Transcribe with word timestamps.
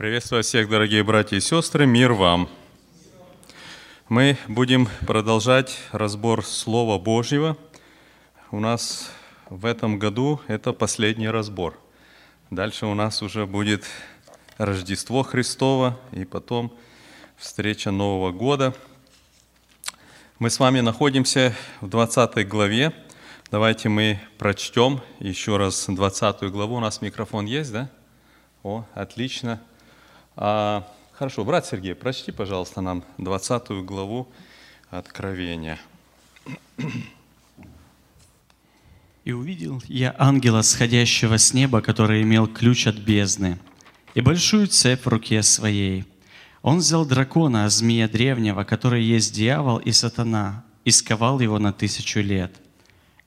Приветствую 0.00 0.42
всех, 0.42 0.70
дорогие 0.70 1.04
братья 1.04 1.36
и 1.36 1.40
сестры, 1.40 1.84
мир 1.84 2.14
вам. 2.14 2.48
Мы 4.08 4.38
будем 4.48 4.88
продолжать 5.06 5.76
разбор 5.92 6.42
Слова 6.42 6.98
Божьего. 6.98 7.58
У 8.50 8.60
нас 8.60 9.10
в 9.50 9.66
этом 9.66 9.98
году 9.98 10.40
это 10.46 10.72
последний 10.72 11.28
разбор. 11.28 11.78
Дальше 12.48 12.86
у 12.86 12.94
нас 12.94 13.20
уже 13.20 13.44
будет 13.44 13.84
Рождество 14.56 15.22
Христово 15.22 16.00
и 16.12 16.24
потом 16.24 16.74
встреча 17.36 17.90
Нового 17.90 18.32
года. 18.32 18.72
Мы 20.38 20.48
с 20.48 20.58
вами 20.58 20.80
находимся 20.80 21.54
в 21.82 21.90
20 21.90 22.48
главе. 22.48 22.94
Давайте 23.50 23.90
мы 23.90 24.18
прочтем 24.38 25.02
еще 25.18 25.58
раз 25.58 25.84
20 25.88 26.50
главу. 26.50 26.76
У 26.76 26.80
нас 26.80 27.02
микрофон 27.02 27.44
есть, 27.44 27.70
да? 27.70 27.90
О, 28.62 28.86
отлично. 28.94 29.60
А, 30.36 30.86
хорошо, 31.12 31.44
брат 31.44 31.66
Сергей, 31.66 31.94
прочти, 31.94 32.32
пожалуйста, 32.32 32.80
нам 32.80 33.04
20 33.18 33.84
главу 33.84 34.28
Откровения. 34.90 35.78
«И 39.24 39.32
увидел 39.32 39.80
я 39.86 40.14
ангела, 40.18 40.62
сходящего 40.62 41.38
с 41.38 41.54
неба, 41.54 41.80
который 41.80 42.22
имел 42.22 42.48
ключ 42.48 42.88
от 42.88 42.96
бездны, 42.96 43.58
и 44.14 44.20
большую 44.20 44.66
цепь 44.66 45.04
в 45.04 45.08
руке 45.08 45.42
своей. 45.42 46.06
Он 46.62 46.78
взял 46.78 47.06
дракона, 47.06 47.68
змея 47.68 48.08
древнего, 48.08 48.64
который 48.64 49.04
есть 49.04 49.32
дьявол 49.32 49.78
и 49.78 49.92
сатана, 49.92 50.64
и 50.84 50.90
сковал 50.90 51.38
его 51.38 51.60
на 51.60 51.72
тысячу 51.72 52.20
лет. 52.20 52.52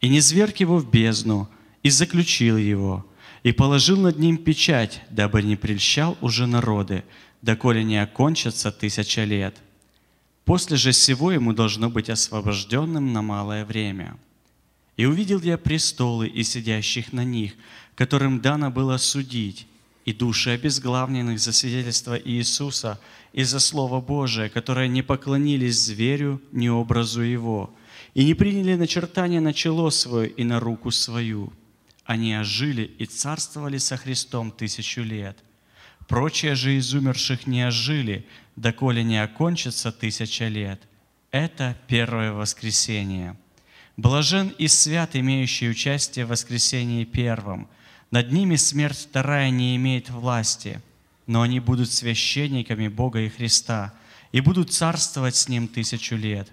И 0.02 0.10
не 0.10 0.20
зверг 0.20 0.58
его 0.58 0.78
в 0.78 0.90
бездну, 0.90 1.48
и 1.82 1.90
заключил 1.90 2.58
его, 2.58 3.06
и 3.44 3.52
положил 3.52 3.98
над 3.98 4.18
ним 4.18 4.38
печать, 4.38 5.02
дабы 5.10 5.44
не 5.44 5.56
прельщал 5.58 6.18
уже 6.22 6.48
народы, 6.48 7.04
доколе 7.42 7.84
не 7.84 8.02
окончатся 8.02 8.72
тысяча 8.72 9.26
лет. 9.26 9.58
После 10.46 10.78
же 10.78 10.92
всего 10.92 11.32
ему 11.32 11.54
должно 11.54 11.90
быть 11.90 12.10
освобожденным 12.10 13.14
на 13.14 13.22
малое 13.22 13.66
время. 13.66 14.18
И 14.96 15.06
увидел 15.06 15.42
я 15.42 15.58
престолы 15.58 16.28
и 16.28 16.44
сидящих 16.44 17.14
на 17.14 17.24
них, 17.24 17.54
которым 17.96 18.40
дано 18.40 18.72
было 18.72 18.98
судить, 18.98 19.68
и 20.06 20.14
души 20.14 20.52
обезглавленных 20.52 21.40
за 21.40 21.54
свидетельство 21.54 22.18
Иисуса 22.18 23.00
и 23.32 23.44
за 23.44 23.60
Слово 23.60 24.02
Божие, 24.02 24.50
которые 24.50 24.90
не 24.90 25.02
поклонились 25.02 25.80
зверю 25.80 26.42
ни 26.52 26.68
образу 26.68 27.22
его, 27.22 27.74
и 28.14 28.26
не 28.26 28.34
приняли 28.34 28.76
начертания 28.76 29.42
на 29.42 29.54
чело 29.54 29.90
свое 29.90 30.30
и 30.30 30.44
на 30.44 30.60
руку 30.60 30.92
свою– 30.92 31.52
они 32.06 32.36
ожили 32.36 32.84
и 32.84 33.06
царствовали 33.06 33.78
со 33.78 33.98
Христом 33.98 34.52
тысячу 34.52 35.02
лет. 35.02 35.38
Прочие 36.08 36.56
же 36.56 36.76
из 36.76 36.94
умерших 36.94 37.48
не 37.48 37.66
ожили, 37.66 38.28
доколе 38.56 39.04
не 39.04 39.22
окончится 39.22 39.92
тысяча 39.92 40.48
лет. 40.48 40.82
Это 41.32 41.78
первое 41.88 42.34
воскресение. 42.34 43.38
Блажен 43.96 44.50
и 44.58 44.68
свят, 44.68 45.16
имеющий 45.16 45.70
участие 45.70 46.26
в 46.26 46.30
воскресении 46.30 47.06
первом. 47.06 47.70
Над 48.12 48.32
ними 48.32 48.58
смерть 48.58 49.08
вторая 49.10 49.50
не 49.50 49.76
имеет 49.78 50.10
власти, 50.10 50.82
но 51.26 51.42
они 51.42 51.60
будут 51.60 51.92
священниками 51.92 52.88
Бога 52.90 53.22
и 53.22 53.30
Христа 53.30 53.94
и 54.32 54.42
будут 54.42 54.74
царствовать 54.74 55.36
с 55.36 55.48
Ним 55.48 55.68
тысячу 55.68 56.16
лет. 56.16 56.52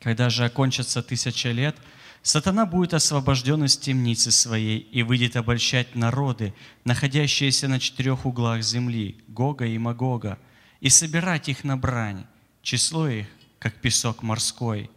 Когда 0.00 0.30
же 0.30 0.44
окончится 0.44 1.00
тысяча 1.00 1.52
лет– 1.52 1.76
Сатана 2.22 2.66
будет 2.66 2.94
освобожден 2.94 3.64
из 3.64 3.76
темницы 3.76 4.30
своей 4.30 4.78
и 4.78 5.02
выйдет 5.02 5.36
обольщать 5.36 5.96
народы, 5.96 6.54
находящиеся 6.84 7.66
на 7.66 7.80
четырех 7.80 8.24
углах 8.26 8.62
земли, 8.62 9.16
Гога 9.26 9.66
и 9.66 9.76
Магога, 9.76 10.38
и 10.80 10.88
собирать 10.88 11.48
их 11.48 11.64
на 11.64 11.76
брань, 11.76 12.24
число 12.62 13.08
их, 13.08 13.26
как 13.58 13.80
песок 13.80 14.22
морской. 14.22 14.88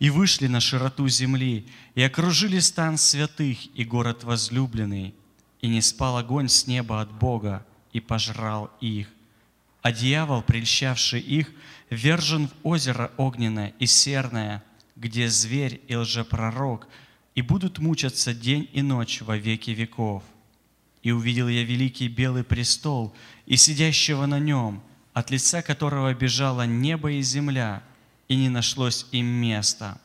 И 0.00 0.10
вышли 0.10 0.48
на 0.48 0.58
широту 0.58 1.08
земли, 1.08 1.66
и 1.94 2.02
окружили 2.02 2.58
стан 2.58 2.98
святых 2.98 3.58
и 3.76 3.84
город 3.84 4.24
возлюбленный, 4.24 5.14
и 5.60 5.68
не 5.68 5.80
спал 5.80 6.16
огонь 6.16 6.48
с 6.48 6.66
неба 6.66 7.00
от 7.00 7.12
Бога, 7.12 7.64
и 7.92 8.00
пожрал 8.00 8.72
их. 8.80 9.08
А 9.82 9.92
дьявол, 9.92 10.42
прельщавший 10.42 11.20
их, 11.20 11.52
вержен 11.90 12.48
в 12.48 12.52
озеро 12.64 13.12
огненное 13.16 13.72
и 13.78 13.86
серное– 13.86 14.64
где 14.96 15.28
зверь 15.28 15.80
и 15.88 15.94
лжепророк, 15.94 16.88
и 17.34 17.42
будут 17.42 17.78
мучаться 17.78 18.34
день 18.34 18.68
и 18.72 18.82
ночь 18.82 19.20
во 19.20 19.36
веки 19.36 19.70
веков. 19.70 20.24
И 21.02 21.12
увидел 21.12 21.48
я 21.48 21.62
великий 21.62 22.08
белый 22.08 22.42
престол 22.42 23.14
и 23.44 23.56
сидящего 23.56 24.26
на 24.26 24.40
нем, 24.40 24.82
от 25.12 25.30
лица 25.30 25.62
которого 25.62 26.12
бежало 26.14 26.66
небо 26.66 27.12
и 27.12 27.22
земля, 27.22 27.82
и 28.28 28.36
не 28.36 28.48
нашлось 28.48 29.06
им 29.12 29.26
места. 29.26 30.00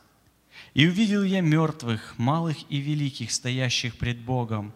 И 0.74 0.86
увидел 0.86 1.24
я 1.24 1.40
мертвых, 1.40 2.14
малых 2.18 2.56
и 2.68 2.78
великих, 2.78 3.32
стоящих 3.32 3.96
пред 3.96 4.20
Богом, 4.20 4.72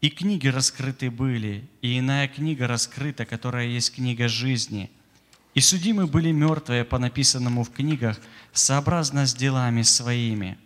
и 0.00 0.08
книги 0.08 0.48
раскрыты 0.48 1.10
были, 1.10 1.68
и 1.80 1.98
иная 1.98 2.26
книга 2.28 2.66
раскрыта, 2.66 3.24
которая 3.24 3.66
есть 3.66 3.94
книга 3.94 4.28
жизни– 4.28 4.90
и 5.54 5.60
судимы 5.60 6.06
были 6.06 6.32
мертвые 6.32 6.84
по 6.84 6.98
написанному 6.98 7.64
в 7.64 7.70
книгах, 7.70 8.18
сообразно 8.52 9.26
с 9.26 9.34
делами 9.34 9.82
своими. 9.82 10.58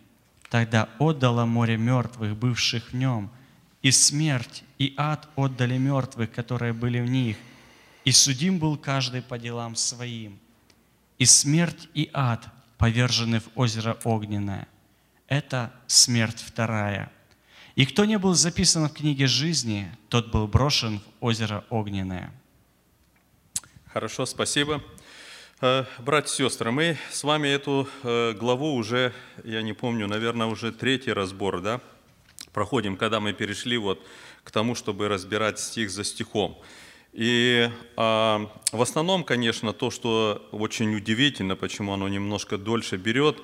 Тогда 0.49 0.89
отдало 0.99 1.45
море 1.45 1.77
мертвых, 1.77 2.37
бывших 2.37 2.91
в 2.91 2.93
нем, 2.93 3.29
и 3.81 3.91
смерть, 3.91 4.63
и 4.77 4.93
ад 4.97 5.27
отдали 5.35 5.77
мертвых, 5.77 6.31
которые 6.31 6.73
были 6.73 6.99
в 6.99 7.09
них, 7.09 7.37
и 8.05 8.11
судим 8.11 8.59
был 8.59 8.77
каждый 8.77 9.21
по 9.21 9.37
делам 9.37 9.75
своим. 9.75 10.39
И 11.17 11.25
смерть, 11.25 11.89
и 11.93 12.09
ад 12.13 12.47
повержены 12.77 13.39
в 13.41 13.49
озеро 13.55 13.97
огненное. 14.03 14.67
Это 15.27 15.73
смерть 15.87 16.39
вторая. 16.39 17.11
И 17.75 17.85
кто 17.85 18.05
не 18.05 18.17
был 18.17 18.33
записан 18.33 18.87
в 18.87 18.93
книге 18.93 19.27
жизни, 19.27 19.91
тот 20.09 20.31
был 20.31 20.47
брошен 20.47 20.99
в 20.99 21.25
озеро 21.25 21.65
огненное. 21.69 22.31
Хорошо, 23.93 24.25
спасибо. 24.25 24.81
Э, 25.61 25.85
братья 25.99 26.43
и 26.43 26.49
сестры, 26.49 26.71
мы 26.71 26.97
с 27.09 27.23
вами 27.23 27.47
эту 27.47 27.87
э, 28.03 28.33
главу 28.33 28.75
уже, 28.75 29.13
я 29.45 29.61
не 29.61 29.71
помню, 29.71 30.07
наверное, 30.07 30.47
уже 30.47 30.73
третий 30.73 31.13
разбор, 31.13 31.61
да, 31.61 31.79
проходим, 32.51 32.97
когда 32.97 33.21
мы 33.21 33.31
перешли 33.31 33.77
вот 33.77 34.05
к 34.43 34.51
тому, 34.51 34.75
чтобы 34.75 35.07
разбирать 35.07 35.59
стих 35.59 35.89
за 35.89 36.03
стихом. 36.03 36.61
И 37.13 37.69
а, 37.95 38.51
в 38.73 38.81
основном, 38.81 39.23
конечно, 39.23 39.71
то, 39.71 39.89
что 39.89 40.45
очень 40.51 40.93
удивительно, 40.93 41.55
почему 41.55 41.93
оно 41.93 42.09
немножко 42.09 42.57
дольше 42.57 42.97
берет, 42.97 43.37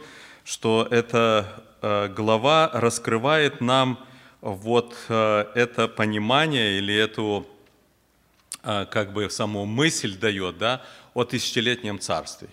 что 0.44 0.86
эта 0.92 1.64
а, 1.82 2.10
глава 2.10 2.70
раскрывает 2.74 3.62
нам 3.62 3.98
вот 4.42 4.94
это 5.08 5.88
понимание 5.96 6.78
или 6.78 6.94
эту 6.94 7.48
как 8.64 9.14
бы 9.14 9.30
саму 9.30 9.66
мысль 9.66 10.18
дает, 10.18 10.58
да, 10.58 10.82
о 11.14 11.24
тысячелетнем 11.26 12.00
царстве. 12.00 12.50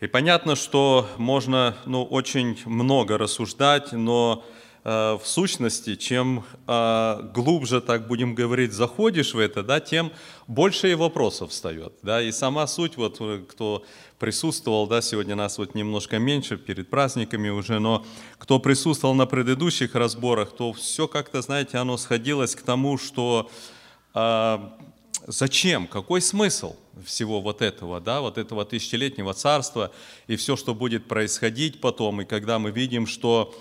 И 0.00 0.06
понятно, 0.06 0.56
что 0.56 1.06
можно 1.18 1.76
ну, 1.84 2.02
очень 2.04 2.58
много 2.64 3.18
рассуждать, 3.18 3.92
но 3.92 4.42
э, 4.82 5.18
в 5.22 5.26
сущности, 5.26 5.94
чем 5.94 6.42
э, 6.66 7.30
глубже, 7.34 7.82
так 7.82 8.08
будем 8.08 8.34
говорить, 8.34 8.72
заходишь 8.72 9.34
в 9.34 9.38
это, 9.38 9.62
да, 9.62 9.78
тем 9.78 10.10
больше 10.46 10.90
и 10.90 10.94
вопросов 10.94 11.50
встает. 11.50 11.92
Да, 12.02 12.22
и 12.22 12.32
сама 12.32 12.66
суть, 12.66 12.96
вот, 12.96 13.18
э, 13.20 13.42
кто 13.46 13.84
присутствовал, 14.18 14.86
да, 14.86 15.02
сегодня 15.02 15.34
нас 15.34 15.58
вот 15.58 15.74
немножко 15.74 16.18
меньше 16.18 16.56
перед 16.56 16.88
праздниками 16.88 17.50
уже, 17.50 17.78
но 17.78 18.06
кто 18.38 18.58
присутствовал 18.58 19.14
на 19.14 19.26
предыдущих 19.26 19.94
разборах, 19.94 20.52
то 20.52 20.72
все 20.72 21.08
как-то, 21.08 21.42
знаете, 21.42 21.76
оно 21.76 21.98
сходилось 21.98 22.56
к 22.56 22.62
тому, 22.62 22.96
что 22.96 23.50
зачем, 25.26 25.86
какой 25.86 26.20
смысл 26.20 26.76
всего 27.04 27.40
вот 27.40 27.62
этого, 27.62 28.00
да, 28.00 28.20
вот 28.20 28.38
этого 28.38 28.64
тысячелетнего 28.64 29.34
царства 29.34 29.92
и 30.26 30.36
все, 30.36 30.56
что 30.56 30.74
будет 30.74 31.06
происходить 31.06 31.80
потом, 31.80 32.22
и 32.22 32.24
когда 32.24 32.58
мы 32.58 32.70
видим, 32.70 33.06
что 33.06 33.54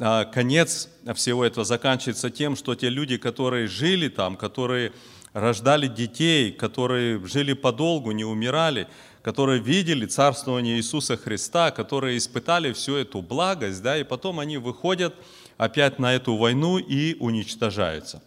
а, 0.00 0.24
конец 0.24 0.88
всего 1.14 1.44
этого 1.44 1.64
заканчивается 1.64 2.30
тем, 2.30 2.56
что 2.56 2.74
те 2.74 2.88
люди, 2.88 3.16
которые 3.16 3.66
жили 3.66 4.08
там, 4.08 4.36
которые 4.36 4.92
рождали 5.32 5.86
детей, 5.86 6.52
которые 6.52 7.24
жили 7.26 7.52
подолгу, 7.52 8.12
не 8.12 8.24
умирали, 8.24 8.86
которые 9.22 9.60
видели 9.60 10.06
царствование 10.06 10.76
Иисуса 10.76 11.16
Христа, 11.16 11.70
которые 11.70 12.16
испытали 12.16 12.72
всю 12.72 12.94
эту 12.94 13.22
благость, 13.22 13.82
да, 13.82 13.98
и 13.98 14.04
потом 14.04 14.40
они 14.40 14.56
выходят 14.58 15.14
опять 15.56 15.98
на 15.98 16.14
эту 16.14 16.36
войну 16.36 16.78
и 16.78 17.16
уничтожаются. 17.18 18.22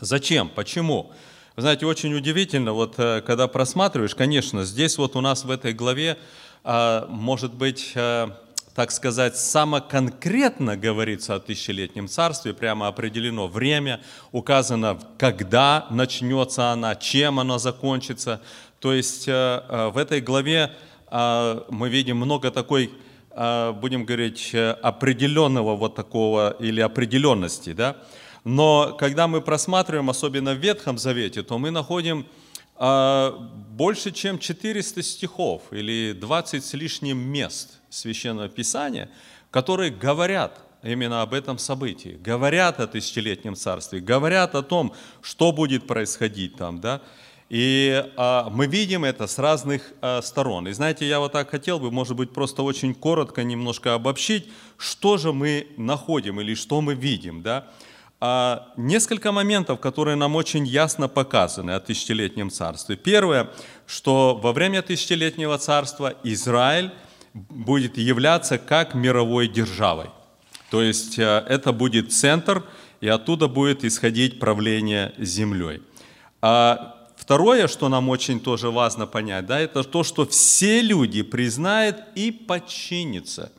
Зачем? 0.00 0.48
Почему? 0.48 1.12
Вы 1.58 1.62
знаете, 1.62 1.86
очень 1.86 2.14
удивительно, 2.14 2.72
вот 2.72 2.94
э, 2.98 3.20
когда 3.20 3.48
просматриваешь, 3.48 4.14
конечно, 4.14 4.64
здесь 4.64 4.96
вот 4.96 5.16
у 5.16 5.20
нас 5.20 5.44
в 5.44 5.50
этой 5.50 5.72
главе 5.72 6.16
а, 6.62 7.08
может 7.08 7.52
быть 7.52 7.90
э, 7.96 8.28
так 8.76 8.92
сказать, 8.92 9.36
самоконкретно 9.36 10.76
говорится 10.76 11.34
о 11.34 11.40
тысячелетнем 11.40 12.06
царстве, 12.06 12.54
прямо 12.54 12.86
определено 12.86 13.48
время, 13.48 14.00
указано, 14.30 15.00
когда 15.18 15.88
начнется 15.90 16.70
она, 16.70 16.94
чем 16.94 17.40
она 17.40 17.58
закончится. 17.58 18.40
То 18.78 18.94
есть 18.94 19.26
э, 19.26 19.90
в 19.92 19.98
этой 19.98 20.20
главе 20.20 20.70
мы 21.10 21.88
видим 21.88 22.18
много 22.18 22.52
такой, 22.52 22.92
будем 23.34 24.04
говорить, 24.04 24.54
определенного 24.54 25.74
вот 25.74 25.96
такого 25.96 26.54
или 26.60 26.80
определенности, 26.80 27.72
да. 27.72 27.96
Но 28.48 28.96
когда 28.98 29.28
мы 29.28 29.42
просматриваем, 29.42 30.08
особенно 30.08 30.54
в 30.54 30.56
Ветхом 30.56 30.96
Завете, 30.96 31.42
то 31.42 31.58
мы 31.58 31.70
находим 31.70 32.26
больше, 32.78 34.10
чем 34.10 34.38
400 34.38 35.02
стихов 35.02 35.64
или 35.70 36.14
20 36.18 36.64
с 36.64 36.72
лишним 36.72 37.18
мест 37.18 37.78
Священного 37.90 38.48
Писания, 38.48 39.10
которые 39.50 39.90
говорят 39.90 40.60
именно 40.82 41.20
об 41.20 41.34
этом 41.34 41.58
событии, 41.58 42.18
говорят 42.24 42.80
о 42.80 42.86
тысячелетнем 42.86 43.54
царстве, 43.54 44.00
говорят 44.00 44.54
о 44.54 44.62
том, 44.62 44.94
что 45.20 45.52
будет 45.52 45.86
происходить 45.86 46.56
там, 46.56 46.80
да, 46.80 47.02
и 47.50 48.02
а, 48.16 48.48
мы 48.48 48.66
видим 48.66 49.04
это 49.04 49.26
с 49.26 49.38
разных 49.38 49.92
а, 50.00 50.22
сторон. 50.22 50.68
И 50.68 50.72
знаете, 50.72 51.06
я 51.06 51.18
вот 51.18 51.32
так 51.32 51.50
хотел 51.50 51.78
бы, 51.78 51.90
может 51.90 52.16
быть, 52.16 52.32
просто 52.32 52.62
очень 52.62 52.94
коротко 52.94 53.42
немножко 53.42 53.92
обобщить, 53.92 54.48
что 54.78 55.18
же 55.18 55.32
мы 55.34 55.66
находим 55.76 56.40
или 56.40 56.54
что 56.54 56.80
мы 56.80 56.94
видим. 56.94 57.42
Да? 57.42 57.66
А, 58.20 58.72
несколько 58.76 59.30
моментов, 59.30 59.78
которые 59.80 60.16
нам 60.16 60.34
очень 60.34 60.66
ясно 60.66 61.08
показаны 61.08 61.70
о 61.72 61.80
тысячелетнем 61.80 62.50
царстве. 62.50 62.96
Первое, 62.96 63.50
что 63.86 64.34
во 64.42 64.52
время 64.52 64.82
тысячелетнего 64.82 65.56
царства 65.58 66.14
Израиль 66.24 66.90
будет 67.32 67.96
являться 67.96 68.58
как 68.58 68.94
мировой 68.94 69.46
державой. 69.46 70.10
То 70.70 70.82
есть 70.82 71.18
а, 71.18 71.44
это 71.48 71.72
будет 71.72 72.12
центр, 72.12 72.64
и 73.00 73.06
оттуда 73.06 73.46
будет 73.46 73.84
исходить 73.84 74.40
правление 74.40 75.14
землей. 75.18 75.82
А 76.42 76.94
Второе, 77.28 77.68
что 77.68 77.90
нам 77.90 78.08
очень 78.08 78.40
тоже 78.40 78.70
важно 78.70 79.06
понять, 79.06 79.44
да, 79.44 79.60
это 79.60 79.84
то, 79.84 80.02
что 80.02 80.24
все 80.24 80.80
люди 80.80 81.20
признают 81.22 81.96
и 82.14 82.30
подчинятся 82.30 83.52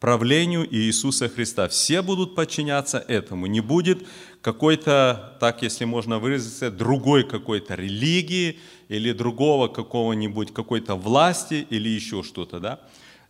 правлению 0.00 0.66
Иисуса 0.74 1.28
Христа. 1.28 1.68
Все 1.68 2.02
будут 2.02 2.34
подчиняться 2.34 2.98
этому. 2.98 3.46
Не 3.46 3.60
будет 3.60 4.06
какой-то, 4.42 5.36
так 5.40 5.62
если 5.62 5.84
можно 5.84 6.18
выразиться, 6.18 6.70
другой 6.70 7.24
какой-то 7.24 7.74
религии 7.74 8.58
или 8.88 9.12
другого 9.12 9.68
какого-нибудь, 9.68 10.52
какой-то 10.52 10.94
власти 10.94 11.66
или 11.70 11.88
еще 11.88 12.22
что-то. 12.22 12.60
Да? 12.60 12.80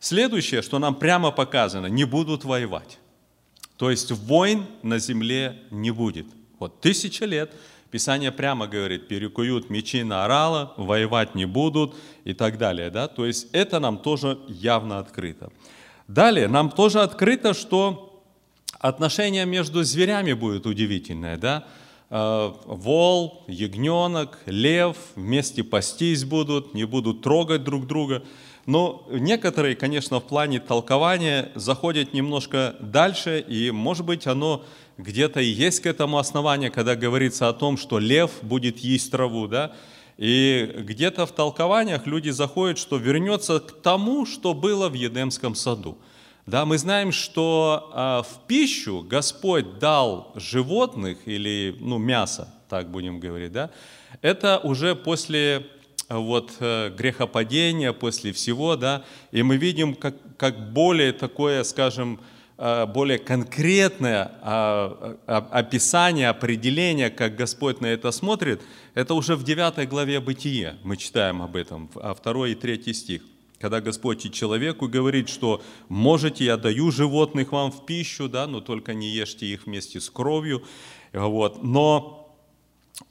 Следующее, 0.01 0.63
что 0.63 0.79
нам 0.79 0.95
прямо 0.95 1.31
показано, 1.31 1.87
не 1.87 2.05
будут 2.05 2.45
воевать. 2.45 2.99
То 3.77 3.91
есть 3.91 4.11
войн 4.11 4.67
на 4.83 4.99
земле 4.99 5.63
не 5.71 5.91
будет. 5.91 6.27
Вот 6.59 6.81
тысяча 6.81 7.25
лет– 7.25 7.53
Писание 7.91 8.33
прямо 8.33 8.67
говорит, 8.67 9.09
перекуют 9.09 9.71
мечи 9.71 10.03
на 10.03 10.25
орала, 10.25 10.75
воевать 10.77 11.35
не 11.35 11.47
будут 11.47 11.95
и 12.25 12.35
так 12.35 12.59
далее. 12.59 12.91
Да? 12.91 13.07
То 13.09 13.25
есть 13.25 13.49
это 13.53 13.79
нам 13.79 13.99
тоже 13.99 14.39
явно 14.49 14.99
открыто. 14.99 15.51
Далее, 16.09 16.47
нам 16.47 16.71
тоже 16.71 17.01
открыто, 17.01 17.53
что 17.53 18.23
отношение 18.79 19.45
между 19.47 19.83
зверями 19.83 20.33
будет 20.33 20.67
удивительное. 20.67 21.37
Да? 21.37 21.65
Э, 22.11 22.53
вол, 22.65 23.45
ягненок, 23.49 24.39
лев 24.47 24.97
вместе 25.17 25.65
пастись 25.65 26.25
будут, 26.25 26.75
не 26.75 26.85
будут 26.85 27.23
трогать 27.23 27.65
друг 27.65 27.87
друга. 27.87 28.23
Но 28.67 29.07
некоторые, 29.11 29.77
конечно, 29.77 30.21
в 30.21 30.25
плане 30.25 30.61
толкования 30.61 31.51
заходят 31.55 32.13
немножко 32.13 32.77
дальше, 32.81 33.41
и, 33.41 33.71
может 33.71 34.05
быть, 34.05 34.27
оно 34.27 34.65
где-то 34.99 35.41
и 35.41 35.47
есть 35.47 35.81
к 35.81 35.87
этому 35.87 36.19
основание, 36.19 36.71
когда 36.71 36.97
говорится 36.97 37.49
о 37.49 37.53
том, 37.53 37.77
что 37.77 37.99
лев 37.99 38.31
будет 38.43 38.79
есть 38.79 39.11
траву, 39.11 39.47
да, 39.47 39.73
и 40.19 40.73
где-то 40.79 41.27
в 41.27 41.33
толкованиях 41.33 42.07
люди 42.07 42.31
заходят, 42.31 42.79
что 42.79 42.97
вернется 42.97 43.61
к 43.61 43.83
тому, 43.83 44.27
что 44.27 44.55
было 44.55 44.89
в 44.89 44.95
Едемском 44.95 45.55
саду. 45.55 45.99
Да, 46.47 46.65
мы 46.65 46.79
знаем, 46.79 47.11
что 47.11 47.91
а, 47.93 48.23
в 48.23 48.47
пищу 48.47 49.03
Господь 49.03 49.79
дал 49.79 50.33
животных 50.37 51.19
или 51.27 51.77
ну, 51.81 51.99
мясо, 51.99 52.49
так 52.69 52.89
будем 52.89 53.19
говорить, 53.19 53.53
да, 53.53 53.71
это 54.23 54.59
уже 54.59 54.95
после 54.95 55.67
вот, 56.09 56.53
э, 56.61 56.91
грехопадения, 56.91 57.93
после 57.93 58.33
всего, 58.33 58.77
да, 58.77 59.05
и 59.33 59.43
мы 59.43 59.57
видим, 59.57 59.95
как, 59.95 60.15
как 60.37 60.73
более 60.73 61.13
такое, 61.13 61.65
скажем, 61.65 62.21
более 62.59 63.19
конкретное 63.19 64.33
а, 64.41 65.19
а, 65.27 65.37
описание, 65.51 66.31
определение, 66.31 67.11
как 67.11 67.37
Господь 67.37 67.83
на 67.83 67.87
это 67.87 68.11
смотрит, 68.13 68.63
это 68.95 69.13
уже 69.13 69.37
в 69.37 69.45
9 69.45 69.87
главе 69.89 70.21
Бытие 70.21 70.77
мы 70.83 70.97
читаем 70.97 71.43
об 71.43 71.55
этом, 71.57 71.91
а 71.97 72.15
2 72.15 72.49
и 72.49 72.55
3 72.55 72.95
стих. 72.95 73.23
Когда 73.59 73.81
Господь 73.81 74.25
и 74.25 74.33
человеку 74.33 74.89
говорит, 74.89 75.29
что 75.29 75.63
можете, 75.89 76.45
я 76.45 76.57
даю 76.57 76.91
животных 76.91 77.53
вам 77.53 77.71
в 77.71 77.85
пищу, 77.85 78.29
да, 78.29 78.47
но 78.47 78.61
только 78.61 78.95
не 78.95 79.09
ешьте 79.09 79.47
их 79.47 79.67
вместе 79.67 80.01
с 80.01 80.09
кровью. 80.11 80.63
Вот. 81.13 81.63
Но 81.63 82.35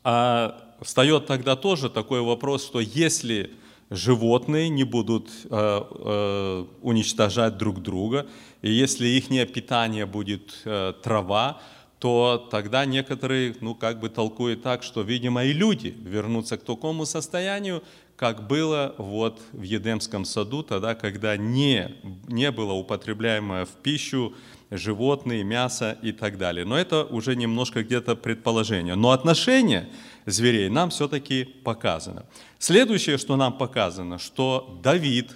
а, 0.04 0.76
встает 0.82 1.28
тогда 1.28 1.56
тоже 1.56 1.90
такой 1.90 2.22
вопрос, 2.22 2.66
что 2.66 2.80
если 2.80 3.52
животные 3.90 4.70
не 4.70 4.84
будут 4.84 5.30
э, 5.46 5.50
э, 5.52 6.66
уничтожать 6.82 7.58
друг 7.58 7.82
друга, 7.82 8.26
и 8.66 8.72
если 8.72 9.08
их 9.08 9.28
питание 9.54 10.08
будет 10.08 10.62
э, 10.66 10.94
трава, 11.04 11.62
то 12.00 12.48
тогда 12.50 12.84
некоторые, 12.86 13.56
ну, 13.62 13.76
как 13.76 14.00
бы 14.00 14.10
толкуют 14.10 14.64
так, 14.64 14.82
что, 14.82 15.02
видимо, 15.02 15.44
и 15.46 15.54
люди 15.54 15.96
вернутся 16.00 16.58
к 16.58 16.64
такому 16.64 17.06
состоянию, 17.06 17.84
как 18.16 18.48
было 18.48 18.96
вот 18.98 19.40
в 19.52 19.62
Едемском 19.62 20.26
саду, 20.26 20.64
тогда, 20.64 20.96
когда 20.96 21.38
не, 21.38 21.96
не 22.28 22.50
было 22.50 22.74
употребляемое 22.74 23.66
в 23.66 23.74
пищу 23.84 24.34
животные, 24.72 25.44
мясо 25.44 25.96
и 26.02 26.12
так 26.12 26.40
далее. 26.40 26.66
Но 26.66 26.76
это 26.76 27.04
уже 27.04 27.36
немножко 27.36 27.84
где-то 27.84 28.16
предположение. 28.16 28.96
Но 28.96 29.12
отношение 29.12 29.90
зверей 30.26 30.70
нам 30.70 30.90
все-таки 30.90 31.44
показано. 31.44 32.26
Следующее, 32.58 33.20
что 33.20 33.36
нам 33.36 33.60
показано, 33.60 34.18
что 34.18 34.80
Давид 34.82 35.36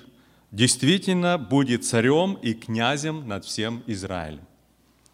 действительно 0.51 1.37
будет 1.37 1.85
царем 1.85 2.37
и 2.41 2.53
князем 2.53 3.27
над 3.27 3.45
всем 3.45 3.83
Израилем. 3.87 4.45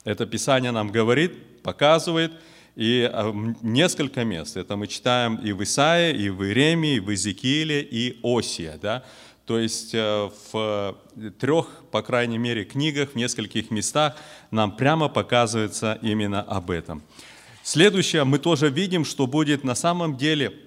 Это 0.03 0.25
Писание 0.25 0.71
нам 0.71 0.91
говорит, 0.91 1.61
показывает, 1.63 2.31
и 2.75 3.09
а, 3.11 3.33
несколько 3.61 4.23
мест. 4.23 4.57
Это 4.57 4.75
мы 4.75 4.87
читаем 4.87 5.35
и 5.35 5.51
в 5.53 5.63
Исаии, 5.63 6.15
и 6.15 6.29
в 6.29 6.43
Иеремии, 6.43 6.95
и 6.95 6.99
в 6.99 7.09
Иезекииле, 7.09 7.81
и 7.81 8.19
Осия. 8.21 8.77
Да? 8.81 9.03
То 9.45 9.59
есть 9.59 9.93
э, 9.93 10.29
в 10.51 10.97
трех, 11.39 11.67
по 11.91 12.01
крайней 12.01 12.37
мере, 12.37 12.65
книгах, 12.65 13.11
в 13.11 13.15
нескольких 13.15 13.71
местах 13.71 14.17
нам 14.51 14.75
прямо 14.75 15.07
показывается 15.07 15.97
именно 16.01 16.41
об 16.41 16.71
этом. 16.71 17.01
Следующее, 17.63 18.23
мы 18.25 18.39
тоже 18.39 18.69
видим, 18.69 19.05
что 19.05 19.27
будет 19.27 19.63
на 19.63 19.75
самом 19.75 20.17
деле– 20.17 20.53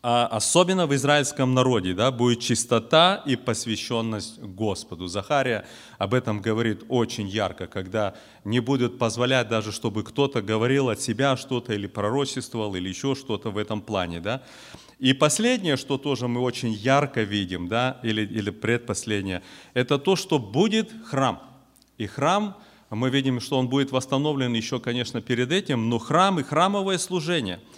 а 0.00 0.26
особенно 0.26 0.86
в 0.86 0.94
израильском 0.94 1.54
народе, 1.54 1.92
да, 1.92 2.12
будет 2.12 2.38
чистота 2.40 3.20
и 3.26 3.34
посвященность 3.34 4.38
Господу. 4.38 5.08
Захария 5.08 5.66
об 5.98 6.14
этом 6.14 6.40
говорит 6.40 6.84
очень 6.88 7.26
ярко, 7.26 7.66
когда 7.66 8.14
не 8.44 8.60
будет 8.60 8.98
позволять 8.98 9.48
даже, 9.48 9.72
чтобы 9.72 10.04
кто-то 10.04 10.40
говорил 10.40 10.88
от 10.88 11.00
себя 11.00 11.36
что-то 11.36 11.72
или 11.72 11.88
пророчествовал, 11.88 12.76
или 12.76 12.88
еще 12.88 13.16
что-то 13.16 13.50
в 13.50 13.58
этом 13.58 13.80
плане. 13.80 14.20
Да. 14.20 14.42
И 15.00 15.12
последнее, 15.14 15.76
что 15.76 15.98
тоже 15.98 16.28
мы 16.28 16.42
очень 16.42 16.72
ярко 16.72 17.22
видим, 17.22 17.66
да, 17.66 17.98
или, 18.04 18.22
или 18.22 18.50
предпоследнее, 18.50 19.42
это 19.74 19.98
то, 19.98 20.14
что 20.14 20.38
будет 20.38 20.92
храм. 21.06 21.42
И 21.98 22.06
храм, 22.06 22.56
мы 22.90 23.10
видим, 23.10 23.40
что 23.40 23.58
он 23.58 23.68
будет 23.68 23.90
восстановлен 23.90 24.54
еще, 24.54 24.78
конечно, 24.78 25.20
перед 25.20 25.50
этим, 25.50 25.88
но 25.88 25.98
храм 25.98 26.38
и 26.38 26.44
храмовое 26.44 26.98
служение– 26.98 27.58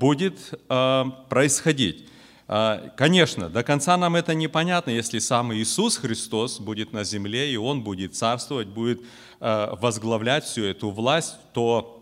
будет 0.00 0.58
а, 0.68 1.04
происходить. 1.28 2.06
А, 2.48 2.90
конечно, 2.96 3.48
до 3.48 3.62
конца 3.62 3.96
нам 3.96 4.16
это 4.16 4.34
непонятно, 4.34 4.90
если 4.90 5.18
сам 5.18 5.52
Иисус 5.52 5.96
Христос 5.96 6.60
будет 6.60 6.92
на 6.92 7.04
земле, 7.04 7.52
и 7.52 7.56
Он 7.56 7.82
будет 7.82 8.14
царствовать, 8.14 8.68
будет 8.68 9.00
возглавлять 9.40 10.44
всю 10.44 10.64
эту 10.64 10.88
власть, 10.88 11.36
то 11.52 11.94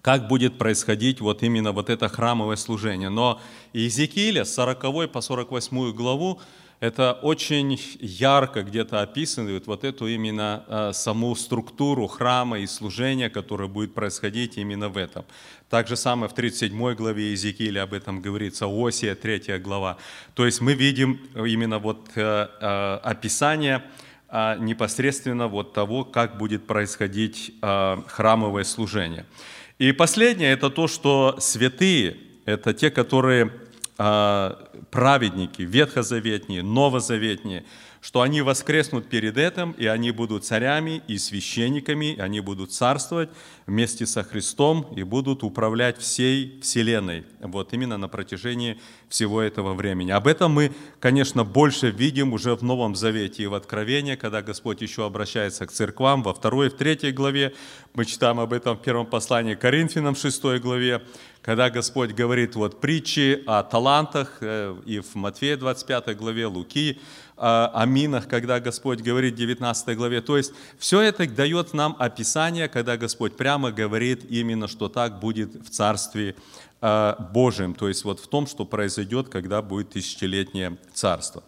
как 0.00 0.26
будет 0.26 0.58
происходить 0.58 1.20
вот 1.20 1.42
именно 1.42 1.72
вот 1.72 1.90
это 1.90 2.08
храмовое 2.08 2.56
служение. 2.56 3.08
Но 3.08 3.40
Иезекииля 3.72 4.44
с 4.44 4.54
40 4.54 5.12
по 5.12 5.20
48 5.20 5.92
главу 5.92 6.40
это 6.82 7.12
очень 7.12 7.80
ярко 8.00 8.64
где-то 8.64 9.02
описывает 9.02 9.68
вот 9.68 9.84
эту 9.84 10.08
именно 10.08 10.64
э, 10.66 10.90
саму 10.92 11.36
структуру 11.36 12.08
храма 12.08 12.58
и 12.58 12.66
служения, 12.66 13.30
которое 13.30 13.68
будет 13.68 13.94
происходить 13.94 14.58
именно 14.58 14.88
в 14.88 14.96
этом. 14.96 15.24
Так 15.70 15.86
же 15.86 15.94
самое 15.94 16.28
в 16.28 16.34
37 16.34 16.94
главе 16.96 17.28
Иезекииля 17.28 17.84
об 17.84 17.92
этом 17.92 18.20
говорится, 18.20 18.66
Осия 18.66 19.14
3 19.14 19.58
глава. 19.60 19.96
То 20.34 20.44
есть 20.44 20.60
мы 20.60 20.74
видим 20.74 21.20
именно 21.36 21.78
вот 21.78 22.10
э, 22.16 22.48
э, 22.60 22.98
описание 23.04 23.84
а, 24.28 24.56
непосредственно 24.56 25.46
вот 25.46 25.74
того, 25.74 26.04
как 26.04 26.36
будет 26.36 26.66
происходить 26.66 27.54
а, 27.62 28.02
храмовое 28.08 28.64
служение. 28.64 29.24
И 29.78 29.92
последнее– 29.92 30.52
это 30.54 30.68
то, 30.68 30.88
что 30.88 31.36
святые– 31.38 32.16
это 32.44 32.74
те, 32.74 32.90
которые 32.90 33.44
а, 33.44 33.61
праведники, 33.96 35.62
ветхозаветние, 35.62 36.62
новозаветние– 36.62 37.64
что 38.02 38.20
они 38.20 38.42
воскреснут 38.42 39.08
перед 39.08 39.38
этим, 39.38 39.70
и 39.78 39.86
они 39.86 40.10
будут 40.10 40.44
царями 40.44 41.02
и 41.06 41.18
священниками, 41.18 42.14
и 42.14 42.20
они 42.20 42.40
будут 42.40 42.72
царствовать 42.72 43.30
вместе 43.64 44.06
со 44.06 44.24
Христом 44.24 44.92
и 44.96 45.04
будут 45.04 45.44
управлять 45.44 45.98
всей 45.98 46.60
Вселенной, 46.60 47.24
вот 47.40 47.72
именно 47.72 47.98
на 47.98 48.08
протяжении 48.08 48.80
всего 49.08 49.40
этого 49.40 49.74
времени. 49.74 50.10
Об 50.10 50.26
этом 50.26 50.50
мы, 50.50 50.72
конечно, 50.98 51.44
больше 51.44 51.90
видим 51.90 52.32
уже 52.32 52.56
в 52.56 52.64
Новом 52.64 52.96
Завете 52.96 53.44
и 53.44 53.46
в 53.46 53.54
Откровении, 53.54 54.16
когда 54.16 54.42
Господь 54.42 54.82
еще 54.82 55.06
обращается 55.06 55.64
к 55.66 55.70
церквам, 55.70 56.24
во 56.24 56.34
второй 56.34 56.66
и 56.66 56.70
в 56.70 56.74
третьей 56.74 57.12
главе, 57.12 57.54
мы 57.94 58.04
читаем 58.04 58.40
об 58.40 58.52
этом 58.52 58.76
в 58.76 58.82
первом 58.82 59.06
послании 59.06 59.54
к 59.54 59.60
Коринфянам, 59.60 60.16
шестой 60.16 60.58
главе, 60.58 61.02
когда 61.42 61.70
Господь 61.70 62.12
говорит 62.12 62.54
вот 62.54 62.80
притчи 62.80 63.42
о 63.46 63.62
талантах, 63.62 64.38
э, 64.40 64.76
и 64.86 65.00
в 65.00 65.14
Матфея 65.14 65.56
25 65.56 66.16
главе, 66.16 66.46
Луки 66.46 67.00
о 67.44 67.86
минах, 67.86 68.28
когда 68.28 68.60
Господь 68.60 69.00
говорит 69.00 69.34
в 69.34 69.36
19 69.38 69.96
главе. 69.96 70.20
То 70.20 70.36
есть 70.36 70.52
все 70.78 71.00
это 71.00 71.26
дает 71.26 71.74
нам 71.74 71.96
описание, 71.98 72.68
когда 72.68 72.96
Господь 72.96 73.36
прямо 73.36 73.72
говорит 73.72 74.24
именно, 74.30 74.68
что 74.68 74.88
так 74.88 75.18
будет 75.18 75.54
в 75.54 75.68
Царстве 75.68 76.36
э, 76.80 77.14
Божьем, 77.32 77.74
то 77.74 77.88
есть 77.88 78.04
вот 78.04 78.20
в 78.20 78.28
том, 78.28 78.46
что 78.46 78.64
произойдет, 78.64 79.28
когда 79.28 79.60
будет 79.60 79.90
тысячелетнее 79.90 80.78
царство. 80.94 81.42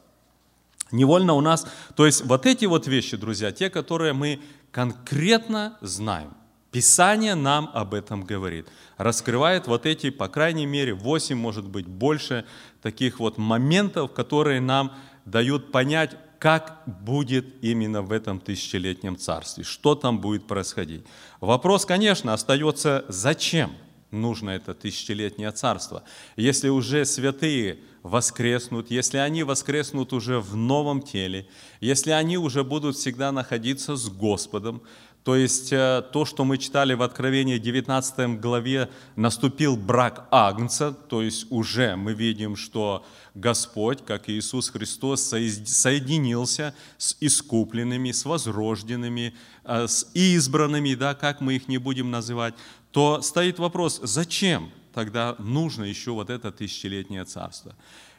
Невольно 0.91 1.35
у 1.35 1.41
нас, 1.41 1.67
то 1.95 2.07
есть 2.07 2.25
вот 2.25 2.45
эти 2.47 2.65
вот 2.65 2.89
вещи, 2.89 3.17
друзья, 3.17 3.53
те, 3.53 3.71
которые 3.71 4.15
мы 4.15 4.41
конкретно 4.73 5.79
знаем, 5.81 6.35
Писание 6.75 7.37
нам 7.37 7.71
об 7.73 7.95
этом 7.95 8.25
говорит. 8.25 8.67
Раскрывает 8.97 9.69
вот 9.69 9.87
эти, 9.87 10.11
по 10.11 10.27
крайней 10.27 10.67
мере, 10.67 10.93
8, 10.93 11.37
может 11.37 11.69
быть, 11.69 11.87
больше 11.87 12.47
таких 12.83 13.21
вот 13.21 13.39
моментов, 13.39 14.13
которые 14.13 14.61
нам 14.61 14.93
дают 15.25 15.71
понять, 15.71 16.17
как 16.41 16.83
будет 16.85 17.63
именно 17.63 18.03
в 18.03 18.11
этом 18.11 18.41
тысячелетнем 18.41 19.17
царстве, 19.17 19.63
что 19.63 19.95
там 19.95 20.19
будет 20.19 20.49
происходить. 20.49 21.05
Вопрос, 21.41 21.87
конечно, 21.87 22.35
остается, 22.35 23.05
зачем 23.09 23.71
нужно 24.11 24.51
это 24.51 24.75
тысячелетнее 24.75 25.53
царство? 25.53 26.03
Если 26.35 26.71
уже 26.71 27.05
святые 27.05 27.79
воскреснут, 28.03 28.91
если 28.91 29.19
они 29.19 29.45
воскреснут 29.45 30.13
уже 30.13 30.41
в 30.41 30.57
новом 30.57 31.03
теле, 31.03 31.47
если 31.81 32.11
они 32.11 32.37
уже 32.37 32.65
будут 32.65 32.97
всегда 32.97 33.31
находиться 33.31 33.95
с 33.95 34.09
Господом, 34.09 34.83
то 35.25 35.37
есть 35.37 35.73
э, 35.73 36.03
то, 36.13 36.27
что 36.27 36.45
мы 36.45 36.59
читали 36.59 36.93
в 36.93 37.01
Откровении 37.01 37.57
19 37.57 38.41
главе, 38.41 38.91
наступил 39.17 39.75
брак 39.75 40.29
Агнца, 40.31 40.93
то 40.93 41.23
есть 41.23 41.47
уже 41.49 41.97
мы 41.97 42.13
видим, 42.13 42.57
что 42.57 43.07
Господь, 43.35 44.05
как 44.05 44.29
Иисус 44.29 44.69
Христос, 44.69 45.23
соединился 45.23 46.75
с 46.99 47.17
искупленными, 47.21 48.13
с 48.13 48.27
возрожденными, 48.27 49.35
э, 49.65 49.87
с 49.89 50.11
избранными, 50.13 50.95
да, 50.95 51.15
как 51.15 51.41
мы 51.41 51.55
их 51.55 51.69
не 51.69 51.79
будем 51.79 52.11
называть, 52.11 52.55
то 52.91 53.23
стоит 53.23 53.59
вопрос, 53.59 54.01
зачем 54.03 54.71
тогда 54.93 55.37
нужно 55.39 55.85
еще 55.85 56.11
вот 56.11 56.29
это 56.29 56.53
тысячелетнее 56.53 57.25
царство? 57.25 57.75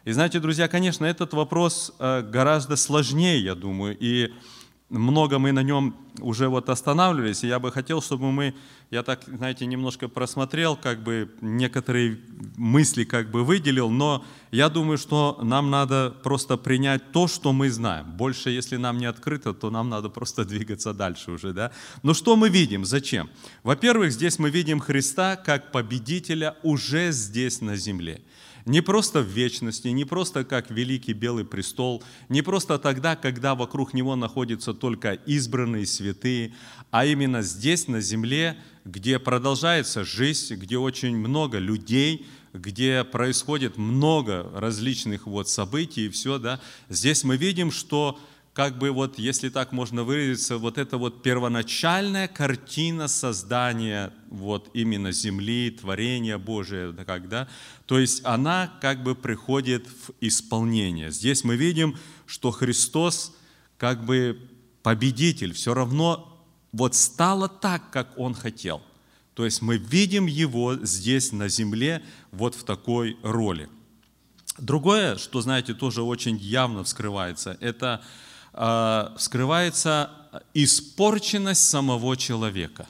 И 0.05 0.11
знаете, 0.11 0.39
друзья, 0.39 0.67
конечно, 0.67 1.05
этот 1.05 1.33
вопрос 1.33 1.93
э, 1.99 2.23
гораздо 2.23 2.75
сложнее, 2.75 3.43
я 3.43 3.53
думаю, 3.53 3.95
и 3.99 4.33
много 4.89 5.39
мы 5.39 5.51
на 5.51 5.63
нем 5.63 5.95
уже 6.19 6.47
вот 6.47 6.69
останавливались, 6.69 7.43
и 7.43 7.47
я 7.47 7.59
бы 7.59 7.71
хотел, 7.71 8.01
чтобы 8.01 8.31
мы, 8.31 8.53
я 8.91 9.03
так, 9.03 9.23
знаете, 9.25 9.65
немножко 9.65 10.07
просмотрел, 10.07 10.75
как 10.75 11.03
бы 11.03 11.31
некоторые 11.41 12.19
мысли 12.55 13.03
как 13.03 13.31
бы 13.31 13.43
выделил, 13.43 13.89
но 13.89 14.23
я 14.51 14.69
думаю, 14.69 14.97
что 14.97 15.39
нам 15.41 15.71
надо 15.71 16.15
просто 16.23 16.55
принять 16.57 17.11
то, 17.11 17.27
что 17.27 17.51
мы 17.51 17.69
знаем. 17.71 18.11
Больше, 18.11 18.51
если 18.51 18.77
нам 18.77 18.99
не 18.99 19.07
открыто, 19.07 19.53
то 19.53 19.71
нам 19.71 19.89
надо 19.89 20.09
просто 20.09 20.45
двигаться 20.45 20.93
дальше 20.93 21.31
уже, 21.31 21.51
да. 21.51 21.71
Но 22.03 22.13
что 22.13 22.35
мы 22.35 22.49
видим? 22.49 22.85
Зачем? 22.85 23.29
Во-первых, 23.63 24.11
здесь 24.11 24.39
мы 24.39 24.51
видим 24.51 24.79
Христа 24.79 25.35
как 25.35 25.71
победителя 25.71 26.55
уже 26.63 27.11
здесь 27.11 27.59
на 27.61 27.75
земле. 27.75 28.21
Не 28.65 28.81
просто 28.81 29.21
в 29.21 29.27
вечности, 29.27 29.89
не 29.89 30.05
просто 30.05 30.43
как 30.43 30.71
великий 30.71 31.13
белый 31.13 31.45
престол, 31.45 32.03
не 32.29 32.41
просто 32.41 32.79
тогда, 32.79 33.15
когда 33.15 33.53
вокруг 33.53 33.93
него 33.93 34.15
находятся 34.15 34.73
только 34.73 35.13
избранные 35.13 35.85
святые, 35.85 36.55
а 36.89 37.05
именно 37.05 37.43
здесь, 37.43 37.87
на 37.87 38.01
земле, 38.01 38.57
где 38.83 39.19
продолжается 39.19 40.03
жизнь, 40.03 40.55
где 40.55 40.79
очень 40.79 41.15
много 41.15 41.59
людей, 41.59 42.25
где 42.53 43.03
происходит 43.03 43.77
много 43.77 44.49
различных 44.55 45.27
вот 45.27 45.47
событий 45.47 46.07
и 46.07 46.09
все, 46.09 46.39
да, 46.39 46.59
здесь 46.89 47.23
мы 47.23 47.37
видим, 47.37 47.69
что 47.69 48.19
как 48.55 48.77
бы 48.77 48.91
вот, 48.91 49.19
если 49.19 49.49
так 49.49 49.73
можно 49.73 50.05
выразиться, 50.05 50.57
вот 50.57 50.77
эта 50.77 50.97
вот 50.97 51.21
первоначальная 51.21 52.29
картина 52.29 53.09
создания 53.09 54.13
вот 54.29 54.69
именно 54.73 55.11
земли, 55.11 55.71
творения 55.71 56.37
Божия, 56.37 56.93
когда, 56.93 57.49
то 57.85 57.99
есть 57.99 58.21
она 58.23 58.71
как 58.79 59.03
бы 59.03 59.13
приходит 59.13 59.85
в 59.87 60.13
исполнение. 60.21 61.11
Здесь 61.11 61.43
мы 61.43 61.57
видим, 61.57 61.97
что 62.25 62.51
Христос 62.51 63.35
как 63.77 64.05
бы 64.05 64.39
победитель, 64.83 65.51
все 65.51 65.73
равно 65.73 66.41
вот 66.71 66.95
стало 66.95 67.49
так, 67.49 67.91
как 67.91 68.17
Он 68.17 68.33
хотел. 68.33 68.81
То 69.33 69.43
есть 69.43 69.61
мы 69.61 69.75
видим 69.75 70.27
Его 70.27 70.75
здесь 70.75 71.33
на 71.33 71.49
земле 71.49 72.01
вот 72.31 72.55
в 72.55 72.63
такой 72.63 73.17
роли. 73.21 73.67
Другое, 74.57 75.17
что, 75.17 75.41
знаете, 75.41 75.73
тоже 75.73 76.03
очень 76.03 76.37
явно 76.37 76.85
вскрывается, 76.85 77.57
это 77.59 78.01
скрывается 79.17 80.09
испорченность 80.53 81.69
самого 81.69 82.15
человека. 82.17 82.87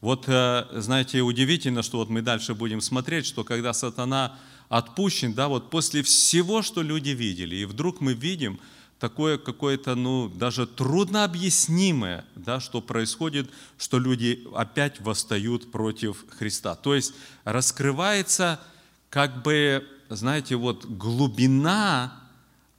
Вот, 0.00 0.24
э, 0.26 0.66
знаете, 0.72 1.20
удивительно, 1.20 1.82
что 1.82 1.98
вот 1.98 2.10
мы 2.10 2.22
дальше 2.22 2.54
будем 2.54 2.80
смотреть, 2.80 3.24
что 3.24 3.44
когда 3.44 3.72
сатана 3.72 4.36
отпущен, 4.68 5.32
да, 5.32 5.46
вот 5.46 5.70
после 5.70 6.02
всего, 6.02 6.62
что 6.62 6.82
люди 6.82 7.10
видели, 7.10 7.56
и 7.56 7.64
вдруг 7.64 8.00
мы 8.00 8.14
видим 8.14 8.58
такое 8.98 9.38
какое-то, 9.38 9.94
ну, 9.94 10.28
даже 10.28 10.66
трудно 10.66 11.22
объяснимое, 11.22 12.24
да, 12.34 12.58
что 12.58 12.80
происходит, 12.80 13.48
что 13.78 14.00
люди 14.00 14.44
опять 14.54 15.00
восстают 15.00 15.70
против 15.70 16.24
Христа. 16.30 16.74
То 16.74 16.96
есть 16.96 17.14
раскрывается 17.44 18.60
как 19.08 19.42
бы, 19.42 19.86
знаете, 20.08 20.56
вот 20.56 20.84
глубина 20.84 22.21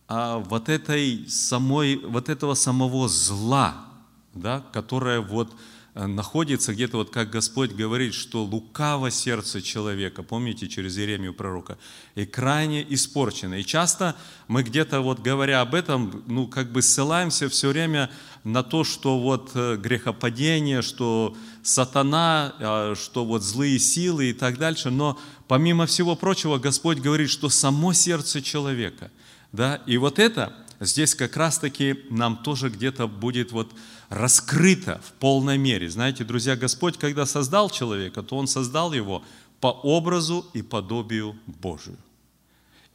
а, 0.07 0.39
вот, 0.39 0.69
этой 0.69 1.25
самой, 1.29 1.95
вот 1.95 2.29
этого 2.29 2.55
самого 2.55 3.07
зла, 3.07 3.85
да, 4.33 4.61
которое 4.73 5.21
вот 5.21 5.55
э, 5.95 6.05
находится 6.05 6.73
где-то, 6.73 6.97
вот 6.97 7.09
как 7.09 7.29
Господь 7.29 7.71
говорит, 7.71 8.13
что 8.13 8.43
лукаво 8.43 9.11
сердце 9.11 9.61
человека, 9.61 10.21
помните, 10.21 10.67
через 10.67 10.97
Иеремию 10.97 11.33
пророка, 11.33 11.77
и 12.15 12.25
крайне 12.25 12.85
испорчено. 12.93 13.53
И 13.55 13.63
часто 13.63 14.15
мы 14.49 14.63
где-то, 14.63 14.99
вот 14.99 15.21
говоря 15.21 15.61
об 15.61 15.73
этом, 15.73 16.21
ну, 16.27 16.47
как 16.47 16.73
бы 16.73 16.81
ссылаемся 16.81 17.47
все 17.47 17.69
время 17.69 18.11
на 18.43 18.61
то, 18.61 18.83
что 18.83 19.19
вот 19.19 19.51
э, 19.53 19.77
грехопадение, 19.77 20.81
что 20.81 21.37
сатана, 21.61 22.55
а, 22.59 22.93
что 22.95 23.23
вот 23.23 23.41
злые 23.41 23.79
силы 23.79 24.31
и 24.31 24.33
так 24.33 24.57
дальше, 24.57 24.89
но 24.89 25.17
помимо 25.47 25.85
всего 25.85 26.17
прочего, 26.17 26.57
Господь 26.57 26.99
говорит, 26.99 27.29
что 27.29 27.47
само 27.47 27.93
сердце 27.93 28.41
человека– 28.41 29.09
да? 29.53 29.81
И 29.85 29.97
вот 29.97 30.19
это 30.19 30.53
здесь 30.81 31.15
как 31.15 31.37
раз-таки 31.37 32.01
нам 32.09 32.37
тоже 32.37 32.69
где-то 32.69 33.07
будет 33.07 33.53
вот 33.53 33.71
раскрыто 34.09 35.01
в 35.05 35.13
полной 35.13 35.57
мере. 35.57 35.89
Знаете, 35.89 36.25
друзья, 36.25 36.57
Господь, 36.57 36.97
когда 36.97 37.25
создал 37.25 37.69
человека, 37.69 38.21
то 38.21 38.35
Он 38.35 38.47
создал 38.47 38.91
его 38.91 39.23
по 39.61 39.67
образу 39.67 40.45
и 40.53 40.61
подобию 40.61 41.37
Божию. 41.45 41.97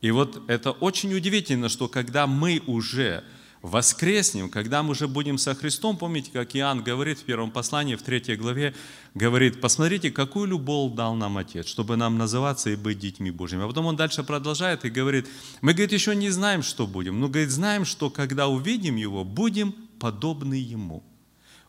И 0.01 0.11
вот 0.11 0.43
это 0.49 0.73
очень 0.73 1.15
удивительно, 1.15 1.69
что 1.69 1.89
когда 1.89 2.27
мы 2.27 2.63
уже 2.67 3.25
воскреснем, 3.63 4.49
когда 4.51 4.83
мы 4.83 4.91
уже 4.91 5.09
будем 5.09 5.39
со 5.39 5.55
Христом, 5.55 5.97
помните, 5.97 6.31
как 6.33 6.55
Иоанн 6.55 6.83
говорит 6.83 7.19
в 7.19 7.25
первом 7.25 7.51
послании, 7.51 7.97
в 7.97 8.03
третьей 8.03 8.37
главе, 8.37 8.75
говорит, 9.15 9.61
посмотрите, 9.61 10.11
какую 10.11 10.47
любовь 10.47 10.95
дал 10.95 11.15
нам 11.15 11.39
Отец, 11.39 11.67
чтобы 11.67 11.97
нам 11.97 12.19
называться 12.19 12.71
и 12.71 12.77
быть 12.77 12.99
детьми 12.99 13.31
Божьими. 13.31 13.65
А 13.65 13.69
потом 13.69 13.87
он 13.87 13.97
дальше 13.97 14.23
продолжает 14.23 14.85
и 14.85 14.91
говорит, 14.91 15.27
мы, 15.61 15.73
говорит, 15.73 15.93
еще 15.93 16.15
не 16.15 16.31
знаем, 16.31 16.63
что 16.63 16.87
будем, 16.87 17.21
но, 17.21 17.29
говорит, 17.29 17.51
знаем, 17.51 17.85
что 17.85 18.11
когда 18.11 18.49
увидим 18.49 18.97
Его, 18.97 19.25
будем 19.25 19.75
подобны 19.99 20.55
Ему. 20.55 21.03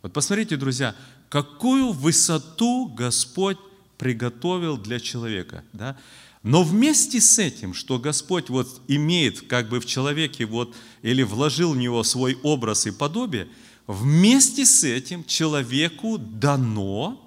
Вот 0.02 0.14
посмотрите, 0.14 0.58
друзья, 0.58 0.96
какую 1.30 1.92
высоту 1.92 2.88
Господь 2.88 3.58
приготовил 3.98 4.78
для 4.78 5.00
человека. 5.00 5.64
Да? 5.74 5.98
Но 6.44 6.64
вместе 6.64 7.20
с 7.20 7.38
этим, 7.38 7.74
что 7.74 8.00
Господь 8.00 8.50
вот 8.50 8.82
имеет 8.88 9.42
как 9.42 9.70
бы 9.70 9.80
в 9.80 9.86
человеке 9.86 10.46
вот, 10.46 10.74
или 11.02 11.24
вложил 11.24 11.74
в 11.74 11.78
него 11.78 12.04
свой 12.04 12.38
образ 12.44 12.88
и 12.88 12.92
подобие, 12.92 13.50
вместе 13.88 14.66
с 14.66 14.84
этим 14.84 15.26
человеку 15.26 16.18
дано 16.18 17.26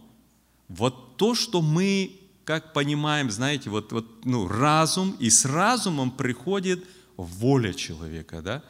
вот 0.68 1.16
то, 1.16 1.34
что 1.34 1.60
мы, 1.60 2.12
как 2.44 2.72
понимаем, 2.72 3.30
знаете, 3.30 3.68
вот, 3.68 3.92
вот 3.92 4.24
ну, 4.24 4.48
разум, 4.48 5.14
и 5.18 5.28
с 5.28 5.44
разумом 5.44 6.10
приходит 6.10 6.84
воля 7.16 7.74
человека, 7.74 8.40
да? 8.40 8.62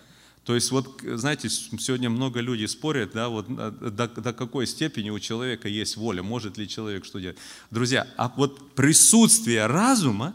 То 0.44 0.56
есть 0.56 0.72
вот, 0.72 1.00
знаете, 1.02 1.48
сегодня 1.48 2.10
много 2.10 2.40
людей 2.40 2.66
спорят, 2.66 3.12
да, 3.12 3.28
вот 3.28 3.46
до, 3.48 4.08
до 4.08 4.32
какой 4.32 4.66
степени 4.66 5.10
у 5.10 5.20
человека 5.20 5.68
есть 5.68 5.96
воля, 5.96 6.22
может 6.22 6.58
ли 6.58 6.68
человек 6.68 7.04
что 7.04 7.20
делать. 7.20 7.38
Друзья, 7.70 8.08
а 8.16 8.32
вот 8.36 8.74
присутствие 8.74 9.66
разума 9.66 10.34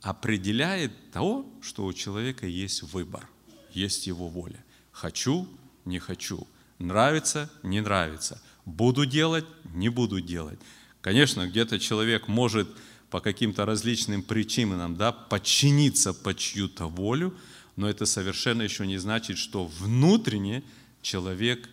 определяет 0.00 0.92
то, 1.12 1.44
что 1.60 1.84
у 1.86 1.92
человека 1.92 2.46
есть 2.46 2.84
выбор, 2.84 3.28
есть 3.72 4.06
его 4.06 4.28
воля. 4.28 4.64
Хочу, 4.92 5.48
не 5.84 5.98
хочу, 5.98 6.46
нравится, 6.78 7.50
не 7.64 7.80
нравится, 7.80 8.40
буду 8.64 9.06
делать, 9.06 9.46
не 9.74 9.88
буду 9.88 10.20
делать. 10.20 10.60
Конечно, 11.00 11.48
где-то 11.48 11.80
человек 11.80 12.28
может 12.28 12.68
по 13.10 13.20
каким-то 13.20 13.64
различным 13.64 14.22
причинам 14.22 14.96
да, 14.96 15.10
подчиниться 15.10 16.12
под 16.12 16.36
чью-то 16.38 16.86
волю, 16.86 17.34
но 17.78 17.88
это 17.88 18.06
совершенно 18.06 18.62
еще 18.62 18.88
не 18.88 18.98
значит, 18.98 19.38
что 19.38 19.66
внутренне 19.66 20.64
человек 21.00 21.70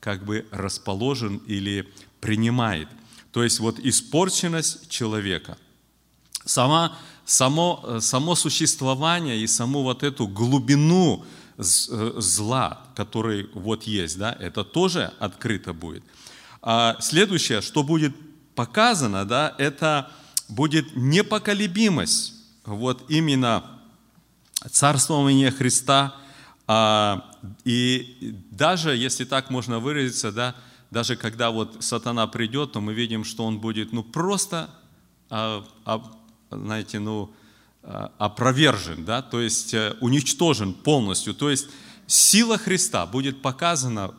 как 0.00 0.24
бы 0.24 0.44
расположен 0.50 1.36
или 1.46 1.88
принимает. 2.20 2.88
То 3.30 3.44
есть 3.44 3.60
вот 3.60 3.78
испорченность 3.78 4.90
человека, 4.90 5.56
сама, 6.44 6.98
само, 7.24 8.00
само 8.00 8.34
существование 8.34 9.38
и 9.38 9.46
саму 9.46 9.84
вот 9.84 10.02
эту 10.02 10.26
глубину 10.26 11.24
э, 11.56 11.62
зла, 11.62 12.84
который 12.96 13.48
вот 13.54 13.84
есть, 13.84 14.18
да, 14.18 14.36
это 14.40 14.64
тоже 14.64 15.12
открыто 15.20 15.72
будет. 15.72 16.02
А 16.62 16.96
следующее, 17.00 17.60
что 17.60 17.84
будет 17.84 18.16
показано, 18.56 19.24
да, 19.24 19.54
это 19.58 20.10
будет 20.48 20.96
непоколебимость 20.96 22.34
вот 22.64 23.04
именно 23.08 23.73
царствование 24.70 25.50
Христа, 25.50 26.14
а, 26.66 27.30
и 27.64 28.34
даже, 28.50 28.96
если 28.96 29.24
так 29.24 29.50
можно 29.50 29.78
выразиться, 29.78 30.32
да, 30.32 30.54
даже 30.90 31.16
когда 31.16 31.50
вот 31.50 31.76
сатана 31.80 32.26
придет, 32.26 32.72
то 32.72 32.80
мы 32.80 32.94
видим, 32.94 33.24
что 33.24 33.44
он 33.44 33.58
будет 33.58 33.92
ну, 33.92 34.02
просто, 34.02 34.70
а, 35.30 35.66
а, 35.84 36.02
знаете, 36.50 36.98
ну, 36.98 37.32
опровержен, 38.18 39.04
да, 39.04 39.20
то 39.20 39.42
есть 39.42 39.74
э, 39.74 39.94
уничтожен 40.00 40.72
полностью. 40.72 41.34
То 41.34 41.50
есть 41.50 41.68
сила 42.06 42.56
Христа 42.56 43.04
будет 43.04 43.42
показана, 43.42 44.14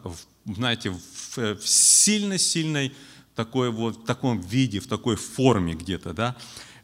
знаете, 0.45 0.91
в, 0.91 1.37
в 1.37 1.67
сильно-сильной 1.67 2.93
такой 3.35 3.71
вот, 3.71 3.97
в 3.97 4.05
таком 4.05 4.39
виде, 4.39 4.79
в 4.79 4.87
такой 4.87 5.15
форме 5.15 5.73
где-то, 5.73 6.13
да. 6.13 6.35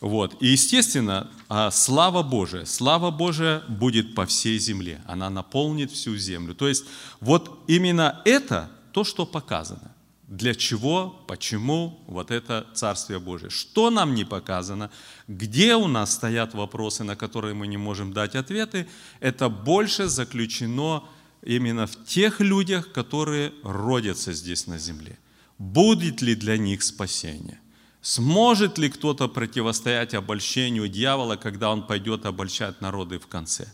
Вот. 0.01 0.41
И, 0.41 0.48
естественно, 0.48 1.29
а, 1.48 1.70
слава 1.70 2.24
Божия, 2.24 2.65
слава 2.65 3.12
Божия 3.12 3.62
будет 3.67 4.15
по 4.15 4.25
всей 4.25 4.58
земле. 4.58 5.00
Она 5.05 5.29
наполнит 5.29 5.91
всю 5.91 6.17
землю. 6.17 6.55
То 6.55 6.67
есть 6.67 6.86
вот 7.20 7.63
именно 7.67 8.20
это 8.25 8.72
то, 8.93 9.03
что 9.03 9.27
показано. 9.27 9.96
Для 10.27 10.55
чего, 10.55 11.24
почему 11.27 12.03
вот 12.08 12.31
это 12.31 12.65
Царствие 12.74 13.20
Божие. 13.20 13.51
Что 13.51 13.91
нам 13.91 14.15
не 14.15 14.25
показано, 14.25 14.89
где 15.27 15.75
у 15.75 15.88
нас 15.88 16.13
стоят 16.13 16.55
вопросы, 16.55 17.03
на 17.03 17.15
которые 17.15 17.53
мы 17.53 17.67
не 17.67 17.77
можем 17.77 18.12
дать 18.12 18.36
ответы, 18.36 18.88
это 19.20 19.50
больше 19.50 20.08
заключено 20.08 21.03
именно 21.43 21.86
в 21.86 22.05
тех 22.05 22.39
людях, 22.39 22.91
которые 22.91 23.53
родятся 23.63 24.34
здесь 24.34 24.65
на 24.65 24.79
земле. 24.79 25.20
Будет 25.60 26.24
ли 26.24 26.34
для 26.34 26.58
них 26.58 26.81
спасение? 26.81 27.61
Сможет 28.01 28.77
ли 28.77 28.89
кто-то 28.89 29.27
противостоять 29.27 30.13
обольщению 30.13 30.88
дьявола, 30.88 31.36
когда 31.36 31.72
он 31.72 31.86
пойдет 31.86 32.25
обольщать 32.25 32.81
народы 32.81 33.20
в 33.20 33.27
конце? 33.27 33.67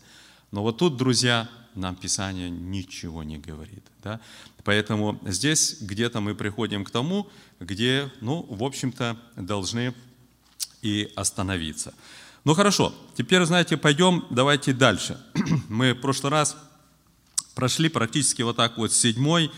Но 0.50 0.62
вот 0.62 0.78
тут, 0.78 0.96
друзья, 0.96 1.48
нам 1.74 1.96
Писание 1.96 2.50
ничего 2.50 3.22
не 3.22 3.38
говорит. 3.38 3.84
Да? 4.02 4.20
Поэтому 4.64 5.18
здесь 5.24 5.78
где-то 5.80 6.20
мы 6.20 6.34
приходим 6.34 6.84
к 6.84 6.90
тому, 6.90 7.28
где, 7.60 8.10
ну, 8.20 8.42
в 8.48 8.62
общем-то, 8.64 9.16
должны 9.36 9.94
и 10.82 11.10
остановиться. 11.16 11.94
Ну 12.44 12.54
хорошо, 12.54 12.94
теперь, 13.16 13.44
знаете, 13.44 13.76
пойдем, 13.76 14.24
давайте 14.30 14.72
дальше. 14.72 15.20
Мы 15.68 15.92
в 15.92 16.00
прошлый 16.00 16.30
раз 16.30 16.56
прошли 17.54 17.88
практически 17.88 18.42
вот 18.42 18.56
так 18.56 18.78
вот 18.78 18.92
седьмой, 18.92 19.50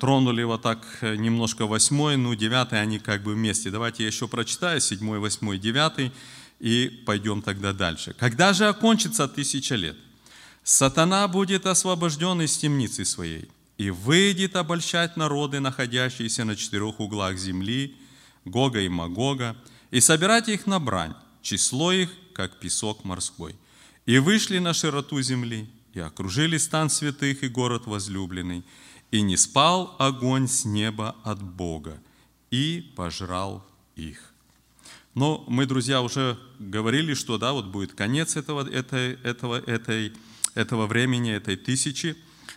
тронули 0.00 0.42
вот 0.42 0.62
так 0.62 0.86
э, 1.00 1.16
немножко 1.16 1.66
восьмой, 1.66 2.16
ну 2.16 2.34
девятый 2.34 2.80
они 2.80 2.98
как 2.98 3.22
бы 3.22 3.34
вместе. 3.34 3.70
Давайте 3.70 4.02
я 4.02 4.08
еще 4.08 4.28
прочитаю 4.28 4.80
седьмой, 4.80 5.18
восьмой, 5.18 5.58
девятый 5.58 6.12
и 6.60 7.02
пойдем 7.06 7.42
тогда 7.42 7.72
дальше. 7.72 8.14
Когда 8.18 8.52
же 8.52 8.66
окончится 8.66 9.28
тысяча 9.28 9.74
лет, 9.74 9.96
сатана 10.62 11.26
будет 11.28 11.66
освобожден 11.66 12.42
из 12.42 12.56
темницы 12.56 13.04
своей 13.04 13.48
и 13.78 13.90
выйдет 13.90 14.56
обольщать 14.56 15.16
народы, 15.16 15.60
находящиеся 15.60 16.44
на 16.44 16.56
четырех 16.56 17.00
углах 17.00 17.36
земли, 17.36 17.96
Гога 18.44 18.80
и 18.80 18.88
Магога, 18.88 19.56
и 19.90 20.00
собирать 20.00 20.48
их 20.48 20.66
на 20.66 20.78
брань, 20.78 21.14
число 21.42 21.92
их, 21.92 22.10
как 22.34 22.58
песок 22.60 23.04
морской. 23.04 23.56
И 24.06 24.18
вышли 24.18 24.58
на 24.58 24.74
широту 24.74 25.22
земли, 25.22 25.68
и 25.94 26.00
окружили 26.00 26.58
стан 26.58 26.90
святых 26.90 27.42
и 27.42 27.48
город 27.48 27.86
возлюбленный, 27.86 28.64
и 29.14 29.22
не 29.22 29.36
спал 29.36 29.94
огонь 30.00 30.48
с 30.48 30.64
неба 30.64 31.14
от 31.22 31.40
Бога, 31.40 32.02
и 32.50 32.92
пожрал 32.96 33.64
их. 33.94 34.34
Но 35.14 35.44
мы, 35.46 35.66
друзья, 35.66 36.02
уже 36.02 36.36
говорили, 36.58 37.14
что 37.14 37.38
да, 37.38 37.52
вот 37.52 37.66
будет 37.66 37.92
конец 37.92 38.34
этого, 38.34 38.68
этой, 38.68 39.12
этого, 39.22 39.60
этой, 39.60 40.12
этого 40.56 40.88
времени, 40.88 41.30
этой 41.30 41.56
тысячи 41.56 42.16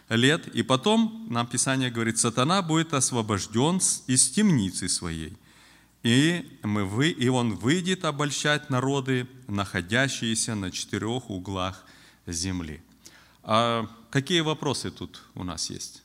лет. 0.10 0.48
И 0.48 0.64
потом 0.64 1.28
нам 1.30 1.46
Писание 1.46 1.92
говорит, 1.92 2.18
сатана 2.18 2.64
будет 2.64 2.96
освобожден 2.96 3.80
из 4.08 4.28
темницы 4.32 4.90
своей. 4.90 5.38
И, 6.02 6.44
мы 6.64 6.86
вы, 6.86 7.10
и 7.10 7.28
он 7.28 7.54
выйдет 7.54 8.04
обольщать 8.04 8.72
народы, 8.72 9.28
находящиеся 9.48 10.56
на 10.56 10.72
четырех 10.72 11.30
углах 11.30 11.86
земли. 12.26 12.82
А 13.44 13.88
какие 14.10 14.40
вопросы 14.40 14.90
тут 14.90 15.22
у 15.36 15.44
нас 15.44 15.70
есть? 15.70 16.02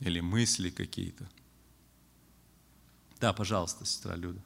Или 0.00 0.20
мысли 0.20 0.70
какие-то. 0.70 1.26
Да, 3.20 3.32
пожалуйста, 3.32 3.84
сестра 3.84 4.14
Люда. 4.14 4.40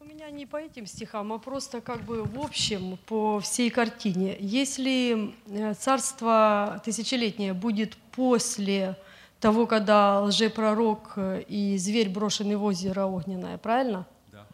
У 0.00 0.04
меня 0.04 0.30
не 0.30 0.46
по 0.46 0.56
этим 0.56 0.86
стихам, 0.86 1.32
а 1.32 1.38
просто 1.38 1.80
как 1.80 2.02
бы 2.04 2.24
в 2.24 2.38
общем 2.38 2.98
по 3.06 3.40
всей 3.40 3.70
картине. 3.70 4.36
Если 4.40 5.34
э, 5.46 5.74
царство 5.74 6.80
тысячелетнее 6.84 7.52
будет 7.52 7.96
после 8.12 8.96
того, 9.40 9.66
когда 9.66 10.20
лжепророк 10.22 11.12
э, 11.16 11.42
и 11.48 11.76
зверь 11.78 12.08
брошены 12.08 12.56
в 12.56 12.64
озеро 12.64 13.06
огненное, 13.06 13.58
правильно? 13.58 14.06
Да. 14.32 14.46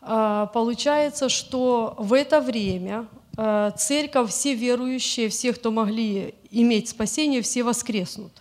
А, 0.00 0.46
получается, 0.46 1.28
что 1.28 1.94
в 1.98 2.12
это 2.12 2.40
время 2.40 3.06
церковь, 3.36 4.30
все 4.30 4.54
верующие, 4.54 5.28
все, 5.28 5.52
кто 5.52 5.70
могли 5.70 6.34
иметь 6.50 6.88
спасение, 6.88 7.42
все 7.42 7.62
воскреснут. 7.62 8.32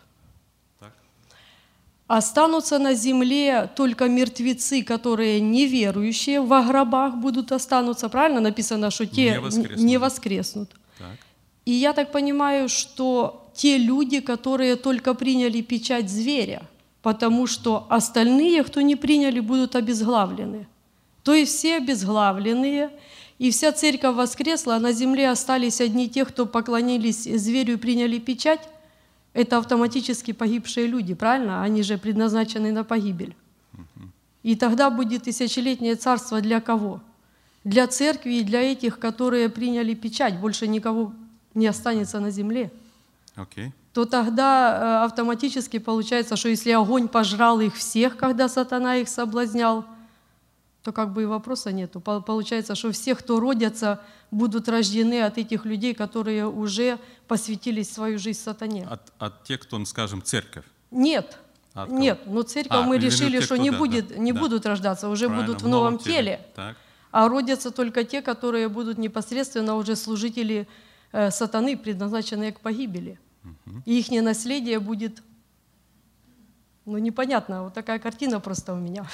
Так. 0.80 0.94
Останутся 2.08 2.78
на 2.80 2.94
земле 2.94 3.70
только 3.76 4.08
мертвецы, 4.08 4.84
которые 4.84 5.42
неверующие, 5.42 6.42
во 6.42 6.62
гробах 6.64 7.16
будут 7.16 7.52
останутся. 7.52 8.10
Правильно 8.10 8.40
написано, 8.40 8.92
что 8.92 9.06
те 9.06 9.32
не 9.32 9.40
воскреснут. 9.40 9.78
Не 9.78 9.98
воскреснут. 9.98 10.70
Так. 11.00 11.18
И 11.66 11.72
я 11.72 11.94
так 11.94 12.12
понимаю, 12.12 12.70
что 12.70 13.50
те 13.56 13.78
люди, 13.78 14.20
которые 14.20 14.76
только 14.76 15.14
приняли 15.16 15.62
печать 15.62 16.10
зверя, 16.10 16.64
потому 17.02 17.48
что 17.48 17.88
остальные, 17.90 18.64
кто 18.64 18.82
не 18.82 18.96
приняли, 18.96 19.40
будут 19.40 19.76
обезглавлены. 19.76 20.68
То 21.24 21.34
есть 21.34 21.58
все 21.58 21.78
обезглавленные– 21.78 22.92
и 23.44 23.52
вся 23.52 23.74
церковь 23.74 24.16
воскресла, 24.16 24.76
а 24.76 24.80
на 24.80 24.94
земле 24.94 25.30
остались 25.30 25.82
одни 25.82 26.08
те, 26.10 26.24
кто 26.24 26.46
поклонились 26.46 27.24
зверю 27.24 27.74
и 27.74 27.76
приняли 27.76 28.18
печать. 28.18 28.70
Это 29.34 29.58
автоматически 29.58 30.32
погибшие 30.32 30.88
люди, 30.88 31.14
правильно? 31.14 31.62
Они 31.62 31.84
же 31.84 31.98
предназначены 31.98 32.72
на 32.72 32.86
погибель. 32.86 33.36
И 34.44 34.56
тогда 34.56 34.90
будет 34.90 35.24
тысячелетнее 35.24 35.96
царство 35.96 36.40
для 36.40 36.62
кого? 36.62 37.02
Для 37.66 37.88
церкви 37.88 38.36
и 38.36 38.44
для 38.44 38.62
этих, 38.62 38.98
которые 38.98 39.50
приняли 39.50 39.94
печать. 39.94 40.40
Больше 40.40 40.66
никого 40.66 41.12
не 41.54 41.68
останется 41.68 42.22
на 42.22 42.32
земле. 42.32 42.72
Okay. 43.36 43.72
то 43.94 44.06
тогда 44.06 45.02
э, 45.02 45.06
автоматически 45.06 45.80
получается, 45.80 46.38
что 46.38 46.48
если 46.48 46.72
огонь 46.72 47.10
пожрал 47.10 47.60
их 47.60 47.76
всех, 47.76 48.16
когда 48.16 48.48
сатана 48.48 48.96
их 48.98 49.10
соблазнял, 49.10 49.84
то 50.84 50.92
как 50.92 51.14
бы 51.14 51.24
и 51.24 51.26
вопроса 51.26 51.72
нету. 51.72 52.02
Пол- 52.02 52.22
Получается, 52.22 52.76
что 52.76 52.92
все, 52.92 53.16
кто 53.16 53.40
родятся, 53.40 54.02
будут 54.32 54.68
рождены 54.68 55.22
от 55.24 55.38
этих 55.38 55.66
людей, 55.66 55.94
которые 55.94 56.46
уже 56.46 57.00
посвятились 57.28 57.92
свою 57.92 58.20
жизнь 58.20 58.40
сатане. 58.40 58.86
От, 58.90 59.14
от 59.18 59.44
тех, 59.46 59.62
кто, 59.62 59.84
скажем, 59.86 60.22
церковь. 60.22 60.66
Нет, 60.92 61.40
от 61.74 61.88
кого? 61.88 62.00
нет, 62.00 62.20
но 62.26 62.42
церковь 62.42 62.78
А, 62.78 62.84
мы 62.84 62.98
решили, 62.98 63.40
те, 63.40 63.46
что 63.46 63.58
не, 63.58 63.72
да, 63.72 63.78
будет, 63.78 64.10
да, 64.10 64.16
не 64.18 64.34
да. 64.34 64.40
будут 64.40 64.66
рождаться, 64.66 65.08
уже 65.08 65.28
Правильно, 65.28 65.48
будут 65.48 65.62
в 65.64 65.68
новом 65.68 65.98
теле. 65.98 66.46
Так. 66.54 66.76
А 67.12 67.30
родятся 67.30 67.72
только 67.72 68.04
те, 68.04 68.22
которые 68.22 68.68
будут 68.68 68.98
непосредственно 68.98 69.76
уже 69.76 69.96
служители 69.96 70.68
э, 71.14 71.32
сатаны, 71.32 71.78
предназначенные 71.78 72.52
к 72.52 72.60
погибели. 72.60 73.20
И 73.86 74.00
их 74.00 74.10
наследие 74.10 74.80
будет, 74.80 75.22
ну 76.86 76.98
непонятно, 76.98 77.64
вот 77.64 77.74
такая 77.74 78.00
картина 78.00 78.40
просто 78.40 78.74
у 78.74 78.78
меня. 78.78 79.06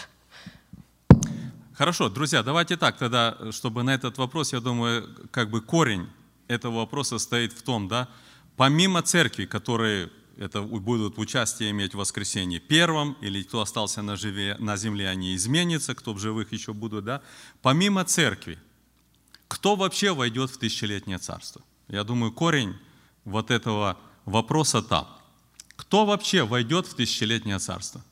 Хорошо, 1.79 2.09
друзья, 2.09 2.43
давайте 2.43 2.75
так 2.75 2.97
тогда, 2.97 3.37
чтобы 3.51 3.83
на 3.83 3.93
этот 3.93 4.17
вопрос, 4.17 4.51
я 4.51 4.59
думаю, 4.59 5.15
как 5.31 5.49
бы 5.49 5.61
корень 5.61 6.09
этого 6.49 6.79
вопроса 6.79 7.19
стоит 7.19 7.53
в 7.53 7.61
том, 7.61 7.87
да, 7.87 8.09
помимо 8.57 9.01
церкви, 9.01 9.45
которые 9.45 10.09
это 10.37 10.61
будут 10.61 11.17
участие 11.17 11.71
иметь 11.71 11.93
в 11.93 11.99
воскресенье 11.99 12.59
первом, 12.59 13.15
или 13.21 13.43
кто 13.43 13.61
остался 13.61 14.01
на, 14.01 14.17
живе, 14.17 14.57
на 14.59 14.75
земле, 14.75 15.07
они 15.07 15.33
изменятся, 15.37 15.95
кто 15.95 16.13
в 16.13 16.19
живых 16.19 16.51
еще 16.51 16.73
будут, 16.73 17.05
да, 17.05 17.21
помимо 17.61 18.03
церкви, 18.03 18.59
кто 19.47 19.77
вообще 19.77 20.13
войдет 20.13 20.49
в 20.49 20.57
тысячелетнее 20.57 21.17
царство? 21.17 21.61
Я 21.87 22.03
думаю, 22.03 22.33
корень 22.33 22.75
вот 23.23 23.51
этого 23.51 23.97
вопроса 24.25 24.81
там. 24.81 25.07
Кто 25.77 26.05
вообще 26.05 26.43
войдет 26.43 26.87
в 26.87 26.93
тысячелетнее 26.93 27.59
царство? 27.59 28.03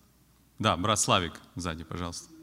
Да, 0.57 0.77
брат 0.77 1.01
Славик 1.01 1.33
сзади, 1.57 1.83
пожалуйста. 1.83 2.36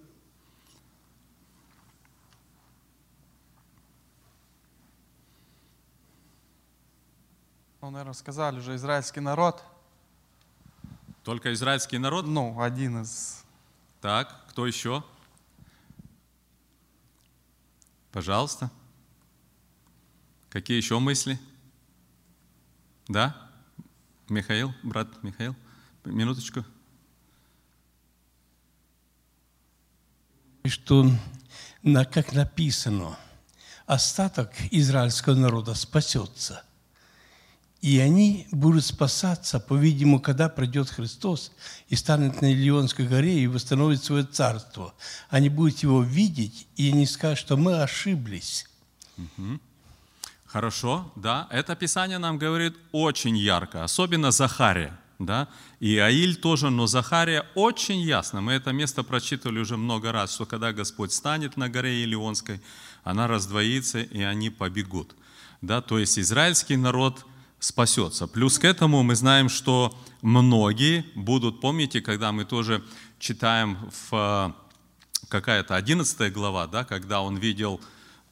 Ну, 7.84 7.90
наверное, 7.90 8.14
сказали 8.14 8.60
уже 8.60 8.76
израильский 8.76 9.20
народ. 9.20 9.62
Только 11.22 11.52
израильский 11.52 11.98
народ? 11.98 12.26
Ну, 12.26 12.58
один 12.58 13.02
из... 13.02 13.44
Так, 14.00 14.46
кто 14.48 14.66
еще? 14.66 15.04
Пожалуйста. 18.10 18.70
Какие 20.48 20.78
еще 20.78 20.98
мысли? 20.98 21.38
Да? 23.06 23.36
Михаил, 24.30 24.72
брат 24.82 25.22
Михаил, 25.22 25.54
минуточку. 26.06 26.64
что, 30.64 31.10
на- 31.82 32.06
как 32.06 32.32
написано, 32.32 33.18
остаток 33.84 34.52
израильского 34.70 35.34
народа 35.34 35.74
спасется. 35.74 36.64
И 37.84 37.98
они 37.98 38.46
будут 38.50 38.82
спасаться, 38.82 39.60
по-видимому, 39.60 40.18
когда 40.18 40.48
придет 40.48 40.88
Христос 40.88 41.52
и 41.90 41.96
станет 41.96 42.40
на 42.40 42.50
Илионской 42.50 43.06
горе 43.06 43.40
и 43.40 43.46
восстановит 43.46 44.02
свое 44.02 44.24
царство. 44.24 44.94
Они 45.28 45.50
будут 45.50 45.80
его 45.80 46.02
видеть, 46.02 46.66
и 46.76 46.88
они 46.88 47.04
скажут, 47.04 47.40
что 47.40 47.58
мы 47.58 47.82
ошиблись. 47.82 48.66
Хорошо, 50.46 51.12
да. 51.14 51.46
Это 51.50 51.76
Писание 51.76 52.16
нам 52.16 52.38
говорит 52.38 52.74
очень 52.92 53.36
ярко, 53.36 53.84
особенно 53.84 54.30
Захария. 54.30 54.98
Да? 55.18 55.48
И 55.78 55.98
Аиль 55.98 56.36
тоже, 56.36 56.70
но 56.70 56.86
Захария 56.86 57.44
очень 57.54 58.00
ясно. 58.00 58.40
Мы 58.40 58.52
это 58.54 58.72
место 58.72 59.02
прочитывали 59.02 59.58
уже 59.58 59.76
много 59.76 60.10
раз, 60.10 60.32
что 60.32 60.46
когда 60.46 60.72
Господь 60.72 61.12
станет 61.12 61.58
на 61.58 61.68
горе 61.68 62.02
Илионской, 62.02 62.62
она 63.02 63.28
раздвоится, 63.28 64.00
и 64.00 64.22
они 64.22 64.48
побегут. 64.48 65.14
Да? 65.60 65.82
То 65.82 65.98
есть 65.98 66.18
израильский 66.18 66.78
народ 66.78 67.26
спасется. 67.64 68.26
Плюс 68.26 68.58
к 68.58 68.64
этому 68.64 69.02
мы 69.02 69.16
знаем, 69.16 69.48
что 69.48 69.96
многие 70.22 71.04
будут, 71.14 71.60
помните, 71.60 72.00
когда 72.00 72.30
мы 72.30 72.44
тоже 72.44 72.84
читаем 73.18 73.78
в 74.10 74.12
э, 74.12 75.26
какая-то 75.28 75.74
11 75.74 76.32
глава, 76.32 76.66
да, 76.66 76.84
когда 76.84 77.22
он 77.22 77.36
видел 77.38 77.80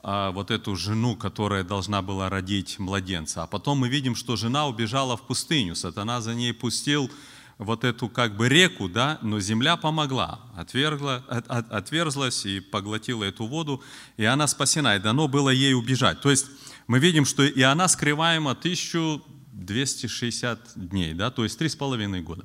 а, 0.05 0.33
вот 0.33 0.51
эту 0.51 0.77
жену, 0.77 1.17
которая 1.17 1.65
должна 1.65 2.03
была 2.03 2.29
родить 2.29 2.79
младенца. 2.79 3.45
А 3.45 3.47
потом 3.47 3.79
мы 3.79 3.89
видим, 3.89 4.17
что 4.17 4.37
жена 4.37 4.67
убежала 4.67 5.17
в 5.17 5.23
пустыню. 5.23 5.77
Сатана 5.77 6.21
за 6.21 6.35
ней 6.35 6.53
пустил 6.53 7.11
вот 7.59 7.85
эту 7.85 8.09
как 8.09 8.37
бы 8.37 8.49
реку, 8.49 8.89
да, 8.89 9.19
но 9.23 9.41
земля 9.41 9.77
помогла, 9.77 10.41
отвергла, 10.57 11.25
от- 11.29 11.47
от- 11.49 11.71
отверзлась 11.73 12.45
и 12.45 12.61
поглотила 12.61 13.25
эту 13.25 13.47
воду, 13.47 13.81
и 14.17 14.25
она 14.25 14.47
спасена, 14.47 14.97
и 14.97 14.99
дано 14.99 15.29
было 15.29 15.51
ей 15.51 15.73
убежать. 15.75 16.21
То 16.21 16.31
есть 16.31 16.47
мы 16.93 16.99
видим, 16.99 17.25
что 17.25 17.43
и 17.43 17.63
она 17.63 17.89
скрываема 17.89 18.51
1260 18.51 20.73
дней, 20.75 21.15
да, 21.15 21.31
то 21.31 21.43
есть 21.43 21.59
три 21.59 21.71
с 21.71 21.75
половиной 21.75 22.21
года. 22.21 22.45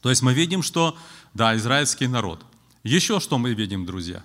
То 0.00 0.08
есть 0.08 0.22
мы 0.22 0.32
видим, 0.32 0.62
что, 0.62 0.96
да, 1.34 1.54
израильский 1.56 2.06
народ. 2.06 2.42
Еще 2.82 3.20
что 3.20 3.36
мы 3.36 3.52
видим, 3.52 3.84
друзья? 3.84 4.24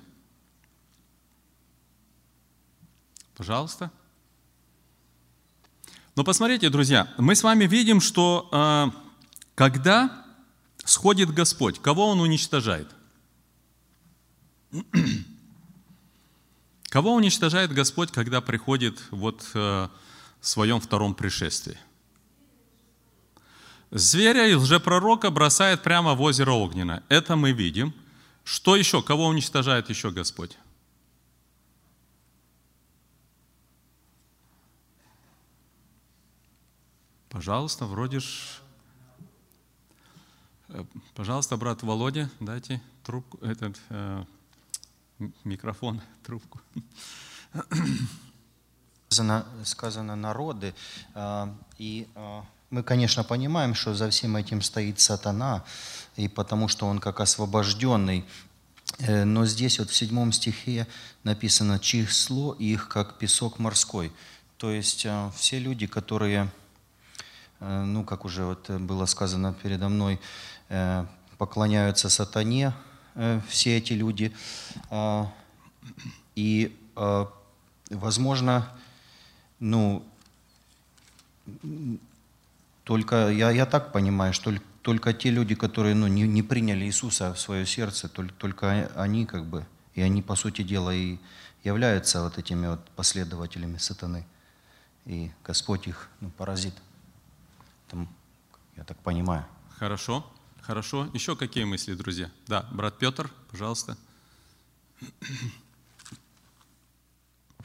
Пожалуйста. 3.35 3.91
Но 6.15 6.23
посмотрите, 6.23 6.69
друзья, 6.69 7.13
мы 7.17 7.35
с 7.35 7.43
вами 7.43 7.65
видим, 7.65 7.99
что 7.99 8.47
э, 8.49 8.87
когда 9.55 10.25
сходит 10.85 11.33
Господь, 11.33 11.81
кого 11.81 12.07
Он 12.07 12.21
уничтожает? 12.21 12.87
Кого 16.89 17.13
уничтожает 17.13 17.73
Господь, 17.73 18.11
когда 18.11 18.39
приходит 18.39 19.01
вот 19.11 19.49
э, 19.53 19.87
в 20.39 20.47
своем 20.47 20.79
втором 20.79 21.13
пришествии? 21.15 21.77
Зверя 23.91 24.47
и 24.47 24.53
лжепророка 24.53 25.29
бросает 25.29 25.83
прямо 25.83 26.13
в 26.13 26.21
озеро 26.21 26.51
Огненно. 26.51 27.03
Это 27.09 27.35
мы 27.35 27.51
видим. 27.51 27.93
Что 28.43 28.75
еще? 28.75 29.01
Кого 29.01 29.27
уничтожает 29.27 29.89
еще 29.89 30.11
Господь? 30.11 30.57
Пожалуйста, 37.29 37.85
вроде 37.85 38.21
ж... 38.21 38.61
Э, 40.69 40.85
Пожалуйста, 41.15 41.57
брат 41.57 41.83
Володя, 41.83 42.29
дайте 42.39 42.81
трубку, 43.03 43.37
этот 43.45 43.77
э, 43.89 44.23
микрофон, 45.43 46.01
трубку. 46.23 46.59
сказано, 49.09 49.45
сказано 49.63 50.15
народы, 50.15 50.73
а, 51.13 51.55
и 51.77 52.07
а, 52.15 52.43
мы, 52.69 52.83
конечно, 52.83 53.23
понимаем, 53.23 53.73
что 53.73 53.93
за 53.93 54.09
всем 54.09 54.35
этим 54.35 54.61
стоит 54.61 54.99
сатана, 54.99 55.63
и 56.17 56.27
потому 56.27 56.67
что 56.67 56.85
он 56.87 56.99
как 56.99 57.21
освобожденный. 57.21 58.25
Э, 58.99 59.23
Но 59.23 59.45
здесь 59.45 59.79
вот 59.79 59.89
в 59.89 59.95
седьмом 59.95 60.33
стихе 60.33 60.85
написано 61.23 61.79
«число 61.79 62.53
их, 62.53 62.89
как 62.89 63.17
песок 63.17 63.59
морской». 63.59 64.11
То 64.57 64.71
есть 64.71 65.05
а, 65.05 65.31
все 65.35 65.59
люди, 65.59 65.87
которые, 65.87 66.51
э, 67.61 67.83
ну, 67.83 68.03
как 68.03 68.25
уже 68.25 68.43
вот 68.43 68.69
было 68.69 69.05
сказано 69.05 69.53
передо 69.53 69.87
мной, 69.87 70.19
э, 70.69 71.05
поклоняются 71.37 72.09
сатане, 72.09 72.73
все 73.47 73.77
эти 73.77 73.93
люди, 73.93 74.31
а, 74.89 75.31
и, 76.35 76.77
а, 76.95 77.31
возможно, 77.89 78.69
ну, 79.59 80.03
только 82.83 83.29
я, 83.29 83.51
я 83.51 83.65
так 83.65 83.91
понимаю, 83.91 84.33
что 84.33 84.53
только 84.81 85.13
те 85.13 85.29
люди, 85.31 85.55
которые 85.55 85.95
ну, 85.95 86.07
не, 86.07 86.23
не 86.23 86.43
приняли 86.43 86.85
Иисуса 86.85 87.33
в 87.33 87.39
свое 87.39 87.65
сердце, 87.65 88.07
только, 88.07 88.33
только 88.35 88.91
они 88.95 89.25
как 89.25 89.45
бы, 89.45 89.65
и 89.95 90.01
они, 90.01 90.21
по 90.21 90.35
сути 90.35 90.61
дела, 90.61 90.93
и 90.93 91.17
являются 91.63 92.21
вот 92.21 92.37
этими 92.37 92.67
вот 92.67 92.87
последователями 92.91 93.77
сатаны. 93.77 94.25
И 95.05 95.31
Господь 95.43 95.87
их 95.87 96.09
ну, 96.21 96.29
поразит. 96.29 96.73
Там, 97.89 98.07
я 98.75 98.83
так 98.83 98.97
понимаю. 98.97 99.45
Хорошо, 99.77 100.25
хорошо. 100.67 101.07
Еще 101.13 101.35
какие 101.37 101.63
мысли, 101.63 101.93
друзья? 101.93 102.29
Да, 102.47 102.65
брат 102.71 102.97
Петр, 102.97 103.31
пожалуйста. 103.49 103.97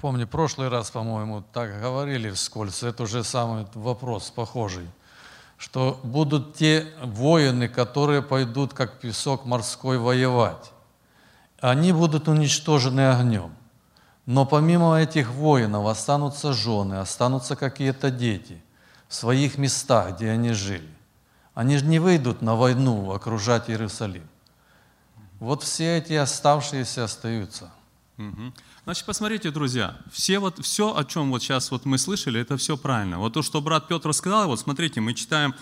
Помню, 0.01 0.27
прошлый 0.27 0.69
раз, 0.69 0.91
по-моему, 0.91 1.45
так 1.53 1.81
говорили 1.81 2.31
вскользь, 2.31 2.83
это 2.83 3.03
уже 3.03 3.25
самый 3.25 3.67
вопрос 3.75 4.31
похожий, 4.31 4.89
что 5.59 6.01
будут 6.03 6.55
те 6.55 6.93
воины, 7.03 7.69
которые 7.69 8.23
пойдут, 8.23 8.73
как 8.73 9.01
песок 9.01 9.45
морской, 9.47 9.99
воевать. 9.99 10.73
Они 11.61 11.93
будут 11.93 12.29
уничтожены 12.29 13.13
огнем. 13.13 13.55
Но 14.27 14.47
помимо 14.47 15.01
этих 15.01 15.31
воинов 15.31 15.87
останутся 15.87 16.53
жены, 16.53 16.95
останутся 17.01 17.57
какие-то 17.57 18.11
дети. 18.11 18.63
в 19.09 19.15
своих 19.15 19.59
местах, 19.59 20.17
где 20.17 20.31
они 20.31 20.53
жили. 20.53 20.89
Они 21.55 21.77
же 21.77 21.85
не 21.85 21.99
выйдут 21.99 22.43
на 22.43 22.55
войну 22.55 23.13
окружать 23.13 23.69
Иерусалим. 23.69 24.27
Вот 25.39 25.63
все 25.63 25.99
эти 25.99 26.15
оставшиеся 26.15 27.05
остаются. 27.05 27.71
Мгм. 28.17 28.55
Значит, 28.85 29.05
посмотрите, 29.05 29.51
друзья, 29.51 29.97
все, 30.13 30.39
вот, 30.39 30.65
все, 30.65 30.97
о 30.97 31.05
чем 31.05 31.31
вот 31.31 31.43
сейчас 31.43 31.71
вот 31.71 31.85
мы 31.85 31.99
слышали, 31.99 32.41
это 32.41 32.57
все 32.57 32.77
правильно. 32.77 33.19
Вот 33.19 33.35
то, 33.35 33.43
что 33.43 33.61
брат 33.61 33.89
Петр 33.89 34.13
сказал, 34.13 34.47
вот 34.49 34.61
смотрите, 34.61 35.01
мы 35.01 35.15
читаем 35.15 35.55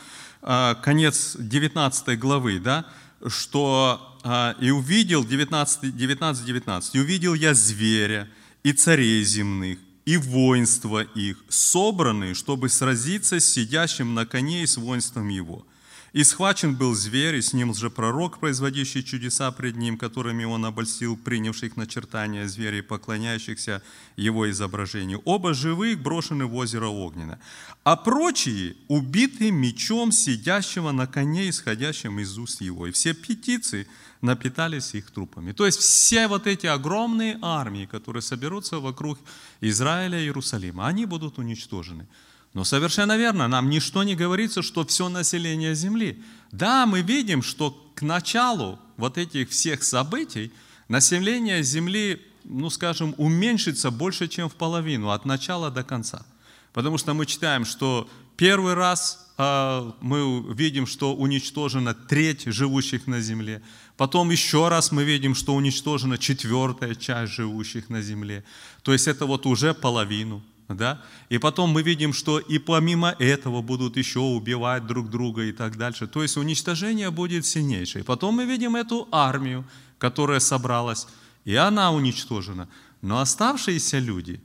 а, 0.43 0.75
конец 0.75 1.37
19 1.39 2.19
главы, 2.19 2.59
да, 2.59 2.87
что 3.27 4.17
а, 4.23 4.55
«И 4.61 4.71
увидел» 4.71 5.25
19, 5.25 5.97
19, 5.97 6.45
19, 6.45 6.95
«И 6.95 7.01
увидел 7.01 7.35
я 7.35 7.55
зверя 7.55 8.29
и 8.63 8.73
царей 8.73 9.23
земных, 9.25 9.79
и 10.05 10.17
воинство 10.17 11.03
их, 11.03 11.39
собранные, 11.49 12.35
чтобы 12.35 12.69
сразиться 12.69 13.39
с 13.39 13.45
сидящим 13.45 14.15
на 14.15 14.27
коне 14.27 14.63
и 14.63 14.67
с 14.67 14.77
воинством 14.77 15.29
его. 15.29 15.65
И 16.13 16.25
схвачен 16.25 16.75
был 16.75 16.95
зверь, 16.95 17.37
и 17.37 17.43
с 17.43 17.53
ним 17.53 17.73
же 17.73 17.89
пророк, 17.89 18.41
производящий 18.41 19.05
чудеса 19.05 19.53
пред 19.53 19.77
ним, 19.77 19.97
которыми 19.97 20.45
он 20.45 20.65
обольстил 20.65 21.17
принявших 21.17 21.77
начертания 21.77 22.49
зверей, 22.49 22.83
поклоняющихся 22.83 23.81
его 24.17 24.51
изображению. 24.51 25.23
Оба 25.25 25.55
живых 25.55 26.03
брошены 26.03 26.47
в 26.47 26.57
озеро 26.57 26.89
Огненно, 26.89 27.39
а 27.85 27.95
прочие 27.95 28.75
убиты 28.89 29.53
мечом 29.53 30.11
сидящего 30.11 30.91
на 30.91 31.07
коне, 31.07 31.49
исходящим 31.49 32.19
из 32.19 32.37
уст 32.39 32.61
его. 32.61 32.89
И 32.89 32.91
все 32.91 33.15
птицы 33.15 33.87
напитались 34.21 34.95
их 34.95 35.13
трупами. 35.13 35.53
То 35.53 35.65
есть 35.65 35.79
все 35.79 36.27
вот 36.27 36.47
эти 36.49 36.67
огромные 36.67 37.39
армии, 37.41 37.87
которые 37.87 38.23
соберутся 38.23 38.81
вокруг 38.81 39.19
Израиля 39.61 40.19
и 40.19 40.25
Иерусалима, 40.25 40.89
они 40.89 41.07
будут 41.07 41.39
уничтожены. 41.39 42.07
Но 42.53 42.65
совершенно 42.65 43.17
верно, 43.17 43.47
нам 43.49 43.71
ничто 43.71 44.03
не 44.03 44.17
говорится, 44.17 44.63
что 44.63 44.85
все 44.85 45.09
население 45.09 45.75
Земли. 45.75 46.23
Да, 46.51 46.85
мы 46.87 47.03
видим, 47.03 47.43
что 47.43 47.71
к 47.95 48.03
началу 48.03 48.79
вот 48.97 49.19
этих 49.19 49.51
всех 49.51 49.85
событий 49.85 50.53
население 50.89 51.63
Земли, 51.63 52.21
ну 52.45 52.69
скажем, 52.71 53.15
уменьшится 53.19 53.91
больше, 53.91 54.27
чем 54.27 54.49
в 54.49 54.55
половину, 54.55 55.11
от 55.11 55.25
начала 55.25 55.71
до 55.71 55.85
конца. 55.85 56.27
Потому 56.73 56.99
что 56.99 57.15
мы 57.15 57.27
читаем, 57.27 57.65
что 57.65 58.09
первый 58.37 58.75
раз 58.75 59.31
а, 59.37 59.95
мы 60.01 60.43
видим, 60.55 60.87
что 60.87 61.15
уничтожена 61.15 61.95
треть 61.95 62.45
живущих 62.47 63.07
на 63.07 63.21
земле. 63.21 63.63
Потом 63.97 64.31
еще 64.31 64.69
раз 64.69 64.93
мы 64.93 65.05
видим, 65.05 65.35
что 65.35 65.55
уничтожена 65.55 66.19
четвертая 66.19 66.95
часть 66.95 67.33
живущих 67.33 67.89
на 67.91 68.03
земле. 68.03 68.45
То 68.83 68.93
есть 68.93 69.09
это 69.09 69.27
вот 69.27 69.47
уже 69.47 69.73
половину. 69.73 70.43
Да? 70.75 71.03
И 71.29 71.39
потом 71.39 71.71
мы 71.71 71.83
видим, 71.83 72.13
что 72.13 72.39
и 72.39 72.59
помимо 72.59 73.17
этого 73.19 73.61
будут 73.61 73.97
еще 73.97 74.21
убивать 74.21 74.87
друг 74.87 75.11
друга 75.11 75.43
и 75.43 75.53
так 75.53 75.77
дальше. 75.77 76.07
То 76.07 76.23
есть 76.23 76.37
уничтожение 76.37 77.11
будет 77.11 77.45
сильнейшее. 77.45 78.05
Потом 78.05 78.37
мы 78.37 78.45
видим 78.45 78.77
эту 78.77 79.09
армию, 79.11 79.65
которая 79.99 80.41
собралась, 80.41 81.09
и 81.45 81.55
она 81.57 81.91
уничтожена. 81.91 82.69
Но 83.03 83.19
оставшиеся 83.19 83.99
люди, 83.99 84.41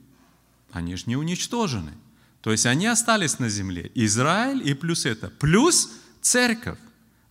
они 0.72 0.96
же 0.96 1.04
не 1.06 1.16
уничтожены. 1.16 1.92
То 2.40 2.50
есть 2.52 2.66
они 2.66 2.86
остались 2.86 3.38
на 3.38 3.48
земле. 3.48 3.90
Израиль 3.94 4.68
и 4.68 4.74
плюс 4.74 5.06
это. 5.06 5.30
Плюс 5.30 5.90
церковь. 6.20 6.78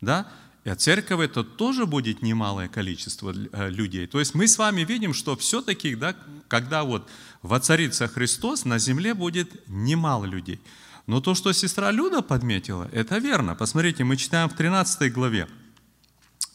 Да? 0.02 0.28
И 0.66 0.70
от 0.70 0.82
церковь 0.82 1.20
это 1.20 1.44
тоже 1.44 1.86
будет 1.86 2.22
немалое 2.22 2.68
количество 2.68 3.34
э, 3.34 3.70
людей. 3.70 4.08
То 4.08 4.20
есть 4.20 4.34
мы 4.34 4.48
с 4.48 4.58
вами 4.58 4.82
видим, 4.82 5.14
что 5.14 5.36
все-таки, 5.38 5.96
да, 5.96 6.16
когда 6.48 6.84
вот 6.84 7.08
воцарится 7.46 8.08
Христос, 8.08 8.66
на 8.66 8.80
земле 8.80 9.14
будет 9.14 9.68
немало 9.68 10.26
людей. 10.26 10.60
Но 11.08 11.22
то, 11.22 11.36
что 11.36 11.54
сестра 11.54 11.92
Люда 11.92 12.22
подметила, 12.22 12.90
это 12.92 13.20
верно. 13.20 13.56
Посмотрите, 13.56 14.04
мы 14.04 14.18
читаем 14.18 14.50
в 14.50 14.56
13 14.56 15.14
главе. 15.14 15.48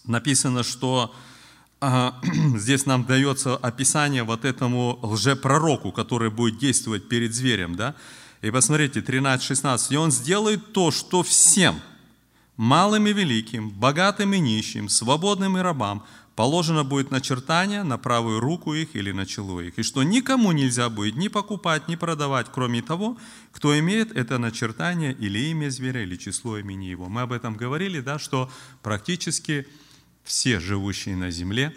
Написано, 0.05 0.64
что 0.64 1.14
а, 1.81 2.20
здесь 2.57 2.87
нам 2.87 3.05
дается 3.05 3.57
описание 3.57 4.24
вот 4.24 4.44
этому 4.44 4.98
лжепророку, 5.03 5.92
который 5.92 6.31
будет 6.31 6.59
действовать 6.59 7.09
перед 7.09 7.33
зверем. 7.33 7.76
Да? 7.76 7.94
И 8.42 8.50
посмотрите, 8.50 9.00
13-16. 9.00 9.92
«И 9.94 9.96
он 9.96 10.11
сделает 10.11 10.72
то, 10.72 10.90
что 10.90 11.22
всем– 11.22 11.81
малым 12.61 13.07
и 13.07 13.14
великим, 13.14 13.70
богатым 13.70 14.35
и 14.35 14.38
нищим, 14.38 14.90
свободным 14.90 15.57
и 15.57 15.62
рабам, 15.62 16.05
положено 16.36 16.84
будет 16.84 17.10
начертание 17.10 17.82
на 17.82 17.98
правую 17.98 18.40
руку 18.40 18.74
их 18.74 18.94
или 18.94 19.12
на 19.12 19.26
чело 19.26 19.60
их, 19.60 19.78
и 19.78 19.82
что 19.82 20.02
никому 20.02 20.52
нельзя 20.52 20.88
будет 20.88 21.16
ни 21.16 21.28
покупать, 21.28 21.88
ни 21.88 21.96
продавать, 21.96 22.46
кроме 22.52 22.82
того, 22.82 23.18
кто 23.52 23.78
имеет 23.78 24.12
это 24.12 24.38
начертание 24.38 25.12
или 25.12 25.38
имя 25.50 25.70
зверя, 25.70 26.02
или 26.02 26.16
число 26.16 26.58
имени 26.58 26.86
его. 26.86 27.08
Мы 27.08 27.22
об 27.22 27.32
этом 27.32 27.56
говорили, 27.56 28.00
да, 28.00 28.18
что 28.18 28.50
практически 28.82 29.66
все 30.24 30.60
живущие 30.60 31.16
на 31.16 31.30
земле 31.30 31.74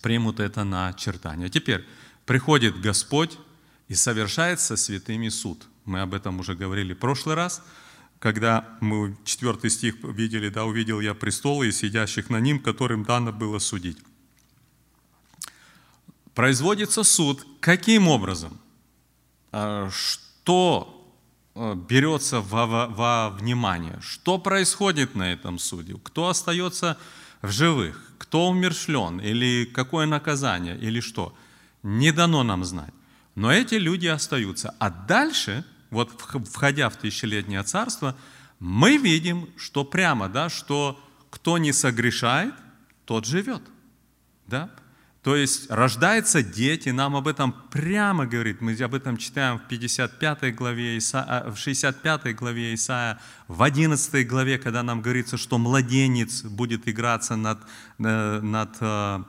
примут 0.00 0.40
это 0.40 0.64
начертание. 0.64 1.48
Теперь 1.48 1.84
приходит 2.26 2.80
Господь 2.80 3.38
и 3.88 3.94
совершает 3.94 4.60
со 4.60 4.76
святыми 4.76 5.28
суд. 5.28 5.66
Мы 5.84 6.00
об 6.00 6.14
этом 6.14 6.40
уже 6.40 6.54
говорили 6.54 6.94
в 6.94 6.98
прошлый 6.98 7.34
раз– 7.34 7.62
когда 8.22 8.68
мы 8.80 9.16
четвертый 9.24 9.68
стих 9.68 9.96
видели, 10.04 10.48
да, 10.48 10.64
увидел 10.64 11.00
я 11.00 11.12
престолы 11.12 11.66
и 11.66 11.72
сидящих 11.72 12.30
на 12.30 12.38
ним, 12.38 12.60
которым 12.60 13.02
дано 13.02 13.32
было 13.32 13.58
судить. 13.58 13.98
Производится 16.32 17.02
суд 17.02 17.44
каким 17.58 18.06
образом? 18.06 18.60
А, 19.50 19.90
что 19.90 21.04
а, 21.56 21.74
берется 21.74 22.40
во, 22.40 22.66
во, 22.66 22.86
во 22.86 23.30
внимание? 23.30 23.98
Что 24.00 24.38
происходит 24.38 25.16
на 25.16 25.32
этом 25.32 25.58
суде? 25.58 25.96
Кто 26.00 26.28
остается 26.28 26.98
в 27.42 27.50
живых? 27.50 28.14
Кто 28.18 28.48
умершлен? 28.48 29.20
Или 29.20 29.64
какое 29.64 30.06
наказание? 30.06 30.78
Или 30.78 31.00
что? 31.00 31.34
Не 31.82 32.12
дано 32.12 32.44
нам 32.44 32.64
знать. 32.64 32.94
Но 33.34 33.52
эти 33.52 33.74
люди 33.74 34.06
остаются. 34.06 34.76
А 34.78 34.90
дальше– 34.90 35.64
вот 35.92 36.10
входя 36.50 36.88
в 36.88 36.96
тысячелетнее 36.96 37.62
царство, 37.62 38.16
мы 38.58 38.96
видим, 38.96 39.48
что 39.56 39.84
прямо, 39.84 40.28
да, 40.28 40.48
что 40.48 40.98
кто 41.30 41.58
не 41.58 41.72
согрешает, 41.72 42.54
тот 43.04 43.26
живет. 43.26 43.62
Да? 44.46 44.70
То 45.22 45.36
есть 45.36 45.70
рождаются 45.70 46.42
дети, 46.42 46.88
нам 46.88 47.14
об 47.14 47.28
этом 47.28 47.54
прямо 47.70 48.26
говорит, 48.26 48.60
мы 48.60 48.72
об 48.74 48.94
этом 48.94 49.16
читаем 49.18 49.58
в 49.58 49.68
55 49.68 50.54
главе 50.54 50.96
Иса, 50.96 51.24
а, 51.28 51.50
в 51.50 51.58
65 51.58 52.34
главе 52.34 52.74
Исаия, 52.74 53.20
в 53.46 53.62
11 53.62 54.26
главе, 54.26 54.58
когда 54.58 54.82
нам 54.82 55.02
говорится, 55.02 55.36
что 55.36 55.58
младенец 55.58 56.42
будет 56.42 56.88
играться 56.88 57.36
над, 57.36 57.58
э, 57.98 58.40
над, 58.40 58.76
э, 58.80 59.22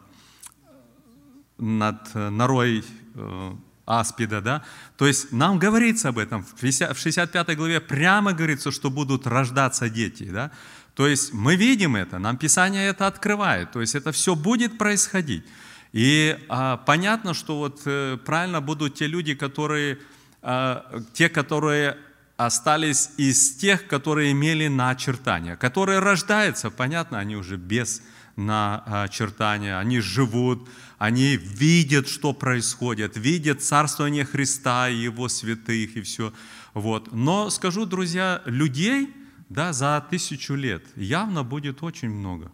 над 1.60 2.15
норой 2.15 2.84
э, 3.15 3.54
аспида, 3.86 4.41
да? 4.41 4.63
То 4.98 5.08
есть 5.08 5.32
нам 5.32 5.60
говорится 5.60 6.10
об 6.10 6.17
этом. 6.17 6.43
В 6.43 6.60
65 6.60 7.58
главе 7.58 7.82
прямо 7.82 8.34
говорится, 8.34 8.72
что 8.72 8.89
будут 8.89 9.28
рождаться 9.28 9.89
дети, 9.89 10.24
да? 10.24 10.52
То 10.96 11.08
есть 11.08 11.34
мы 11.34 11.56
видим 11.56 11.96
это, 11.96 12.19
нам 12.19 12.38
Писание 12.38 12.88
это 12.88 13.08
открывает. 13.08 13.72
То 13.72 13.82
есть 13.82 13.96
это 13.96 14.12
все 14.12 14.36
будет 14.36 14.78
происходить. 14.78 15.43
И 15.91 16.38
а, 16.50 16.78
понятно, 16.78 17.34
что 17.34 17.58
вот 17.58 17.82
э, 17.86 18.17
правильно 18.26 18.62
будут 18.62 18.96
те 18.96 19.08
люди, 19.08 19.36
которые, 19.36 20.00
а, 20.41 21.02
те, 21.13 21.30
которые 21.30 21.98
остались 22.38 23.12
из 23.17 23.56
тех, 23.56 23.88
которые 23.88 24.32
имели 24.32 24.67
начертания, 24.67 25.56
которые 25.56 26.00
рождаются, 26.00 26.72
понятно, 26.72 27.19
они 27.19 27.36
уже 27.36 27.58
без 27.58 28.02
начертания, 28.36 29.78
они 29.78 30.00
живут, 30.00 30.67
они 31.04 31.36
видят, 31.36 32.08
что 32.08 32.32
происходит, 32.32 33.18
видят 33.18 33.62
царствование 33.62 34.24
Христа 34.24 34.88
и 34.88 34.96
Его 34.96 35.28
святых 35.28 35.98
и 35.98 36.02
все. 36.02 36.32
Вот. 36.74 37.12
Но 37.12 37.50
скажу, 37.50 37.86
друзья, 37.86 38.42
людей 38.46 39.13
да, 39.50 39.74
за 39.74 40.02
тысячу 40.10 40.54
лет 40.54 40.86
явно 40.96 41.44
будет 41.44 41.84
очень 41.84 42.10
много. 42.10 42.50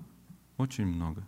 Очень 0.58 0.88
много. 0.88 1.24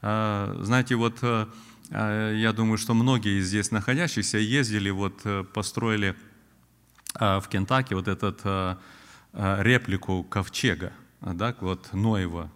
А, 0.00 0.56
знаете, 0.62 0.94
вот 0.94 1.18
э, 1.22 1.46
э, 1.90 2.34
я 2.36 2.52
думаю, 2.52 2.78
что 2.78 2.94
многие 2.94 3.40
из 3.40 3.48
здесь 3.48 3.72
находящихся 3.72 4.38
ездили, 4.38 4.90
вот 4.90 5.22
э, 5.24 5.42
построили 5.42 6.14
в 7.14 7.44
Кентаки 7.48 7.94
вот 7.94 8.08
этот 8.08 8.42
реплику 9.32 10.24
ковчега, 10.24 10.92
да, 11.20 11.54
вот 11.60 11.92
Ноева 11.92 12.50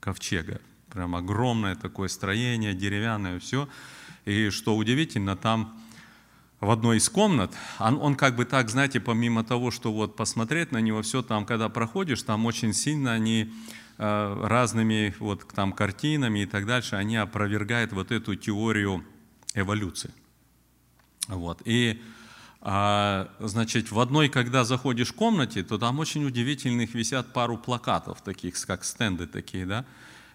ковчега. 0.00 0.58
Прям 0.92 1.16
огромное 1.16 1.74
такое 1.74 2.08
строение, 2.08 2.74
деревянное, 2.74 3.38
все. 3.38 3.68
И 4.24 4.50
что 4.50 4.76
удивительно, 4.76 5.36
там 5.36 5.80
в 6.60 6.70
одной 6.70 6.98
из 6.98 7.08
комнат, 7.08 7.52
он, 7.78 7.98
он 8.00 8.14
как 8.14 8.36
бы 8.36 8.44
так, 8.44 8.70
знаете, 8.70 9.00
помимо 9.00 9.42
того, 9.42 9.70
что 9.70 9.92
вот 9.92 10.16
посмотреть 10.16 10.70
на 10.70 10.78
него, 10.78 11.02
все 11.02 11.22
там, 11.22 11.44
когда 11.46 11.68
проходишь, 11.68 12.22
там 12.22 12.46
очень 12.46 12.72
сильно 12.72 13.12
они 13.12 13.52
э, 13.98 14.46
разными 14.46 15.14
вот 15.18 15.48
там 15.54 15.72
картинами 15.72 16.40
и 16.40 16.46
так 16.46 16.66
дальше, 16.66 16.96
они 16.96 17.16
опровергают 17.16 17.92
вот 17.92 18.12
эту 18.12 18.36
теорию 18.36 19.04
эволюции. 19.54 20.12
Вот. 21.28 21.62
И 21.64 22.00
А, 22.64 23.28
значит, 23.40 23.90
в 23.90 23.98
одной, 23.98 24.28
когда 24.28 24.62
заходишь 24.62 25.08
в 25.08 25.14
комнате, 25.14 25.64
то 25.64 25.78
там 25.78 25.98
очень 25.98 26.24
удивительных 26.24 26.94
висят 26.94 27.32
пару 27.32 27.58
плакатов, 27.58 28.22
таких, 28.22 28.54
как 28.66 28.84
стенды 28.84 29.26
такие, 29.26 29.66
да, 29.66 29.84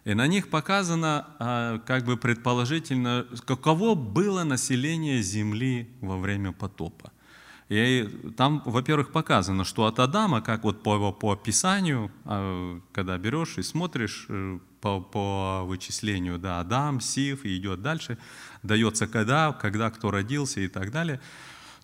и 0.07 0.13
на 0.13 0.27
них 0.27 0.49
показано, 0.49 1.25
а, 1.37 1.79
как 1.79 2.05
бы 2.05 2.15
предположительно, 2.15 3.27
каково 3.45 3.93
было 3.93 4.45
население 4.45 5.21
Земли 5.21 5.89
во 5.99 6.17
время 6.17 6.53
потопа. 6.53 7.11
И 7.67 8.07
там, 8.37 8.61
во-первых, 8.65 9.11
показано, 9.11 9.65
что 9.65 9.85
от 9.85 9.99
Адама, 9.99 10.39
как 10.39 10.63
вот 10.63 10.81
по, 10.81 11.11
по 11.11 11.33
описанию, 11.33 12.09
а, 12.23 12.79
когда 12.93 13.17
берешь 13.17 13.57
и 13.57 13.63
смотришь 13.63 14.27
э, 14.29 14.59
по, 14.79 15.01
по 15.01 15.63
вычислению, 15.65 16.39
да, 16.39 16.61
Адам, 16.61 17.01
Сив, 17.01 17.43
и 17.43 17.57
идет 17.57 17.81
дальше, 17.81 18.17
дается 18.63 19.07
когда, 19.07 19.51
когда 19.51 19.89
кто 19.89 20.09
родился 20.09 20.61
и 20.61 20.69
так 20.69 20.91
далее, 20.91 21.19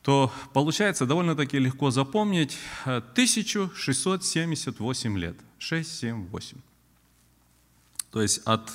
то 0.02 0.32
получается 0.54 1.06
довольно-таки 1.06 1.60
легко 1.60 1.92
запомнить 1.92 2.58
1678 2.86 5.18
лет. 5.18 5.36
6, 5.58 6.00
7, 6.00 6.28
8. 6.28 6.58
То 8.14 8.22
есть 8.22 8.42
от 8.46 8.72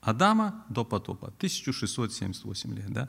Адама 0.00 0.64
до 0.68 0.84
потопа. 0.84 1.28
1678 1.28 2.74
лет. 2.74 2.92
Да? 2.92 3.08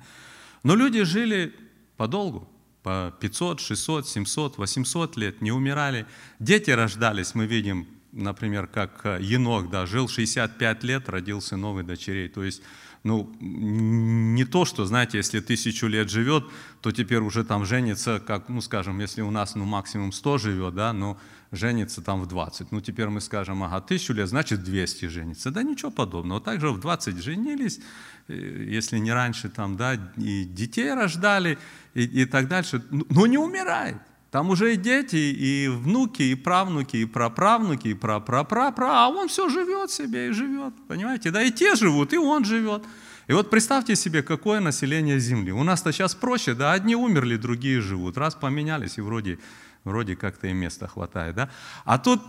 Но 0.63 0.75
люди 0.75 1.03
жили 1.03 1.53
подолгу 1.97 2.47
по 2.83 3.13
500, 3.19 3.59
600, 3.59 4.07
700, 4.07 4.57
800 4.57 5.17
лет, 5.17 5.41
не 5.41 5.51
умирали. 5.51 6.05
Дети 6.39 6.69
рождались, 6.69 7.35
мы 7.35 7.47
видим, 7.47 7.87
например, 8.15 8.67
как 8.67 9.01
э, 9.03 9.19
Енох, 9.21 9.69
да, 9.69 9.85
жил 9.85 10.07
65 10.07 10.83
лет, 10.83 11.09
родился 11.09 11.57
новый 11.57 11.83
дочерей. 11.83 12.29
То 12.29 12.43
есть, 12.43 12.63
ну, 13.03 13.31
не 13.39 14.45
то, 14.45 14.65
что, 14.65 14.85
знаете, 14.85 15.17
если 15.17 15.39
тысячу 15.39 15.87
лет 15.87 16.09
живет, 16.09 16.45
то 16.81 16.91
теперь 16.91 17.19
уже 17.19 17.43
там 17.43 17.65
женится, 17.65 18.19
как, 18.25 18.49
ну, 18.49 18.61
скажем, 18.61 18.99
если 18.99 19.21
у 19.21 19.31
нас, 19.31 19.55
ну, 19.55 19.65
максимум 19.65 20.11
100 20.11 20.37
живет, 20.37 20.75
да, 20.75 20.93
ну, 20.93 21.17
женится 21.51 22.01
там 22.01 22.21
в 22.21 22.27
20. 22.27 22.71
Ну, 22.71 22.81
теперь 22.81 23.09
мы 23.09 23.21
скажем, 23.21 23.63
ага, 23.63 23.81
тысячу 23.81 24.13
лет, 24.13 24.27
значит 24.29 24.63
200 24.63 25.05
женится. 25.05 25.51
Да 25.51 25.61
ничего 25.61 25.91
подобного. 25.91 26.41
Также 26.41 26.71
в 26.71 26.79
20 26.79 27.17
женились, 27.17 27.79
э, 28.27 28.65
если 28.67 28.97
не 28.97 29.11
раньше, 29.11 29.49
там, 29.49 29.77
да, 29.77 29.95
и 30.17 30.45
детей 30.45 30.93
рождали, 30.93 31.57
и, 31.93 32.03
и 32.03 32.25
так 32.25 32.47
дальше. 32.47 32.81
Но 32.89 33.05
ну, 33.09 33.25
не 33.25 33.37
умирает. 33.37 33.97
Там 34.35 34.49
уже 34.49 34.73
и 34.73 34.75
дети, 34.75 35.15
и 35.15 35.69
внуки, 35.69 36.23
и 36.23 36.35
правнуки, 36.35 36.97
и 36.97 37.05
праправнуки, 37.05 37.87
и 37.87 37.93
прапрапрапра, 37.93 38.87
а 38.89 39.07
он 39.07 39.29
все 39.29 39.47
живет 39.47 39.91
себе 39.91 40.27
и 40.27 40.31
живет, 40.31 40.73
понимаете? 40.89 41.31
Да 41.31 41.41
и 41.41 41.51
те 41.51 41.75
живут, 41.75 42.11
и 42.11 42.17
он 42.17 42.43
живет. 42.43 42.83
И 43.29 43.33
вот 43.33 43.49
представьте 43.49 43.95
себе, 43.95 44.23
какое 44.23 44.59
население 44.59 45.19
Земли. 45.19 45.53
У 45.53 45.63
нас-то 45.63 45.93
сейчас 45.93 46.15
проще, 46.15 46.53
да, 46.53 46.73
одни 46.73 46.97
умерли, 46.97 47.37
другие 47.37 47.79
живут. 47.79 48.17
Раз 48.17 48.35
поменялись, 48.35 48.97
и 48.97 49.01
вроде 49.01 49.39
вроде 49.85 50.17
как-то 50.17 50.47
и 50.47 50.53
места 50.53 50.89
хватает, 50.89 51.35
да? 51.35 51.49
А 51.85 51.97
тут 51.97 52.21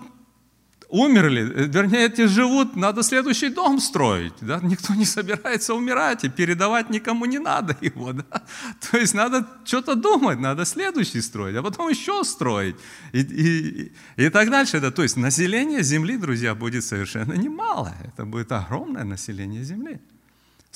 умерли, 0.88 1.42
э, 1.42 1.66
вернее, 1.66 2.06
эти 2.06 2.26
живут, 2.26 2.76
надо 2.76 3.02
следующий 3.02 3.48
дом 3.48 3.80
строить, 3.80 4.34
да? 4.40 4.60
Никто 4.62 4.94
не 4.94 5.04
собирается 5.04 5.74
умирать, 5.74 6.24
и 6.24 6.28
передавать 6.28 6.90
никому 6.90 7.26
не 7.26 7.38
надо 7.38 7.76
его, 7.82 8.12
да? 8.12 8.42
То 8.90 8.98
есть 8.98 9.14
надо 9.14 9.46
что-то 9.64 9.94
думать, 9.94 10.40
надо 10.40 10.64
следующий 10.64 11.22
строить, 11.22 11.56
а 11.56 11.62
потом 11.62 11.88
еще 11.88 12.24
строить, 12.24 12.76
и, 13.12 13.20
и, 13.20 13.92
и 14.16 14.30
так 14.30 14.50
дальше, 14.50 14.80
да? 14.80 14.90
То 14.90 15.02
есть 15.02 15.16
население 15.16 15.82
Земли, 15.82 16.16
друзья, 16.16 16.54
будет 16.54 16.84
совершенно 16.84 17.34
немало, 17.34 17.92
это 18.04 18.24
будет 18.24 18.52
огромное 18.52 19.04
население 19.04 19.64
Земли. 19.64 20.00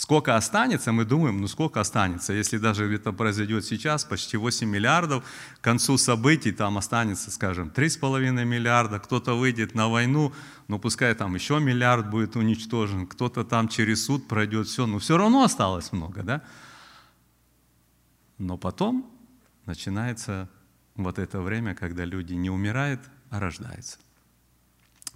Сколько 0.01 0.35
останется, 0.35 0.93
мы 0.93 1.05
думаем, 1.05 1.43
ну 1.43 1.47
сколько 1.47 1.79
останется. 1.79 2.33
Если 2.33 2.57
даже 2.57 2.91
это 2.91 3.13
произойдет 3.13 3.67
сейчас, 3.67 4.03
почти 4.03 4.39
8 4.39 4.67
миллиардов, 4.67 5.23
к 5.59 5.61
концу 5.61 5.99
событий 5.99 6.53
там 6.53 6.79
останется, 6.79 7.31
скажем, 7.31 7.69
3,5 7.69 8.47
миллиарда, 8.47 8.99
кто-то 8.99 9.35
выйдет 9.35 9.75
на 9.75 9.89
войну, 9.89 10.33
ну 10.69 10.79
пускай 10.79 11.15
там 11.15 11.35
еще 11.35 11.61
миллиард 11.61 12.09
будет 12.09 12.35
уничтожен, 12.35 13.07
кто-то 13.07 13.45
там 13.45 13.69
через 13.69 14.07
суд 14.07 14.27
пройдет, 14.27 14.69
все, 14.69 14.87
но 14.87 15.01
все 15.01 15.19
равно 15.19 15.45
осталось 15.45 15.93
много, 15.93 16.23
да? 16.23 16.43
Но 18.39 18.57
потом 18.57 19.05
начинается 19.67 20.49
вот 20.97 21.19
это 21.19 21.43
время, 21.43 21.75
когда 21.75 22.07
люди 22.07 22.33
не 22.33 22.49
умирают, 22.49 23.03
а 23.29 23.39
рождаются. 23.39 23.99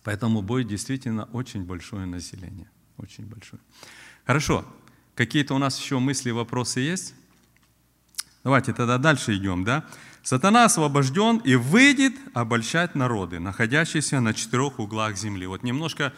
Поэтому 0.03 0.43
будет 0.43 0.69
действительно 0.69 1.25
очень 1.33 1.65
большое 1.65 2.05
население, 2.05 2.71
очень 2.99 3.25
большое. 3.25 3.63
Хорошо. 4.27 4.65
Какие-то 5.15 5.55
у 5.55 5.59
нас 5.59 5.79
еще 5.79 5.99
мысли, 5.99 6.31
вопросы 6.31 6.81
есть? 6.81 7.15
Давайте 8.43 8.73
тогда 8.73 8.97
дальше 8.99 9.37
идем, 9.37 9.65
да? 9.65 9.85
Сатана 10.23 10.65
освобожден 10.65 11.37
и 11.39 11.55
выйдет 11.55 12.15
обольщать 12.33 12.95
народы, 12.95 13.39
находящиеся 13.39 14.21
на 14.21 14.33
четырех 14.33 14.79
углах 14.79 15.17
земли. 15.17 15.47
Вот 15.47 15.63
немножко 15.63 16.15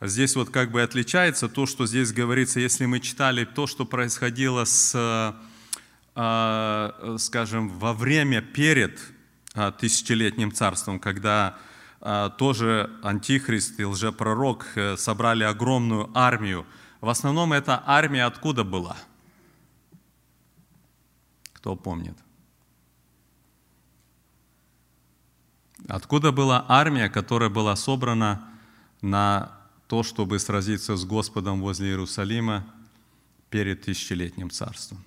здесь 0.00 0.34
вот 0.34 0.48
как 0.48 0.70
бы 0.70 0.80
отличается 0.80 1.48
то, 1.48 1.66
что 1.66 1.86
здесь 1.86 2.12
говорится, 2.12 2.58
если 2.58 2.86
мы 2.86 3.00
читали 3.00 3.44
то, 3.44 3.66
что 3.66 3.84
происходило 3.84 4.64
с, 4.64 5.36
а, 6.14 7.16
скажем, 7.18 7.68
во 7.68 7.92
время 7.92 8.40
перед 8.40 8.98
а, 9.54 9.72
тысячелетним 9.72 10.52
царством, 10.52 10.98
когда 10.98 11.58
а, 12.00 12.30
тоже 12.30 12.90
антихрист 13.02 13.78
и 13.78 13.84
лжепророк 13.84 14.66
э, 14.74 14.96
собрали 14.96 15.44
огромную 15.44 16.10
армию, 16.14 16.66
в 17.02 17.08
основном 17.08 17.52
эта 17.52 17.82
армия 17.84 18.24
откуда 18.24 18.62
была? 18.62 18.96
Кто 21.52 21.74
помнит? 21.74 22.16
Откуда 25.88 26.30
была 26.30 26.64
армия, 26.68 27.10
которая 27.10 27.50
была 27.50 27.74
собрана 27.74 28.48
на 29.00 29.50
то, 29.88 30.04
чтобы 30.04 30.38
сразиться 30.38 30.96
с 30.96 31.04
Господом 31.04 31.60
возле 31.60 31.88
Иерусалима 31.88 32.64
перед 33.50 33.82
тысячелетним 33.82 34.48
царством? 34.48 35.02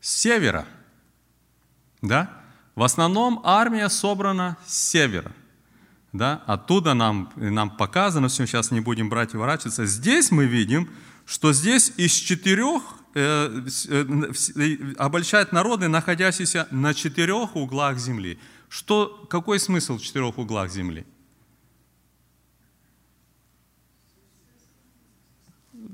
С 0.00 0.12
севера. 0.12 0.66
Да? 2.00 2.42
В 2.74 2.82
основном 2.82 3.40
армия 3.44 3.88
собрана 3.88 4.56
с 4.66 4.76
севера 4.76 5.32
да, 6.12 6.42
оттуда 6.46 6.94
нам, 6.94 7.32
нам 7.36 7.70
показано, 7.70 8.28
все, 8.28 8.46
сейчас 8.46 8.70
не 8.70 8.80
будем 8.80 9.08
брать 9.08 9.34
и 9.34 9.36
ворачиваться. 9.36 9.86
Здесь 9.86 10.30
мы 10.30 10.44
видим, 10.44 10.90
что 11.24 11.52
здесь 11.52 11.92
из 11.96 12.12
четырех 12.12 12.82
э, 13.14 13.66
э, 13.88 14.94
обольщает 14.98 15.52
народы, 15.52 15.88
находящиеся 15.88 16.68
на 16.70 16.92
четырех 16.92 17.56
углах 17.56 17.98
земли. 17.98 18.38
Что, 18.68 19.26
какой 19.30 19.58
смысл 19.58 19.96
в 19.96 20.02
четырех 20.02 20.36
углах 20.38 20.70
земли? 20.70 21.06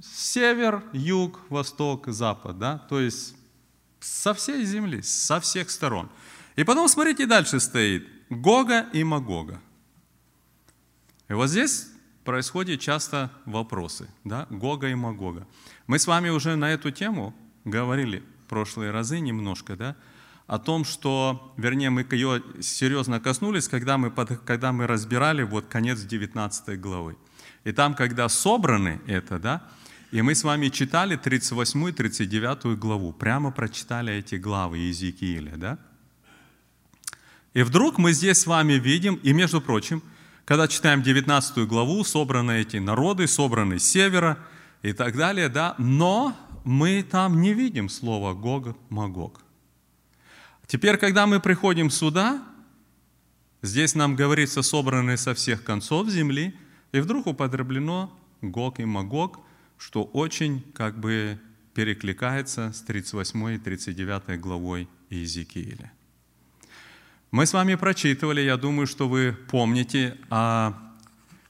Север, 0.02 0.84
юг, 0.92 1.40
восток, 1.48 2.08
запад, 2.08 2.58
да, 2.58 2.78
то 2.78 3.00
есть 3.00 3.34
со 4.00 4.32
всей 4.34 4.64
земли, 4.64 5.02
со 5.02 5.40
всех 5.40 5.70
сторон. 5.70 6.08
И 6.56 6.64
потом 6.64 6.88
смотрите, 6.88 7.26
дальше 7.26 7.58
стоит 7.60 8.06
Гога 8.30 8.86
и 8.92 9.02
Магога. 9.02 9.60
И 11.28 11.34
вот 11.34 11.48
здесь 11.48 11.88
происходят 12.24 12.80
часто 12.80 13.30
вопросы, 13.44 14.08
да, 14.24 14.46
Гога 14.50 14.88
и 14.88 14.94
Магога. 14.94 15.46
Мы 15.86 15.98
с 15.98 16.06
вами 16.06 16.30
уже 16.30 16.56
на 16.56 16.72
эту 16.72 16.90
тему 16.90 17.34
говорили 17.64 18.22
в 18.44 18.48
прошлые 18.48 18.90
разы 18.90 19.20
немножко, 19.20 19.76
да, 19.76 19.96
о 20.46 20.58
том, 20.58 20.84
что, 20.84 21.52
вернее, 21.58 21.90
мы 21.90 22.06
ее 22.10 22.42
серьезно 22.60 23.20
коснулись, 23.20 23.68
когда 23.68 23.98
мы, 23.98 24.10
когда 24.10 24.72
мы 24.72 24.86
разбирали 24.86 25.42
вот 25.42 25.66
конец 25.66 26.00
19 26.00 26.80
главы. 26.80 27.16
И 27.64 27.72
там, 27.72 27.94
когда 27.94 28.28
собраны 28.30 29.00
это, 29.06 29.38
да, 29.38 29.68
и 30.10 30.22
мы 30.22 30.34
с 30.34 30.44
вами 30.44 30.68
читали 30.68 31.16
38 31.16 31.88
и 31.88 31.92
39 31.92 32.78
главу, 32.78 33.12
прямо 33.12 33.50
прочитали 33.50 34.14
эти 34.14 34.36
главы 34.36 34.78
Иезекииля, 34.78 35.56
да. 35.56 35.78
И 37.52 37.62
вдруг 37.62 37.98
мы 37.98 38.12
здесь 38.14 38.38
с 38.38 38.46
вами 38.46 38.74
видим, 38.74 39.16
и 39.16 39.34
между 39.34 39.60
прочим, 39.60 40.02
когда 40.48 40.66
читаем 40.66 41.02
19 41.02 41.68
главу, 41.68 42.02
собраны 42.04 42.62
эти 42.62 42.78
народы, 42.78 43.26
собраны 43.26 43.78
с 43.78 43.84
севера 43.84 44.38
и 44.80 44.94
так 44.94 45.14
далее, 45.14 45.50
да, 45.50 45.74
но 45.76 46.34
мы 46.64 47.02
там 47.02 47.42
не 47.42 47.52
видим 47.52 47.90
слова 47.90 48.32
Гог, 48.32 48.74
Магог. 48.88 49.42
Теперь, 50.66 50.96
когда 50.96 51.26
мы 51.26 51.38
приходим 51.38 51.90
сюда, 51.90 52.42
здесь 53.60 53.94
нам 53.94 54.16
говорится, 54.16 54.62
собраны 54.62 55.18
со 55.18 55.34
всех 55.34 55.64
концов 55.64 56.08
земли, 56.08 56.56
и 56.92 57.00
вдруг 57.00 57.26
употреблено 57.26 58.10
Гог 58.40 58.80
и 58.80 58.86
Магог, 58.86 59.40
что 59.76 60.02
очень 60.02 60.62
как 60.72 60.98
бы 60.98 61.38
перекликается 61.74 62.72
с 62.72 62.80
38 62.80 63.54
и 63.54 63.58
39 63.58 64.40
главой 64.40 64.88
Иезекииля. 65.10 65.92
Мы 67.30 67.44
с 67.44 67.52
вами 67.52 67.74
прочитывали, 67.74 68.40
я 68.40 68.56
думаю, 68.56 68.86
что 68.86 69.06
вы 69.06 69.36
помните. 69.50 70.16
А 70.30 70.94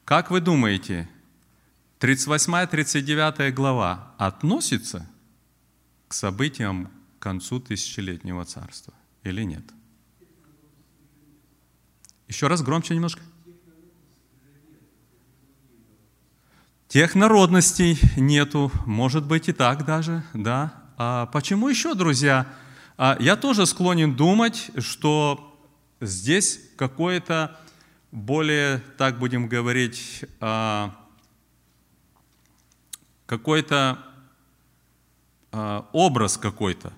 как 0.04 0.30
вы 0.30 0.40
думаете, 0.40 1.08
38-39 2.00 3.52
глава 3.52 4.12
относится 4.18 5.08
к 6.08 6.14
событиям 6.14 6.90
к 7.18 7.22
концу 7.22 7.60
тысячелетнего 7.60 8.44
царства 8.44 8.92
или 9.22 9.44
нет? 9.44 9.62
Еще 12.26 12.48
раз 12.48 12.62
громче 12.62 12.94
немножко. 12.94 13.22
Тех 16.88 17.14
народностей 17.14 18.00
нету, 18.16 18.72
может 18.84 19.26
быть 19.26 19.48
и 19.48 19.52
так 19.52 19.84
даже, 19.84 20.24
да. 20.34 20.74
А 20.96 21.26
почему 21.26 21.68
еще, 21.68 21.94
друзья? 21.94 22.52
А 22.96 23.16
я 23.20 23.36
тоже 23.36 23.64
склонен 23.66 24.16
думать, 24.16 24.70
что 24.78 25.47
здесь 26.00 26.60
какое-то 26.76 27.58
более, 28.10 28.78
так 28.96 29.18
будем 29.18 29.48
говорить, 29.48 30.24
а, 30.40 30.94
какой-то 33.26 33.98
а, 35.52 35.88
образ 35.92 36.36
какой-то 36.36 36.92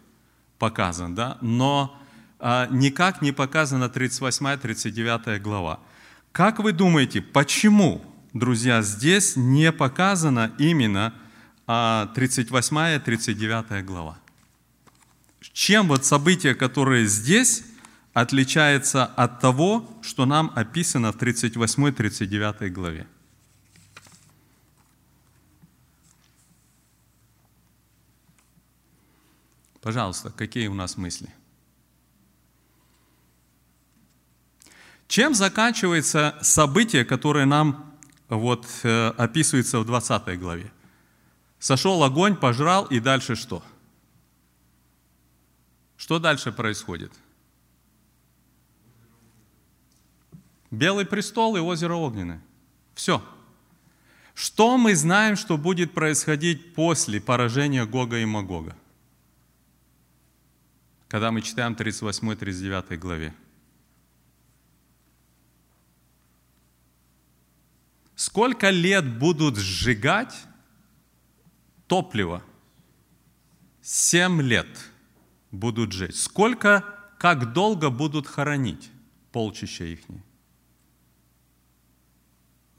показан, 0.58 1.14
да, 1.14 1.38
но 1.40 2.00
а, 2.38 2.68
никак 2.70 3.22
не 3.22 3.32
показана 3.32 3.84
38-39 3.84 5.38
глава. 5.40 5.80
Как 6.32 6.60
вы 6.60 6.72
думаете, 6.72 7.20
почему 7.20 8.04
друзья, 8.32 8.82
здесь 8.82 9.36
не 9.36 9.72
показана 9.72 10.52
именно 10.58 11.14
38-39 11.66 13.64
а, 13.68 13.82
глава. 13.82 14.18
Чем 15.52 15.88
вот 15.88 16.04
события, 16.04 16.54
которые 16.54 17.06
здесь, 17.06 17.64
отличается 18.12 19.04
от 19.04 19.40
того, 19.40 19.88
что 20.02 20.26
нам 20.26 20.52
описано 20.54 21.12
в 21.12 21.16
38-39 21.16 22.68
главе? 22.68 23.06
Пожалуйста, 29.80 30.30
какие 30.30 30.66
у 30.66 30.74
нас 30.74 30.96
мысли? 30.96 31.28
Чем 35.08 35.34
заканчивается 35.34 36.38
событие, 36.42 37.04
которое 37.04 37.46
нам 37.46 37.90
вот 38.30 38.66
э, 38.84 39.08
описывается 39.16 39.80
в 39.80 39.84
20 39.84 40.38
главе. 40.38 40.72
Сошел 41.58 42.02
огонь, 42.04 42.36
пожрал, 42.36 42.86
и 42.86 43.00
дальше 43.00 43.34
что? 43.34 43.62
Что 45.96 46.18
дальше 46.18 46.52
происходит? 46.52 47.12
Белый 50.70 51.04
престол 51.04 51.56
и 51.56 51.60
озеро 51.60 51.94
Огненное. 51.94 52.40
Все. 52.94 53.22
Что 54.34 54.78
мы 54.78 54.94
знаем, 54.94 55.36
что 55.36 55.58
будет 55.58 55.92
происходить 55.92 56.74
после 56.74 57.20
поражения 57.20 57.84
Гога 57.84 58.18
и 58.18 58.24
Магога? 58.24 58.76
Когда 61.08 61.32
мы 61.32 61.42
читаем 61.42 61.72
38-39 61.72 62.96
главе. 62.96 63.34
Сколько 68.14 68.70
лет 68.70 69.18
будут 69.18 69.56
сжигать 69.56 70.34
топливо? 71.88 72.44
Семь 73.82 74.40
лет 74.40 74.68
будут 75.50 75.92
жить. 75.92 76.14
Сколько, 76.14 76.84
как 77.18 77.52
долго 77.52 77.90
будут 77.90 78.26
хоронить 78.26 78.90
полчища 79.32 79.84
их? 79.84 80.00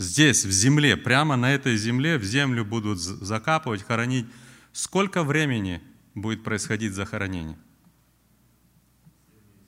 Здесь, 0.01 0.45
в 0.45 0.51
земле, 0.51 0.97
прямо 0.97 1.35
на 1.35 1.53
этой 1.53 1.77
земле, 1.77 2.17
в 2.17 2.23
землю 2.23 2.65
будут 2.65 2.97
закапывать, 2.97 3.83
хоронить. 3.83 4.25
Сколько 4.73 5.23
времени 5.23 5.79
будет 6.15 6.43
происходить 6.43 6.93
захоронение? 6.93 7.55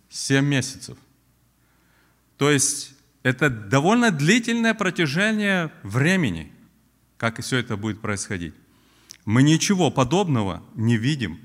Семь 0.10 0.46
месяцев. 0.46 0.98
То 2.38 2.50
есть 2.50 2.96
это 3.22 3.52
довольно 3.52 4.10
длительное 4.10 4.74
протяжение 4.74 5.72
времени, 5.84 6.52
как 7.18 7.40
все 7.40 7.58
это 7.58 7.78
будет 7.78 8.02
происходить. 8.02 8.56
Мы 9.26 9.44
ничего 9.44 9.92
подобного 9.92 10.64
не 10.74 10.98
видим, 10.98 11.40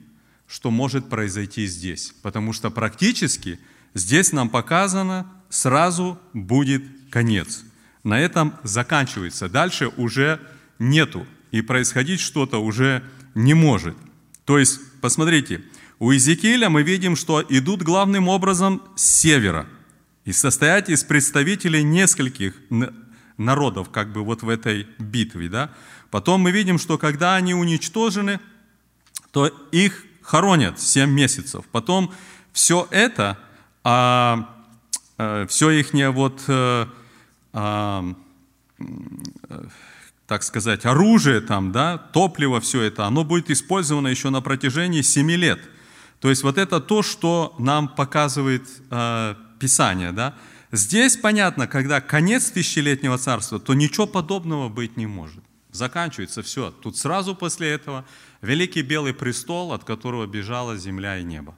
что 0.47 0.71
может 0.71 1.11
произойти 1.11 1.67
здесь, 1.67 2.15
потому 2.23 2.55
что 2.55 2.71
практически 2.71 3.61
здесь 3.93 4.33
нам 4.33 4.49
показано, 4.49 5.31
сразу 5.51 6.19
будет 6.33 6.83
конец. 7.11 7.65
На 8.09 8.19
этом 8.21 8.55
заканчивается. 8.63 9.49
Дальше 9.49 9.89
уже 9.97 10.41
нету, 10.79 11.27
и 11.51 11.61
происходить 11.63 12.21
что-то 12.21 12.59
уже 12.59 13.03
не 13.35 13.55
может. 13.55 13.97
То 14.45 14.59
есть, 14.59 14.81
посмотрите, 15.01 15.63
у 15.99 16.11
Иезекииля 16.11 16.71
мы 16.71 16.83
видим, 16.83 17.17
что 17.17 17.45
идут 17.49 17.83
главным 17.83 18.29
образом 18.29 18.83
с 18.97 19.03
севера– 19.03 19.67
и 20.29 20.33
состоять 20.33 20.91
из 20.91 21.05
представителей 21.05 21.83
нескольких 21.83 22.55
народов, 23.39 23.89
как 23.89 24.13
бы 24.13 24.23
вот 24.23 24.43
в 24.43 24.51
этой 24.51 24.87
битве. 24.99 25.49
Да? 25.49 25.71
Потом 26.11 26.43
мы 26.43 26.51
видим, 26.51 26.79
что 26.79 26.99
когда 26.99 27.35
они 27.35 27.55
уничтожены, 27.55 28.39
то 29.31 29.47
их 29.73 30.05
хоронят 30.21 30.79
7 30.79 31.09
месяцев. 31.09 31.65
Потом 31.73 32.13
все 32.53 32.87
это, 32.91 33.39
а, 33.85 34.55
а, 35.17 35.47
все 35.47 35.71
их 35.71 35.95
вот, 36.13 36.43
а, 36.47 36.91
так 40.27 40.43
сказать, 40.43 40.85
оружие 40.85 41.41
там, 41.41 41.73
да, 41.73 41.97
топливо, 41.99 42.61
все 42.61 42.83
это, 42.83 43.07
оно 43.07 43.25
будет 43.25 43.51
использовано 43.51 44.09
еще 44.09 44.31
на 44.31 44.43
протяжении 44.43 45.01
7 45.01 45.31
лет. 45.33 45.59
То 46.21 46.29
есть 46.29 46.43
вот 46.43 46.59
это 46.59 46.81
то, 46.81 47.03
что 47.03 47.55
нам 47.59 47.89
показывает 47.89 48.65
а, 48.91 49.37
Писания, 49.59 50.13
да, 50.13 50.35
здесь 50.71 51.17
понятно, 51.17 51.67
когда 51.67 52.01
конец 52.01 52.51
тысячелетнего 52.51 53.17
царства, 53.17 53.59
то 53.59 53.73
ничего 53.75 54.07
подобного 54.07 54.69
быть 54.69 54.97
не 54.97 55.07
может. 55.07 55.43
Заканчивается 55.71 56.43
все. 56.43 56.71
Тут 56.71 56.97
сразу 56.97 57.35
после 57.35 57.71
этого 57.71 58.05
великий 58.43 58.83
белый 58.83 59.15
престол, 59.15 59.73
от 59.73 59.85
которого 59.85 60.27
бежала 60.27 60.77
земля 60.77 61.19
и 61.19 61.25
небо. 61.25 61.55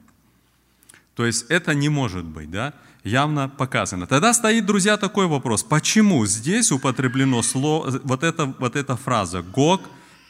То 1.15 1.25
есть 1.25 1.45
это 1.49 1.73
не 1.73 1.89
может 1.89 2.25
быть, 2.25 2.49
да, 2.49 2.73
явно 3.03 3.49
показано. 3.49 4.07
Тогда 4.07 4.33
стоит, 4.33 4.65
друзья, 4.65 4.97
такой 4.97 5.27
вопрос. 5.27 5.63
Почему 5.63 6.25
здесь 6.25 6.71
употреблено 6.71 7.41
слово, 7.41 7.99
вот, 8.03 8.23
эта, 8.23 8.45
вот 8.45 8.75
эта 8.75 8.95
фраза 8.95 9.41
«Гог» 9.41 9.81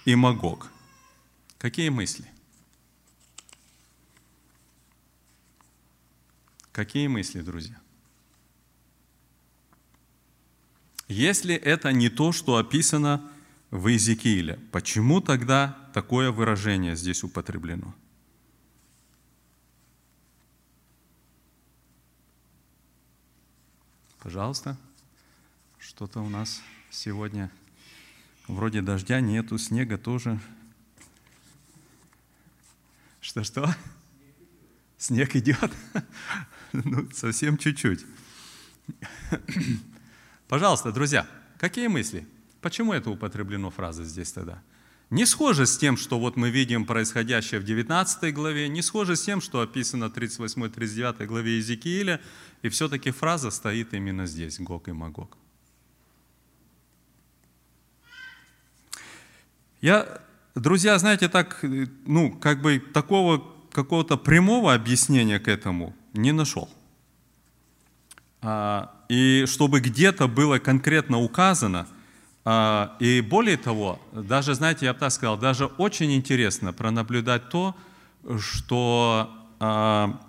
и 0.05 0.15
«Магог»? 0.15 0.67
Какие 1.57 1.89
мысли? 1.89 2.25
Какие 6.71 7.07
мысли, 7.07 7.41
друзья? 7.41 7.75
Если 11.07 11.53
это 11.53 11.91
не 11.91 12.09
то, 12.09 12.31
что 12.31 12.55
описано 12.55 13.21
в 13.69 13.89
Иезекииле, 13.89 14.57
почему 14.71 15.19
тогда 15.19 15.77
такое 15.93 16.31
выражение 16.31 16.95
здесь 16.95 17.23
употреблено? 17.23 17.93
Пожалуйста, 24.21 24.77
что-то 25.79 26.19
у 26.19 26.29
нас 26.29 26.61
сегодня 26.91 27.49
вроде 28.47 28.83
дождя 28.83 29.19
нету, 29.19 29.57
снега 29.57 29.97
тоже. 29.97 30.39
Что-что? 33.19 33.75
Снег 34.97 35.35
идет? 35.35 35.71
Ну, 36.73 37.09
совсем 37.11 37.57
чуть-чуть. 37.57 38.05
Пожалуйста, 40.47 40.93
друзья, 40.93 41.27
какие 41.57 41.87
мысли? 41.87 42.25
Почему 42.61 42.93
это 42.93 43.09
употреблено 43.09 43.69
фраза 43.71 44.05
здесь 44.05 44.31
тогда? 44.31 44.61
Не 45.11 45.25
схоже 45.25 45.65
с 45.65 45.77
тем, 45.77 45.97
что 45.97 46.17
вот 46.17 46.37
мы 46.37 46.49
видим 46.49 46.85
происходящее 46.85 47.59
в 47.59 47.65
19 47.65 48.33
главе, 48.33 48.69
не 48.69 48.81
схоже 48.81 49.17
с 49.17 49.21
тем, 49.23 49.41
что 49.41 49.59
описано 49.59 50.09
в 50.09 50.13
38-39 50.13 51.25
главе 51.25 51.51
Иезекииля, 51.55 52.21
и 52.61 52.69
все-таки 52.69 53.11
фраза 53.11 53.51
стоит 53.51 53.93
именно 53.93 54.25
здесь, 54.25 54.57
Гог 54.59 54.87
и 54.87 54.93
Магог. 54.93 55.37
Я, 59.81 60.21
друзья, 60.55 60.97
знаете, 60.97 61.27
так, 61.27 61.59
ну, 62.05 62.31
как 62.31 62.61
бы 62.61 62.79
такого 62.79 63.51
какого-то 63.73 64.17
прямого 64.17 64.73
объяснения 64.73 65.39
к 65.39 65.47
этому 65.47 65.93
не 66.13 66.31
нашел. 66.31 66.69
А, 68.41 68.93
и 69.09 69.45
чтобы 69.45 69.81
где-то 69.81 70.27
было 70.27 70.59
конкретно 70.59 71.19
указано, 71.19 71.87
и 72.45 73.21
более 73.21 73.57
того, 73.57 73.99
даже, 74.11 74.55
знаете, 74.55 74.85
я 74.85 74.93
бы 74.93 74.99
так 74.99 75.11
сказал, 75.11 75.37
даже 75.37 75.65
очень 75.65 76.13
интересно 76.13 76.73
пронаблюдать 76.73 77.49
то, 77.49 77.75
что 78.39 79.29
а, 79.59 80.19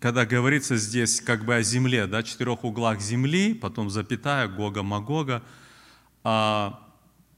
когда 0.00 0.26
говорится 0.26 0.76
здесь 0.76 1.20
как 1.20 1.44
бы 1.44 1.54
о 1.54 1.62
земле, 1.62 2.06
да, 2.06 2.22
четырех 2.22 2.64
углах 2.64 3.00
земли, 3.00 3.54
потом 3.54 3.90
запятая, 3.90 4.46
Гога 4.46 4.82
Магога, 4.82 5.42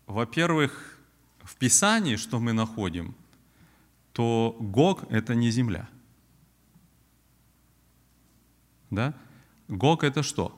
во-первых, 0.07 0.99
в 1.43 1.57
Писании, 1.57 2.17
что 2.17 2.41
мы 2.41 2.53
находим, 2.53 3.15
то 4.13 4.57
Гог– 4.59 5.05
это 5.11 5.35
не 5.35 5.51
земля. 5.51 5.89
Да? 8.91 9.15
Гог– 9.69 10.03
это 10.05 10.23
что? 10.23 10.55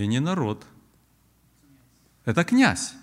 И 0.00 0.06
не 0.06 0.18
народ. 0.18 0.64
Это 2.24 2.42
князь. 2.44 2.94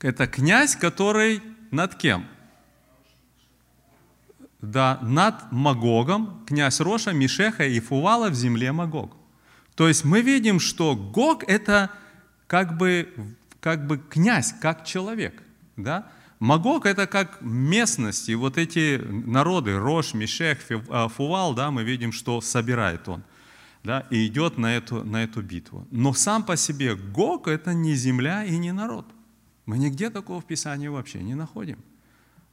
Это 0.00 0.28
князь, 0.28 0.76
который 0.76 1.42
над 1.72 1.96
кем? 1.96 2.28
Да, 4.60 5.00
над 5.02 5.50
Магогом, 5.50 6.44
князь 6.46 6.80
Роша, 6.80 7.12
Мишеха 7.12 7.66
и 7.66 7.80
Фувала 7.80 8.28
в 8.28 8.34
земле 8.34 8.70
Магог. 8.70 9.16
То 9.74 9.88
есть 9.88 10.04
мы 10.04 10.20
видим, 10.20 10.60
что 10.60 10.94
Гог– 10.94 11.42
это 11.48 11.90
как 12.46 12.76
бы, 12.76 13.12
как 13.60 13.88
бы 13.88 13.98
князь, 13.98 14.54
как 14.60 14.84
человек. 14.84 15.42
Да? 15.76 16.06
Магог– 16.38 16.86
это 16.86 17.08
как 17.08 17.38
местность, 17.40 18.28
и 18.28 18.36
вот 18.36 18.58
эти 18.58 18.98
народы, 18.98 19.76
Рош, 19.76 20.14
Мишех, 20.14 20.58
а, 20.88 21.08
Фувал, 21.08 21.54
да, 21.54 21.72
мы 21.72 21.82
видим, 21.82 22.12
что 22.12 22.40
собирает 22.40 23.08
он 23.08 23.24
да, 23.82 24.06
и 24.10 24.26
идет 24.26 24.58
на 24.58 24.76
эту, 24.76 25.04
на 25.04 25.24
эту 25.24 25.42
битву. 25.42 25.86
Но 25.90 26.12
сам 26.12 26.44
по 26.44 26.56
себе 26.56 26.94
Гог– 26.94 27.48
это 27.48 27.74
не 27.74 27.94
земля 27.94 28.44
и 28.44 28.58
не 28.58 28.72
народ. 28.72 29.06
Мы 29.66 29.78
нигде 29.78 30.10
такого 30.10 30.40
в 30.40 30.44
Писании 30.44 30.88
вообще 30.88 31.22
не 31.22 31.34
находим. 31.34 31.78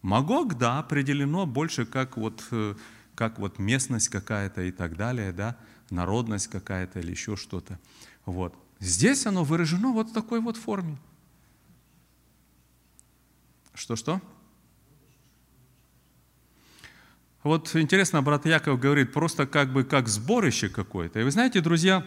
Магог, 0.02 0.58
да, 0.58 0.80
определено 0.80 1.46
больше 1.46 1.86
как 1.86 2.18
вот, 2.18 2.44
э, 2.52 2.76
как 3.16 3.40
вот 3.40 3.60
местность 3.60 4.10
какая-то 4.10 4.62
и 4.62 4.72
так 4.72 4.96
далее, 4.96 5.34
да, 5.34 5.58
народность 5.90 6.48
какая-то 6.48 7.00
или 7.00 7.12
еще 7.12 7.36
что-то. 7.36 7.80
Вот. 8.26 8.54
Здесь 8.80 9.26
оно 9.26 9.44
выражено 9.44 9.92
вот 9.92 10.10
в 10.10 10.14
такой 10.14 10.40
вот 10.40 10.56
форме. 10.56 10.98
Что-что? 13.74 14.22
Вот 17.48 17.74
интересно, 17.78 18.22
брат 18.22 18.46
Яков 18.46 18.78
говорит, 18.78 19.14
просто 19.14 19.48
как 19.48 19.72
бы 19.72 19.86
как 19.86 20.10
сборище 20.10 20.68
какое-то. 20.68 21.22
И 21.22 21.24
вы 21.24 21.32
знаете, 21.32 21.62
друзья, 21.62 22.06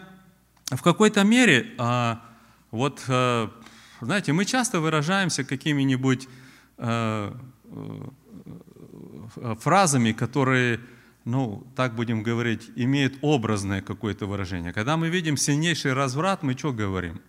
в 0.69 0.83
какой-то 0.83 1.23
мере, 1.23 1.73
а, 1.79 2.23
вот, 2.69 3.03
а, 3.07 3.51
знаете, 4.01 4.33
мы 4.33 4.45
часто 4.45 4.79
выражаемся 4.79 5.43
какими-нибудь 5.43 6.29
а, 6.77 7.35
фразами, 9.59 10.11
которые, 10.11 10.79
ну, 11.25 11.65
так 11.75 11.95
будем 11.95 12.21
говорить, 12.21 12.69
имеют 12.75 13.17
образное 13.21 13.81
какое-то 13.81 14.27
выражение. 14.27 14.73
Когда 14.73 14.95
мы 14.95 15.09
видим 15.09 15.37
сильнейший 15.37 15.93
разврат, 15.93 16.43
мы 16.43 16.55
что 16.55 16.71
говорим? 16.71 17.19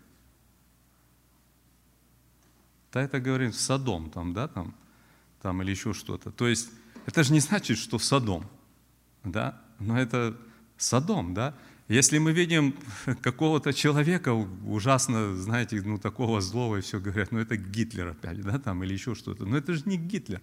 Да 2.92 3.00
это 3.00 3.20
говорим 3.20 3.54
Садом 3.54 4.10
там, 4.10 4.34
да, 4.34 4.48
там, 4.48 4.74
там 5.40 5.62
или 5.62 5.70
еще 5.70 5.94
что-то. 5.94 6.30
То 6.30 6.46
есть 6.46 6.68
это 7.06 7.22
же 7.22 7.32
не 7.32 7.40
значит, 7.40 7.78
что 7.78 7.98
Содом, 7.98 8.48
да, 9.24 9.60
но 9.78 9.98
это 9.98 10.36
Содом, 10.76 11.34
да. 11.34 11.54
Если 11.88 12.18
мы 12.18 12.32
видим 12.32 12.74
какого-то 13.20 13.72
человека 13.72 14.32
ужасно, 14.32 15.36
знаете, 15.36 15.82
ну 15.84 15.98
такого 15.98 16.40
злого, 16.40 16.76
и 16.76 16.80
все 16.80 17.00
говорят, 17.00 17.32
ну 17.32 17.38
это 17.38 17.56
Гитлер 17.56 18.08
опять, 18.08 18.40
да, 18.40 18.58
там, 18.58 18.82
или 18.84 18.94
еще 18.94 19.14
что-то. 19.14 19.44
Но 19.44 19.56
это 19.56 19.74
же 19.74 19.82
не 19.84 19.96
Гитлер, 19.96 20.40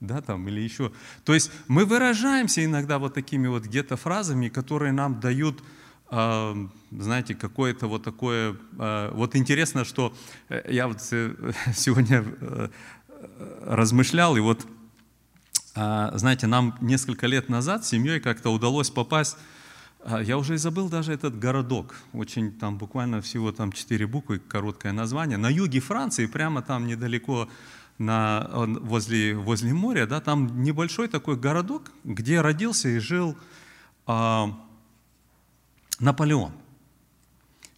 да, 0.00 0.20
там, 0.20 0.48
или 0.48 0.60
еще. 0.60 0.92
То 1.24 1.34
есть 1.34 1.52
мы 1.68 1.84
выражаемся 1.84 2.64
иногда 2.64 2.98
вот 2.98 3.14
такими 3.14 3.46
вот 3.48 3.64
где-то 3.64 3.96
фразами, 3.96 4.48
которые 4.48 4.92
нам 4.92 5.20
дают, 5.20 5.62
э, 6.10 6.68
знаете, 6.90 7.34
какое-то 7.34 7.86
вот 7.86 8.02
такое... 8.02 8.56
Э, 8.78 9.10
вот 9.12 9.36
интересно, 9.36 9.84
что 9.84 10.16
э, 10.48 10.62
я 10.68 10.88
вот 10.88 10.98
э, 11.12 11.52
сегодня 11.74 12.24
э, 12.40 12.68
размышлял, 13.66 14.36
и 14.36 14.40
вот 14.40 14.66
а, 14.66 14.77
знаете, 16.14 16.46
нам 16.46 16.76
несколько 16.80 17.26
лет 17.26 17.48
назад 17.48 17.84
семьей 17.84 18.20
как-то 18.20 18.50
удалось 18.50 18.90
попасть, 18.90 19.36
а, 20.00 20.22
я 20.22 20.38
уже 20.38 20.54
и 20.54 20.58
забыл 20.58 20.88
даже 20.88 21.12
этот 21.12 21.38
городок, 21.38 21.94
очень 22.12 22.52
там 22.52 22.78
буквально 22.78 23.20
всего 23.20 23.52
там 23.52 23.72
четыре 23.72 24.06
буквы, 24.06 24.38
короткое 24.38 24.92
название, 24.92 25.38
на 25.38 25.50
юге 25.50 25.80
Франции, 25.80 26.26
прямо 26.26 26.62
там 26.62 26.86
недалеко 26.86 27.48
на, 27.98 28.48
возле, 28.54 29.34
возле 29.36 29.74
моря, 29.74 30.06
да, 30.06 30.20
там 30.20 30.62
небольшой 30.62 31.08
такой 31.08 31.36
городок, 31.36 31.90
где 32.04 32.40
родился 32.40 32.88
и 32.88 32.98
жил 32.98 33.36
а, 34.06 34.56
Наполеон. 35.98 36.52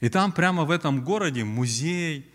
И 0.00 0.08
там 0.08 0.32
прямо 0.32 0.64
в 0.64 0.70
этом 0.70 1.02
городе 1.02 1.44
музей 1.44 2.30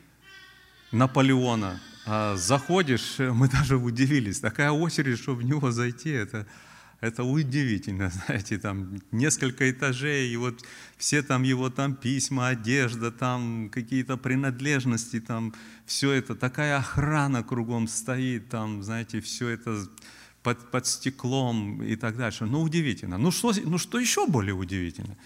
Наполеона, 0.92 1.80
а, 1.80 1.95
заходишь, 2.36 3.20
э, 3.20 3.32
мы 3.32 3.50
даже 3.60 3.78
удивились, 3.78 4.40
такая 4.40 4.72
очередь, 4.72 5.20
чтобы 5.20 5.42
в 5.42 5.44
него 5.44 5.72
зайти, 5.72 6.10
это, 6.10 6.46
это 7.02 7.24
удивительно, 7.24 8.10
знаете, 8.26 8.58
там 8.58 9.02
несколько 9.12 9.70
этажей, 9.70 10.30
и 10.30 10.38
вот 10.38 10.64
все 10.98 11.24
там 11.24 11.44
его 11.44 11.70
там 11.70 11.96
письма, 11.96 12.50
одежда, 12.50 13.12
там 13.12 13.70
какие-то 13.70 14.18
принадлежности, 14.18 15.20
там 15.20 15.54
все 15.86 16.12
это, 16.12 16.36
такая 16.36 16.78
охрана 16.78 17.44
кругом 17.44 17.88
стоит, 17.88 18.50
там, 18.50 18.84
знаете, 18.84 19.20
все 19.20 19.50
это 19.50 19.88
под, 20.44 20.72
под 20.72 20.86
стеклом 20.86 21.82
и 21.82 21.96
так 21.96 22.18
дальше. 22.18 22.46
Ну, 22.46 22.62
удивительно. 22.62 23.18
Ну 23.18 23.32
что, 23.32 23.52
ну, 23.64 23.80
что 23.80 24.00
еще 24.00 24.28
более 24.28 24.54
удивительно– 24.54 25.18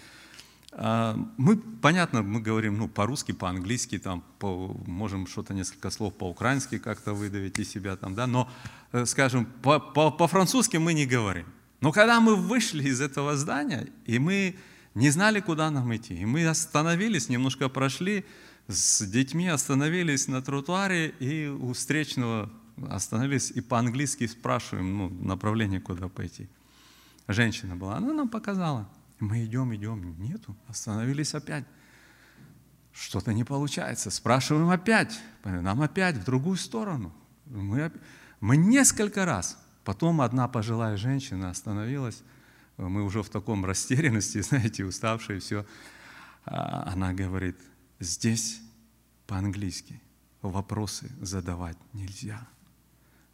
мы, 0.72 1.56
понятно, 1.56 2.22
мы 2.22 2.40
говорим 2.40 2.78
ну, 2.78 2.88
по-русски, 2.88 3.32
по-английски, 3.32 3.98
там, 3.98 4.22
по, 4.38 4.76
можем 4.86 5.26
что-то, 5.26 5.52
несколько 5.52 5.90
слов 5.90 6.14
по-украински 6.14 6.78
как-то 6.78 7.12
выдавить 7.12 7.58
из 7.58 7.68
себя, 7.68 7.96
там, 7.96 8.14
да, 8.14 8.26
но, 8.26 8.48
э, 8.92 9.04
скажем, 9.06 9.46
по-французски 9.62 10.76
мы 10.76 10.94
не 10.94 11.06
говорим. 11.06 11.46
Но 11.80 11.92
когда 11.92 12.20
мы 12.20 12.36
вышли 12.36 12.84
из 12.84 13.00
этого 13.00 13.36
здания, 13.36 13.88
и 14.06 14.18
мы 14.18 14.56
не 14.94 15.10
знали, 15.10 15.40
куда 15.40 15.70
нам 15.70 15.94
идти, 15.94 16.14
и 16.14 16.24
мы 16.24 16.46
остановились, 16.46 17.28
немножко 17.28 17.68
прошли 17.68 18.24
с 18.68 19.04
детьми, 19.04 19.48
остановились 19.48 20.28
на 20.28 20.40
тротуаре, 20.40 21.08
и 21.18 21.48
у 21.48 21.72
встречного 21.72 22.48
остановились 22.88 23.50
и 23.50 23.60
по-английски 23.60 24.28
спрашиваем 24.28 24.98
ну, 24.98 25.08
направление, 25.08 25.80
куда 25.80 26.08
пойти. 26.08 26.48
Женщина 27.26 27.74
была, 27.74 27.96
она 27.96 28.12
нам 28.12 28.28
показала– 28.28 28.88
мы 29.20 29.44
идем, 29.44 29.74
идем, 29.74 30.18
нету, 30.18 30.56
остановились 30.66 31.34
опять. 31.34 31.64
Что-то 32.92 33.32
не 33.32 33.44
получается. 33.44 34.10
Спрашиваем 34.10 34.70
опять, 34.70 35.20
нам 35.44 35.80
опять 35.82 36.16
в 36.16 36.24
другую 36.24 36.56
сторону. 36.56 37.12
Мы, 37.46 37.92
мы 38.40 38.56
несколько 38.56 39.24
раз. 39.24 39.58
Потом 39.84 40.20
одна 40.20 40.48
пожилая 40.48 40.96
женщина 40.96 41.50
остановилась, 41.50 42.22
мы 42.76 43.04
уже 43.04 43.22
в 43.22 43.28
таком 43.28 43.64
растерянности, 43.64 44.40
знаете, 44.42 44.84
уставшие, 44.84 45.40
все. 45.40 45.66
А 46.44 46.90
она 46.92 47.12
говорит, 47.12 47.56
здесь 47.98 48.60
по-английски 49.26 50.00
вопросы 50.42 51.10
задавать 51.20 51.76
нельзя. 51.92 52.46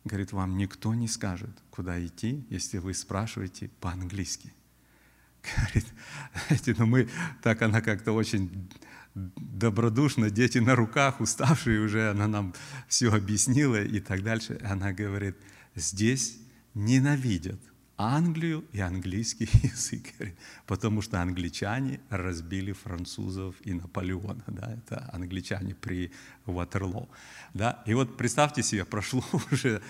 Говорит, 0.04 0.32
вам 0.32 0.56
никто 0.56 0.94
не 0.94 1.08
скажет, 1.08 1.50
куда 1.70 2.04
идти, 2.04 2.46
если 2.50 2.78
вы 2.78 2.94
спрашиваете 2.94 3.68
по-английски. 3.80 4.52
Говорит, 5.56 5.86
знаете, 6.48 6.74
ну 6.78 6.86
мы, 6.86 7.08
так 7.42 7.62
она 7.62 7.80
как-то 7.80 8.12
очень 8.12 8.68
добродушно, 9.14 10.30
дети 10.30 10.58
на 10.58 10.74
руках, 10.74 11.20
уставшие 11.20 11.80
уже, 11.80 12.10
она 12.10 12.28
нам 12.28 12.54
все 12.88 13.12
объяснила 13.12 13.82
и 13.82 14.00
так 14.00 14.22
дальше. 14.22 14.60
Она 14.62 14.92
говорит, 14.92 15.36
здесь 15.74 16.38
ненавидят 16.74 17.60
Англию 17.98 18.64
и 18.72 18.80
английский 18.80 19.48
язык, 19.62 20.12
потому 20.66 21.00
что 21.00 21.22
англичане 21.22 22.00
разбили 22.10 22.72
французов 22.72 23.54
и 23.64 23.72
Наполеона, 23.72 24.44
да, 24.46 24.74
это 24.74 25.08
англичане 25.12 25.74
при 25.74 26.12
Ватерлоо, 26.44 27.08
да, 27.54 27.82
и 27.86 27.94
вот 27.94 28.16
представьте 28.18 28.62
себе, 28.62 28.84
прошло 28.84 29.24
уже, 29.50 29.80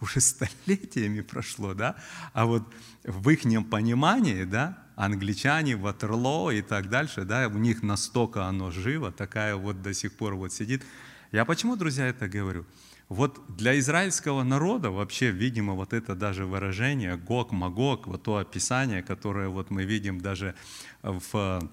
уже 0.00 0.20
столетиями 0.20 1.20
прошло, 1.20 1.74
да, 1.74 1.96
а 2.32 2.46
вот 2.46 2.62
в 3.04 3.28
их 3.28 3.42
понимании, 3.68 4.44
да, 4.44 4.78
англичане, 4.96 5.76
Ватерлоо 5.76 6.50
и 6.50 6.62
так 6.62 6.88
дальше, 6.88 7.24
да, 7.24 7.46
у 7.48 7.58
них 7.58 7.82
настолько 7.82 8.46
оно 8.46 8.70
живо, 8.70 9.12
такая 9.12 9.54
вот 9.54 9.82
до 9.82 9.92
сих 9.92 10.14
пор 10.14 10.34
вот 10.34 10.52
сидит. 10.52 10.82
Я 11.30 11.44
почему, 11.44 11.76
друзья, 11.76 12.06
это 12.06 12.26
говорю? 12.26 12.64
Вот 13.08 13.40
для 13.56 13.78
израильского 13.78 14.42
народа 14.42 14.90
вообще, 14.90 15.30
видимо, 15.30 15.72
вот 15.72 15.94
это 15.94 16.14
даже 16.14 16.44
выражение 16.44 17.16
Гог, 17.16 17.52
Магог, 17.52 18.06
вот 18.06 18.22
то 18.22 18.36
описание, 18.36 19.02
которое 19.02 19.48
вот 19.48 19.70
мы 19.70 19.84
видим 19.84 20.20
даже 20.20 20.54
в, 21.02 21.70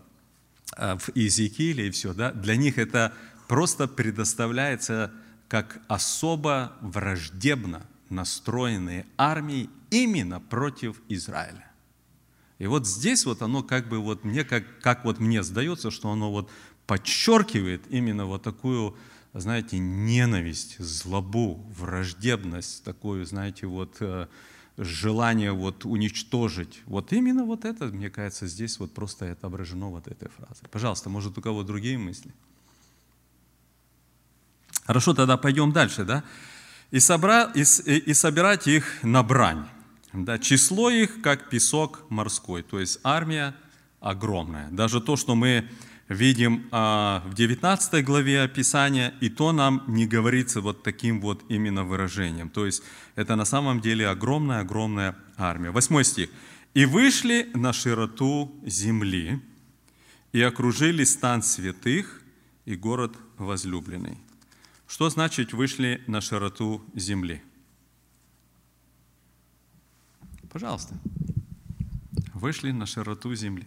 э, 0.78 0.98
в 0.98 1.10
Иезекииле 1.14 1.88
и 1.88 1.92
все, 1.92 2.14
да, 2.14 2.32
для 2.32 2.56
них 2.56 2.78
это 2.78 3.14
просто 3.50 3.88
предоставляется 3.88 5.12
как 5.50 5.82
особо 5.88 6.74
враждебно 6.82 7.86
настроенные 8.10 9.06
армии 9.18 9.70
именно 9.90 10.40
против 10.40 11.02
Израиля. 11.10 11.70
И 12.60 12.68
вот 12.68 12.88
здесь 12.88 13.26
вот 13.26 13.42
оно 13.42 13.62
как 13.64 13.90
бы 13.90 14.00
вот 14.00 14.24
мне, 14.24 14.46
как, 14.46 14.64
как 14.80 15.04
вот 15.04 15.20
мне 15.20 15.44
сдается, 15.44 15.92
что 15.92 16.12
оно 16.12 16.32
вот 16.32 16.50
подчеркивает 16.88 17.84
именно 17.90 18.26
вот 18.26 18.44
такую, 18.44 18.96
знаете, 19.40 19.80
ненависть, 19.80 20.80
злобу, 20.80 21.56
враждебность, 21.78 22.84
такую, 22.84 23.26
знаете, 23.26 23.68
вот 23.68 23.98
э, 24.00 24.28
желание 24.78 25.52
вот 25.52 25.86
уничтожить. 25.86 26.82
Вот 26.86 27.12
именно 27.14 27.44
вот 27.44 27.66
это, 27.66 27.86
мне 27.86 28.10
кажется, 28.10 28.48
здесь 28.48 28.80
вот 28.80 28.94
просто 28.94 29.32
отображено 29.32 29.90
вот 29.90 30.08
этой 30.08 30.30
фразой. 30.30 30.68
Пожалуйста, 30.72 31.10
может 31.10 31.38
у 31.38 31.42
кого 31.42 31.64
другие 31.64 31.98
мысли? 31.98 32.34
Хорошо, 34.86 35.14
тогда 35.14 35.38
пойдем 35.38 35.72
дальше, 35.72 36.06
да? 36.06 36.24
И, 36.92 37.00
собра... 37.00 37.52
и, 37.56 37.62
и 37.62 38.14
собирать 38.14 38.68
их 38.68 39.04
на 39.04 39.24
брань. 39.24 39.66
Да? 40.14 40.40
Число 40.40 40.90
их, 40.90 41.22
как 41.22 41.50
песок 41.50 42.06
морской, 42.10 42.64
то 42.64 42.80
есть 42.80 43.00
армия 43.04 43.56
огромная. 44.00 44.70
Даже 44.70 45.02
то, 45.02 45.18
что 45.18 45.36
мы 45.36 45.70
видим 46.10 46.68
а, 46.72 47.24
в 47.26 47.34
19 47.34 48.06
главе 48.06 48.42
описания, 48.42 49.14
и 49.22 49.30
то 49.30 49.52
нам 49.52 49.84
не 49.88 50.06
говорится 50.06 50.62
вот 50.62 50.84
таким 50.84 51.22
вот 51.22 51.44
именно 51.50 51.84
выражением. 51.84 52.50
То 52.50 52.66
есть 52.66 52.84
это 53.16 53.36
на 53.36 53.46
самом 53.46 53.82
деле 53.82 54.08
огромная-огромная 54.08 55.16
армия. 55.38 55.72
Восьмой 55.72 56.04
стих. 56.04 56.30
«И 56.74 56.86
вышли 56.86 57.50
на 57.54 57.72
широту 57.74 58.54
земли, 58.66 59.42
и 60.34 60.42
окружили 60.42 61.06
стан 61.06 61.42
святых 61.42 62.22
и 62.66 62.76
город 62.76 63.16
возлюбленный». 63.38 64.18
Что 64.88 65.10
значит 65.10 65.54
«вышли 65.54 66.04
на 66.08 66.22
широту 66.22 66.84
земли»? 66.94 67.42
Пожалуйста. 70.52 70.96
Вышли 72.34 72.72
на 72.72 72.86
широту 72.86 73.34
земли. 73.36 73.66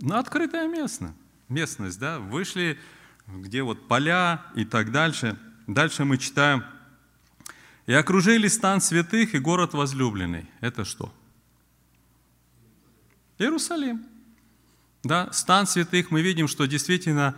На 0.00 0.18
открытое 0.18 0.68
место, 0.68 1.14
местность, 1.48 1.98
да, 1.98 2.18
вышли, 2.18 2.78
где 3.26 3.62
вот 3.62 3.88
поля 3.88 4.42
и 4.54 4.64
так 4.64 4.92
дальше. 4.92 5.38
Дальше 5.66 6.04
мы 6.04 6.18
читаем, 6.18 6.64
и 7.86 7.92
окружили 7.92 8.48
стан 8.48 8.80
святых 8.80 9.34
и 9.34 9.38
город 9.38 9.74
возлюбленный. 9.74 10.46
Это 10.60 10.84
что? 10.84 11.12
Иерусалим. 13.38 14.04
Да, 15.02 15.30
стан 15.32 15.66
святых, 15.66 16.10
мы 16.10 16.22
видим, 16.22 16.48
что 16.48 16.64
действительно 16.66 17.34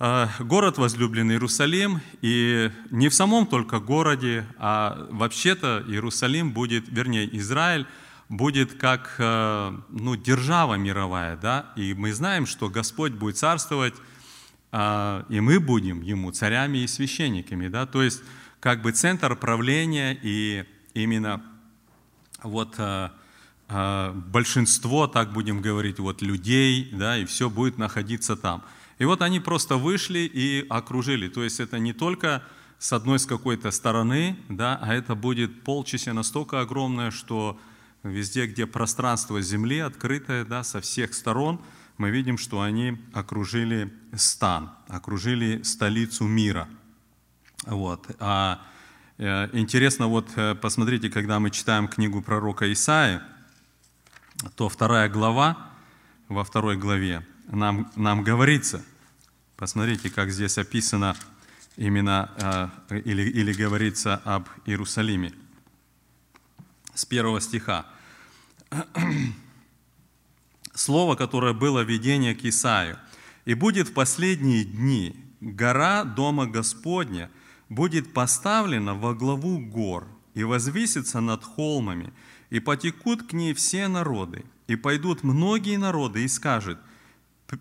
э, 0.00 0.26
город 0.40 0.78
возлюбленный 0.78 1.34
Иерусалим, 1.34 2.00
и 2.22 2.72
не 2.90 3.08
в 3.08 3.14
самом 3.14 3.46
только 3.46 3.78
городе, 3.78 4.46
а 4.58 5.06
вообще-то 5.10 5.84
Иерусалим 5.86 6.52
будет, 6.52 6.88
вернее, 6.88 7.28
Израиль 7.38 7.86
будет 8.32 8.72
как 8.78 9.14
э, 9.18 9.78
ну, 9.90 10.16
держава 10.16 10.76
мировая, 10.76 11.36
да, 11.36 11.70
и 11.76 11.92
мы 11.92 12.14
знаем, 12.14 12.46
что 12.46 12.70
Господь 12.70 13.12
будет 13.12 13.36
царствовать, 13.36 13.94
а, 14.70 15.26
и 15.28 15.40
мы 15.40 15.60
будем 15.60 16.00
Ему 16.00 16.32
царями 16.32 16.78
и 16.78 16.86
священниками, 16.86 17.68
да, 17.68 17.84
то 17.84 18.02
есть 18.02 18.22
как 18.58 18.80
бы 18.80 18.92
центр 18.92 19.36
правления 19.36 20.18
и 20.22 20.64
именно 20.94 21.42
вот 22.42 22.76
э, 22.78 23.10
э, 23.68 24.12
большинство, 24.14 25.06
так 25.08 25.34
будем 25.34 25.60
говорить, 25.60 25.98
вот 25.98 26.22
людей, 26.22 26.88
да, 26.90 27.18
и 27.18 27.26
все 27.26 27.50
будет 27.50 27.76
находиться 27.76 28.34
там. 28.34 28.64
И 28.98 29.04
вот 29.04 29.20
они 29.20 29.40
просто 29.40 29.76
вышли 29.76 30.20
и 30.20 30.66
окружили, 30.70 31.28
то 31.28 31.44
есть 31.44 31.60
это 31.60 31.78
не 31.78 31.92
только 31.92 32.42
с 32.78 32.94
одной 32.94 33.18
с 33.18 33.26
какой-то 33.26 33.70
стороны, 33.70 34.38
да, 34.48 34.78
а 34.80 34.94
это 34.94 35.14
будет 35.14 35.64
полчища 35.64 36.14
настолько 36.14 36.62
огромное, 36.62 37.10
что 37.10 37.60
Везде, 38.02 38.46
где 38.46 38.66
пространство 38.66 39.40
земли 39.40 39.78
открытое 39.78 40.44
да, 40.44 40.64
со 40.64 40.80
всех 40.80 41.14
сторон, 41.14 41.60
мы 41.98 42.10
видим, 42.10 42.36
что 42.36 42.60
они 42.60 42.98
окружили 43.12 43.92
стан, 44.16 44.72
окружили 44.88 45.62
столицу 45.62 46.24
мира. 46.24 46.68
Вот. 47.64 48.10
А, 48.18 48.60
э, 49.18 49.48
интересно, 49.52 50.08
вот 50.08 50.30
э, 50.36 50.56
посмотрите, 50.56 51.10
когда 51.10 51.38
мы 51.38 51.50
читаем 51.50 51.86
книгу 51.86 52.22
пророка 52.22 52.72
Исаи, 52.72 53.20
то 54.56 54.68
вторая 54.68 55.08
глава, 55.08 55.70
во 56.28 56.42
второй 56.42 56.76
главе 56.76 57.24
нам, 57.46 57.90
нам 57.94 58.24
говорится, 58.24 58.82
посмотрите, 59.56 60.10
как 60.10 60.30
здесь 60.30 60.58
описано 60.58 61.14
именно, 61.76 62.72
э, 62.88 62.98
или, 63.00 63.22
или 63.22 63.52
говорится 63.52 64.20
об 64.24 64.48
Иерусалиме 64.66 65.32
с 66.94 67.04
первого 67.04 67.40
стиха. 67.40 67.86
Слово, 70.74 71.16
которое 71.16 71.52
было 71.52 71.80
видение 71.80 72.34
к 72.34 72.44
Исаию. 72.44 72.98
«И 73.44 73.54
будет 73.54 73.88
в 73.88 73.92
последние 73.92 74.64
дни 74.64 75.16
гора 75.40 76.04
Дома 76.04 76.46
Господня 76.46 77.30
будет 77.68 78.12
поставлена 78.12 78.94
во 78.94 79.14
главу 79.14 79.58
гор 79.58 80.06
и 80.34 80.44
возвисится 80.44 81.20
над 81.20 81.44
холмами, 81.44 82.12
и 82.50 82.60
потекут 82.60 83.22
к 83.24 83.32
ней 83.32 83.54
все 83.54 83.88
народы, 83.88 84.44
и 84.66 84.76
пойдут 84.76 85.24
многие 85.24 85.76
народы, 85.76 86.24
и 86.24 86.28
скажут, 86.28 86.78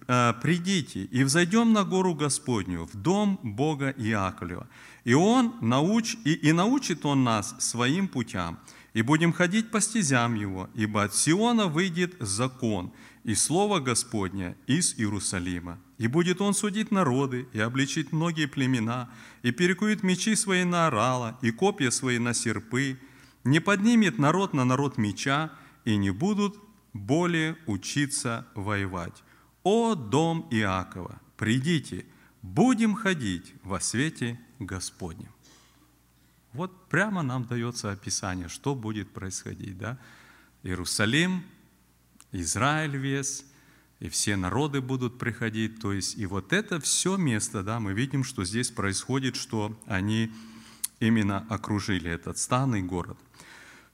«Э, 0.07 0.33
«Придите, 0.41 1.03
и 1.03 1.23
взойдем 1.23 1.73
на 1.73 1.83
гору 1.83 2.13
Господню, 2.13 2.85
в 2.85 2.95
дом 2.95 3.39
Бога 3.43 3.93
Иаковлева, 3.97 4.67
и 5.03 5.13
Он 5.13 5.53
науч, 5.61 6.15
и, 6.23 6.33
и 6.33 6.51
научит 6.53 7.05
Он 7.05 7.23
нас 7.23 7.55
своим 7.59 8.07
путям, 8.07 8.59
и 8.93 9.01
будем 9.01 9.31
ходить 9.31 9.71
по 9.71 9.79
стезям 9.79 10.35
Его, 10.35 10.69
ибо 10.75 11.03
от 11.03 11.15
Сиона 11.15 11.67
выйдет 11.67 12.15
закон 12.19 12.91
и 13.23 13.35
Слово 13.35 13.79
Господня 13.79 14.57
из 14.67 14.95
Иерусалима. 14.97 15.79
И 15.97 16.07
будет 16.07 16.41
Он 16.41 16.53
судить 16.53 16.91
народы 16.91 17.47
и 17.53 17.59
обличить 17.59 18.11
многие 18.11 18.47
племена, 18.47 19.09
и 19.43 19.51
перекует 19.51 20.03
мечи 20.03 20.35
свои 20.35 20.63
на 20.63 20.87
орала, 20.87 21.37
и 21.41 21.51
копья 21.51 21.91
свои 21.91 22.19
на 22.19 22.33
серпы, 22.33 22.99
не 23.43 23.59
поднимет 23.59 24.17
народ 24.17 24.53
на 24.53 24.65
народ 24.65 24.97
меча, 24.97 25.51
и 25.85 25.95
не 25.95 26.11
будут 26.11 26.57
более 26.93 27.57
учиться 27.65 28.47
воевать. 28.55 29.23
О 29.63 29.95
дом 29.95 30.47
Иакова, 30.51 31.21
придите, 31.37 32.05
будем 32.41 32.95
ходить 32.95 33.53
во 33.63 33.79
свете 33.79 34.39
Господнем. 34.59 35.29
Вот 36.53 36.89
прямо 36.89 37.21
нам 37.21 37.45
дается 37.45 37.91
описание, 37.91 38.49
что 38.49 38.75
будет 38.75 39.11
происходить. 39.11 39.77
Да? 39.77 39.97
Иерусалим, 40.63 41.43
Израиль 42.31 42.97
весь, 42.97 43.45
и 43.99 44.09
все 44.09 44.35
народы 44.35 44.81
будут 44.81 45.17
приходить. 45.17 45.79
То 45.79 45.93
есть 45.93 46.17
и 46.17 46.25
вот 46.25 46.53
это 46.53 46.79
все 46.79 47.17
место, 47.17 47.63
да, 47.63 47.79
мы 47.79 47.93
видим, 47.93 48.23
что 48.23 48.43
здесь 48.43 48.69
происходит, 48.69 49.35
что 49.35 49.79
они 49.85 50.31
именно 50.99 51.45
окружили 51.49 52.09
этот 52.09 52.37
стан 52.37 52.75
и 52.75 52.81
город. 52.81 53.17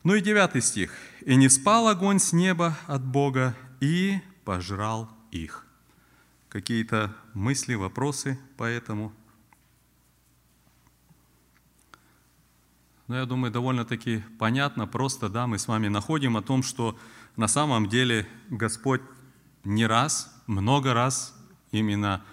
Ну 0.03 0.15
и 0.15 0.21
девятый 0.21 0.61
стих. 0.61 0.93
«И 1.25 1.35
не 1.35 1.49
спал 1.49 1.87
огонь 1.87 2.19
с 2.19 2.31
неба 2.31 2.77
от 2.87 3.05
Бога, 3.05 3.55
и 3.81 4.19
пожрал 4.45 5.09
их». 5.31 5.65
Какие-то 6.49 7.13
мысли, 7.33 7.73
вопросы 7.73 8.39
по 8.55 8.63
этому? 8.63 9.13
Но 13.07 13.15
я 13.15 13.25
думаю, 13.25 13.51
довольно-таки 13.51 14.23
понятно, 14.37 14.85
просто, 14.85 15.29
да, 15.29 15.47
мы 15.47 15.59
с 15.59 15.67
вами 15.67 15.87
находим 15.87 16.35
о 16.35 16.41
том, 16.41 16.61
что 16.61 16.97
на 17.37 17.47
самом 17.47 17.87
деле 17.87 18.27
Господь 18.49 19.01
не 19.63 19.85
раз, 19.85 20.33
много 20.45 20.93
раз 20.93 21.33
именно 21.71 22.23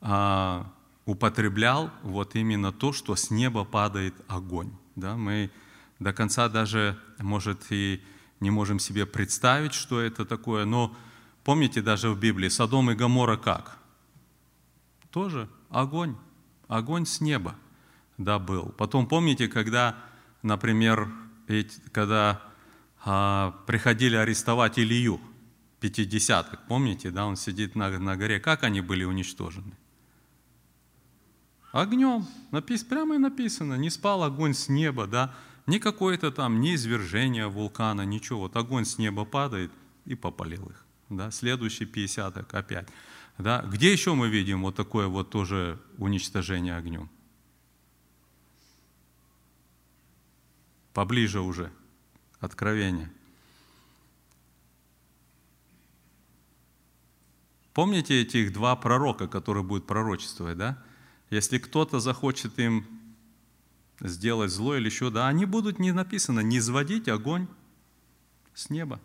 а, 0.00 0.70
употреблял 1.06 1.90
вот 2.02 2.34
именно 2.34 2.72
то, 2.72 2.92
что 2.92 3.16
с 3.16 3.30
неба 3.30 3.64
падает 3.64 4.14
огонь. 4.28 4.70
Да? 4.96 5.16
Мы 5.16 5.50
до 5.98 6.12
конца 6.12 6.48
даже, 6.48 6.98
может, 7.18 7.66
и 7.70 8.02
не 8.40 8.50
можем 8.50 8.78
себе 8.78 9.06
представить, 9.06 9.72
что 9.72 10.00
это 10.00 10.26
такое, 10.26 10.66
но 10.66 10.94
помните 11.44 11.80
даже 11.80 12.10
в 12.10 12.18
Библии, 12.18 12.48
Содом 12.48 12.90
и 12.90 12.94
Гамора 12.94 13.38
как? 13.38 13.78
Тоже 15.10 15.48
огонь, 15.70 16.16
огонь 16.68 17.06
с 17.06 17.22
неба, 17.22 17.54
да, 18.18 18.38
был. 18.38 18.74
Потом 18.76 19.06
помните, 19.06 19.48
когда 19.48 19.96
например, 20.48 21.08
когда 21.92 22.42
а, 23.04 23.52
приходили 23.66 24.16
арестовать 24.16 24.78
Илью, 24.78 25.20
пятидесяток, 25.80 26.66
помните, 26.66 27.10
да, 27.10 27.26
он 27.26 27.36
сидит 27.36 27.76
на, 27.76 27.96
на 27.98 28.16
горе, 28.16 28.40
как 28.40 28.64
они 28.64 28.80
были 28.80 29.04
уничтожены? 29.04 29.72
Огнем, 31.70 32.26
напис, 32.50 32.82
прямо 32.82 33.14
и 33.14 33.18
написано, 33.18 33.74
не 33.74 33.90
спал 33.90 34.24
огонь 34.24 34.54
с 34.54 34.68
неба, 34.68 35.06
да, 35.06 35.34
не 35.66 35.78
какое-то 35.78 36.32
там, 36.32 36.60
не 36.60 36.74
извержение 36.74 37.46
вулкана, 37.46 38.02
ничего, 38.02 38.40
вот 38.40 38.56
огонь 38.56 38.84
с 38.84 38.98
неба 38.98 39.24
падает 39.24 39.70
и 40.06 40.14
попалил 40.14 40.66
их, 40.70 40.84
да, 41.10 41.30
следующий 41.30 41.84
пятидесяток 41.84 42.52
опять, 42.54 42.88
да, 43.36 43.62
где 43.62 43.92
еще 43.92 44.14
мы 44.14 44.28
видим 44.28 44.62
вот 44.62 44.74
такое 44.74 45.06
вот 45.06 45.30
тоже 45.30 45.78
уничтожение 45.98 46.76
огнем? 46.76 47.10
Поближе 50.98 51.38
уже, 51.38 51.70
откровение. 52.40 53.08
помните 57.72 58.22
этих 58.22 58.52
два 58.52 58.74
пророка, 58.74 59.28
которые 59.28 59.62
будут 59.62 59.86
пророчествовать, 59.86 60.58
да? 60.58 60.82
Если 61.30 61.58
кто-то 61.58 62.00
захочет 62.00 62.58
им 62.58 62.84
сделать 64.00 64.50
зло 64.50 64.74
или 64.74 64.86
еще, 64.86 65.10
да, 65.10 65.28
они 65.28 65.44
будут, 65.44 65.78
не 65.78 65.92
написано, 65.92 66.40
не 66.40 66.58
изводить 66.58 67.06
огонь 67.06 67.46
с 68.52 68.68
неба. 68.68 68.98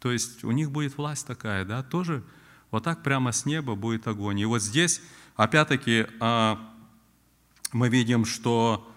То 0.00 0.12
есть 0.12 0.44
у 0.44 0.50
них 0.50 0.70
будет 0.70 0.98
власть 0.98 1.26
такая, 1.26 1.64
да, 1.64 1.82
тоже 1.82 2.22
вот 2.70 2.84
так 2.84 3.02
прямо 3.02 3.32
с 3.32 3.46
неба 3.46 3.76
будет 3.76 4.06
огонь. 4.06 4.40
И 4.40 4.44
вот 4.44 4.60
здесь, 4.60 5.00
опять-таки, 5.36 6.06
а, 6.20 6.60
мы 7.72 7.88
видим, 7.88 8.26
что 8.26 8.93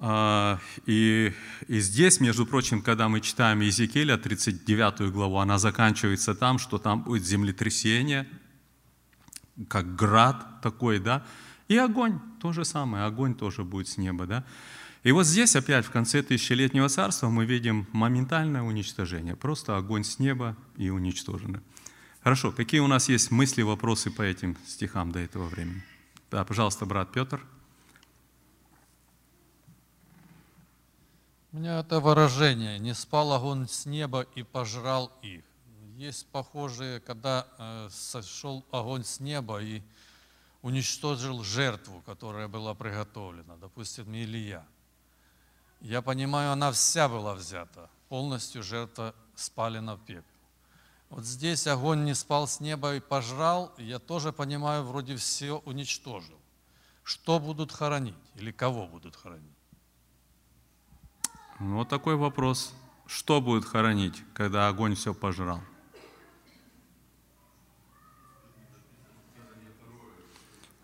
и, 0.00 1.32
и 1.68 1.80
здесь, 1.80 2.20
между 2.20 2.44
прочим, 2.44 2.82
когда 2.82 3.08
мы 3.08 3.20
читаем 3.20 3.60
Иезекииля, 3.60 4.18
39 4.18 5.10
главу, 5.10 5.38
она 5.38 5.58
заканчивается 5.58 6.34
там, 6.34 6.58
что 6.58 6.78
там 6.78 7.02
будет 7.02 7.24
землетрясение, 7.24 8.28
как 9.68 9.96
град 9.96 10.60
такой, 10.60 10.98
да, 10.98 11.24
и 11.68 11.76
огонь, 11.78 12.20
то 12.40 12.52
же 12.52 12.64
самое, 12.64 13.04
огонь 13.04 13.34
тоже 13.34 13.64
будет 13.64 13.88
с 13.88 13.96
неба, 13.96 14.26
да. 14.26 14.44
И 15.02 15.12
вот 15.12 15.24
здесь 15.24 15.56
опять 15.56 15.86
в 15.86 15.90
конце 15.90 16.22
тысячелетнего 16.22 16.88
царства 16.88 17.28
мы 17.28 17.44
видим 17.44 17.86
моментальное 17.92 18.62
уничтожение. 18.62 19.36
Просто 19.36 19.76
огонь 19.76 20.02
с 20.02 20.18
неба 20.18 20.56
и 20.76 20.90
уничтожено. 20.90 21.62
Хорошо, 22.22 22.50
какие 22.50 22.80
у 22.80 22.88
нас 22.88 23.08
есть 23.08 23.30
мысли, 23.30 23.62
вопросы 23.62 24.10
по 24.10 24.22
этим 24.22 24.56
стихам 24.66 25.12
до 25.12 25.20
этого 25.20 25.46
времени? 25.48 25.84
Да, 26.30 26.44
пожалуйста, 26.44 26.86
брат 26.86 27.12
Петр. 27.12 27.40
У 31.56 31.58
меня 31.58 31.80
это 31.80 32.00
выражение 32.00 32.78
«не 32.78 32.92
спал 32.92 33.32
огонь 33.32 33.66
с 33.66 33.86
неба 33.86 34.26
и 34.34 34.42
пожрал 34.42 35.10
их». 35.22 35.42
Есть 35.96 36.26
похожие, 36.26 37.00
когда 37.00 37.46
э, 37.56 37.88
сошел 37.90 38.62
огонь 38.70 39.04
с 39.04 39.20
неба 39.20 39.62
и 39.62 39.82
уничтожил 40.60 41.42
жертву, 41.42 42.02
которая 42.04 42.46
была 42.46 42.74
приготовлена, 42.74 43.56
допустим, 43.56 44.14
Илья. 44.14 44.66
Я 45.80 46.02
понимаю, 46.02 46.52
она 46.52 46.72
вся 46.72 47.08
была 47.08 47.34
взята, 47.34 47.88
полностью 48.10 48.62
жертва 48.62 49.14
спалена 49.34 49.96
в 49.96 50.04
пепел. 50.04 50.24
Вот 51.08 51.24
здесь 51.24 51.66
огонь 51.66 52.04
не 52.04 52.14
спал 52.14 52.46
с 52.46 52.60
неба 52.60 52.96
и 52.96 53.00
пожрал, 53.00 53.72
я 53.78 53.98
тоже 53.98 54.30
понимаю, 54.30 54.84
вроде 54.84 55.16
все 55.16 55.52
уничтожил. 55.64 56.38
Что 57.02 57.38
будут 57.38 57.72
хоронить 57.72 58.14
или 58.34 58.52
кого 58.52 58.86
будут 58.86 59.16
хоронить? 59.16 59.55
Вот 61.58 61.88
такой 61.88 62.16
вопрос. 62.16 62.74
Что 63.06 63.40
будет 63.40 63.64
хоронить, 63.64 64.22
когда 64.34 64.68
огонь 64.68 64.94
все 64.94 65.14
пожрал? 65.14 65.62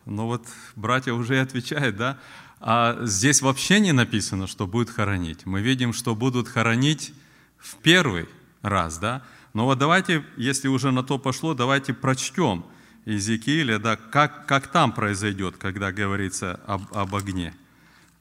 Ну 0.05 0.27
вот 0.27 0.47
братья 0.77 1.12
уже 1.12 1.37
и 1.37 1.39
отвечают, 1.39 1.97
да? 1.97 2.18
А 2.61 2.99
здесь 3.03 3.43
вообще 3.43 3.81
не 3.81 3.93
написано, 3.93 4.47
что 4.47 4.66
будет 4.66 4.89
хоронить. 4.89 5.47
Мы 5.47 5.62
видим, 5.62 5.93
что 5.93 6.14
будут 6.14 6.49
хоронить 6.49 7.12
в 7.59 7.77
первый 7.77 8.29
раз, 8.62 8.99
да? 8.99 9.23
Но 9.53 9.64
вот 9.66 9.79
давайте, 9.79 10.25
если 10.37 10.68
уже 10.68 10.93
на 10.93 11.03
то 11.03 11.18
пошло, 11.18 11.55
давайте 11.55 11.93
прочтем 11.93 12.64
Иезекииля, 13.05 13.79
да, 13.79 13.97
как, 13.97 14.47
как 14.47 14.68
там 14.68 14.93
произойдет, 14.93 15.57
когда 15.57 15.93
говорится 15.93 16.61
об, 16.66 16.83
об 16.97 17.14
огне. 17.14 17.53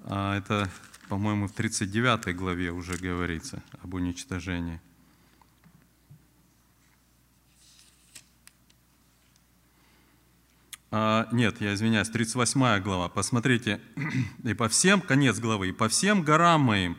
А 0.03 0.37
это, 0.37 0.69
по-моему, 1.11 1.47
в 1.47 1.51
39 1.51 2.33
главе 2.37 2.71
уже 2.71 2.95
говорится 2.95 3.61
об 3.83 3.95
уничтожении. 3.95 4.79
А, 10.89 11.27
нет, 11.33 11.59
я 11.59 11.73
извиняюсь, 11.73 12.07
38 12.07 12.81
глава. 12.81 13.09
Посмотрите, 13.09 13.81
и 14.45 14.53
по 14.53 14.69
всем, 14.69 15.01
конец 15.01 15.37
главы, 15.37 15.67
и 15.67 15.71
по 15.73 15.89
всем 15.89 16.23
горам 16.23 16.61
моим 16.61 16.95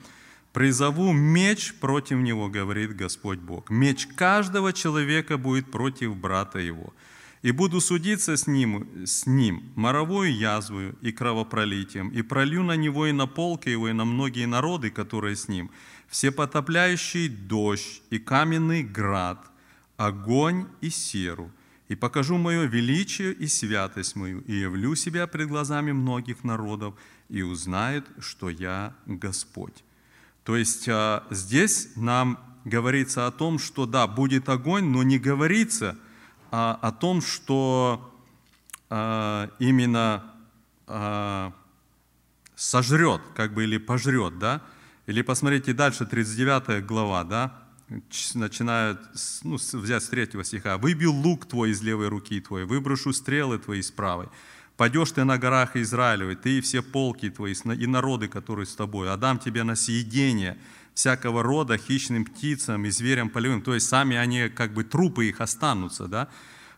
призову 0.53 1.11
меч 1.13 1.73
против 1.81 2.19
него, 2.19 2.51
говорит 2.51 2.95
Господь 2.95 3.39
Бог. 3.39 3.71
Меч 3.71 4.07
каждого 4.09 4.75
человека 4.75 5.39
будет 5.39 5.71
против 5.71 6.15
брата 6.19 6.59
его. 6.59 6.93
И 7.43 7.51
буду 7.51 7.81
судиться 7.81 8.37
с 8.37 8.47
ним, 8.47 8.87
с 9.05 9.27
ним 9.27 9.73
моровою 9.75 10.33
язвою 10.33 10.97
и 11.03 11.13
кровопролитием, 11.13 12.09
и 12.11 12.23
пролью 12.23 12.63
на 12.63 12.77
него 12.77 13.07
и 13.07 13.13
на 13.13 13.27
полки 13.27 13.69
его, 13.69 13.89
и 13.89 13.93
на 13.93 14.05
многие 14.05 14.47
народы, 14.47 14.91
которые 14.91 15.35
с 15.35 15.49
ним, 15.49 15.71
всепотопляющий 16.09 17.29
дождь 17.29 18.03
и 18.11 18.19
каменный 18.19 18.83
град, 18.83 19.39
огонь 19.97 20.67
и 20.81 20.91
серу– 20.91 21.51
и 21.93 21.95
покажу 21.95 22.39
мое 22.39 22.65
величие 22.65 23.35
и 23.35 23.47
святость 23.47 24.17
мою, 24.17 24.41
и 24.41 24.55
явлю 24.55 24.95
себя 24.95 25.27
пред 25.27 25.49
глазами 25.49 25.93
многих 25.93 26.43
народов, 26.43 26.95
и 27.29 27.43
узнают, 27.43 28.07
что 28.19 28.49
я 28.49 28.95
Господь». 29.05 29.85
То 30.45 30.57
есть 30.57 30.89
а, 30.89 31.25
здесь 31.31 31.91
нам 31.95 32.39
говорится 32.65 33.27
о 33.27 33.31
том, 33.31 33.59
что 33.59 33.85
да, 33.85 34.07
будет 34.07 34.49
огонь, 34.49 34.87
но 34.87 35.03
не 35.03 35.19
говорится 35.19 35.99
а, 36.53 36.79
о 36.81 36.93
том, 36.93 37.21
что 37.21 38.15
а, 38.89 39.51
именно 39.59 40.29
сожрет, 42.55 43.23
как 43.35 43.55
бы, 43.55 43.65
или 43.65 43.79
пожрет, 43.79 44.39
да? 44.39 44.61
Или 45.07 45.23
посмотрите 45.23 45.73
дальше, 45.73 46.05
39 46.05 46.85
глава, 46.85 47.25
да? 47.25 47.63
начинают 48.35 49.01
ну, 49.43 49.57
взять 49.57 50.03
с 50.03 50.09
третьего 50.09 50.45
стиха. 50.45 50.79
«Выбил 50.79 51.15
лук 51.15 51.47
твой 51.47 51.71
из 51.71 51.83
левой 51.83 52.09
руки 52.09 52.41
твоей, 52.41 52.67
выброшу 52.67 53.13
стрелы 53.13 53.59
твои 53.59 53.81
из 53.81 53.91
правой. 53.91 54.29
Пойдешь 54.77 55.13
ты 55.13 55.25
на 55.25 55.39
горах 55.39 55.77
Израилевой, 55.77 56.37
ты 56.37 56.59
и 56.59 56.61
все 56.61 56.83
полки 56.83 57.31
твои, 57.31 57.55
и 57.55 57.87
народы, 57.87 58.29
которые 58.29 58.67
с 58.67 58.75
тобой. 58.75 59.11
Отдам 59.11 59.39
тебе 59.39 59.63
на 59.63 59.77
съедение 59.77 60.59
всякого 60.95 61.43
рода 61.43 61.79
хищным 61.79 62.25
птицам 62.25 62.85
и 62.85 62.91
зверям 62.91 63.31
полевым». 63.31 63.63
То 63.63 63.75
есть 63.75 63.89
сами 63.89 64.17
они, 64.17 64.49
как 64.49 64.75
бы 64.75 64.85
трупы 64.85 65.29
их 65.29 65.41
останутся, 65.41 66.07
да? 66.07 66.29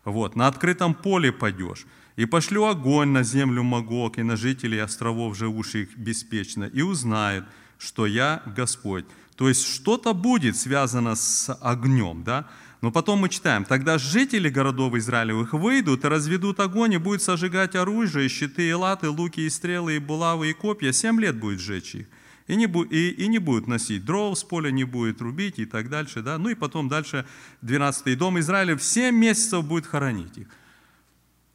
Вот, 0.03 0.35
на 0.35 0.47
открытом 0.47 0.93
поле 0.93 1.31
пойдешь. 1.31 1.85
«И 2.15 2.25
пошлю 2.25 2.65
огонь 2.65 3.09
на 3.09 3.23
землю 3.23 3.63
Магог 3.63 4.17
и 4.17 4.23
на 4.23 4.37
жителей 4.37 4.79
островов, 4.79 5.37
живущих 5.37 5.97
беспечно, 5.97 6.63
и 6.63 6.81
узнает, 6.81 7.43
что 7.77 8.05
я 8.05 8.41
Господь». 8.55 9.05
То 9.35 9.49
есть 9.49 9.67
что-то 9.67 10.13
будет 10.13 10.55
связано 10.55 11.15
с 11.15 11.53
огнем, 11.61 12.23
да? 12.23 12.47
Но 12.81 12.91
потом 12.91 13.19
мы 13.19 13.29
читаем, 13.29 13.65
тогда 13.65 13.97
жители 13.97 14.47
городов 14.47 14.93
Израилевых 14.95 15.53
выйдут 15.53 16.05
и 16.05 16.07
разведут 16.07 16.59
огонь, 16.59 16.93
и 16.93 16.97
будут 16.97 17.21
сожигать 17.21 17.75
оружие, 17.75 18.29
щиты 18.29 18.69
и 18.69 18.73
латы, 18.73 19.09
луки 19.09 19.41
и 19.41 19.49
стрелы, 19.49 19.95
и 19.95 19.99
булавы, 19.99 20.51
и 20.51 20.53
копья. 20.53 20.91
Семь 20.91 21.19
лет 21.19 21.37
будет 21.37 21.59
сжечь 21.59 21.95
их. 21.95 22.07
И 22.47 22.55
не, 22.55 22.65
и, 22.65 23.09
и 23.09 23.27
не 23.27 23.39
будут 23.39 23.67
носить 23.67 24.05
дров 24.05 24.37
с 24.37 24.43
поля, 24.43 24.69
не 24.69 24.83
будет 24.83 25.19
рубить 25.19 25.57
и 25.57 25.65
так 25.65 25.89
дальше. 25.89 26.21
Да? 26.21 26.37
Ну 26.37 26.49
и 26.49 26.55
потом 26.55 26.89
дальше 26.89 27.25
12-й 27.63 28.15
дом 28.15 28.39
Израиля 28.39 28.75
в 28.77 28.83
7 28.83 29.15
месяцев 29.15 29.65
будет 29.65 29.87
хоронить 29.87 30.37
их. 30.37 30.47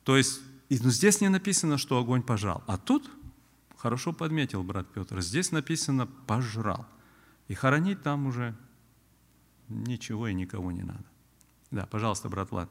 То 0.03 0.17
есть 0.17 0.41
ну, 0.69 0.91
здесь 0.91 1.21
не 1.21 1.29
написано, 1.29 1.79
что 1.79 1.99
огонь 1.99 2.23
пожрал. 2.23 2.63
А 2.67 2.77
тут, 2.77 3.11
хорошо 3.77 4.13
подметил 4.13 4.63
брат 4.63 4.87
Петр, 4.93 5.21
здесь 5.21 5.53
написано 5.53 6.07
«пожрал». 6.07 6.87
И 7.49 7.55
хоронить 7.55 8.03
там 8.03 8.27
уже 8.27 8.57
ничего 9.69 10.29
и 10.29 10.35
никого 10.35 10.71
не 10.71 10.83
надо. 10.83 11.05
Да, 11.73 11.87
пожалуйста, 11.87 12.29
брат 12.29 12.51
Влад. 12.51 12.71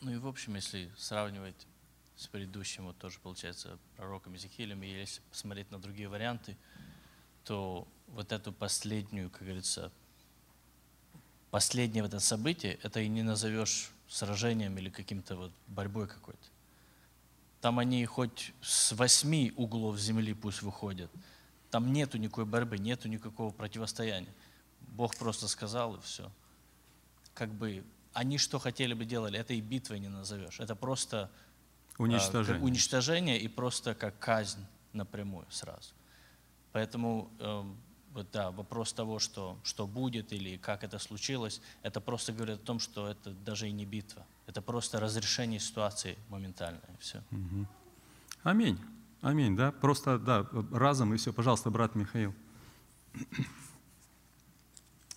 Ну 0.00 0.12
и 0.12 0.16
в 0.18 0.26
общем, 0.26 0.54
если 0.54 0.90
сравнивать 0.96 1.66
с 2.16 2.26
предыдущим, 2.26 2.86
вот 2.86 2.98
тоже 2.98 3.18
получается 3.20 3.78
пророком 3.96 4.32
Иезекиилем, 4.32 4.82
и 4.82 4.88
если 4.88 5.20
посмотреть 5.30 5.70
на 5.70 5.78
другие 5.78 6.08
варианты, 6.08 6.56
то 7.44 7.86
вот 8.08 8.32
эту 8.32 8.52
последнюю, 8.52 9.30
как 9.30 9.42
говорится, 9.42 9.92
последнее 11.50 12.02
вот 12.02 12.14
это 12.14 12.20
событие, 12.20 12.78
это 12.82 13.00
и 13.00 13.08
не 13.08 13.22
назовешь 13.22 13.90
сражением 14.08 14.76
или 14.78 14.90
каким-то 14.90 15.36
вот 15.36 15.52
борьбой 15.66 16.08
какой-то. 16.08 16.48
Там 17.60 17.78
они 17.78 18.04
хоть 18.06 18.52
с 18.60 18.92
восьми 18.92 19.52
углов 19.56 19.98
земли 19.98 20.34
пусть 20.34 20.62
выходят. 20.62 21.10
Там 21.70 21.92
нету 21.92 22.18
никакой 22.18 22.44
борьбы, 22.44 22.78
нету 22.78 23.08
никакого 23.08 23.50
противостояния. 23.50 24.32
Бог 24.80 25.16
просто 25.16 25.48
сказал 25.48 25.96
и 25.96 26.00
все. 26.00 26.30
Как 27.34 27.50
бы 27.52 27.84
они 28.12 28.38
что 28.38 28.58
хотели 28.58 28.94
бы 28.94 29.04
делали, 29.04 29.38
это 29.38 29.52
и 29.52 29.60
битвой 29.60 29.98
не 29.98 30.08
назовешь. 30.08 30.60
Это 30.60 30.74
просто 30.74 31.30
уничтожение, 31.98 32.60
э, 32.60 32.64
уничтожение 32.64 33.38
и 33.40 33.48
просто 33.48 33.94
как 33.94 34.18
казнь 34.18 34.64
напрямую 34.92 35.46
сразу. 35.50 35.94
Поэтому 36.72 37.30
э, 37.38 37.64
вот, 38.12 38.26
да, 38.32 38.50
вопрос 38.50 38.92
того, 38.92 39.18
что, 39.18 39.58
что 39.62 39.86
будет 39.86 40.32
или 40.32 40.56
как 40.56 40.84
это 40.84 40.98
случилось, 40.98 41.60
это 41.82 42.00
просто 42.00 42.32
говорит 42.32 42.56
о 42.62 42.66
том, 42.66 42.80
что 42.80 43.08
это 43.08 43.30
даже 43.30 43.68
и 43.68 43.72
не 43.72 43.84
битва. 43.84 44.24
Это 44.46 44.62
просто 44.62 45.00
разрешение 45.00 45.60
ситуации 45.60 46.16
моментальное. 46.28 46.80
Все. 46.98 47.22
Угу. 47.30 47.66
Аминь. 48.42 48.78
Аминь, 49.22 49.56
да? 49.56 49.72
Просто, 49.72 50.18
да, 50.18 50.46
разом 50.72 51.12
и 51.14 51.16
все. 51.16 51.32
Пожалуйста, 51.32 51.70
брат 51.70 51.94
Михаил. 51.94 52.34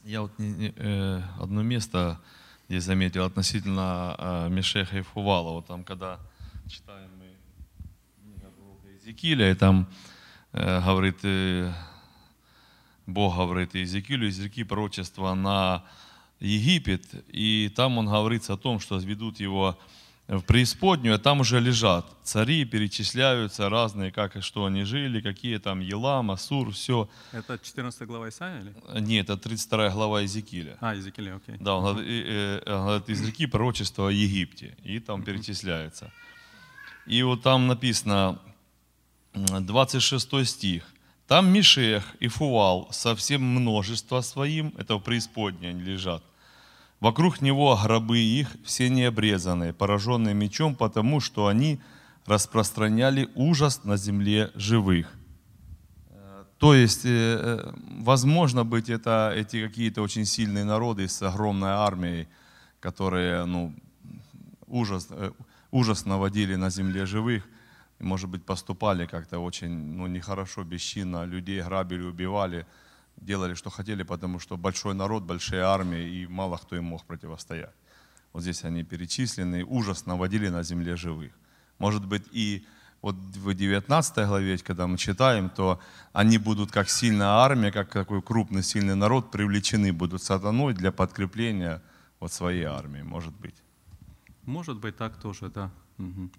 Я 0.04 0.22
вот 0.22 0.38
не- 0.40 0.54
не, 0.54 0.74
э, 0.76 1.22
одно 1.40 1.62
место 1.62 2.20
здесь 2.68 2.84
заметил 2.84 3.26
относительно 3.26 4.16
э, 4.18 4.50
Мешеха 4.50 4.98
и 4.98 5.02
Фувала. 5.02 5.52
Вот 5.52 5.68
там, 5.68 5.84
когда 5.84 6.20
читаем 6.70 7.09
мы 7.17 7.36
книга 8.22 8.51
пророка 8.51 8.88
и 9.51 9.53
там 9.55 9.89
э, 10.51 10.82
говорит, 10.82 11.17
э, 11.24 11.74
Бог 13.07 13.36
говорит 13.38 13.74
Иезекиилю 13.74 14.28
из 14.28 14.39
реки 14.39 14.63
пророчества 14.63 15.34
на 15.34 15.84
Египет, 16.39 17.05
и 17.30 17.74
там 17.76 17.97
он 17.97 18.05
говорится 18.05 18.53
о 18.53 18.57
том, 18.57 18.80
что 18.80 18.97
ведут 18.97 19.39
его 19.39 19.80
в 20.28 20.41
преисподнюю, 20.41 21.15
а 21.15 21.17
там 21.17 21.39
уже 21.39 21.59
лежат 21.59 22.05
цари, 22.24 22.63
перечисляются 22.65 23.67
разные, 23.67 24.11
как 24.11 24.36
и 24.36 24.41
что 24.41 24.65
они 24.65 24.84
жили, 24.84 25.22
какие 25.22 25.57
там 25.57 25.80
Елам, 25.80 26.30
Асур, 26.30 26.72
все. 26.72 27.09
Это 27.32 27.57
14 27.57 28.07
глава 28.07 28.30
Исаия 28.30 28.61
или? 28.61 28.76
Нет, 28.99 29.28
это 29.28 29.38
32 29.38 29.89
глава 29.89 30.22
Иезекииля. 30.22 30.78
А, 30.82 30.93
Езекииля, 30.93 31.38
окей. 31.38 31.57
Да, 31.59 31.78
он 31.78 31.84
говорит, 31.84 32.07
э, 32.07 32.61
э, 32.63 32.78
говорит, 32.78 33.09
из 33.09 33.26
реки 33.26 33.47
пророчества 33.47 34.09
о 34.09 34.11
Египте, 34.11 34.78
и 34.84 34.99
там 34.99 35.24
перечисляется. 35.24 36.11
И 37.10 37.24
вот 37.24 37.41
там 37.41 37.66
написано, 37.66 38.39
м, 39.34 39.66
26 39.66 40.45
стих, 40.45 40.84
там 41.28 41.51
Мишех 41.51 42.03
и 42.20 42.28
Фувал 42.28 42.88
со 42.91 43.16
всем 43.16 43.41
множество 43.41 44.22
своим, 44.22 44.76
это 44.78 44.95
в 44.95 44.99
преисподней 44.99 45.72
они 45.72 45.82
лежат, 45.82 46.24
вокруг 46.99 47.41
него 47.41 47.76
гробы 47.84 48.20
их, 48.20 48.55
все 48.64 48.89
необрезанные, 48.89 49.74
пораженные 49.74 50.36
мечом, 50.36 50.76
потому 50.76 51.20
что 51.20 51.47
они 51.47 51.80
распространяли 52.28 53.28
ужас 53.34 53.84
на 53.84 53.97
земле 53.97 54.51
живых. 54.53 55.12
То 56.60 56.76
есть, 56.76 57.05
э, 57.05 57.10
э, 57.10 57.74
возможно 58.01 58.64
быть, 58.66 58.89
это 58.89 59.34
эти 59.36 59.66
какие-то 59.66 60.03
очень 60.03 60.26
сильные 60.26 60.64
народы 60.64 61.07
с 61.07 61.24
огромной 61.24 61.72
армией, 61.72 62.28
которые 62.80 63.45
ну, 63.45 63.74
ужас, 64.68 65.07
э, 65.10 65.32
ужас 65.72 66.05
наводили 66.05 66.55
на 66.55 66.70
земле 66.70 67.05
живых, 67.05 67.43
может 67.99 68.30
быть, 68.30 68.45
поступали 68.45 69.05
как-то 69.05 69.39
очень 69.39 69.70
ну, 69.70 70.07
нехорошо, 70.07 70.63
бесчинно, 70.63 71.26
людей 71.26 71.61
грабили, 71.61 72.03
убивали, 72.03 72.65
делали, 73.17 73.55
что 73.55 73.70
хотели, 73.70 74.03
потому 74.03 74.39
что 74.39 74.57
большой 74.57 74.93
народ, 74.93 75.24
большие 75.24 75.63
армии, 75.63 76.22
и 76.22 76.28
мало 76.28 76.57
кто 76.57 76.76
им 76.76 76.86
мог 76.86 77.05
противостоять. 77.05 77.76
Вот 78.32 78.43
здесь 78.43 78.63
они 78.63 78.84
перечислены, 78.84 79.65
ужас 79.65 80.05
наводили 80.05 80.49
на 80.49 80.63
земле 80.63 80.95
живых. 80.95 81.34
Может 81.78 82.05
быть, 82.05 82.24
и 82.32 82.65
вот 83.01 83.15
в 83.15 83.53
19 83.53 84.28
главе, 84.28 84.57
когда 84.57 84.88
мы 84.88 84.97
читаем, 84.97 85.49
то 85.49 85.80
они 86.13 86.38
будут 86.38 86.72
как 86.72 86.89
сильная 86.89 87.28
армия, 87.28 87.72
как 87.72 87.91
такой 87.91 88.22
крупный 88.22 88.63
сильный 88.63 88.95
народ, 88.95 89.32
привлечены 89.32 89.91
будут 89.91 90.22
сатаной 90.22 90.74
для 90.74 90.91
подкрепления 90.91 91.82
вот 92.20 92.32
своей 92.32 92.63
армии, 92.63 93.01
может 93.01 93.34
быть. 93.34 93.55
Может 94.50 94.78
быть, 94.78 94.97
так 94.97 95.16
тоже, 95.22 95.50
да. 95.50 95.70
Мгм. 95.97 96.32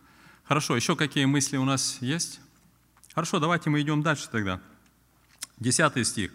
Хорошо, 0.43 0.75
еще 0.75 0.97
какие 0.97 1.27
мысли 1.27 1.57
у 1.57 1.65
нас 1.65 1.99
есть? 2.01 2.41
Хорошо, 3.15 3.39
давайте 3.39 3.71
мы 3.71 3.81
идем 3.81 4.03
дальше 4.03 4.29
тогда. 4.29 4.61
Десятый 5.61 6.05
стих. 6.05 6.33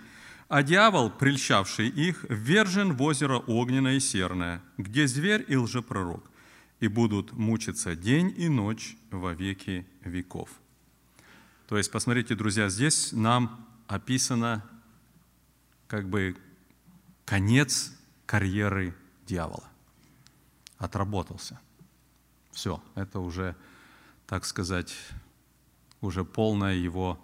«А 0.47 0.63
дьявол, 0.63 1.09
прельщавший 1.09 1.89
их, 1.89 2.23
ввержен 2.29 2.95
в 2.95 3.01
озеро 3.01 3.39
огненное 3.39 3.95
и 3.95 3.99
серное, 3.99 4.61
где 4.77 5.05
зверь 5.05 5.43
и 5.49 5.57
лжепророк, 5.57 6.23
и 6.79 6.87
будут 6.87 7.33
мучиться 7.33 7.93
день 7.93 8.33
и 8.37 8.47
ночь 8.47 8.95
во 9.11 9.33
веки 9.33 9.85
веков». 10.01 10.49
То 11.67 11.77
есть, 11.77 11.91
посмотрите, 11.91 12.35
друзья, 12.35 12.69
здесь 12.69 13.11
нам 13.11 13.67
описано 13.87 14.63
как 15.87 16.07
бы 16.07 16.37
конец 17.25 17.91
карьеры 18.25 18.95
дьявола. 19.25 19.67
Отработался. 20.77 21.59
Все, 22.55 22.81
это 22.95 23.19
уже, 23.19 23.53
так 24.27 24.45
сказать, 24.45 24.95
уже 25.99 26.23
полное 26.23 26.73
его 26.73 27.19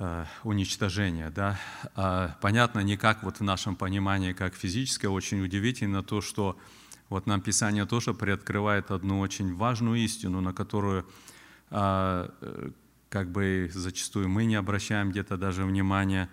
э, 0.00 0.24
уничтожение. 0.42 1.30
Да? 1.30 1.56
А, 1.94 2.36
понятно, 2.40 2.80
не 2.80 2.96
как 2.96 3.22
вот 3.22 3.38
в 3.38 3.44
нашем 3.44 3.76
понимании, 3.76 4.32
как 4.32 4.56
физическое, 4.56 5.08
очень 5.08 5.40
удивительно 5.40 6.02
то, 6.02 6.20
что 6.20 6.58
вот 7.10 7.26
нам 7.26 7.40
Писание 7.40 7.86
тоже 7.86 8.12
приоткрывает 8.12 8.90
одну 8.90 9.20
очень 9.20 9.54
важную 9.54 10.00
истину, 10.00 10.40
на 10.40 10.52
которую 10.52 11.06
а, 11.70 12.28
как 13.08 13.30
бы 13.30 13.70
зачастую 13.72 14.28
мы 14.28 14.46
не 14.46 14.56
обращаем 14.56 15.12
где-то 15.12 15.36
даже 15.36 15.64
внимания. 15.64 16.28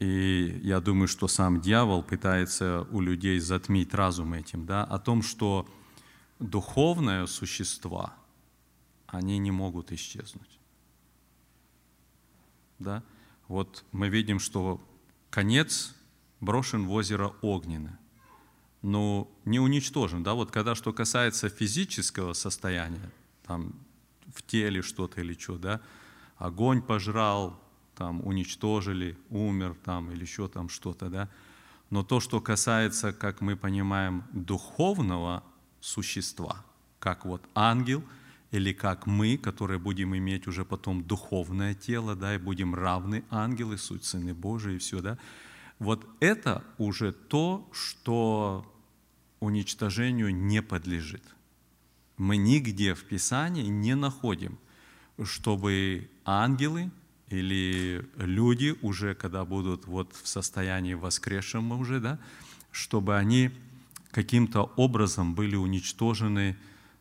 И 0.00 0.58
я 0.64 0.80
думаю, 0.80 1.06
что 1.06 1.28
сам 1.28 1.60
дьявол 1.60 2.02
пытается 2.02 2.88
у 2.90 3.00
людей 3.00 3.38
затмить 3.38 3.94
разум 3.94 4.32
этим, 4.32 4.66
да, 4.66 4.82
о 4.82 4.98
том, 4.98 5.22
что 5.22 5.68
духовные 6.38 7.26
существа, 7.26 8.14
они 9.06 9.38
не 9.38 9.50
могут 9.50 9.92
исчезнуть. 9.92 10.58
Да? 12.78 13.02
Вот 13.48 13.84
мы 13.92 14.08
видим, 14.08 14.38
что 14.38 14.80
конец 15.30 15.94
брошен 16.40 16.86
в 16.86 16.92
озеро 16.92 17.34
огненное, 17.42 17.98
но 18.82 19.30
не 19.44 19.60
уничтожен. 19.60 20.22
Да? 20.22 20.34
Вот 20.34 20.50
когда 20.50 20.74
что 20.74 20.92
касается 20.92 21.48
физического 21.48 22.32
состояния, 22.32 23.10
там 23.46 23.74
в 24.34 24.42
теле 24.42 24.82
что-то 24.82 25.20
или 25.20 25.34
что, 25.34 25.58
да, 25.58 25.80
огонь 26.36 26.82
пожрал, 26.82 27.60
там 27.94 28.26
уничтожили, 28.26 29.16
умер 29.30 29.76
там 29.84 30.10
или 30.10 30.22
еще 30.22 30.48
там 30.48 30.68
что-то, 30.68 31.08
да. 31.08 31.30
Но 31.90 32.02
то, 32.02 32.18
что 32.18 32.40
касается, 32.40 33.12
как 33.12 33.40
мы 33.40 33.56
понимаем, 33.56 34.24
духовного 34.32 35.44
существа, 35.84 36.64
как 36.98 37.26
вот 37.26 37.42
ангел 37.54 38.02
или 38.50 38.72
как 38.72 39.06
мы, 39.06 39.36
которые 39.36 39.78
будем 39.78 40.16
иметь 40.16 40.46
уже 40.46 40.64
потом 40.64 41.02
духовное 41.02 41.74
тело, 41.74 42.14
да, 42.14 42.34
и 42.34 42.38
будем 42.38 42.74
равны 42.74 43.24
ангелы, 43.30 43.76
суть 43.76 44.04
Сыны 44.04 44.32
Божии 44.32 44.76
и 44.76 44.78
все, 44.78 45.00
да, 45.02 45.18
вот 45.78 46.06
это 46.20 46.64
уже 46.78 47.12
то, 47.12 47.68
что 47.72 48.64
уничтожению 49.40 50.34
не 50.34 50.62
подлежит. 50.62 51.22
Мы 52.16 52.38
нигде 52.38 52.94
в 52.94 53.04
Писании 53.04 53.66
не 53.66 53.94
находим, 53.94 54.58
чтобы 55.22 56.08
ангелы 56.24 56.90
или 57.28 58.08
люди 58.16 58.74
уже, 58.80 59.14
когда 59.14 59.44
будут 59.44 59.86
вот 59.86 60.14
в 60.14 60.26
состоянии 60.26 60.94
воскресшем 60.94 61.72
уже, 61.72 62.00
да, 62.00 62.18
чтобы 62.70 63.16
они 63.16 63.50
каким-то 64.14 64.72
образом 64.76 65.34
были 65.34 65.56
уничтожены, 65.56 66.56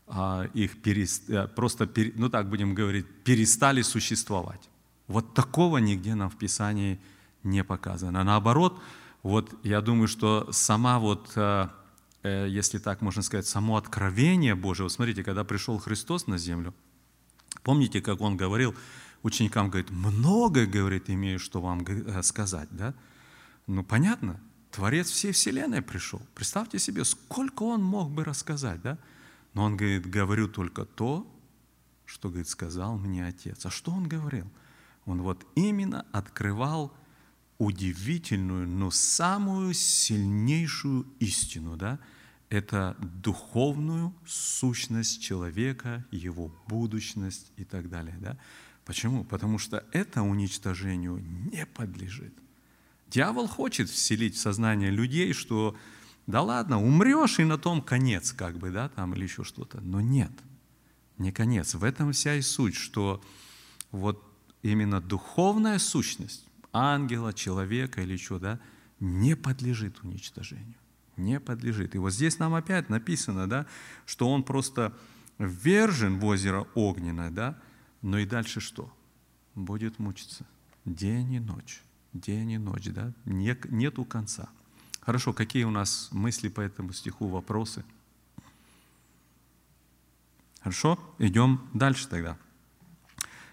а, 0.08 0.50
их 0.56 0.82
перест... 0.82 1.30
э, 1.30 1.48
просто, 1.48 1.88
ну 2.16 2.30
так 2.30 2.50
будем 2.50 2.74
говорить, 2.74 3.06
перестали 3.24 3.84
существовать. 3.84 4.70
Вот 5.08 5.34
такого 5.36 5.78
нигде 5.78 6.16
нам 6.16 6.30
в 6.30 6.38
Писании 6.38 7.00
не 7.44 7.64
показано. 7.64 8.24
Наоборот, 8.24 8.82
вот 9.22 9.54
я 9.64 9.82
думаю, 9.82 10.08
что 10.08 10.52
сама 10.52 10.98
вот, 10.98 11.32
э, 11.36 11.68
э, 12.24 12.48
если 12.50 12.80
так 12.80 13.02
можно 13.02 13.22
сказать, 13.22 13.46
само 13.46 13.78
откровение 13.78 14.56
Божие, 14.56 14.86
вот 14.86 14.92
смотрите, 14.92 15.24
когда 15.24 15.44
пришел 15.44 15.78
Христос 15.78 16.26
на 16.26 16.40
землю, 16.40 16.74
помните, 17.62 18.02
как 18.02 18.22
Он 18.22 18.38
говорил 18.38 18.74
ученикам, 19.22 19.70
говорит, 19.70 19.92
много, 19.92 20.66
говорит, 20.66 21.12
имею, 21.12 21.38
что 21.38 21.62
вам 21.62 21.86
сказать, 22.24 22.70
да? 22.72 22.96
Ну, 23.68 23.84
понятно, 23.84 24.40
Творец 24.74 25.12
всей 25.12 25.34
Вселенной 25.34 25.84
пришел. 25.84 26.20
Представьте 26.34 26.80
себе, 26.80 27.06
сколько 27.06 27.62
Он 27.62 27.84
мог 27.84 28.10
бы 28.10 28.24
рассказать, 28.24 28.82
да? 28.82 28.98
Но 29.54 29.66
Он 29.66 29.78
говорит, 29.78 30.10
говорю 30.10 30.48
только 30.48 30.84
то, 30.84 31.32
что, 32.06 32.30
говорит, 32.30 32.50
сказал 32.50 32.98
мне 32.98 33.24
Отец. 33.24 33.64
А 33.68 33.70
что 33.70 33.92
Он 33.92 34.08
говорил? 34.08 34.52
Он 35.06 35.22
вот 35.22 35.46
именно 35.54 36.08
открывал 36.12 36.92
удивительную, 37.60 38.68
но 38.68 38.90
самую 38.90 39.76
сильнейшую 39.76 41.06
истину, 41.20 41.78
да? 41.78 42.00
Это 42.50 42.98
духовную 43.00 44.12
сущность 44.26 45.22
человека, 45.22 46.04
его 46.10 46.52
будущность 46.68 47.52
и 47.58 47.64
так 47.64 47.90
далее, 47.90 48.18
да? 48.20 48.40
Почему? 48.86 49.24
Потому 49.24 49.60
что 49.60 49.86
это 49.92 50.24
уничтожению 50.24 51.18
не 51.52 51.68
подлежит. 51.68 52.34
Дьявол 53.14 53.48
хочет 53.48 53.92
вселить 53.92 54.36
в 54.36 54.40
сознание 54.40 54.90
людей, 54.90 55.34
что 55.34 55.78
да 56.26 56.42
ладно, 56.42 56.82
умрешь 56.82 57.38
и 57.38 57.44
на 57.44 57.60
том 57.60 57.84
конец, 57.84 58.32
как 58.32 58.58
бы, 58.58 58.72
да, 58.72 58.90
там 58.90 59.14
или 59.14 59.24
еще 59.24 59.44
что-то. 59.44 59.82
Но 59.82 60.02
нет, 60.02 60.32
не 61.20 61.32
конец. 61.32 61.76
В 61.76 61.84
этом 61.84 62.12
вся 62.12 62.34
и 62.34 62.42
суть, 62.42 62.74
что 62.74 63.24
вот 63.92 64.24
именно 64.64 65.00
духовная 65.00 65.78
сущность 65.78 66.48
ангела, 66.72 67.34
человека 67.34 68.02
или 68.02 68.18
что, 68.18 68.40
да, 68.40 68.60
не 69.00 69.36
подлежит 69.36 70.00
уничтожению. 70.02 70.74
Не 71.16 71.40
подлежит. 71.40 71.94
И 71.94 72.00
вот 72.00 72.14
здесь 72.14 72.40
нам 72.40 72.56
опять 72.56 72.90
написано, 72.90 73.48
да, 73.48 73.68
что 74.08 74.28
он 74.28 74.42
просто 74.42 74.92
ввержен 75.38 76.18
в 76.18 76.26
озеро 76.26 76.66
огненное, 76.74 77.30
да, 77.30 77.62
но 78.02 78.18
и 78.18 78.26
дальше 78.26 78.60
что? 78.60 78.92
Будет 79.54 80.00
мучиться 80.00 80.48
день 80.84 81.34
и 81.34 81.40
ночь, 81.40 81.84
день 82.14 82.52
и 82.52 82.58
ночь, 82.58 82.88
да, 82.90 83.12
Не- 83.26 83.58
нету 83.70 84.06
конца. 84.06 84.50
Хорошо, 85.02 85.34
какие 85.34 85.66
у 85.66 85.72
нас 85.72 86.10
мысли 86.12 86.48
по 86.48 86.62
этому 86.62 86.94
стиху, 86.94 87.28
вопросы? 87.28 87.84
Хорошо, 90.62 90.98
идем 91.20 91.68
дальше 91.74 92.08
тогда. 92.08 92.38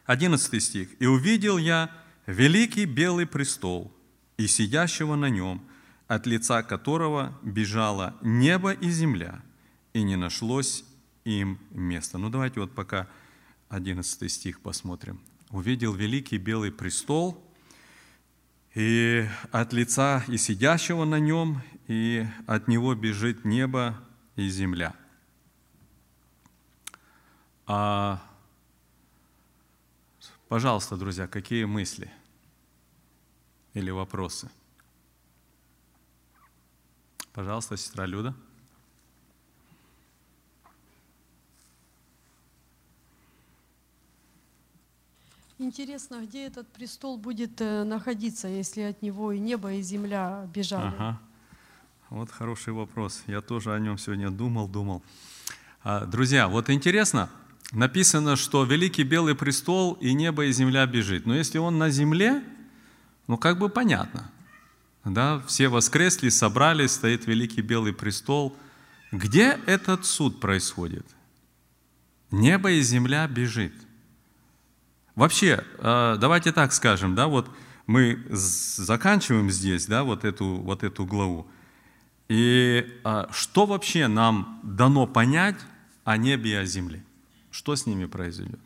Одиннадцатый 0.05 0.61
стих. 0.61 0.89
«И 1.01 1.07
увидел 1.07 1.59
я 1.59 1.91
великий 2.27 2.85
белый 2.85 3.27
престол, 3.27 3.93
и 4.37 4.47
сидящего 4.47 5.17
на 5.17 5.29
нем, 5.29 5.63
от 6.09 6.27
лица 6.27 6.63
которого 6.63 7.39
бежало 7.43 8.17
небо 8.23 8.73
и 8.73 8.91
земля, 8.91 9.43
и 9.93 10.03
не 10.03 10.17
нашлось 10.17 10.85
им 11.25 11.59
места». 11.71 12.19
Ну 12.19 12.29
давайте 12.29 12.61
вот 12.61 12.75
пока 12.75 13.09
одиннадцатый 13.69 14.29
стих 14.29 14.61
посмотрим. 14.61 15.21
«Увидел 15.51 15.93
великий 15.95 16.39
белый 16.39 16.73
престол, 16.73 17.45
и 18.75 19.29
от 19.51 19.73
лица 19.73 20.25
и 20.29 20.37
сидящего 20.37 21.05
на 21.05 21.19
нем, 21.19 21.63
и 21.87 22.27
от 22.47 22.69
него 22.69 22.95
бежит 22.95 23.45
небо 23.45 23.97
и 24.37 24.49
земля». 24.49 24.95
А, 27.73 28.21
пожалуйста, 30.49 30.97
друзья, 30.97 31.29
какие 31.29 31.65
мысли 31.65 32.11
или 33.75 33.91
вопросы? 33.91 34.51
Пожалуйста, 37.33 37.77
сестра 37.77 38.07
Люда. 38.07 38.35
Интересно, 45.61 46.23
где 46.23 46.47
этот 46.47 46.67
престол 46.69 47.19
будет 47.19 47.61
э, 47.61 47.85
находиться, 47.85 48.49
если 48.49 48.81
от 48.81 49.03
него 49.03 49.31
и 49.31 49.39
небо, 49.39 49.71
и 49.71 49.83
земля 49.83 50.49
бежали? 50.55 50.87
Ага. 50.87 51.21
Вот 52.09 52.31
хороший 52.31 52.73
вопрос. 52.73 53.23
Я 53.27 53.43
тоже 53.43 53.75
о 53.75 53.79
нем 53.79 53.99
сегодня 53.99 54.31
думал, 54.31 54.69
думал. 54.69 55.03
А, 55.83 56.07
Друзья, 56.07 56.49
вот 56.49 56.71
интересно, 56.71 57.29
написано, 57.73 58.37
что 58.37 58.65
великий 58.65 59.03
белый 59.03 59.35
престол 59.35 59.99
и 60.01 60.15
небо 60.15 60.47
и 60.47 60.53
земля 60.53 60.87
бежит. 60.87 61.27
Но 61.27 61.35
если 61.35 61.59
он 61.59 61.77
на 61.77 61.91
земле, 61.91 62.43
ну 63.27 63.37
как 63.37 63.59
бы 63.59 63.69
понятно. 63.69 64.31
Да, 65.05 65.41
все 65.41 65.69
воскресли, 65.69 66.31
собрались, 66.31 66.93
стоит 66.93 67.27
великий 67.27 67.61
белый 67.61 67.93
престол. 67.93 68.57
Где 69.13 69.61
этот 69.67 70.07
суд 70.07 70.41
происходит? 70.41 71.05
Небо 72.31 72.71
и 72.71 72.81
земля 72.81 73.29
бежит. 73.29 73.75
Вообще, 75.15 75.65
э, 75.79 76.17
давайте 76.19 76.53
так 76.53 76.73
скажем, 76.73 77.15
да, 77.15 77.27
вот 77.27 77.51
мы 77.87 78.25
заканчиваем 78.31 79.51
здесь, 79.51 79.87
да, 79.87 80.05
вот 80.05 80.25
эту, 80.25 80.47
вот 80.57 80.85
эту 80.85 81.05
главу. 81.05 81.47
И 82.29 82.87
а, 83.03 83.29
что 83.33 83.67
вообще 83.67 84.07
нам 84.07 84.61
дано 84.63 85.09
понять 85.09 85.57
о 86.05 86.17
небе 86.17 86.53
и 86.53 86.55
о 86.55 86.65
земле? 86.65 87.05
Что 87.51 87.75
с 87.75 87.87
ними 87.87 88.05
произойдет? 88.05 88.61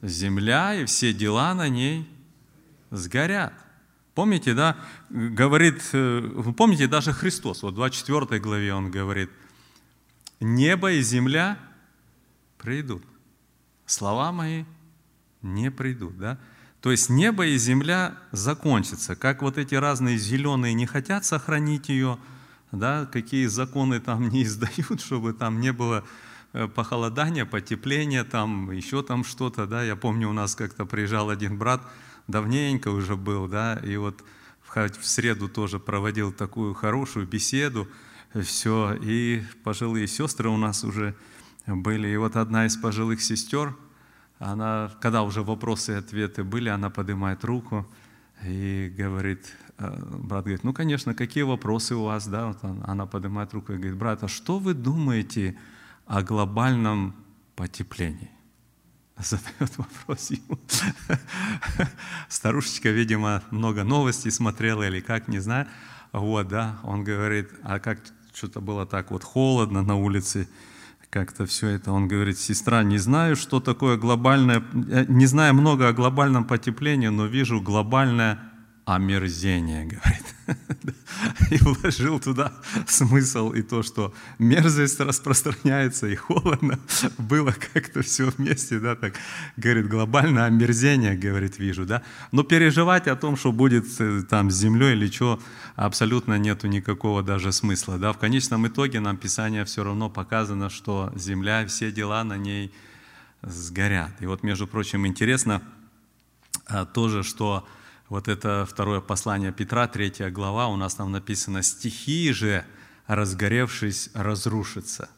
Земля 0.00 0.74
и 0.74 0.86
все 0.86 1.12
дела 1.12 1.52
на 1.52 1.68
ней 1.68 2.08
сгорят. 2.90 3.52
Помните, 4.14 4.54
да, 4.54 4.78
говорит, 5.10 5.82
э, 5.92 6.52
помните, 6.56 6.86
даже 6.86 7.12
Христос, 7.12 7.62
вот 7.62 7.72
в 7.72 7.76
24 7.76 8.40
главе 8.40 8.72
он 8.72 8.90
говорит, 8.90 9.28
небо 10.40 10.90
и 10.92 11.02
земля 11.02 11.58
придут, 12.58 13.02
слова 13.86 14.32
мои 14.32 14.64
не 15.42 15.70
придут, 15.70 16.18
да? 16.18 16.38
То 16.80 16.92
есть 16.92 17.10
небо 17.10 17.46
и 17.46 17.58
земля 17.58 18.16
закончатся, 18.30 19.16
как 19.16 19.42
вот 19.42 19.58
эти 19.58 19.74
разные 19.74 20.16
зеленые 20.16 20.74
не 20.74 20.86
хотят 20.86 21.24
сохранить 21.24 21.88
ее, 21.88 22.18
да, 22.70 23.06
какие 23.06 23.46
законы 23.46 24.00
там 24.00 24.28
не 24.28 24.44
издают, 24.44 25.00
чтобы 25.04 25.32
там 25.32 25.60
не 25.60 25.72
было 25.72 26.04
э, 26.52 26.68
похолодания, 26.68 27.44
потепления, 27.44 28.22
там 28.24 28.70
еще 28.70 29.02
там 29.02 29.24
что-то, 29.24 29.66
да, 29.66 29.82
я 29.82 29.96
помню, 29.96 30.28
у 30.28 30.32
нас 30.32 30.54
как-то 30.54 30.84
приезжал 30.84 31.30
один 31.30 31.58
брат, 31.58 31.82
давненько 32.28 32.88
уже 32.88 33.16
был, 33.16 33.48
да, 33.48 33.80
и 33.82 33.96
вот 33.96 34.22
в 34.62 35.06
среду 35.06 35.48
тоже 35.48 35.80
проводил 35.80 36.30
такую 36.30 36.74
хорошую 36.74 37.26
беседу, 37.26 37.88
все, 38.44 38.94
и 39.00 39.42
пожилые 39.64 40.06
сестры 40.06 40.48
у 40.48 40.56
нас 40.56 40.84
уже 40.84 41.16
были, 41.76 42.08
и 42.08 42.16
вот 42.16 42.36
одна 42.36 42.66
из 42.66 42.76
пожилых 42.76 43.20
сестер, 43.22 43.76
она, 44.38 44.90
когда 45.00 45.22
уже 45.22 45.42
вопросы 45.42 45.92
и 45.92 45.96
ответы 45.96 46.44
были, 46.44 46.68
она 46.68 46.90
поднимает 46.90 47.44
руку 47.44 47.86
и 48.44 48.92
говорит, 48.96 49.52
э, 49.78 49.88
брат 50.18 50.44
говорит, 50.44 50.64
ну, 50.64 50.72
конечно, 50.72 51.14
какие 51.14 51.42
вопросы 51.42 51.94
у 51.96 52.04
вас, 52.04 52.26
да, 52.28 52.46
вот 52.46 52.58
он- 52.62 52.82
она 52.86 53.06
поднимает 53.06 53.52
руку 53.52 53.72
и 53.72 53.76
говорит, 53.76 53.96
брат, 53.96 54.22
а 54.22 54.28
что 54.28 54.58
вы 54.58 54.74
думаете 54.74 55.58
о 56.06 56.22
глобальном 56.22 57.14
потеплении? 57.56 58.30
Задает 59.18 59.76
вопрос 59.78 60.30
ему. 60.30 60.58
Старушечка, 62.28 62.90
видимо, 62.90 63.42
много 63.50 63.82
новостей 63.82 64.30
смотрела 64.30 64.86
или 64.86 65.00
как, 65.00 65.26
не 65.28 65.40
знаю. 65.40 65.66
Вот, 66.12 66.48
да, 66.48 66.78
он 66.84 67.02
говорит, 67.04 67.50
а 67.62 67.80
как 67.80 67.98
что-то 68.32 68.60
было 68.60 68.86
так 68.86 69.10
вот 69.10 69.24
холодно 69.24 69.82
на 69.82 69.96
улице, 69.96 70.48
как-то 71.10 71.46
все 71.46 71.68
это. 71.68 71.92
Он 71.92 72.08
говорит, 72.08 72.38
сестра, 72.38 72.82
не 72.82 72.98
знаю, 72.98 73.36
что 73.36 73.60
такое 73.60 73.96
глобальное, 73.96 74.62
э, 74.90 75.04
не 75.08 75.26
знаю 75.26 75.54
много 75.54 75.88
о 75.88 75.92
глобальном 75.92 76.44
потеплении, 76.44 77.08
но 77.08 77.26
вижу 77.26 77.60
глобальное 77.60 78.38
омерзение, 78.94 79.84
говорит. 79.84 80.34
И 81.50 81.58
вложил 81.58 82.18
туда 82.20 82.52
смысл 82.86 83.52
и 83.52 83.60
то, 83.60 83.82
что 83.82 84.14
мерзость 84.38 84.98
распространяется 85.00 86.06
и 86.06 86.14
холодно. 86.14 86.78
Было 87.18 87.54
как-то 87.72 88.00
все 88.00 88.30
вместе, 88.30 88.78
да, 88.78 88.96
так, 88.96 89.14
говорит, 89.58 89.88
глобальное 89.88 90.44
омерзение, 90.44 91.16
говорит, 91.16 91.58
вижу, 91.58 91.84
да. 91.84 92.02
Но 92.32 92.44
переживать 92.44 93.08
о 93.08 93.16
том, 93.16 93.36
что 93.36 93.52
будет 93.52 93.84
э, 93.98 94.22
там 94.22 94.50
с 94.50 94.54
землей 94.54 94.92
или 94.92 95.08
что, 95.08 95.38
абсолютно 95.76 96.38
нету 96.38 96.66
никакого 96.66 97.22
даже 97.22 97.52
смысла, 97.52 97.98
да. 97.98 98.14
В 98.14 98.18
конечном 98.18 98.66
итоге 98.68 99.00
нам 99.00 99.18
Писание 99.18 99.66
все 99.66 99.84
равно 99.84 100.08
показано, 100.08 100.70
что 100.70 101.12
земля, 101.14 101.66
все 101.66 101.92
дела 101.92 102.24
на 102.24 102.38
ней 102.38 102.72
сгорят. 103.42 104.12
И 104.20 104.26
вот, 104.26 104.42
между 104.42 104.66
прочим, 104.66 105.06
интересно 105.06 105.60
а, 106.66 106.86
тоже, 106.86 107.22
что 107.22 107.68
вот 108.08 108.28
это 108.28 108.66
второе 108.68 109.00
послание 109.00 109.52
Петра, 109.52 109.86
третья 109.86 110.30
глава, 110.30 110.68
у 110.68 110.76
нас 110.76 110.94
там 110.94 111.12
написано 111.12 111.62
«стихии 111.62 112.30
же, 112.30 112.64
разгоревшись, 113.06 114.10
разрушатся». 114.14 115.10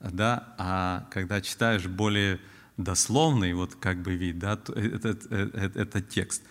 Да? 0.00 0.54
А 0.58 1.06
когда 1.10 1.40
читаешь 1.40 1.86
более 1.86 2.38
дословный 2.76 3.54
вот 3.54 3.74
как 3.76 4.02
бы 4.02 4.16
вид, 4.16 4.38
да, 4.38 4.56
то 4.56 4.74
этот, 4.74 5.32
этот, 5.32 5.76
этот 5.76 6.08
текст, 6.10 6.42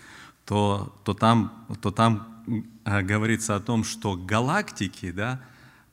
то, 0.45 0.99
то 1.03 1.13
там, 1.13 1.67
то 1.81 1.91
там 1.91 2.43
а, 2.83 3.03
говорится 3.03 3.55
о 3.55 3.59
том, 3.59 3.83
что 3.83 4.15
галактики 4.15 5.11
да, 5.11 5.41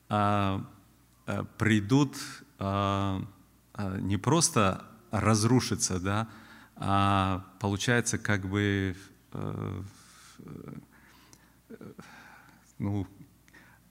а, 0.09 0.65
а, 1.25 1.43
придут 1.57 2.17
не 3.99 4.17
просто 4.17 4.85
разрушиться, 5.11 5.99
да, 5.99 6.29
а 6.75 7.45
получается 7.59 8.17
как 8.17 8.47
бы 8.47 8.61
э, 8.61 8.93
э, 8.93 9.12
ну, 12.79 13.07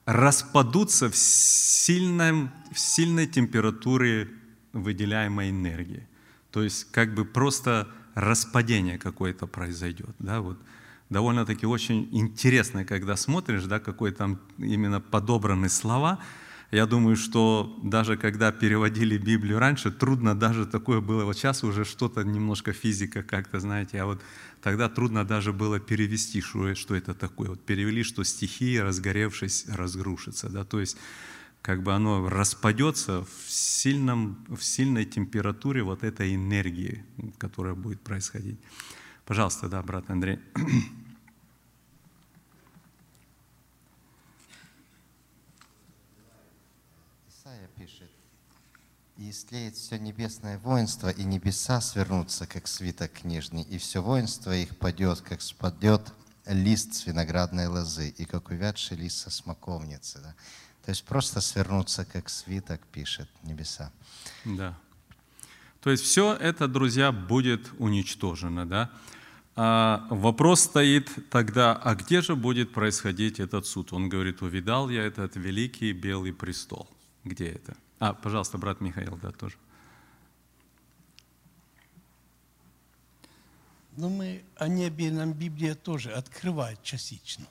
распадутся 0.04 1.08
в, 1.08 1.16
сильном, 1.16 2.50
в 2.72 2.78
сильной 2.78 3.26
температуре 3.26 4.28
выделяемой 4.72 5.50
энергии. 5.50 6.06
То 6.50 6.62
есть 6.62 6.90
как 6.90 7.14
бы 7.14 7.24
просто 7.24 7.88
распадение 8.14 8.98
какое-то 8.98 9.46
произойдет. 9.46 10.14
Да, 10.18 10.40
вот. 10.40 10.58
Довольно-таки 11.08 11.66
очень 11.66 12.08
интересно, 12.12 12.84
когда 12.84 13.16
смотришь, 13.16 13.64
да, 13.64 13.80
какой 13.80 14.12
там 14.12 14.40
именно 14.58 15.00
подобраны 15.00 15.68
слова. 15.68 16.18
Я 16.72 16.86
думаю, 16.86 17.16
что 17.16 17.78
даже 17.82 18.16
когда 18.16 18.50
переводили 18.50 19.18
Библию 19.18 19.58
раньше, 19.58 19.92
трудно 19.92 20.34
даже 20.34 20.66
такое 20.66 21.00
было. 21.00 21.24
Вот 21.24 21.36
сейчас 21.36 21.62
уже 21.62 21.84
что-то 21.84 22.22
немножко 22.22 22.72
физика 22.72 23.22
как-то, 23.22 23.60
знаете, 23.60 24.00
а 24.00 24.06
вот 24.06 24.22
тогда 24.62 24.88
трудно 24.88 25.24
даже 25.24 25.52
было 25.52 25.78
перевести, 25.78 26.40
что, 26.40 26.74
что 26.74 26.94
это 26.96 27.14
такое. 27.14 27.50
Вот 27.50 27.64
перевели, 27.64 28.02
что 28.02 28.24
стихии, 28.24 28.78
разгоревшись, 28.78 29.66
разрушится. 29.68 30.48
Да? 30.48 30.64
То 30.64 30.80
есть 30.80 30.96
как 31.62 31.82
бы 31.84 31.92
оно 31.92 32.28
распадется 32.28 33.24
в, 33.24 33.50
сильном, 33.50 34.44
в 34.48 34.62
сильной 34.64 35.04
температуре 35.04 35.82
вот 35.82 36.02
этой 36.02 36.34
энергии, 36.34 37.04
которая 37.38 37.74
будет 37.74 38.00
происходить. 38.00 38.58
Пожалуйста, 39.24 39.68
да, 39.68 39.80
брат 39.82 40.10
Андрей. 40.10 40.40
Исайя 47.28 47.68
пишет, 47.76 48.10
«И 49.22 49.30
истлеет 49.30 49.76
все 49.76 50.00
небесное 50.00 50.58
воинство, 50.58 51.08
и 51.08 51.22
небеса 51.22 51.80
свернутся, 51.80 52.44
как 52.44 52.66
свиток 52.66 53.12
книжный, 53.12 53.62
и 53.62 53.78
все 53.78 54.02
воинство 54.02 54.50
их 54.50 54.76
падет, 54.76 55.20
как 55.20 55.42
спадет 55.42 56.12
лист 56.44 56.94
с 56.94 57.06
виноградной 57.06 57.68
лозы 57.68 58.08
и 58.08 58.24
как 58.24 58.50
увядший 58.50 58.96
лист 58.96 59.18
со 59.18 59.30
смоковницы. 59.30 60.18
Да? 60.24 60.34
То 60.84 60.90
есть 60.90 61.04
просто 61.04 61.40
свернуться, 61.40 62.04
как 62.04 62.28
свиток 62.28 62.80
пишет 62.90 63.28
небеса. 63.44 63.92
Да. 64.44 64.76
То 65.82 65.90
есть 65.90 66.02
все 66.02 66.34
это, 66.34 66.66
друзья, 66.66 67.12
будет 67.12 67.70
уничтожено, 67.78 68.66
да? 68.66 68.90
А 69.54 70.04
вопрос 70.10 70.62
стоит 70.62 71.30
тогда, 71.30 71.74
а 71.76 71.94
где 71.94 72.22
же 72.22 72.34
будет 72.34 72.72
происходить 72.72 73.38
этот 73.38 73.66
суд? 73.66 73.92
Он 73.92 74.08
говорит, 74.08 74.42
увидал 74.42 74.88
я 74.90 75.04
этот 75.04 75.36
великий 75.36 75.92
белый 75.92 76.32
престол. 76.32 76.88
Где 77.22 77.50
это? 77.50 77.76
А, 78.02 78.14
пожалуйста, 78.14 78.58
брат 78.58 78.80
Михаил, 78.80 79.16
да, 79.16 79.30
тоже. 79.30 79.54
Но 83.96 84.08
мы 84.08 84.42
о 84.56 84.66
небе 84.66 85.12
нам 85.12 85.32
Библия 85.32 85.76
тоже 85.76 86.10
открывает 86.10 86.82
частично. 86.82 87.46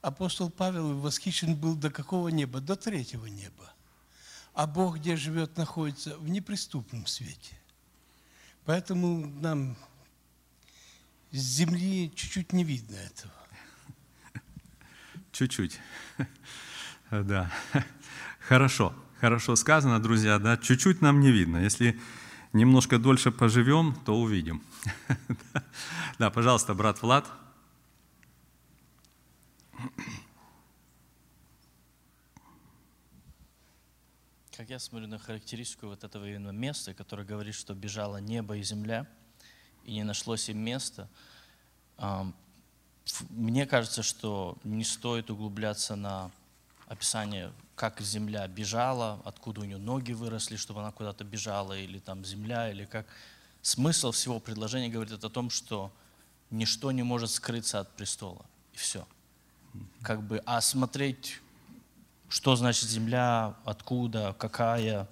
Апостол 0.00 0.48
Павел 0.48 0.98
восхищен 0.98 1.54
был 1.54 1.76
до 1.76 1.90
какого 1.90 2.28
неба? 2.28 2.62
До 2.62 2.74
третьего 2.74 3.26
неба. 3.26 3.70
А 4.54 4.66
Бог, 4.66 4.96
где 4.96 5.14
живет, 5.14 5.58
находится 5.58 6.16
в 6.16 6.26
неприступном 6.26 7.06
свете. 7.06 7.54
Поэтому 8.64 9.26
нам 9.26 9.76
с 11.32 11.36
земли 11.36 12.10
чуть-чуть 12.14 12.54
не 12.54 12.64
видно 12.64 12.96
этого. 12.96 13.34
Чуть-чуть. 15.32 15.78
Да. 17.10 17.52
Хорошо. 18.40 18.94
Хорошо 19.20 19.56
сказано, 19.56 19.98
друзья, 19.98 20.38
да. 20.38 20.58
Чуть-чуть 20.58 21.00
нам 21.00 21.20
не 21.20 21.30
видно. 21.30 21.56
Если 21.56 21.98
немножко 22.52 22.98
дольше 22.98 23.30
поживем, 23.30 23.94
то 24.04 24.16
увидим. 24.16 24.62
Да, 26.18 26.30
пожалуйста, 26.30 26.72
брат 26.74 27.02
Влад. 27.02 27.30
Как 34.56 34.70
я 34.70 34.78
смотрю 34.78 35.08
на 35.08 35.18
характеристику 35.18 35.88
вот 35.88 36.04
этого 36.04 36.26
именно 36.26 36.50
места, 36.50 36.94
которое 36.94 37.24
говорит, 37.24 37.54
что 37.54 37.74
бежало 37.74 38.16
небо 38.16 38.56
и 38.56 38.62
земля, 38.62 39.06
и 39.84 39.92
не 39.92 40.04
нашлось 40.04 40.48
им 40.48 40.58
места, 40.58 41.10
мне 43.28 43.66
кажется, 43.66 44.02
что 44.02 44.56
не 44.64 44.84
стоит 44.84 45.30
углубляться 45.30 45.96
на 45.96 46.30
описание, 46.86 47.52
как 47.76 48.00
земля 48.00 48.46
бежала, 48.48 49.20
откуда 49.24 49.60
у 49.60 49.64
нее 49.64 49.78
ноги 49.78 50.12
выросли, 50.12 50.56
чтобы 50.56 50.80
она 50.80 50.90
куда-то 50.90 51.24
бежала, 51.24 51.78
или 51.78 51.98
там 51.98 52.24
земля, 52.24 52.70
или 52.70 52.84
как. 52.84 53.06
Смысл 53.62 54.12
всего 54.12 54.40
предложения 54.40 54.88
говорит 54.88 55.24
о 55.24 55.28
том, 55.28 55.50
что 55.50 55.92
ничто 56.50 56.92
не 56.92 57.02
может 57.02 57.30
скрыться 57.30 57.80
от 57.80 57.94
престола. 57.96 58.44
И 58.72 58.76
все. 58.76 59.06
Как 60.02 60.22
бы, 60.22 60.42
а 60.46 60.60
смотреть 60.60 61.40
что 62.28 62.56
значит 62.56 62.88
земля, 62.88 63.54
откуда, 63.64 64.34
какая, 64.38 65.08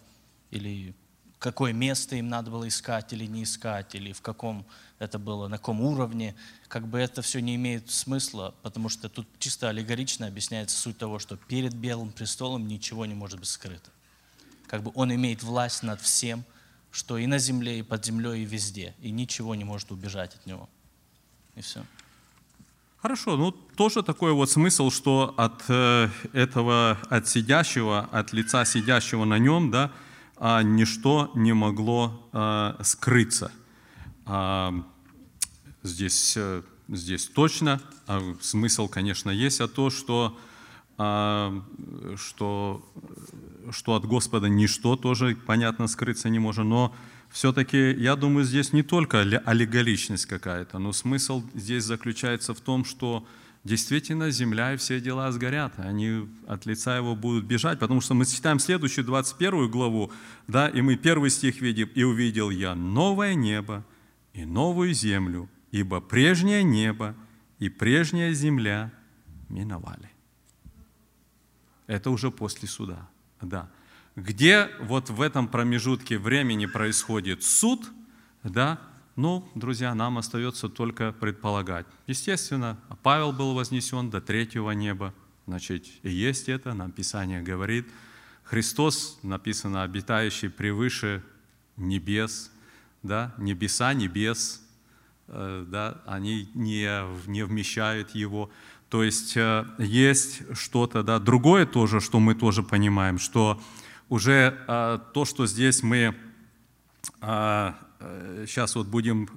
или 0.51 0.95
какое 1.39 1.73
место 1.73 2.17
им 2.17 2.29
надо 2.29 2.51
было 2.51 2.67
искать 2.67 3.13
или 3.13 3.27
не 3.27 3.45
искать, 3.45 3.95
или 3.95 4.13
в 4.13 4.21
каком 4.21 4.67
это 4.99 5.19
было, 5.19 5.49
на 5.49 5.59
каком 5.59 5.81
уровне, 5.81 6.35
как 6.69 6.87
бы 6.87 6.99
это 6.99 7.23
все 7.23 7.41
не 7.41 7.57
имеет 7.57 7.91
смысла, 7.91 8.55
потому 8.63 8.89
что 8.89 9.09
тут 9.09 9.27
чисто 9.39 9.69
аллегорично 9.69 10.27
объясняется 10.27 10.77
суть 10.77 10.99
того, 10.99 11.19
что 11.19 11.37
перед 11.37 11.75
Белым 11.75 12.13
престолом 12.13 12.67
ничего 12.69 13.07
не 13.07 13.15
может 13.15 13.39
быть 13.39 13.49
скрыто. 13.49 13.91
Как 14.67 14.83
бы 14.83 14.93
он 14.95 15.15
имеет 15.15 15.43
власть 15.43 15.83
над 15.83 16.01
всем, 16.01 16.45
что 16.91 17.19
и 17.19 17.27
на 17.27 17.39
земле, 17.39 17.81
и 17.81 17.83
под 17.83 18.05
землей, 18.05 18.43
и 18.43 18.45
везде, 18.45 18.95
и 19.01 19.11
ничего 19.11 19.55
не 19.55 19.65
может 19.65 19.91
убежать 19.91 20.35
от 20.35 20.47
него. 20.47 20.69
И 21.57 21.61
все. 21.61 21.85
Хорошо, 22.99 23.37
ну 23.37 23.51
тоже 23.51 24.03
такой 24.03 24.33
вот 24.33 24.51
смысл, 24.51 24.91
что 24.91 25.35
от 25.37 25.65
э, 25.69 26.09
этого, 26.33 26.99
от 27.11 27.29
сидящего, 27.29 28.09
от 28.11 28.33
лица 28.33 28.65
сидящего 28.65 29.25
на 29.25 29.39
нем, 29.39 29.71
да, 29.71 29.93
а, 30.37 30.63
ничто 30.63 31.31
не 31.35 31.53
могло 31.53 32.29
а, 32.33 32.77
скрыться. 32.83 33.53
Здесь, 35.83 36.35
э, 36.37 36.63
здесь 36.89 37.27
точно, 37.27 37.81
а 38.07 38.35
смысл, 38.41 38.89
конечно, 38.89 39.31
есть, 39.31 39.61
а 39.61 39.69
то, 39.69 39.91
что, 39.91 40.39
что, 40.97 42.83
что 43.71 43.95
от 43.95 44.07
Господа 44.07 44.49
ничто 44.49 44.97
тоже, 44.97 45.37
понятно, 45.47 45.87
скрыться 45.87 46.31
не 46.31 46.39
может, 46.39 46.65
но 46.65 46.95
все-таки, 47.31 47.93
я 47.93 48.17
думаю, 48.17 48.45
здесь 48.45 48.73
не 48.73 48.83
только 48.83 49.21
алле- 49.21 49.43
аллегоричность 49.45 50.27
какая-то, 50.27 50.79
но 50.79 50.93
смысл 50.93 51.43
здесь 51.53 51.85
заключается 51.85 52.55
в 52.55 52.61
том, 52.61 52.85
что 52.85 53.27
действительно 53.65 54.31
земля 54.31 54.75
и 54.75 54.77
все 54.77 55.01
дела 55.01 55.33
сгорят, 55.33 55.75
они 55.79 56.29
от 56.47 56.65
лица 56.65 56.97
его 56.97 57.17
будут 57.17 57.45
бежать, 57.45 57.79
потому 57.79 58.01
что 58.01 58.15
мы 58.15 58.25
читаем 58.25 58.59
следующую 58.59 59.05
21 59.05 59.71
главу, 59.71 60.13
да, 60.47 60.69
и 60.69 60.81
мы 60.81 60.97
первый 60.97 61.31
стих 61.31 61.61
видим, 61.61 61.91
«И 61.95 62.05
увидел 62.05 62.51
я 62.51 62.75
новое 62.75 63.35
небо 63.35 63.85
и 64.35 64.45
новую 64.45 64.93
землю, 64.93 65.49
ибо 65.71 66.01
прежнее 66.01 66.63
небо 66.63 67.17
и 67.59 67.71
прежняя 67.71 68.33
земля 68.35 68.93
миновали». 69.49 70.11
Это 71.87 72.11
уже 72.11 72.31
после 72.31 72.69
суда, 72.69 73.09
да. 73.41 73.71
Где 74.17 74.71
вот 74.81 75.11
в 75.11 75.21
этом 75.21 75.49
промежутке 75.49 76.19
времени 76.19 76.67
происходит 76.67 77.43
суд, 77.43 77.91
да, 78.43 78.81
ну, 79.17 79.49
друзья, 79.55 79.95
нам 79.95 80.19
остается 80.19 80.69
только 80.69 81.13
предполагать. 81.13 81.87
Естественно, 82.07 82.79
Павел 83.03 83.33
был 83.33 83.55
вознесен 83.55 84.11
до 84.11 84.21
третьего 84.21 84.71
неба, 84.73 85.15
значит, 85.47 85.87
и 86.03 86.11
есть 86.11 86.49
это, 86.49 86.75
нам 86.75 86.91
Писание 86.91 87.43
говорит. 87.43 87.87
Христос, 88.45 89.19
написано, 89.23 89.83
обитающий 89.83 90.51
превыше 90.51 91.23
небес, 91.77 92.51
да, 93.05 93.35
небеса, 93.39 93.95
небес, 93.95 94.63
э, 95.29 95.65
да, 95.69 96.03
они 96.07 96.49
не, 96.55 96.89
не 97.29 97.45
вмещают 97.45 98.11
его. 98.11 98.51
То 98.89 99.05
есть 99.05 99.37
э, 99.37 99.67
есть 99.79 100.43
что-то, 100.57 101.03
да, 101.03 101.21
другое 101.21 101.67
тоже, 101.67 102.01
что 102.01 102.19
мы 102.19 102.35
тоже 102.35 102.63
понимаем, 102.63 103.19
что 103.19 103.61
уже 104.09 104.59
э, 104.67 104.99
то, 105.13 105.25
что 105.25 105.47
здесь 105.47 105.83
мы 105.85 106.17
сейчас 107.21 108.75
вот 108.75 108.87
будем 108.87 109.29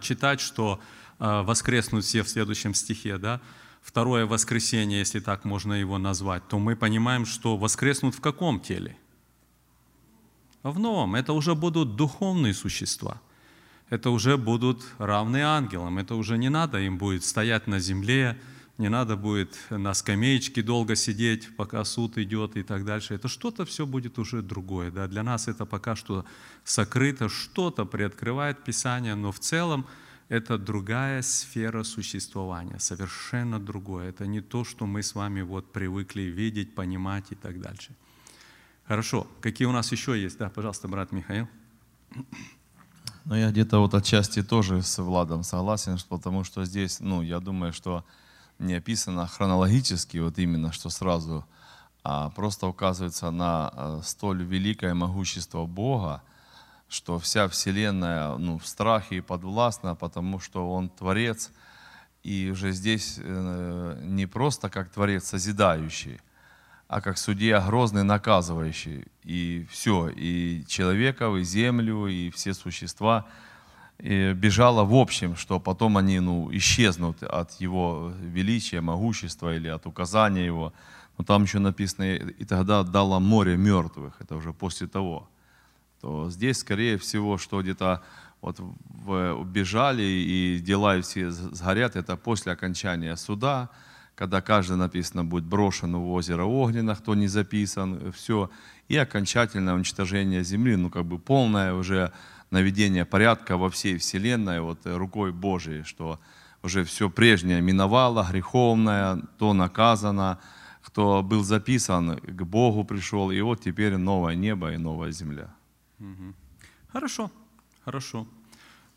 читать, 0.00 0.40
что 0.40 0.80
воскреснут 1.18 2.04
все 2.04 2.22
в 2.22 2.28
следующем 2.28 2.74
стихе, 2.74 3.18
да, 3.18 3.40
второе 3.82 4.26
воскресенье, 4.26 4.98
если 4.98 5.20
так 5.20 5.44
можно 5.44 5.74
его 5.74 5.98
назвать, 5.98 6.46
то 6.48 6.58
мы 6.58 6.74
понимаем, 6.74 7.24
что 7.24 7.56
воскреснут 7.56 8.16
в 8.16 8.20
каком 8.20 8.60
теле? 8.60 8.96
В 10.62 10.78
новом. 10.78 11.14
Это 11.14 11.32
уже 11.32 11.54
будут 11.54 11.96
духовные 11.96 12.54
существа. 12.54 13.20
Это 13.90 14.10
уже 14.10 14.36
будут 14.36 14.84
равны 14.98 15.42
ангелам. 15.42 15.98
Это 15.98 16.14
уже 16.14 16.36
не 16.36 16.48
надо 16.48 16.80
им 16.80 16.98
будет 16.98 17.24
стоять 17.24 17.66
на 17.66 17.78
земле, 17.78 18.38
не 18.76 18.88
надо 18.88 19.16
будет 19.16 19.58
на 19.70 19.94
скамеечке 19.94 20.62
долго 20.62 20.94
сидеть, 20.94 21.56
пока 21.56 21.84
суд 21.84 22.18
идет 22.18 22.56
и 22.56 22.62
так 22.62 22.84
дальше. 22.84 23.14
Это 23.14 23.28
что-то 23.28 23.64
все 23.64 23.86
будет 23.86 24.18
уже 24.18 24.42
другое. 24.42 24.90
Да? 24.90 25.08
Для 25.08 25.22
нас 25.22 25.48
это 25.48 25.66
пока 25.66 25.96
что 25.96 26.24
сокрыто, 26.64 27.28
что-то 27.28 27.86
приоткрывает 27.86 28.62
Писание, 28.62 29.14
но 29.14 29.32
в 29.32 29.40
целом 29.40 29.86
это 30.28 30.58
другая 30.58 31.22
сфера 31.22 31.82
существования, 31.82 32.78
совершенно 32.78 33.58
другое. 33.58 34.10
Это 34.10 34.26
не 34.26 34.42
то, 34.42 34.64
что 34.64 34.86
мы 34.86 35.02
с 35.02 35.14
вами 35.14 35.40
вот 35.40 35.72
привыкли 35.72 36.22
видеть, 36.22 36.74
понимать 36.74 37.32
и 37.32 37.34
так 37.34 37.60
дальше. 37.60 37.94
Хорошо. 38.88 39.26
Какие 39.42 39.68
у 39.68 39.72
нас 39.72 39.92
еще 39.92 40.18
есть? 40.18 40.38
Да, 40.38 40.48
пожалуйста, 40.48 40.88
брат 40.88 41.12
Михаил. 41.12 41.46
Ну, 43.26 43.34
я 43.34 43.50
где-то 43.50 43.80
вот 43.80 43.92
отчасти 43.92 44.42
тоже 44.42 44.80
с 44.80 44.96
Владом 45.02 45.42
согласен, 45.42 45.98
потому 46.08 46.42
что 46.42 46.64
здесь, 46.64 46.98
ну, 47.00 47.20
я 47.20 47.38
думаю, 47.40 47.74
что 47.74 48.02
не 48.58 48.72
описано 48.72 49.26
хронологически, 49.26 50.16
вот 50.16 50.38
именно, 50.38 50.72
что 50.72 50.88
сразу, 50.88 51.44
а 52.02 52.30
просто 52.30 52.66
указывается 52.66 53.30
на 53.30 53.70
э, 53.74 54.00
столь 54.04 54.42
великое 54.42 54.94
могущество 54.94 55.66
Бога, 55.66 56.22
что 56.88 57.18
вся 57.18 57.46
Вселенная 57.48 58.38
ну, 58.38 58.58
в 58.58 58.66
страхе 58.66 59.16
и 59.16 59.20
подвластна, 59.20 59.96
потому 59.96 60.40
что 60.40 60.66
Он 60.72 60.88
Творец, 60.88 61.50
и 62.22 62.48
уже 62.50 62.72
здесь 62.72 63.18
э, 63.18 64.00
не 64.02 64.24
просто 64.24 64.70
как 64.70 64.88
Творец 64.88 65.24
созидающий, 65.24 66.22
а 66.88 67.00
как 67.00 67.18
судья 67.18 67.60
грозный, 67.60 68.02
наказывающий. 68.02 69.04
И 69.22 69.66
все, 69.70 70.08
и 70.08 70.64
человеков, 70.66 71.36
и 71.36 71.44
землю, 71.44 72.06
и 72.06 72.30
все 72.30 72.54
существа 72.54 73.26
и 73.98 74.32
бежало 74.32 74.84
в 74.84 74.94
общем, 74.94 75.34
что 75.36 75.58
потом 75.58 75.96
они 75.96 76.20
ну, 76.20 76.48
исчезнут 76.52 77.22
от 77.22 77.52
его 77.60 78.12
величия, 78.20 78.80
могущества 78.80 79.54
или 79.54 79.68
от 79.68 79.86
указания 79.86 80.46
его. 80.46 80.72
Но 81.16 81.24
там 81.24 81.42
еще 81.42 81.58
написано, 81.58 82.14
и 82.14 82.44
тогда 82.44 82.84
дало 82.84 83.18
море 83.18 83.56
мертвых, 83.56 84.14
это 84.20 84.36
уже 84.36 84.52
после 84.52 84.86
того. 84.86 85.28
То 86.00 86.30
здесь, 86.30 86.58
скорее 86.58 86.96
всего, 86.96 87.38
что 87.38 87.60
где-то 87.60 88.02
вот 88.40 88.60
убежали 89.00 90.02
и 90.02 90.60
дела 90.60 91.00
все 91.02 91.32
сгорят, 91.32 91.96
это 91.96 92.16
после 92.16 92.52
окончания 92.52 93.16
суда, 93.16 93.68
когда 94.18 94.40
каждый 94.40 94.76
написано 94.76 95.24
будет 95.24 95.44
брошен 95.44 95.94
в 95.96 96.10
озеро 96.10 96.42
Огненно, 96.42 96.96
кто 96.96 97.14
не 97.14 97.28
записан, 97.28 98.12
все, 98.12 98.50
и 98.88 98.96
окончательное 98.96 99.74
уничтожение 99.74 100.42
земли, 100.42 100.74
ну 100.74 100.90
как 100.90 101.04
бы 101.04 101.20
полное 101.20 101.72
уже 101.72 102.12
наведение 102.50 103.04
порядка 103.04 103.56
во 103.56 103.70
всей 103.70 103.96
вселенной 103.96 104.60
вот 104.60 104.86
э, 104.86 104.96
рукой 104.96 105.30
Божией, 105.30 105.84
что 105.84 106.18
уже 106.64 106.82
все 106.82 107.08
прежнее 107.08 107.60
миновало, 107.60 108.26
греховное, 108.28 109.22
то 109.38 109.52
наказано, 109.52 110.40
кто 110.82 111.22
был 111.22 111.44
записан, 111.44 112.16
к 112.16 112.42
Богу 112.42 112.82
пришел, 112.82 113.30
и 113.30 113.40
вот 113.40 113.60
теперь 113.60 113.96
новое 113.98 114.34
небо 114.34 114.72
и 114.72 114.78
новая 114.78 115.12
земля. 115.12 115.54
Хорошо, 116.92 117.30
хорошо. 117.84 118.26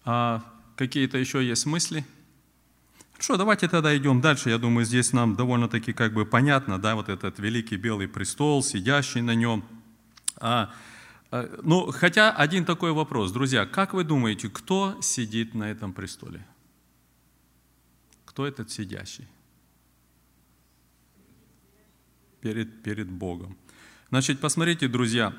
А 0.03 0.41
какие-то 0.76 1.19
еще 1.19 1.48
есть 1.48 1.68
мысли? 1.68 2.03
Хорошо, 3.22 3.38
давайте 3.38 3.68
тогда 3.68 3.95
идем 3.95 4.19
дальше. 4.19 4.49
Я 4.49 4.57
думаю, 4.57 4.84
здесь 4.84 5.14
нам 5.14 5.35
довольно-таки 5.35 5.93
как 5.93 6.11
бы 6.11 6.26
понятно, 6.26 6.80
да, 6.80 6.95
вот 6.95 7.07
этот 7.07 7.38
великий 7.38 7.76
белый 7.76 8.07
престол, 8.07 8.64
сидящий 8.64 9.22
на 9.22 9.35
нем. 9.35 9.64
А, 10.38 10.73
а, 11.30 11.48
ну, 11.61 11.91
хотя 11.91 12.31
один 12.31 12.65
такой 12.65 12.93
вопрос, 12.93 13.31
друзья, 13.31 13.68
как 13.68 13.93
вы 13.93 14.06
думаете, 14.06 14.49
кто 14.49 14.98
сидит 15.02 15.53
на 15.53 15.69
этом 15.69 15.93
престоле? 15.93 16.43
Кто 18.26 18.48
этот 18.48 18.72
сидящий? 18.72 19.27
Перед, 22.41 22.81
перед 22.81 23.07
Богом. 23.07 23.56
Значит, 24.10 24.39
посмотрите, 24.39 24.88
друзья, 24.88 25.31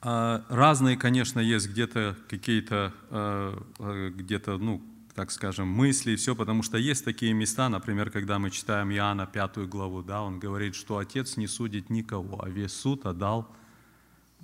а, 0.00 0.42
Разные, 0.48 0.96
конечно, 0.96 1.38
есть 1.38 1.68
где-то 1.68 2.16
какие-то, 2.30 2.94
э, 3.10 4.10
где-то, 4.16 4.56
ну, 4.56 4.82
так 5.14 5.30
скажем, 5.30 5.68
мысли, 5.68 6.16
все, 6.16 6.34
потому 6.34 6.62
что 6.62 6.78
есть 6.78 7.04
такие 7.04 7.32
места, 7.34 7.68
например, 7.68 8.10
когда 8.10 8.38
мы 8.38 8.50
читаем 8.50 8.90
Иоанна 8.90 9.26
пятую 9.26 9.68
главу, 9.68 10.02
да, 10.02 10.22
он 10.22 10.38
говорит, 10.38 10.74
что 10.74 10.98
Отец 10.98 11.36
не 11.36 11.46
судит 11.46 11.90
никого, 11.90 12.42
а 12.42 12.48
весь 12.48 12.72
суд 12.72 13.04
отдал 13.04 13.48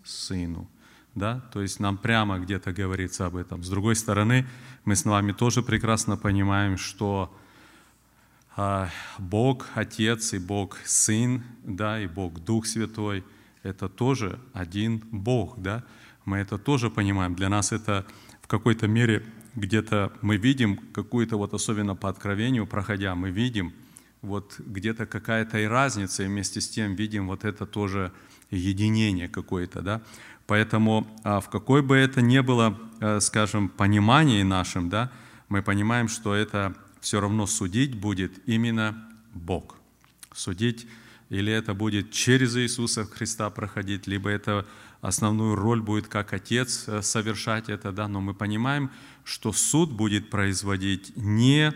Сыну. 0.05 0.69
Да? 1.15 1.41
То 1.53 1.63
есть 1.63 1.81
нам 1.81 1.97
прямо 1.97 2.39
где-то 2.39 2.73
говорится 2.73 3.27
об 3.27 3.37
этом. 3.37 3.65
С 3.65 3.69
другой 3.69 3.97
стороны, 3.97 4.47
мы 4.85 4.95
с 4.95 5.05
вами 5.05 5.33
тоже 5.33 5.63
прекрасно 5.63 6.17
понимаем, 6.17 6.77
что 6.77 7.35
а, 8.57 8.91
Бог 9.19 9.67
Отец 9.75 10.33
и 10.35 10.39
Бог 10.39 10.79
Сын, 10.85 11.43
да, 11.65 12.01
и 12.01 12.07
Бог 12.07 12.41
Дух 12.41 12.67
Святой– 12.67 13.25
это 13.63 13.89
тоже 13.89 14.39
один 14.53 15.03
Бог, 15.11 15.59
да. 15.59 15.85
Мы 16.25 16.39
это 16.39 16.59
тоже 16.59 16.91
понимаем. 16.91 17.35
Для 17.35 17.49
нас 17.49 17.73
это 17.73 18.07
в 18.43 18.47
какой-то 18.47 18.87
мере 18.87 19.25
где-то 19.59 20.13
мы 20.23 20.37
видим 20.37 20.77
какую-то 20.93 21.37
вот 21.37 21.55
особенно 21.55 21.95
по 21.95 22.09
откровению 22.09 22.67
проходя, 22.67 23.15
мы 23.15 23.31
видим 23.31 23.73
вот 24.23 24.57
где-то 24.59 25.07
какая-то 25.07 25.59
и 25.59 25.65
разница, 25.65 26.25
и 26.25 26.27
вместе 26.27 26.61
с 26.61 26.69
тем 26.69 26.95
видим 26.95 27.27
вот 27.27 27.45
это 27.45 27.67
тоже 27.67 28.13
единение 28.51 29.29
какое-то, 29.29 29.83
да. 29.83 30.03
Поэтому 30.47 31.07
а, 31.25 31.41
в 31.41 31.51
какой 31.51 31.83
бы 31.83 31.97
это 31.97 32.23
ни 32.23 32.41
было, 32.41 32.79
э, 33.01 33.21
скажем, 33.21 33.69
понимании 33.69 34.43
нашим, 34.43 34.89
да, 34.89 35.13
мы 35.49 35.63
понимаем, 35.63 36.09
что 36.09 36.35
это 36.35 36.75
все 37.01 37.21
равно 37.21 37.47
судить 37.47 37.95
будет 37.95 38.33
именно 38.49 39.09
Бог. 39.35 39.77
Судить 40.33 40.87
или 41.29 41.53
это 41.53 41.75
будет 41.75 42.11
через 42.11 42.57
Иисуса 42.57 43.05
Христа 43.05 43.51
проходить, 43.51 44.07
либо 44.07 44.31
это 44.31 44.67
основную 45.01 45.55
роль 45.55 45.81
будет 45.81 46.09
как 46.09 46.33
Отец 46.33 46.85
э, 46.89 47.03
совершать 47.03 47.69
это, 47.69 47.93
да, 47.93 48.09
но 48.09 48.21
мы 48.21 48.35
понимаем, 48.35 48.91
что 49.25 49.53
суд 49.53 49.93
будет 49.93 50.31
производить 50.31 51.17
не, 51.17 51.73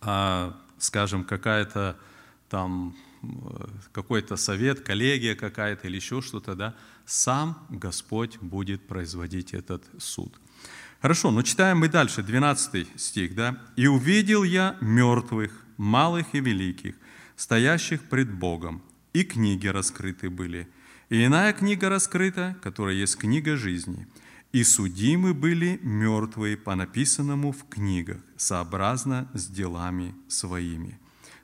а, 0.00 0.56
скажем, 0.78 1.24
какая-то 1.24 1.96
там 2.48 2.96
э, 3.22 3.26
какой-то 3.92 4.36
совет, 4.36 4.80
коллегия 4.80 5.34
какая-то 5.34 5.86
или 5.86 5.96
еще 5.96 6.20
что-то, 6.20 6.54
да, 6.54 6.74
сам 7.06 7.66
Господь 7.70 8.38
будет 8.38 8.86
производить 8.86 9.54
этот 9.54 9.84
суд. 9.98 10.38
Хорошо, 11.00 11.30
но 11.30 11.42
читаем 11.42 11.78
мы 11.78 11.88
дальше, 11.88 12.22
12 12.22 13.00
стих, 13.00 13.34
да. 13.34 13.58
«И 13.76 13.86
увидел 13.86 14.42
я 14.42 14.76
мертвых, 14.82 15.64
малых 15.78 16.34
и 16.34 16.40
великих, 16.40 16.94
стоящих 17.36 18.02
пред 18.02 18.30
Богом, 18.30 18.82
и 19.14 19.24
книги 19.24 19.66
раскрыты 19.66 20.28
были. 20.28 20.68
И 21.10 21.26
иная 21.26 21.52
книга 21.52 21.88
раскрыта, 21.88 22.56
которая 22.62 22.94
есть 22.94 23.18
книга 23.18 23.56
жизни. 23.56 24.06
И 24.52 24.62
судимы 24.62 25.34
были 25.34 25.80
мертвые 25.82 26.56
по 26.56 26.74
написанному 26.76 27.50
в 27.52 27.68
книгах, 27.68 28.18
сообразно 28.36 29.28
с 29.34 29.46
делами 29.48 30.14
своими. 30.28 30.98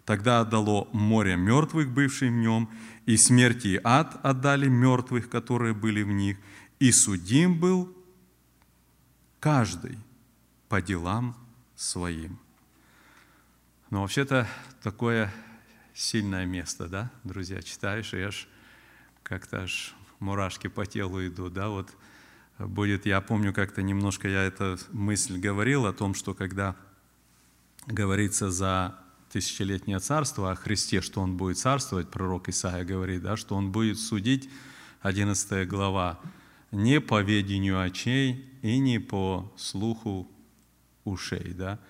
Тогда 0.05 0.41
отдало 0.41 0.89
море 0.93 1.37
мертвых, 1.37 1.91
бывших 1.91 2.31
в 2.31 2.35
нем, 2.35 2.71
и 3.07 3.17
смерти 3.17 3.69
и 3.69 3.81
ад 3.83 4.19
отдали 4.23 4.69
мертвых, 4.69 5.29
которые 5.29 5.75
были 5.75 6.03
в 6.03 6.13
них, 6.13 6.37
и 6.79 6.93
судим 6.93 7.59
был 7.59 7.93
каждый 9.41 9.99
по 10.69 10.81
делам 10.81 11.37
своим. 11.75 12.39
Но 13.91 14.03
вообще-то 14.03 14.47
такое 14.83 15.33
сильное 15.93 16.47
место, 16.47 16.87
да, 16.87 17.11
друзья, 17.25 17.61
читаешь, 17.63 18.15
и 18.15 18.21
аж 18.21 18.49
как-то 19.27 19.63
аж 19.63 19.95
мурашки 20.21 20.69
по 20.69 20.87
телу 20.87 21.27
идут, 21.27 21.53
да, 21.53 21.69
вот 21.69 21.91
будет, 22.59 23.07
я 23.07 23.21
помню, 23.21 23.53
как-то 23.53 23.83
немножко 23.83 24.29
я 24.29 24.43
эту 24.45 24.79
мысль 24.93 25.39
говорил 25.39 25.85
о 25.87 25.93
том, 25.93 26.15
что 26.15 26.33
когда 26.33 26.77
говорится 27.87 28.51
за 28.51 28.99
тысячелетнее 29.31 29.99
царство, 29.99 30.53
о 30.53 30.55
Христе, 30.55 31.01
что 31.01 31.21
Он 31.21 31.37
будет 31.37 31.59
царствовать, 31.59 32.09
пророк 32.09 32.49
Исаия 32.49 32.85
говорит, 32.85 33.23
да, 33.23 33.37
что 33.37 33.57
Он 33.57 33.73
будет 33.73 33.99
судить, 33.99 34.49
11 35.03 35.69
глава, 35.69 36.21
не 36.71 37.01
по 37.01 37.21
ведению 37.21 37.81
очей 37.81 38.49
и 38.63 38.79
не 38.79 39.01
по 39.01 39.53
слуху 39.57 40.31
ушей, 41.05 41.53
да, 41.53 41.81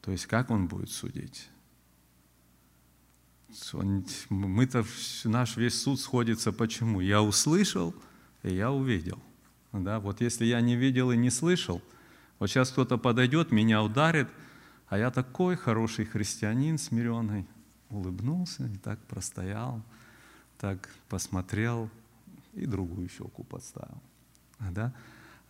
то 0.00 0.12
есть 0.12 0.26
как 0.26 0.50
Он 0.50 0.68
будет 0.68 0.90
судить? 0.90 1.48
Мы-то, 4.28 4.84
наш 5.24 5.56
весь 5.56 5.80
суд 5.80 6.00
сходится 6.00 6.52
почему? 6.52 7.00
Я 7.00 7.22
услышал, 7.22 7.94
и 8.42 8.54
я 8.54 8.70
увидел. 8.70 9.18
Да? 9.72 10.00
Вот 10.00 10.20
если 10.20 10.44
я 10.44 10.60
не 10.60 10.76
видел 10.76 11.10
и 11.10 11.16
не 11.16 11.30
слышал, 11.30 11.82
вот 12.38 12.48
сейчас 12.48 12.70
кто-то 12.70 12.98
подойдет, 12.98 13.50
меня 13.50 13.82
ударит, 13.82 14.28
а 14.88 14.98
я 14.98 15.10
такой 15.10 15.56
хороший 15.56 16.04
христианин, 16.04 16.78
смиренный, 16.78 17.46
улыбнулся 17.90 18.66
и 18.66 18.76
так 18.76 18.98
простоял, 19.06 19.82
так 20.58 20.88
посмотрел 21.08 21.90
и 22.54 22.66
другую 22.66 23.08
щеку 23.08 23.44
подставил. 23.44 24.02
Да? 24.58 24.92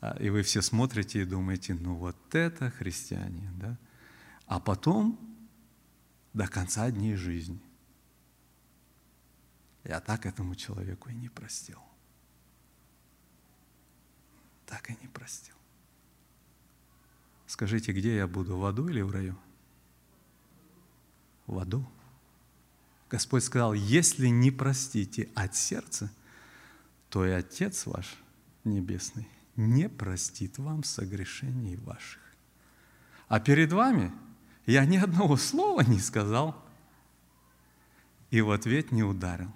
А, 0.01 0.17
И 0.21 0.31
вы 0.31 0.43
все 0.43 0.63
смотрите 0.63 1.23
и 1.23 1.25
думаете, 1.25 1.75
ну 1.75 1.95
вот 1.95 2.17
это 2.33 2.71
христианин. 2.71 3.51
Да? 3.59 3.77
А 4.47 4.61
потом 4.61 5.19
до 6.33 6.47
конца 6.47 6.91
дней 6.91 7.17
жизни 7.17 7.61
я 9.85 10.01
так 10.01 10.27
этому 10.27 10.55
человеку 10.55 11.09
и 11.09 11.15
не 11.15 11.29
простил. 11.29 11.81
Так 14.67 14.91
и 14.91 14.97
не 15.01 15.09
простил. 15.09 15.55
Скажите, 17.47 17.93
где 17.93 18.17
я 18.17 18.27
буду, 18.27 18.59
в 18.59 18.65
аду 18.67 18.89
или 18.89 19.01
в 19.01 19.11
раю? 19.11 19.37
В 21.47 21.59
аду. 21.59 21.89
Господь 23.11 23.45
сказал, 23.45 23.73
если 23.73 24.29
не 24.29 24.51
простите 24.51 25.31
от 25.35 25.57
сердца, 25.57 26.13
то 27.09 27.25
и 27.25 27.31
Отец 27.31 27.87
ваш 27.87 28.19
Небесный 28.65 29.27
не 29.57 29.89
простит 29.89 30.59
вам 30.59 30.85
согрешений 30.85 31.77
ваших. 31.77 32.23
А 33.29 33.41
перед 33.41 33.73
вами 33.73 34.13
я 34.67 34.85
ни 34.85 34.97
одного 34.97 35.37
слова 35.37 35.81
не 35.81 35.99
сказал 35.99 36.55
и 38.31 38.41
в 38.41 38.51
ответ 38.51 38.93
не 38.93 39.03
ударил. 39.03 39.53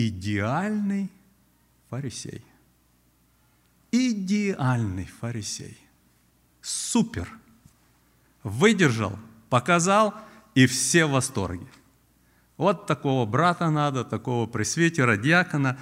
Идеальный 0.00 1.10
фарисей. 1.90 2.44
Идеальный 3.90 5.06
фарисей. 5.06 5.76
Супер. 6.62 7.28
Выдержал, 8.44 9.18
показал, 9.50 10.14
и 10.54 10.66
все 10.66 11.04
в 11.04 11.10
восторге. 11.10 11.66
Вот 12.56 12.86
такого 12.86 13.26
брата 13.26 13.70
надо, 13.70 14.04
такого 14.04 14.46
пресвитера, 14.46 15.16
диакона 15.16 15.76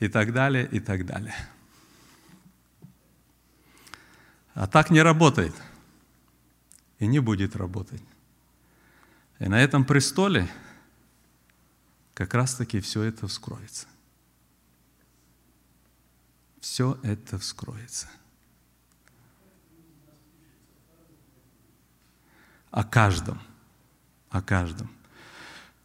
и 0.00 0.08
так 0.08 0.32
далее, 0.32 0.68
и 0.72 0.80
так 0.80 1.06
далее. 1.06 1.36
А 4.54 4.66
так 4.66 4.90
не 4.90 5.00
работает. 5.00 5.54
И 6.98 7.06
не 7.06 7.20
будет 7.20 7.54
работать. 7.54 8.02
И 9.38 9.46
на 9.46 9.62
этом 9.62 9.84
престоле 9.84 10.48
как 12.20 12.34
раз-таки 12.34 12.80
все 12.80 13.00
это 13.04 13.26
вскроется. 13.28 13.86
Все 16.60 17.00
это 17.02 17.38
вскроется. 17.38 18.10
О 22.70 22.84
каждом. 22.84 23.40
О 24.28 24.42
каждом. 24.42 24.90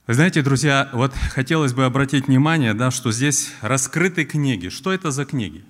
Вы 0.07 0.15
знаете, 0.15 0.41
друзья, 0.41 0.89
вот 0.91 1.13
хотелось 1.13 1.71
бы 1.71 1.85
обратить 1.85 2.27
внимание, 2.27 2.73
да, 2.73 2.91
что 2.91 3.13
здесь 3.13 3.53
раскрыты 3.61 4.25
книги. 4.25 4.67
Что 4.67 4.91
это 4.91 5.11
за 5.11 5.23
книги? 5.23 5.63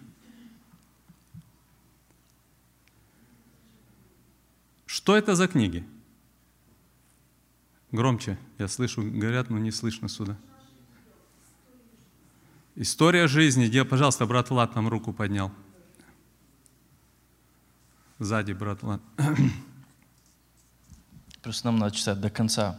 Что 4.88 5.16
это 5.16 5.36
за 5.36 5.48
книги? 5.48 5.86
Громче, 7.92 8.40
я 8.58 8.68
слышу, 8.68 9.04
говорят, 9.04 9.52
но 9.52 9.60
не 9.60 9.70
слышно 9.70 10.10
сюда. 10.10 10.36
История 12.78 13.28
жизни. 13.28 13.68
Где, 13.68 13.86
пожалуйста, 13.86 14.26
брат 14.26 14.50
Влад 14.50 14.76
нам 14.76 14.90
руку 14.90 15.14
поднял. 15.14 15.50
Сзади, 18.20 18.52
брат 18.52 18.84
Влад. 18.84 19.02
Просто 21.42 21.68
нам 21.68 21.80
надо 21.80 21.96
читать 21.96 22.20
до 22.20 22.30
конца. 22.30 22.78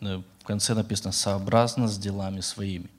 Ну, 0.00 0.22
В 0.42 0.44
конце 0.44 0.74
написано 0.74 1.12
«сообразно 1.12 1.88
с 1.88 1.98
делами 1.98 2.40
своими». 2.40 2.90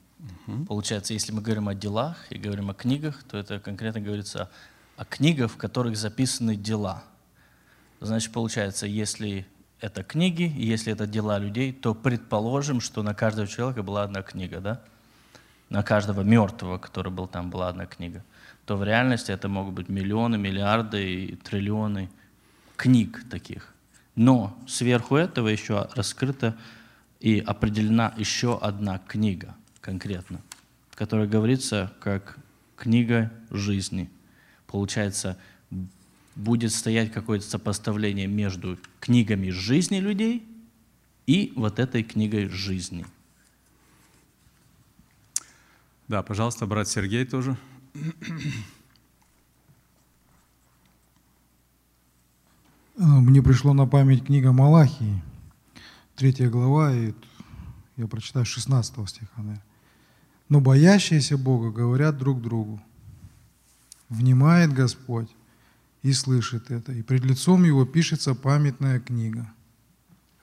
Получается, 0.66 1.14
если 1.14 1.32
мы 1.32 1.40
говорим 1.40 1.68
о 1.68 1.74
делах 1.74 2.30
и 2.30 2.36
говорим 2.36 2.68
о 2.68 2.74
книгах, 2.74 3.22
то 3.22 3.38
это 3.38 3.60
конкретно 3.60 4.00
говорится 4.00 4.50
о 4.96 5.04
книгах, 5.04 5.52
в 5.52 5.56
которых 5.56 5.96
записаны 5.96 6.56
дела. 6.56 7.04
Значит, 8.00 8.32
получается, 8.32 8.86
если 8.86 9.46
это 9.78 10.02
книги, 10.02 10.42
и 10.42 10.66
если 10.66 10.92
это 10.92 11.06
дела 11.06 11.38
людей, 11.38 11.72
то 11.72 11.94
предположим, 11.94 12.80
что 12.80 13.02
на 13.02 13.14
каждого 13.14 13.46
человека 13.46 13.82
была 13.82 14.02
одна 14.02 14.22
книга, 14.22 14.60
да? 14.60 14.82
На 15.70 15.82
каждого 15.82 16.22
мертвого, 16.22 16.78
который 16.78 17.10
был 17.10 17.26
там, 17.26 17.48
была 17.48 17.68
одна 17.68 17.86
книга. 17.86 18.22
То 18.66 18.76
в 18.76 18.84
реальности 18.84 19.32
это 19.32 19.48
могут 19.48 19.74
быть 19.74 19.88
миллионы, 19.88 20.36
миллиарды 20.36 21.24
и 21.24 21.36
триллионы 21.36 22.10
книг 22.76 23.24
таких. 23.30 23.72
Но 24.16 24.58
сверху 24.66 25.16
этого 25.16 25.48
еще 25.48 25.88
раскрыта 25.94 26.56
и 27.20 27.38
определена 27.38 28.12
еще 28.16 28.58
одна 28.58 28.98
книга 28.98 29.54
конкретно, 29.80 30.40
которая 30.94 31.26
говорится 31.26 31.92
как 32.00 32.36
книга 32.76 33.30
жизни. 33.50 34.10
Получается, 34.66 35.36
будет 36.34 36.72
стоять 36.72 37.12
какое-то 37.12 37.44
сопоставление 37.44 38.26
между 38.26 38.78
книгами 38.98 39.50
жизни 39.50 39.98
людей 39.98 40.46
и 41.26 41.52
вот 41.56 41.78
этой 41.78 42.02
книгой 42.02 42.48
жизни. 42.48 43.06
Да, 46.10 46.24
пожалуйста, 46.24 46.66
брат 46.66 46.88
Сергей 46.88 47.24
тоже. 47.24 47.56
Э, 52.96 53.04
Мне 53.04 53.40
пришло 53.40 53.72
на 53.74 53.86
память 53.86 54.24
книга 54.24 54.50
Малахии, 54.50 55.22
третья 56.16 56.50
глава, 56.50 56.92
и 56.92 57.14
я 57.96 58.08
прочитаю 58.08 58.44
16 58.44 59.08
стиха. 59.08 59.62
«Но 60.48 60.60
боящиеся 60.60 61.38
Бога 61.38 61.70
говорят 61.70 62.18
друг 62.18 62.42
другу, 62.42 62.82
внимает 64.08 64.72
Господь 64.72 65.30
и 66.02 66.12
слышит 66.12 66.72
это, 66.72 66.90
и 66.90 67.02
пред 67.02 67.24
лицом 67.24 67.62
Его 67.62 67.86
пишется 67.86 68.34
памятная 68.34 68.98
книга 68.98 69.48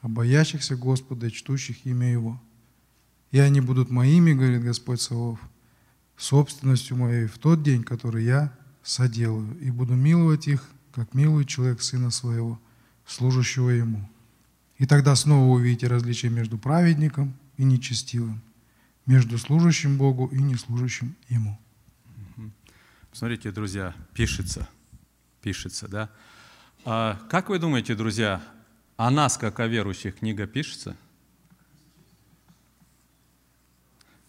о 0.02 0.08
боящихся 0.08 0.78
Господа 0.78 1.28
и 1.28 1.32
чтущих 1.32 1.86
имя 1.86 2.10
Его. 2.10 2.42
И 3.32 3.40
они 3.40 3.60
будут 3.60 3.90
моими, 3.90 4.32
говорит 4.32 4.64
Господь 4.64 5.02
Савов, 5.02 5.42
собственностью 6.18 6.98
моей 6.98 7.28
в 7.28 7.38
тот 7.38 7.64
день, 7.64 7.84
который 7.84 8.26
я 8.26 8.52
соделаю, 8.84 9.58
и 9.60 9.72
буду 9.72 9.94
миловать 9.94 10.48
их, 10.48 10.68
как 10.94 11.14
милует 11.14 11.48
человек 11.48 11.82
сына 11.82 12.10
своего, 12.10 12.60
служащего 13.06 13.70
ему. 13.70 14.10
И 14.78 14.86
тогда 14.86 15.16
снова 15.16 15.54
увидите 15.54 15.88
различие 15.88 16.32
между 16.32 16.58
праведником 16.58 17.34
и 17.58 17.64
нечестивым, 17.64 18.42
между 19.06 19.38
служащим 19.38 19.98
Богу 19.98 20.28
и 20.28 20.42
неслужащим 20.42 21.16
Ему. 21.30 21.60
Смотрите, 23.12 23.52
друзья, 23.52 23.96
пишется, 24.14 24.68
пишется, 25.42 25.88
да? 25.88 26.10
А 26.86 27.20
как 27.30 27.50
вы 27.50 27.58
думаете, 27.58 27.96
друзья, 27.96 28.44
о 28.96 29.10
нас, 29.10 29.38
как 29.38 29.60
о 29.60 29.68
верующих, 29.68 30.18
книга 30.18 30.46
пишется? 30.46 30.96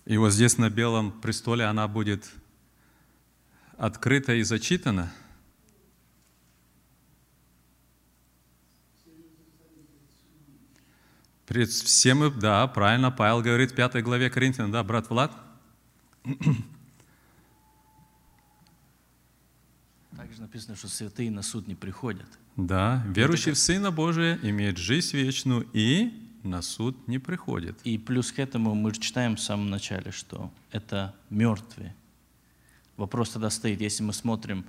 И 0.09 0.17
вот 0.17 0.33
здесь 0.33 0.57
на 0.57 0.71
белом 0.71 1.13
престоле 1.13 1.67
она 1.67 1.87
будет 1.87 2.31
открыта 3.77 4.33
и 4.33 4.43
зачитана? 4.43 5.13
Пред 11.45 11.69
всем, 11.69 12.41
да, 12.41 12.67
правильно, 12.69 13.11
Павел 13.11 13.43
говорит 13.43 13.73
в 13.73 13.75
пятой 13.75 14.01
главе 14.01 14.31
Коринфянам, 14.31 14.73
да, 14.73 14.83
брат 14.83 15.11
Влад? 15.11 15.31
Также 20.17 20.41
написано, 20.41 20.75
что 20.75 20.89
святые 20.89 21.31
на 21.31 21.43
суд 21.43 21.69
не 21.69 21.75
приходят. 21.75 22.27
Да, 22.57 23.05
верующий 23.09 23.53
в 23.53 23.59
Сына 23.59 23.91
Божия 23.91 24.39
имеет 24.43 24.79
жизнь 24.79 25.19
вечную 25.19 25.69
и 25.75 26.28
на 26.43 26.63
суд 26.63 27.09
не 27.09 27.19
приходит. 27.19 27.79
И 27.85 27.99
плюс 27.99 28.33
к 28.33 28.39
этому 28.39 28.75
мы 28.75 28.93
читаем 28.93 29.37
в 29.37 29.41
самом 29.41 29.71
начале, 29.71 30.11
что 30.11 30.51
это 30.71 31.15
мертвые. 31.31 31.95
Вопрос 32.97 33.31
тогда 33.31 33.51
стоит, 33.51 33.81
если 33.81 34.03
мы 34.03 34.13
смотрим 34.13 34.65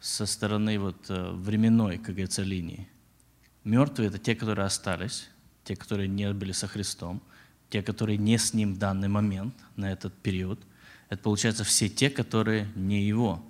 со 0.00 0.26
стороны 0.26 0.78
вот 0.78 1.10
э, 1.10 1.30
временной, 1.32 1.98
как 1.98 2.14
говорится, 2.14 2.42
линии. 2.42 2.88
Мертвые— 3.64 4.08
это 4.10 4.18
те, 4.18 4.34
которые 4.34 4.66
остались, 4.66 5.28
те, 5.64 5.76
которые 5.76 6.08
не 6.08 6.32
были 6.32 6.52
со 6.52 6.68
Христом, 6.68 7.20
те, 7.68 7.82
которые 7.82 8.16
не 8.16 8.38
с 8.38 8.54
Ним 8.54 8.74
в 8.74 8.78
данный 8.78 9.08
момент, 9.08 9.54
на 9.74 9.90
этот 9.90 10.14
период. 10.14 10.60
Это, 11.08 11.22
получается, 11.22 11.64
все 11.64 11.88
те, 11.88 12.08
которые 12.10 12.68
не 12.76 13.02
Его. 13.02 13.44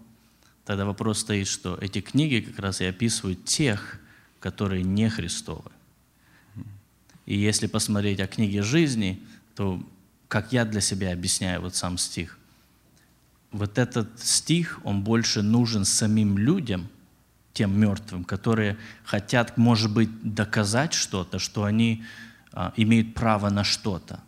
Тогда 0.65 0.85
вопрос 0.85 1.21
стоит, 1.21 1.47
что 1.47 1.77
эти 1.81 2.01
книги 2.01 2.41
как 2.41 2.59
раз 2.59 2.81
и 2.81 2.85
описывают 2.87 3.45
тех, 3.45 4.01
которые 4.41 4.83
не 4.83 5.09
Христовы. 5.09 5.71
И 7.27 7.37
если 7.37 7.67
посмотреть 7.67 8.21
о 8.21 8.27
книге 8.27 8.63
жизни, 8.63 9.21
то 9.55 9.83
как 10.29 10.53
я 10.53 10.65
для 10.65 10.81
себя 10.81 11.13
объясняю 11.13 11.61
вот 11.61 11.75
сам 11.75 11.99
стих, 11.99 12.39
вот 13.53 13.79
этот 13.79 14.21
стих, 14.21 14.81
он 14.85 15.03
больше 15.03 15.43
нужен 15.43 15.85
самим 15.85 16.39
людям, 16.39 16.89
тем 17.53 17.79
мертвым, 17.79 18.25
которые 18.25 18.77
хотят, 19.03 19.57
может 19.57 19.93
быть, 19.93 20.11
доказать 20.23 20.93
что-то, 20.93 21.39
что 21.39 21.65
они 21.65 22.05
а, 22.53 22.75
имеют 22.77 23.15
право 23.15 23.49
на 23.49 23.65
что-то. 23.65 24.21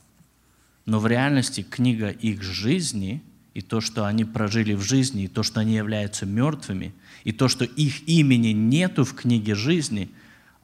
Но 0.87 0.99
в 0.99 1.07
реальности 1.07 1.63
книга 1.63 2.09
их 2.09 2.43
жизни 2.43 3.23
и 3.53 3.61
то, 3.61 3.83
что 3.83 4.07
они 4.07 4.25
прожили 4.25 4.73
в 4.73 4.81
жизни, 4.81 5.25
и 5.25 5.29
то, 5.29 5.43
что 5.43 5.61
они 5.61 5.75
являются 5.75 6.25
мертвыми, 6.25 6.95
и 7.25 7.33
то, 7.33 7.49
что 7.49 7.67
их 7.67 8.09
имени 8.09 8.49
нету 8.49 9.05
в 9.05 9.15
книге 9.15 9.55
жизни, 9.55 10.11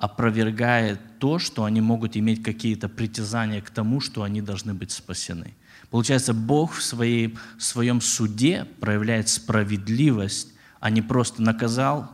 опровергает 0.05 1.01
то, 1.19 1.39
что 1.39 1.65
они 1.65 1.81
могут 1.81 2.15
иметь 2.15 2.43
какие-то 2.43 2.91
притязания 2.91 3.63
к 3.63 3.71
тому, 3.71 4.01
что 4.01 4.23
они 4.23 4.43
должны 4.43 4.75
быть 4.75 4.91
спасены. 4.91 5.55
Получается, 5.91 6.35
Бог 6.35 6.75
в, 6.75 6.83
своей, 6.83 7.39
в 7.57 7.63
своем 7.63 8.03
суде 8.03 8.67
проявляет 8.81 9.31
справедливость, 9.31 10.49
а 10.79 10.91
не 10.91 11.01
просто 11.01 11.41
наказал, 11.41 12.11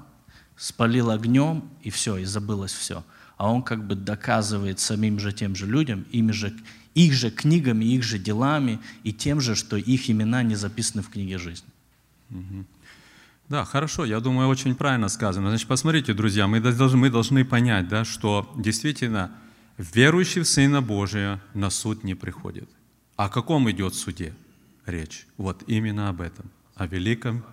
спалил 0.57 1.11
огнем, 1.11 1.65
и 1.83 1.91
все, 1.91 2.19
и 2.19 2.25
забылось 2.25 2.73
все. 2.73 3.03
А 3.37 3.51
Он 3.51 3.61
как 3.61 3.85
бы 3.85 3.97
доказывает 3.97 4.79
самим 4.79 5.19
же 5.19 5.33
тем 5.33 5.57
же 5.57 5.67
людям, 5.67 6.07
ими 6.13 6.31
же, 6.31 6.55
их 6.95 7.13
же 7.13 7.33
книгами, 7.33 7.85
их 7.87 8.05
же 8.05 8.21
делами, 8.21 8.79
и 9.03 9.13
тем 9.13 9.41
же, 9.41 9.57
что 9.57 9.77
их 9.77 10.09
имена 10.09 10.45
не 10.45 10.55
записаны 10.55 11.03
в 11.03 11.09
книге 11.09 11.39
жизни. 11.39 11.69
Да, 13.51 13.65
хорошо, 13.65 14.05
я 14.05 14.21
думаю, 14.21 14.49
очень 14.49 14.77
правильно 14.77 15.09
сказано. 15.09 15.49
Значит, 15.49 15.67
посмотрите, 15.67 16.15
друзья, 16.15 16.47
мы 16.47 16.61
должны, 16.61 16.97
мы 16.97 17.11
должны 17.11 17.45
понять, 17.45 17.89
да, 17.89 18.05
что 18.05 18.49
действительно 18.57 19.33
верующий 19.77 20.43
в 20.43 20.49
Сына 20.49 20.81
Божия 20.81 21.43
на 21.53 21.69
суд 21.69 22.05
не 22.05 22.15
приходит. 22.15 22.69
О 23.17 23.29
каком 23.29 23.69
идет 23.69 23.97
суде 23.97 24.35
речь? 24.87 25.27
Вот 25.37 25.65
именно 25.67 26.09
об 26.11 26.21
этом, 26.21 26.49
о 26.77 26.87
великом, 26.87 27.45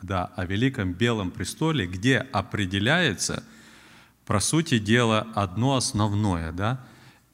да, 0.00 0.24
о 0.36 0.46
великом 0.46 0.94
белом 0.94 1.30
престоле, 1.30 1.86
где 1.86 2.16
определяется, 2.16 3.44
по 4.24 4.40
сути 4.40 4.78
дела, 4.78 5.28
одно 5.34 5.76
основное, 5.76 6.52
да, 6.52 6.82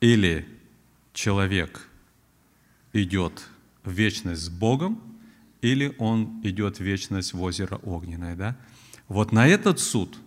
или 0.01 0.45
человек 1.13 1.87
идет 2.93 3.45
в 3.85 3.93
вечность 3.93 4.43
с 4.43 4.49
Богом, 4.49 5.08
или 5.61 5.95
он 5.99 6.41
идет 6.45 6.79
в 6.79 6.81
вечность 6.81 7.33
в 7.35 7.43
озеро 7.43 7.77
огненное. 7.77 8.37
Да? 8.37 8.57
Вот 9.09 9.33
на 9.33 9.47
этот 9.47 9.81
суд 9.81 10.19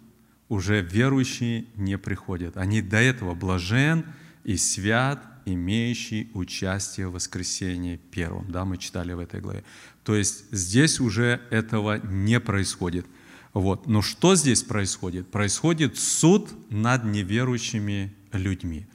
уже 0.50 0.82
верующие 0.82 1.66
не 1.76 1.98
приходят. 1.98 2.58
Они 2.58 2.82
до 2.82 2.98
этого 2.98 3.36
блажен 3.36 4.06
и 4.44 4.58
свят, 4.58 5.24
имеющий 5.46 6.30
участие 6.34 7.08
в 7.08 7.14
воскресении 7.14 7.98
первом. 8.12 8.52
Да, 8.52 8.66
мы 8.66 8.78
читали 8.78 9.14
в 9.14 9.20
этой 9.20 9.40
главе. 9.40 9.64
То 10.04 10.16
есть 10.16 10.46
здесь 10.52 11.00
уже 11.00 11.42
этого 11.50 12.00
не 12.06 12.40
происходит. 12.40 13.06
Вот. 13.54 13.88
Но 13.88 14.02
что 14.02 14.36
здесь 14.36 14.64
происходит? 14.64 15.30
Происходит 15.30 15.98
суд 15.98 16.50
над 16.70 17.06
неверующими 17.06 18.14
людьми. 18.32 18.86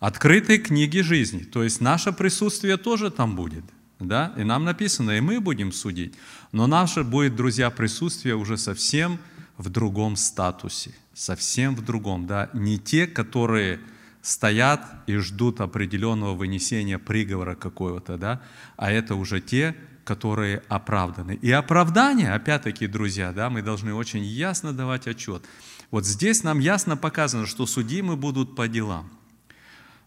Открытой 0.00 0.58
книги 0.58 1.00
жизни, 1.00 1.40
то 1.40 1.62
есть 1.62 1.80
наше 1.82 2.12
присутствие 2.12 2.78
тоже 2.78 3.10
там 3.10 3.36
будет. 3.36 3.64
Да? 4.00 4.32
И 4.36 4.44
нам 4.44 4.64
написано, 4.64 5.12
и 5.12 5.20
мы 5.20 5.40
будем 5.40 5.72
судить. 5.72 6.14
Но 6.52 6.66
наше 6.66 7.04
будет, 7.04 7.36
друзья, 7.36 7.70
присутствие 7.70 8.34
уже 8.34 8.56
совсем 8.56 9.18
в 9.58 9.68
другом 9.68 10.16
статусе, 10.16 10.94
совсем 11.14 11.76
в 11.76 11.84
другом. 11.84 12.26
Да? 12.26 12.50
Не 12.54 12.78
те, 12.78 13.06
которые 13.06 13.80
стоят 14.22 14.84
и 15.06 15.16
ждут 15.16 15.60
определенного 15.60 16.34
вынесения 16.34 16.98
приговора 16.98 17.54
какого-то, 17.54 18.16
да? 18.16 18.42
а 18.76 18.90
это 18.90 19.14
уже 19.14 19.40
те, 19.40 19.76
которые 20.04 20.62
оправданы. 20.68 21.38
И 21.40 21.52
оправдание, 21.52 22.32
опять-таки, 22.32 22.86
друзья, 22.86 23.32
да, 23.32 23.48
мы 23.48 23.62
должны 23.62 23.94
очень 23.94 24.24
ясно 24.24 24.72
давать 24.72 25.06
отчет. 25.06 25.44
Вот 25.90 26.04
здесь 26.06 26.42
нам 26.42 26.58
ясно 26.58 26.96
показано, 26.96 27.46
что 27.46 27.66
судимы 27.66 28.16
будут 28.16 28.56
по 28.56 28.66
делам. 28.66 29.10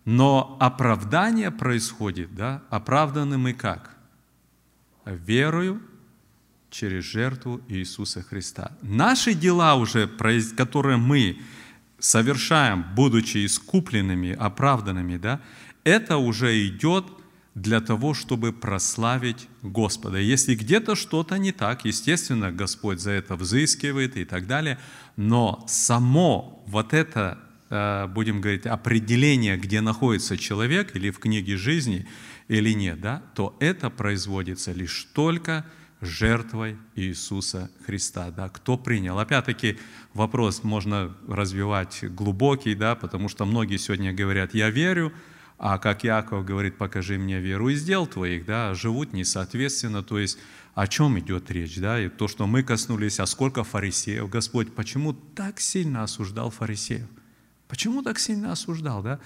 Но 0.05 0.57
оправдание 0.59 1.51
происходит, 1.51 2.35
да, 2.35 2.61
оправданы 2.69 3.37
мы 3.37 3.53
как? 3.53 3.95
Верою 5.05 5.81
через 6.69 7.03
жертву 7.03 7.61
Иисуса 7.67 8.21
Христа. 8.21 8.71
Наши 8.81 9.33
дела 9.33 9.75
уже, 9.75 10.07
которые 10.57 10.97
мы 10.97 11.39
совершаем, 11.99 12.85
будучи 12.95 13.45
искупленными, 13.45 14.31
оправданными, 14.31 15.17
да, 15.17 15.39
это 15.83 16.17
уже 16.17 16.67
идет 16.67 17.05
для 17.55 17.79
того, 17.79 18.13
чтобы 18.13 18.51
прославить 18.51 19.47
Господа. 19.61 20.17
Если 20.17 20.55
где-то 20.55 20.95
что-то 20.95 21.37
не 21.37 21.51
так, 21.51 21.85
естественно, 21.85 22.51
Господь 22.51 22.99
за 22.99 23.11
это 23.11 23.35
взыскивает 23.35 24.17
и 24.17 24.25
так 24.25 24.47
далее, 24.47 24.79
но 25.15 25.63
само 25.67 26.63
вот 26.67 26.93
это, 26.93 27.37
будем 28.09 28.41
говорить, 28.41 28.65
определение, 28.65 29.57
где 29.57 29.81
находится 29.81 30.37
человек, 30.37 30.95
или 30.95 31.09
в 31.09 31.19
книге 31.19 31.57
жизни, 31.57 32.07
или 32.47 32.73
нет, 32.73 33.01
да, 33.01 33.23
то 33.35 33.55
это 33.59 33.89
производится 33.89 34.71
лишь 34.71 35.07
только 35.13 35.65
жертвой 36.01 36.77
Иисуса 36.95 37.71
Христа. 37.85 38.31
Да? 38.31 38.49
Кто 38.49 38.77
принял? 38.77 39.19
Опять-таки 39.19 39.77
вопрос 40.13 40.63
можно 40.63 41.15
развивать 41.27 42.03
глубокий, 42.13 42.75
да, 42.75 42.95
потому 42.95 43.29
что 43.29 43.45
многие 43.45 43.77
сегодня 43.77 44.13
говорят, 44.13 44.53
я 44.53 44.69
верю, 44.69 45.13
а 45.57 45.77
как 45.77 46.03
Яков 46.03 46.45
говорит, 46.45 46.77
покажи 46.77 47.17
мне 47.17 47.39
веру 47.39 47.69
из 47.69 47.83
дел 47.83 48.05
твоих, 48.05 48.45
да, 48.45 48.73
живут 48.73 49.13
несоответственно, 49.13 50.03
то 50.03 50.19
есть 50.19 50.37
о 50.75 50.87
чем 50.87 51.17
идет 51.19 51.51
речь, 51.51 51.77
да, 51.77 52.01
и 52.01 52.09
то, 52.09 52.27
что 52.27 52.47
мы 52.47 52.63
коснулись, 52.63 53.19
а 53.19 53.25
сколько 53.25 53.63
фарисеев, 53.63 54.29
Господь, 54.29 54.73
почему 54.73 55.13
так 55.13 55.59
сильно 55.59 56.03
осуждал 56.03 56.49
фарисеев? 56.49 57.07
Почему 57.67 58.01
так 58.01 58.19
сильно 58.19 58.51
осуждал, 58.51 59.01
да? 59.03 59.19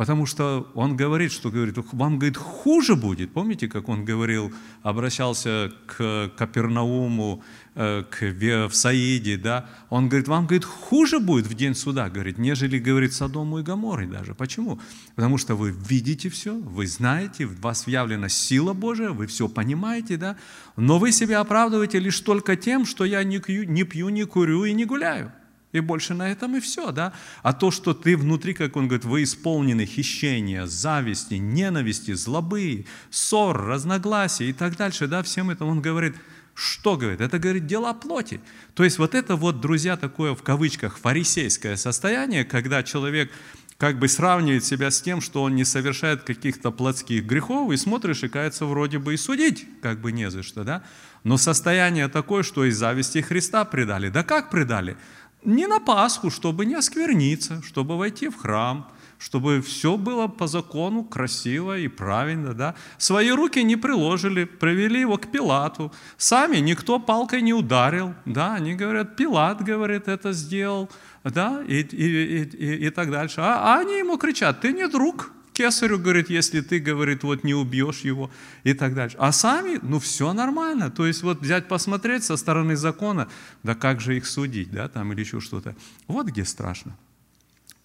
Потому 0.00 0.24
что 0.24 0.70
он 0.74 0.96
говорит, 0.96 1.30
что 1.30 1.50
говорит, 1.50 1.76
вам, 1.92 2.18
говорит, 2.18 2.38
хуже 2.38 2.96
будет. 2.96 3.34
Помните, 3.34 3.68
как 3.68 3.90
он 3.90 4.06
говорил, 4.06 4.50
обращался 4.82 5.72
к 5.86 6.32
Капернауму, 6.38 7.42
э, 7.74 8.04
к 8.08 8.22
в 8.70 9.42
да? 9.42 9.68
Он 9.90 10.08
говорит, 10.08 10.26
вам, 10.26 10.46
говорит, 10.46 10.64
хуже 10.64 11.20
будет 11.20 11.46
в 11.46 11.52
день 11.52 11.74
суда, 11.74 12.08
говорит, 12.08 12.38
нежели, 12.38 12.78
говорит, 12.78 13.12
Содому 13.12 13.58
и 13.58 13.62
Гаморой 13.62 14.06
даже. 14.06 14.34
Почему? 14.34 14.80
Потому 15.16 15.36
что 15.36 15.54
вы 15.54 15.70
видите 15.70 16.30
все, 16.30 16.54
вы 16.54 16.86
знаете, 16.86 17.44
в 17.44 17.60
вас 17.60 17.86
явлена 17.86 18.30
сила 18.30 18.72
Божия, 18.72 19.10
вы 19.10 19.26
все 19.26 19.48
понимаете, 19.48 20.16
да? 20.16 20.36
Но 20.76 20.98
вы 20.98 21.12
себя 21.12 21.40
оправдываете 21.40 21.98
лишь 21.98 22.18
только 22.20 22.56
тем, 22.56 22.86
что 22.86 23.04
я 23.04 23.22
не 23.22 23.38
пью, 23.38 23.64
не, 23.64 23.84
пью, 23.84 24.08
не 24.08 24.24
курю 24.24 24.64
и 24.64 24.72
не 24.72 24.86
гуляю. 24.86 25.30
И 25.72 25.80
больше 25.80 26.14
на 26.14 26.30
этом 26.30 26.56
и 26.56 26.60
все, 26.60 26.90
да? 26.90 27.12
А 27.42 27.52
то, 27.52 27.70
что 27.70 27.94
ты 27.94 28.16
внутри, 28.16 28.54
как 28.54 28.76
он 28.76 28.88
говорит, 28.88 29.04
вы 29.04 29.22
исполнены 29.22 29.86
хищения, 29.86 30.66
зависти, 30.66 31.34
ненависти, 31.34 32.12
злобы, 32.12 32.86
ссор, 33.10 33.64
разногласий 33.64 34.50
и 34.50 34.52
так 34.52 34.76
дальше, 34.76 35.06
да, 35.06 35.22
всем 35.22 35.50
это 35.50 35.64
он 35.64 35.80
говорит, 35.80 36.16
что 36.54 36.96
говорит? 36.96 37.20
Это, 37.20 37.38
говорит, 37.38 37.66
дела 37.66 37.94
плоти. 37.94 38.40
То 38.74 38.84
есть 38.84 38.98
вот 38.98 39.14
это 39.14 39.36
вот, 39.36 39.60
друзья, 39.60 39.96
такое 39.96 40.34
в 40.34 40.42
кавычках 40.42 40.98
фарисейское 40.98 41.76
состояние, 41.76 42.44
когда 42.44 42.82
человек 42.82 43.30
как 43.78 43.98
бы 43.98 44.08
сравнивает 44.08 44.62
себя 44.62 44.90
с 44.90 45.00
тем, 45.00 45.22
что 45.22 45.42
он 45.42 45.54
не 45.54 45.64
совершает 45.64 46.22
каких-то 46.22 46.70
плотских 46.70 47.24
грехов, 47.24 47.72
и 47.72 47.78
смотришь, 47.78 48.22
и 48.22 48.28
кается 48.28 48.66
вроде 48.66 48.98
бы 48.98 49.14
и 49.14 49.16
судить, 49.16 49.66
как 49.80 50.02
бы 50.02 50.12
не 50.12 50.30
за 50.30 50.42
что, 50.42 50.64
да? 50.64 50.82
Но 51.24 51.38
состояние 51.38 52.08
такое, 52.08 52.42
что 52.42 52.66
из 52.66 52.76
зависти 52.76 53.22
Христа 53.22 53.64
предали. 53.64 54.10
Да 54.10 54.22
как 54.22 54.50
предали? 54.50 54.98
Не 55.44 55.66
на 55.66 55.80
Пасху, 55.80 56.30
чтобы 56.30 56.66
не 56.66 56.74
оскверниться, 56.74 57.62
чтобы 57.62 57.96
войти 57.96 58.28
в 58.28 58.36
храм, 58.36 58.90
чтобы 59.18 59.60
все 59.60 59.96
было 59.96 60.28
по 60.28 60.46
закону 60.46 61.04
красиво 61.04 61.78
и 61.78 61.88
правильно, 61.88 62.54
да. 62.54 62.74
Свои 62.98 63.30
руки 63.30 63.62
не 63.62 63.76
приложили, 63.76 64.44
привели 64.44 65.00
его 65.00 65.18
к 65.18 65.30
Пилату. 65.30 65.92
Сами 66.16 66.56
никто 66.58 66.98
палкой 66.98 67.42
не 67.42 67.52
ударил, 67.52 68.14
да. 68.24 68.54
Они 68.54 68.74
говорят, 68.74 69.16
Пилат, 69.16 69.62
говорит, 69.62 70.08
это 70.08 70.32
сделал, 70.32 70.90
да, 71.22 71.62
и, 71.66 71.82
и, 71.82 72.42
и, 72.44 72.86
и 72.86 72.90
так 72.90 73.10
дальше. 73.10 73.40
А, 73.40 73.74
а 73.74 73.80
они 73.80 73.98
ему 73.98 74.16
кричат, 74.16 74.60
ты 74.60 74.72
не 74.72 74.88
друг, 74.88 75.32
кесарю, 75.52 75.98
говорит, 75.98 76.30
если 76.30 76.60
ты, 76.60 76.78
говорит, 76.78 77.22
вот 77.22 77.44
не 77.44 77.54
убьешь 77.54 78.00
его 78.00 78.30
и 78.64 78.74
так 78.74 78.94
дальше. 78.94 79.16
А 79.18 79.32
сами, 79.32 79.78
ну 79.82 79.98
все 79.98 80.32
нормально. 80.32 80.90
То 80.90 81.06
есть 81.06 81.22
вот 81.22 81.40
взять 81.40 81.68
посмотреть 81.68 82.24
со 82.24 82.36
стороны 82.36 82.76
закона, 82.76 83.28
да 83.62 83.74
как 83.74 84.00
же 84.00 84.16
их 84.16 84.26
судить, 84.26 84.70
да, 84.70 84.88
там 84.88 85.12
или 85.12 85.20
еще 85.20 85.40
что-то. 85.40 85.76
Вот 86.06 86.26
где 86.26 86.44
страшно. 86.44 86.96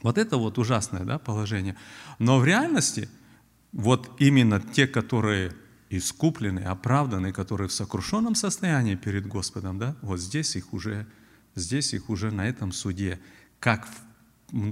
Вот 0.02 0.18
это 0.18 0.38
вот 0.38 0.58
ужасное 0.58 1.04
да, 1.04 1.18
положение. 1.18 1.76
Но 2.20 2.40
в 2.40 2.46
реальности 2.46 3.10
вот 3.72 4.10
именно 4.20 4.62
те, 4.62 4.88
которые 4.88 5.52
искуплены, 5.90 6.60
оправданы, 6.60 7.32
которые 7.32 7.68
в 7.68 7.74
сокрушенном 7.74 8.36
состоянии 8.36 8.96
перед 8.96 9.28
Господом, 9.28 9.78
да, 9.78 9.96
вот 10.02 10.20
здесь 10.20 10.56
их 10.56 10.74
уже, 10.74 11.06
здесь 11.56 11.94
их 11.94 12.10
уже 12.10 12.32
на 12.32 12.48
этом 12.48 12.72
суде, 12.72 13.20
как, 13.60 13.88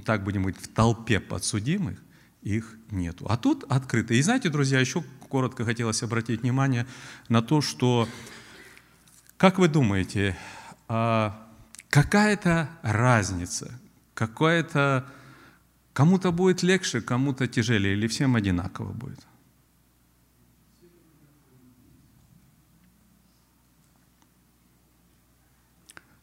так 0.05 0.23
будем 0.23 0.43
говорить, 0.43 0.61
в 0.61 0.67
толпе 0.67 1.19
подсудимых, 1.19 2.01
их 2.43 2.75
нету. 2.91 3.25
А 3.29 3.37
тут 3.37 3.63
открыто. 3.69 4.13
И 4.13 4.21
знаете, 4.21 4.49
друзья, 4.49 4.79
еще 4.79 5.03
коротко 5.29 5.65
хотелось 5.65 6.03
обратить 6.03 6.41
внимание 6.41 6.85
на 7.29 7.41
то, 7.41 7.61
что, 7.61 8.07
как 9.37 9.57
вы 9.57 9.67
думаете, 9.67 10.37
а, 10.87 11.47
какая-то 11.89 12.69
разница, 12.81 13.79
какая-то 14.13 15.05
кому-то 15.93 16.31
будет 16.31 16.63
легче, 16.63 17.01
кому-то 17.01 17.47
тяжелее, 17.47 17.93
или 17.93 18.07
всем 18.07 18.35
одинаково 18.35 18.91
будет? 18.91 19.19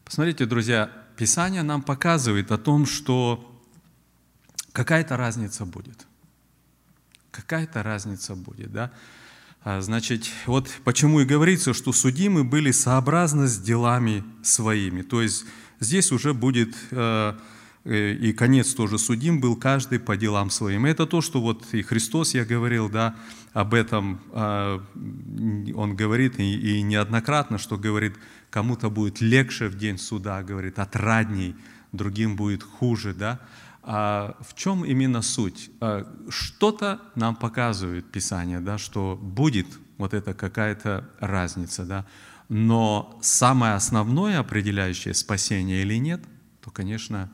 Посмотрите, 0.05 0.45
друзья, 0.45 0.91
Писание 1.17 1.63
нам 1.63 1.83
показывает 1.83 2.51
о 2.51 2.59
том, 2.59 2.85
что 2.85 3.47
какая-то 4.73 5.17
разница 5.17 5.65
будет 5.65 6.07
какая-то 7.41 7.83
разница 7.83 8.35
будет, 8.35 8.73
да? 8.73 8.91
А, 9.63 9.81
значит, 9.81 10.31
вот 10.47 10.71
почему 10.85 11.21
и 11.21 11.25
говорится, 11.25 11.75
что 11.75 11.93
судимы 11.93 12.45
были 12.45 12.71
сообразно 12.71 13.47
с 13.47 13.59
делами 13.59 14.25
своими. 14.43 15.03
То 15.03 15.21
есть 15.21 15.45
здесь 15.81 16.13
уже 16.13 16.33
будет 16.33 16.75
э, 16.91 17.35
э, 17.85 18.13
и 18.15 18.33
конец 18.33 18.73
тоже 18.73 18.99
судим 18.99 19.41
был 19.41 19.57
каждый 19.57 20.01
по 20.01 20.17
делам 20.17 20.49
своим. 20.49 20.87
Это 20.87 21.07
то, 21.07 21.21
что 21.21 21.43
вот 21.43 21.67
и 21.73 21.83
Христос, 21.83 22.35
я 22.35 22.47
говорил, 22.47 22.89
да, 22.89 23.17
об 23.53 23.75
этом 23.75 24.21
а, 24.33 24.83
он 24.95 25.97
говорит 25.97 26.39
и, 26.39 26.79
и 26.79 26.83
неоднократно, 26.83 27.59
что 27.59 27.77
говорит, 27.77 28.15
кому-то 28.49 28.89
будет 28.89 29.21
легче 29.21 29.69
в 29.69 29.77
день 29.77 29.99
суда, 29.99 30.43
говорит, 30.43 30.79
отрадней, 30.79 31.55
другим 31.93 32.37
будет 32.37 32.63
хуже, 32.63 33.13
да. 33.13 33.41
А 33.83 34.37
в 34.41 34.55
чем 34.55 34.85
именно 34.85 35.23
суть? 35.23 35.71
А, 35.81 36.07
что-то 36.29 37.01
нам 37.15 37.35
показывает 37.37 38.11
Писание, 38.11 38.61
да, 38.61 38.79
что 38.79 39.19
будет 39.21 39.67
вот 39.97 40.15
это 40.15 40.35
какая-то 40.35 41.09
разница, 41.19 41.85
да, 41.85 42.07
но 42.49 43.19
самое 43.23 43.75
основное, 43.75 44.39
определяющее 44.41 45.15
спасение 45.15 45.83
или 45.83 45.95
нет, 45.95 46.21
то, 46.61 46.71
конечно, 46.71 47.31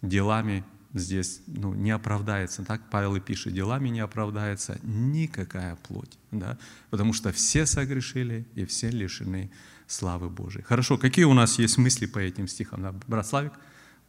делами 0.00 0.64
здесь 0.94 1.42
ну, 1.46 1.74
не 1.74 1.90
оправдается. 1.90 2.64
Так 2.64 2.88
Павел 2.90 3.16
и 3.16 3.20
пишет, 3.20 3.52
делами 3.52 3.88
не 3.88 4.00
оправдается 4.00 4.78
никакая 4.82 5.76
плоть, 5.76 6.18
да, 6.30 6.56
потому 6.90 7.12
что 7.12 7.32
все 7.32 7.66
согрешили 7.66 8.46
и 8.54 8.64
все 8.64 8.90
лишены 8.90 9.50
славы 9.86 10.30
Божией. 10.30 10.62
Хорошо, 10.62 10.98
какие 10.98 11.24
у 11.24 11.34
нас 11.34 11.58
есть 11.58 11.78
мысли 11.78 12.06
по 12.06 12.18
этим 12.18 12.46
стихам? 12.48 12.82
Да, 12.82 12.94
брат 13.06 13.26
Славик, 13.26 13.52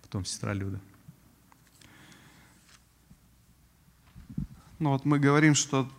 потом 0.01 0.25
сестра 0.25 0.53
Люда. 0.53 0.79
Ну 4.79 4.91
вот 4.91 5.05
мы 5.05 5.19
говорим, 5.19 5.55
что 5.55 5.89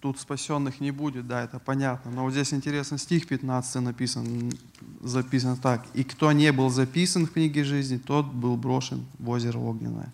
тут 0.00 0.20
спасенных 0.20 0.80
не 0.80 0.92
будет, 0.92 1.26
да, 1.26 1.42
это 1.42 1.58
понятно. 1.58 2.10
Но 2.10 2.22
вот 2.22 2.32
здесь 2.32 2.54
интересный 2.54 2.98
стих 2.98 3.26
15 3.26 3.82
написан, 3.82 4.52
записан 5.00 5.56
так. 5.56 5.84
«И 5.94 6.04
кто 6.04 6.30
не 6.32 6.52
был 6.52 6.70
записан 6.70 7.26
в 7.26 7.32
книге 7.32 7.64
жизни, 7.64 7.98
тот 7.98 8.26
был 8.26 8.56
брошен 8.56 9.04
в 9.18 9.28
озеро 9.28 9.58
огненное». 9.58 10.12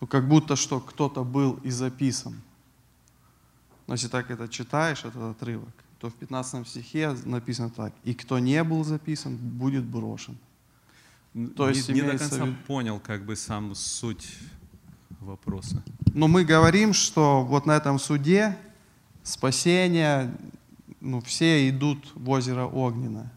Ну, 0.00 0.06
как 0.06 0.28
будто 0.28 0.56
что 0.56 0.80
кто-то 0.80 1.24
был 1.24 1.54
и 1.62 1.70
записан. 1.70 2.40
Но 3.86 3.94
если 3.94 4.08
так 4.08 4.30
это 4.30 4.48
читаешь, 4.48 5.04
этот 5.04 5.22
отрывок, 5.22 5.72
то 6.00 6.10
в 6.10 6.14
15 6.14 6.68
стихе 6.68 7.16
написано 7.24 7.70
так. 7.70 7.94
«И 8.04 8.14
кто 8.14 8.38
не 8.38 8.62
был 8.64 8.84
записан, 8.84 9.36
будет 9.36 9.84
брошен». 9.84 10.36
То 11.54 11.68
есть 11.68 11.88
не, 11.88 11.96
не 11.96 12.02
до 12.02 12.18
конца 12.18 12.46
в 12.46 12.54
понял 12.66 12.98
как 12.98 13.24
бы 13.24 13.36
сам 13.36 13.74
суть 13.74 14.26
вопроса. 15.26 15.82
Но 16.14 16.28
мы 16.28 16.44
говорим, 16.44 16.94
что 16.94 17.44
вот 17.44 17.66
на 17.66 17.76
этом 17.76 17.98
суде 17.98 18.56
спасение, 19.22 20.34
ну, 21.00 21.20
все 21.20 21.68
идут 21.68 22.12
в 22.14 22.30
озеро 22.30 22.64
Огненное. 22.64 23.30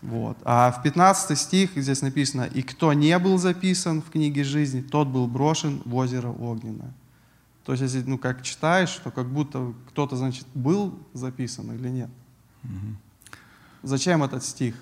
Вот. 0.00 0.36
А 0.44 0.70
в 0.70 0.82
15 0.82 1.38
стих 1.38 1.70
здесь 1.76 2.02
написано, 2.02 2.42
и 2.42 2.60
кто 2.60 2.92
не 2.92 3.18
был 3.18 3.38
записан 3.38 4.02
в 4.02 4.10
книге 4.10 4.44
жизни, 4.44 4.82
тот 4.82 5.08
был 5.08 5.26
брошен 5.26 5.80
в 5.86 5.94
озеро 5.94 6.28
Огненное. 6.28 6.92
То 7.64 7.72
есть, 7.72 7.82
если, 7.82 8.02
ну, 8.02 8.18
как 8.18 8.42
читаешь, 8.42 8.92
то 9.02 9.10
как 9.10 9.26
будто 9.26 9.72
кто-то, 9.88 10.16
значит, 10.16 10.46
был 10.54 10.98
записан 11.14 11.72
или 11.74 11.88
нет. 11.88 12.10
Зачем 13.82 14.22
этот 14.22 14.44
стих? 14.44 14.74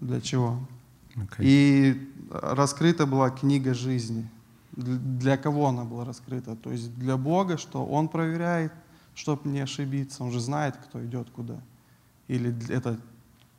Для 0.00 0.20
чего? 0.20 0.60
Окей. 1.16 1.38
И 1.40 2.10
раскрыта 2.30 3.06
была 3.06 3.30
книга 3.30 3.72
жизни. 3.72 4.28
Для 4.78 5.36
кого 5.36 5.66
она 5.66 5.84
была 5.84 6.04
раскрыта? 6.04 6.54
То 6.54 6.70
есть 6.70 6.94
для 6.96 7.16
Бога, 7.16 7.58
что 7.58 7.84
Он 7.84 8.08
проверяет, 8.08 8.72
чтобы 9.16 9.48
не 9.50 9.58
ошибиться. 9.58 10.22
Он 10.22 10.30
же 10.30 10.38
знает, 10.38 10.76
кто 10.76 11.04
идет 11.04 11.30
куда. 11.30 11.60
Или 12.28 12.54
это 12.68 12.96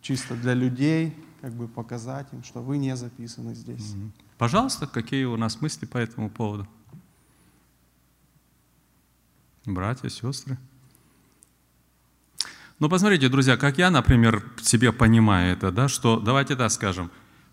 чисто 0.02 0.36
для 0.36 0.54
людей, 0.54 1.14
как 1.42 1.52
бы 1.52 1.68
показать 1.68 2.28
им, 2.32 2.42
что 2.44 2.62
вы 2.62 2.78
не 2.78 2.96
записаны 2.96 3.54
здесь. 3.54 3.96
Пожалуйста, 4.38 4.88
какие 4.88 5.26
у 5.26 5.36
нас 5.36 5.60
мысли 5.60 5.86
по 5.86 5.98
этому 5.98 6.30
поводу? 6.30 6.66
Братья, 9.66 10.08
сестры. 10.08 10.58
Ну, 12.80 12.88
посмотрите, 12.88 13.28
друзья, 13.28 13.58
как 13.58 13.78
я, 13.78 13.92
например, 13.92 14.42
себе 14.62 14.94
понимаю 14.94 15.52
это, 15.52 15.70
да, 15.70 15.90
что, 15.90 16.18
давайте 16.22 16.56
так 16.56 16.72
скажем, 16.72 17.12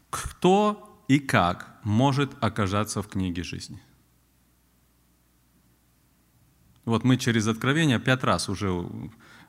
кто 0.09 0.86
и 1.09 1.19
как 1.19 1.79
может 1.85 2.33
оказаться 2.41 3.03
в 3.03 3.09
книге 3.09 3.43
жизни? 3.43 3.81
Вот 6.85 7.05
мы 7.05 7.17
через 7.17 7.47
Откровение 7.49 7.99
пять 7.99 8.25
раз 8.25 8.49
уже 8.49 8.89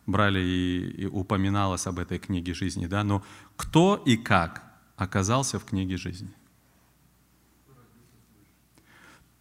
брали 0.07 0.39
и, 0.39 1.03
и 1.03 1.05
упоминалось 1.05 1.85
об 1.87 1.99
этой 1.99 2.17
книге 2.17 2.53
жизни, 2.53 2.87
да, 2.87 3.03
но 3.03 3.23
кто 3.55 4.01
и 4.05 4.17
как 4.17 4.63
оказался 4.95 5.59
в 5.59 5.65
книге 5.65 5.97
жизни? 5.97 6.31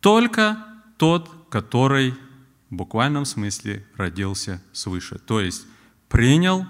Только 0.00 0.64
тот, 0.98 1.30
который 1.48 2.14
в 2.70 2.74
буквальном 2.74 3.24
смысле 3.24 3.86
родился 3.96 4.62
свыше, 4.72 5.18
то 5.18 5.40
есть 5.40 5.66
принял 6.08 6.66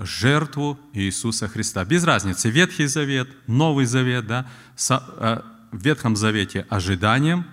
жертву 0.00 0.78
Иисуса 0.92 1.48
Христа. 1.48 1.84
Без 1.84 2.04
разницы, 2.04 2.50
Ветхий 2.50 2.86
Завет, 2.86 3.28
Новый 3.46 3.86
Завет, 3.86 4.26
да, 4.26 4.46
э, 4.88 5.40
в 5.72 5.82
Ветхом 5.82 6.16
Завете 6.16 6.66
ожиданием, 6.68 7.44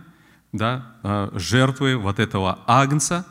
да, 0.52 0.96
э, 1.04 1.32
жертвы 1.34 1.98
вот 1.98 2.20
этого 2.20 2.60
агнца, 2.68 3.26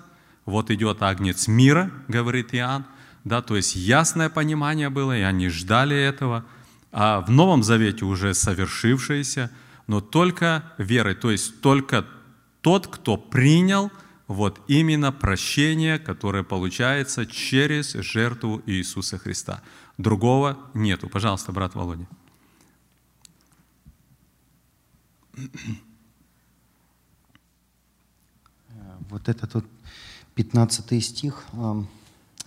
вот 0.45 0.71
идет 0.71 1.03
агнец 1.03 1.47
мира, 1.47 1.91
говорит 2.09 2.55
Иоанн, 2.55 2.85
да, 3.25 3.43
то 3.43 3.57
есть 3.57 3.77
ясное 3.77 4.29
понимание 4.29 4.91
было, 4.91 5.17
и 5.17 5.23
они 5.23 5.49
ждали 5.49 5.97
этого, 5.97 6.45
а 6.91 7.21
в 7.21 7.31
Новом 7.31 7.63
Завете 7.63 8.05
уже 8.05 8.35
совершившееся, 8.35 9.51
но 9.87 10.01
только 10.01 10.65
верой, 10.79 11.15
то 11.15 11.31
есть 11.31 11.61
только 11.61 12.05
тот, 12.61 12.89
кто 12.89 13.17
принял 13.17 13.91
вот 14.33 14.61
именно 14.69 15.13
прощение, 15.13 15.99
которое 15.99 16.43
получается 16.43 17.27
через 17.27 17.93
жертву 17.93 18.63
Иисуса 18.67 19.19
Христа. 19.19 19.63
Другого 19.99 20.57
нету. 20.75 21.09
Пожалуйста, 21.09 21.53
брат 21.53 21.75
Володя. 21.75 22.07
Вот 29.11 29.29
этот 29.29 29.55
вот 29.55 29.65
15 30.35 31.05
стих, 31.05 31.45
а, 31.53 31.85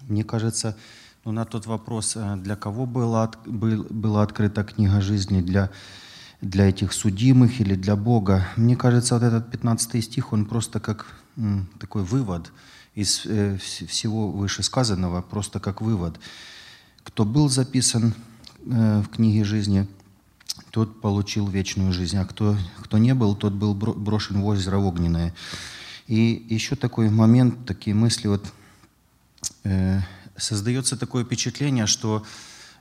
мне 0.08 0.24
кажется, 0.24 0.76
ну, 1.24 1.32
на 1.32 1.46
тот 1.46 1.66
вопрос, 1.68 2.16
а, 2.18 2.36
для 2.36 2.56
кого 2.56 2.86
была, 2.86 3.32
была 3.46 4.24
открыта 4.24 4.64
книга 4.64 5.02
жизни, 5.02 5.42
для, 5.42 5.70
для 6.42 6.70
этих 6.70 6.94
судимых 6.94 7.60
или 7.60 7.76
для 7.76 7.96
Бога, 7.96 8.48
мне 8.56 8.76
кажется, 8.76 9.16
вот 9.16 9.24
этот 9.24 9.52
15 9.52 10.04
стих, 10.04 10.34
он 10.34 10.46
просто 10.46 10.80
как 10.80 11.06
такой 11.80 12.04
вывод 12.04 12.52
из 12.94 13.26
э, 13.26 13.56
вс- 13.56 13.86
всего 13.88 14.32
вышесказанного, 14.32 15.22
просто 15.22 15.60
как 15.60 15.82
вывод. 15.82 16.20
Кто 17.04 17.26
был 17.26 17.50
записан 17.50 18.14
э, 18.66 19.02
в 19.02 19.10
книге 19.10 19.44
жизни, 19.44 19.88
тот 20.72 21.02
получил 21.02 21.48
вечную 21.48 21.92
жизнь, 21.94 22.18
а 22.18 22.26
кто, 22.26 22.58
кто 22.80 22.98
не 22.98 23.14
был, 23.14 23.36
тот 23.36 23.54
был 23.54 23.74
бро- 23.74 23.94
брошен 23.94 24.42
в 24.42 24.46
озеро 24.46 24.78
огненное. 24.78 25.34
И 26.08 26.46
еще 26.50 26.76
такой 26.76 27.10
момент, 27.10 27.66
такие 27.66 27.96
мысли, 27.96 28.28
вот 28.28 28.46
э, 29.64 30.00
создается 30.38 30.98
такое 30.98 31.26
впечатление, 31.26 31.88
что 31.88 32.24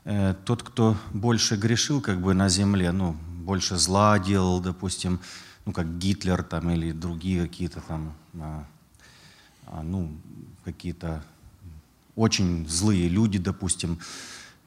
э, 0.05 0.35
тот, 0.45 0.63
кто 0.63 0.97
больше 1.13 1.57
грешил 1.57 2.01
как 2.01 2.21
бы 2.21 2.35
на 2.35 2.49
земле, 2.49 2.93
ну, 2.93 3.17
больше 3.45 3.77
зла 3.77 4.19
делал, 4.19 4.61
допустим, 4.61 5.21
ну, 5.67 5.73
как 5.73 5.99
Гитлер 5.99 6.43
там 6.43 6.71
или 6.71 6.93
другие 6.93 7.43
какие-то 7.43 7.81
там, 7.81 8.15
а, 8.39 8.65
а, 9.67 9.83
ну, 9.83 10.13
какие-то 10.65 11.25
очень 12.17 12.69
злые 12.69 13.09
люди, 13.09 13.39
допустим, 13.39 13.99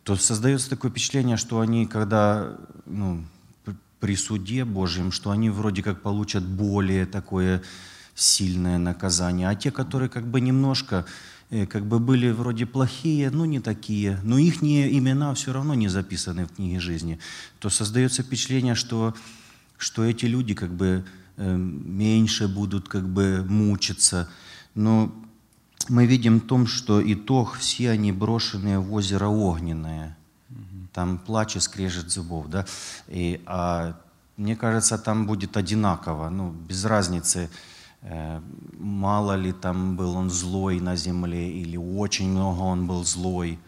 то 0.04 0.16
создается 0.16 0.70
такое 0.70 0.92
впечатление, 0.92 1.38
что 1.38 1.60
они, 1.60 1.86
когда 1.86 2.58
ну, 2.86 3.24
при 4.00 4.16
суде 4.16 4.66
Божьем, 4.66 5.12
что 5.12 5.32
они 5.32 5.50
вроде 5.50 5.84
как 5.84 6.02
получат 6.02 6.44
более 6.44 7.06
такое 7.06 7.62
сильное 8.16 8.78
наказание, 8.78 9.50
а 9.50 9.56
те, 9.56 9.72
которые 9.72 10.10
как 10.10 10.26
бы 10.26 10.42
немножко 10.42 11.06
э, 11.50 11.66
как 11.66 11.86
бы 11.86 12.00
были 12.00 12.32
вроде 12.32 12.66
плохие, 12.66 13.30
ну 13.30 13.46
не 13.46 13.60
такие, 13.60 14.20
но 14.24 14.38
их 14.38 14.64
имена 14.64 15.34
все 15.36 15.54
равно 15.54 15.74
не 15.74 15.88
записаны 15.88 16.46
в 16.46 16.56
книге 16.56 16.80
жизни, 16.80 17.20
то 17.60 17.70
создается 17.70 18.24
впечатление, 18.24 18.76
что, 18.76 19.16
что 19.78 20.04
эти 20.04 20.26
люди 20.26 20.54
как 20.54 20.74
бы 20.74 21.06
э, 21.38 21.56
меньше 21.56 22.48
будут 22.48 22.90
как 22.90 23.08
бы 23.08 23.46
мучиться. 23.48 24.30
Но 24.76 25.12
мы 25.90 26.06
видим 26.06 26.40
в 26.40 26.48
том, 26.48 26.68
что 26.68 27.02
итог, 27.14 27.56
все 27.56 27.92
они 27.92 28.12
брошенные 28.12 28.80
в 28.80 28.94
озеро 28.94 29.28
огненное. 29.28 30.18
Там 30.94 31.20
плач 31.20 31.56
и 31.56 31.60
скрежет 31.60 32.10
зубов, 32.10 32.48
да. 32.50 32.66
И, 33.08 33.42
а, 33.46 33.96
мне 34.36 34.56
кажется, 34.56 34.98
там 34.98 35.28
будет 35.28 35.56
одинаково, 35.56 36.30
ну, 36.30 36.52
без 36.52 36.86
разницы, 36.86 37.50
э, 38.02 38.42
мало 38.80 39.36
ли 39.36 39.52
там 39.52 39.96
был 39.96 40.16
он 40.16 40.30
злой 40.30 40.80
на 40.80 40.96
земле 40.96 41.52
или 41.52 41.78
очень 41.78 42.30
много 42.30 42.62
он 42.62 42.88
был 42.88 43.04
злой. 43.04 43.60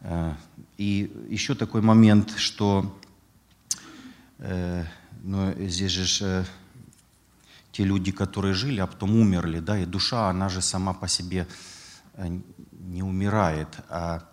Э, 0.00 0.34
и 0.76 1.10
еще 1.28 1.54
такой 1.54 1.82
момент, 1.82 2.34
что 2.36 2.96
ну, 5.22 5.54
здесь 5.68 5.92
же 5.92 6.24
э, 6.24 6.44
те 7.72 7.84
люди, 7.84 8.12
которые 8.12 8.54
жили, 8.54 8.80
а 8.80 8.86
потом 8.86 9.14
умерли, 9.16 9.60
да, 9.60 9.78
и 9.78 9.84
душа, 9.84 10.30
она 10.30 10.48
же 10.48 10.62
сама 10.62 10.94
по 10.94 11.08
себе 11.08 11.46
э, 12.14 12.40
не 12.72 13.02
умирает, 13.02 13.68
а 13.88 14.24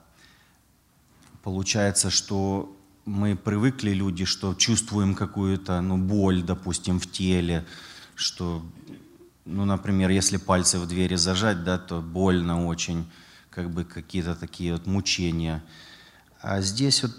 получается, 1.43 2.09
что 2.09 2.73
мы 3.05 3.35
привыкли, 3.35 3.91
люди, 3.91 4.25
что 4.25 4.53
чувствуем 4.53 5.15
какую-то 5.15 5.81
ну, 5.81 5.97
боль, 5.97 6.43
допустим, 6.43 6.99
в 6.99 7.09
теле, 7.09 7.65
что, 8.15 8.65
ну, 9.45 9.65
например, 9.65 10.09
если 10.09 10.37
пальцы 10.37 10.79
в 10.79 10.87
двери 10.87 11.15
зажать, 11.15 11.63
да, 11.63 11.77
то 11.77 12.01
больно 12.01 12.65
очень, 12.65 13.09
как 13.49 13.71
бы 13.71 13.85
какие-то 13.85 14.35
такие 14.35 14.73
вот 14.73 14.85
мучения. 14.87 15.63
А 16.41 16.61
здесь 16.61 17.03
вот 17.03 17.13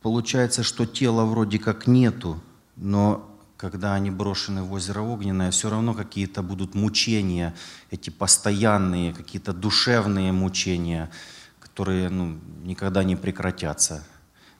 получается, 0.00 0.62
что 0.62 0.86
тела 0.86 1.24
вроде 1.24 1.58
как 1.58 1.86
нету, 1.86 2.42
но 2.78 3.28
когда 3.56 3.94
они 3.94 4.10
брошены 4.10 4.62
в 4.62 4.72
озеро 4.72 5.00
Огненное, 5.00 5.50
все 5.50 5.68
равно 5.68 5.92
какие-то 5.92 6.42
будут 6.42 6.74
мучения, 6.74 7.54
эти 7.90 8.08
постоянные, 8.08 9.12
какие-то 9.12 9.52
душевные 9.52 10.30
мучения, 10.32 11.10
которые 11.58 12.08
ну, 12.08 12.38
никогда 12.62 13.02
не 13.02 13.16
прекратятся. 13.16 14.04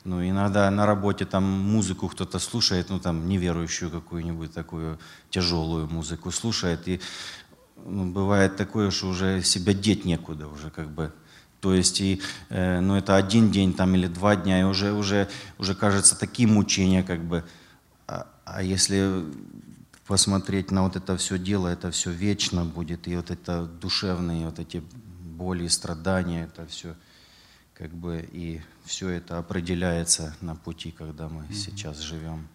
Ну, 0.04 0.26
иногда 0.26 0.70
на 0.70 0.84
работе 0.84 1.26
там 1.26 1.44
музыку 1.44 2.08
кто-то 2.08 2.38
слушает, 2.38 2.88
ну, 2.90 2.98
там, 2.98 3.28
неверующую 3.28 3.90
какую-нибудь 3.90 4.52
такую 4.52 4.98
тяжелую 5.30 5.86
музыку 5.88 6.30
слушает, 6.32 6.88
и 6.88 7.00
ну, 7.76 8.10
бывает 8.10 8.56
такое, 8.56 8.90
что 8.90 9.08
уже 9.08 9.42
себя 9.42 9.74
деть 9.74 10.04
некуда 10.04 10.48
уже 10.48 10.70
как 10.70 10.90
бы. 10.90 11.12
То 11.60 11.74
есть, 11.74 12.00
и, 12.00 12.20
э, 12.48 12.80
ну, 12.80 12.96
это 12.96 13.16
один 13.16 13.50
день 13.50 13.74
там 13.74 13.94
или 13.94 14.06
два 14.06 14.36
дня, 14.36 14.60
и 14.60 14.64
уже, 14.64 14.92
уже, 14.92 15.28
уже 15.58 15.74
кажется 15.74 16.18
такие 16.18 16.48
мучения 16.48 17.02
как 17.02 17.22
бы. 17.22 17.44
А, 18.54 18.62
если 18.62 19.24
посмотреть 20.06 20.70
на 20.70 20.82
вот 20.82 20.96
это 20.96 21.16
все 21.16 21.38
дело, 21.38 21.68
это 21.68 21.90
все 21.90 22.10
вечно 22.10 22.64
будет, 22.64 23.06
и 23.08 23.16
вот 23.16 23.30
это 23.30 23.64
душевные 23.64 24.46
вот 24.46 24.58
эти 24.58 24.82
боли 25.20 25.64
и 25.64 25.68
страдания, 25.68 26.44
это 26.44 26.66
все 26.66 26.94
как 27.74 27.90
бы 27.90 28.28
и 28.32 28.60
все 28.84 29.10
это 29.10 29.38
определяется 29.38 30.34
на 30.40 30.56
пути, 30.56 30.90
когда 30.90 31.28
мы 31.28 31.44
сейчас 31.52 32.00
живем. 32.00 32.48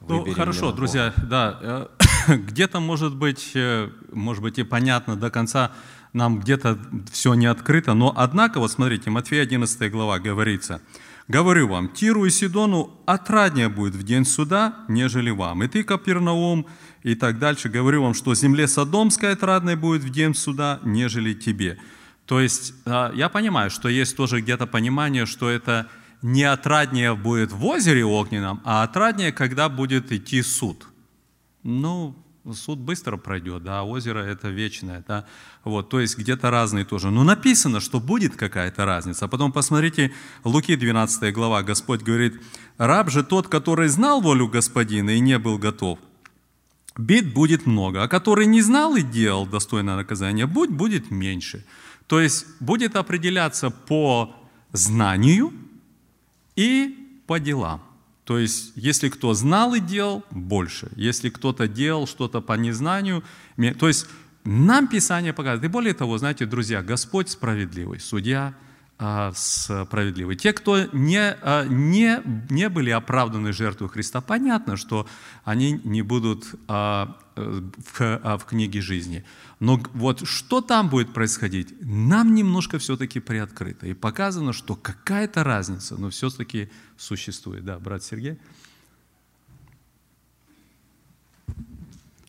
Ну, 0.00 0.18
Выберем 0.18 0.26
ли 0.26 0.34
хорошо, 0.34 0.72
друзья, 0.72 1.12
да, 1.16 1.58
э, 1.60 2.36
где-то, 2.36 2.78
может 2.78 3.16
быть, 3.16 3.52
э, 3.54 3.90
может 4.12 4.42
быть 4.42 4.58
и 4.58 4.62
понятно 4.62 5.16
до 5.16 5.30
конца, 5.30 5.72
нам 6.12 6.38
где-то 6.38 6.78
все 7.10 7.34
не 7.34 7.46
открыто, 7.46 7.94
но 7.94 8.12
однако, 8.16 8.60
вот 8.60 8.70
смотрите, 8.70 9.10
Матфея 9.10 9.42
11 9.42 9.90
глава 9.90 10.18
говорится, 10.20 10.80
«Говорю 11.28 11.68
вам, 11.68 11.88
Тиру 11.90 12.24
и 12.24 12.30
Сидону 12.30 12.90
отраднее 13.06 13.68
будет 13.68 13.94
в 13.94 14.02
день 14.02 14.24
суда, 14.24 14.84
нежели 14.88 15.30
вам. 15.30 15.62
И 15.62 15.68
ты, 15.68 15.84
Капернаум, 15.84 16.66
и 17.02 17.14
так 17.14 17.38
дальше, 17.38 17.68
говорю 17.68 18.02
вам, 18.02 18.14
что 18.14 18.34
земле 18.34 18.66
Содомской 18.66 19.32
отрадной 19.32 19.76
будет 19.76 20.02
в 20.02 20.10
день 20.10 20.34
суда, 20.34 20.80
нежели 20.84 21.34
тебе». 21.34 21.78
То 22.24 22.40
есть 22.40 22.74
э, 22.84 23.12
я 23.14 23.28
понимаю, 23.28 23.70
что 23.70 23.88
есть 23.88 24.16
тоже 24.16 24.40
где-то 24.40 24.66
понимание, 24.66 25.24
что 25.24 25.48
это 25.48 25.88
не 26.20 26.44
отраднее 26.44 27.14
будет 27.14 27.52
в 27.52 27.64
озере 27.64 28.04
огненном, 28.04 28.60
а 28.64 28.82
отраднее, 28.82 29.32
когда 29.32 29.68
будет 29.68 30.12
идти 30.12 30.42
суд. 30.42 30.86
Ну, 31.62 32.14
суд 32.52 32.78
быстро 32.78 33.16
пройдет, 33.16 33.62
да, 33.62 33.80
а 33.80 33.82
озеро 33.82 34.20
это 34.20 34.48
вечное, 34.48 35.04
да. 35.06 35.26
Вот, 35.64 35.88
то 35.90 36.00
есть 36.00 36.16
где-то 36.18 36.50
разные 36.50 36.84
тоже. 36.84 37.10
Но 37.10 37.24
написано, 37.24 37.80
что 37.80 38.00
будет 38.00 38.36
какая-то 38.36 38.84
разница. 38.84 39.24
А 39.24 39.28
потом 39.28 39.52
посмотрите, 39.52 40.12
Луки 40.44 40.76
12 40.76 41.32
глава, 41.34 41.62
Господь 41.62 42.02
говорит, 42.02 42.40
раб 42.78 43.10
же 43.10 43.22
тот, 43.22 43.48
который 43.48 43.88
знал 43.88 44.20
волю 44.20 44.48
Господина 44.48 45.10
и 45.10 45.20
не 45.20 45.38
был 45.38 45.58
готов, 45.58 45.98
бед 46.96 47.32
будет 47.32 47.66
много, 47.66 48.02
а 48.02 48.08
который 48.08 48.46
не 48.46 48.62
знал 48.62 48.96
и 48.96 49.02
делал 49.02 49.46
достойное 49.46 49.96
наказание, 49.96 50.46
будь 50.46 50.70
будет 50.70 51.10
меньше. 51.10 51.64
То 52.06 52.20
есть 52.20 52.46
будет 52.60 52.96
определяться 52.96 53.70
по 53.70 54.34
знанию 54.72 55.52
и 56.56 57.22
по 57.26 57.38
делам. 57.38 57.82
То 58.28 58.38
есть, 58.38 58.72
если 58.76 59.08
кто 59.08 59.32
знал 59.32 59.72
и 59.72 59.80
делал, 59.80 60.22
больше. 60.30 60.90
Если 60.96 61.30
кто-то 61.30 61.66
делал 61.66 62.06
что-то 62.06 62.42
по 62.42 62.52
незнанию, 62.52 63.24
то 63.78 63.88
есть 63.88 64.06
нам 64.44 64.86
Писание 64.86 65.32
показывает. 65.32 65.64
И 65.64 65.72
более 65.72 65.94
того, 65.94 66.18
знаете, 66.18 66.44
друзья, 66.44 66.82
Господь 66.82 67.30
справедливый, 67.30 68.00
судья 68.00 68.54
а, 68.98 69.32
справедливый. 69.34 70.36
Те, 70.36 70.52
кто 70.52 70.84
не, 70.92 71.18
а, 71.40 71.64
не, 71.64 72.20
не 72.50 72.68
были 72.68 72.90
оправданы 72.90 73.54
жертвой 73.54 73.88
Христа, 73.88 74.20
понятно, 74.20 74.76
что 74.76 75.06
они 75.44 75.80
не 75.84 76.02
будут 76.02 76.54
а, 76.66 77.16
э, 77.34 77.62
в, 77.94 78.38
в 78.40 78.44
книге 78.44 78.82
жизни. 78.82 79.24
Но 79.60 79.80
вот 79.94 80.26
что 80.26 80.60
там 80.60 80.88
будет 80.88 81.12
происходить, 81.12 81.74
нам 81.80 82.34
немножко 82.34 82.78
все-таки 82.78 83.18
приоткрыто. 83.18 83.86
И 83.86 83.94
показано, 83.94 84.52
что 84.52 84.76
какая-то 84.76 85.42
разница, 85.42 85.96
но 85.96 86.10
все-таки 86.10 86.68
существует. 86.96 87.64
Да, 87.64 87.78
брат 87.78 88.04
Сергей? 88.04 88.38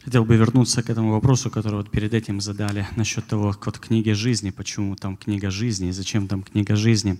Хотел 0.04 0.26
бы 0.26 0.38
вернуться 0.38 0.82
к 0.82 0.90
этому 0.90 1.12
вопросу, 1.12 1.52
который 1.52 1.76
вот 1.76 1.92
перед 1.92 2.16
этим 2.16 2.42
задали 2.42 2.88
насчет 2.96 3.28
того, 3.28 3.56
вот 3.64 3.78
книги 3.78 4.10
жизни, 4.12 4.50
почему 4.50 4.96
там 4.96 5.16
книга 5.16 5.52
жизни 5.52 5.92
зачем 5.92 6.28
там 6.28 6.42
книга 6.42 6.76
жизни. 6.76 7.20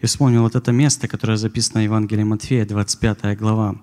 И 0.00 0.06
вспомнил 0.06 0.42
вот 0.42 0.54
это 0.54 0.70
место, 0.70 1.08
которое 1.08 1.38
записано 1.38 1.80
в 1.80 1.84
Евангелии 1.84 2.24
Матфея, 2.24 2.66
25 2.66 3.38
глава, 3.38 3.76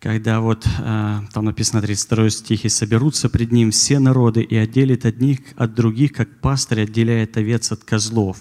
когда 0.00 0.40
вот 0.40 0.66
э, 0.66 1.20
там 1.32 1.44
написано 1.44 1.82
32 1.82 2.30
стих, 2.30 2.64
«И 2.64 2.68
соберутся 2.68 3.28
пред 3.28 3.52
ним 3.52 3.70
все 3.70 3.98
народы, 3.98 4.42
и 4.42 4.56
отделит 4.56 5.04
одних 5.04 5.40
от 5.56 5.74
других, 5.74 6.12
как 6.12 6.40
пастырь 6.40 6.82
отделяет 6.82 7.36
овец 7.36 7.72
от 7.72 7.84
козлов, 7.84 8.38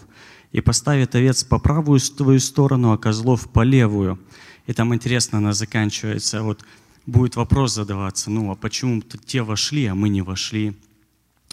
и 0.52 0.62
поставит 0.62 1.16
овец 1.16 1.44
по 1.44 1.60
правую 1.60 2.00
твою 2.00 2.40
сторону, 2.40 2.92
а 2.92 2.98
козлов 2.98 3.50
по 3.52 3.64
левую». 3.64 4.20
И 4.68 4.74
там 4.74 4.94
интересно, 4.94 5.38
она 5.38 5.54
заканчивается 5.54 6.42
вот 6.42 6.66
будет 7.06 7.36
вопрос 7.36 7.74
задаваться, 7.74 8.32
ну 8.32 8.52
а 8.52 8.56
почему 8.56 9.02
те 9.02 9.42
вошли, 9.44 9.86
а 9.86 9.96
мы 9.96 10.10
не 10.10 10.22
вошли? 10.22 10.74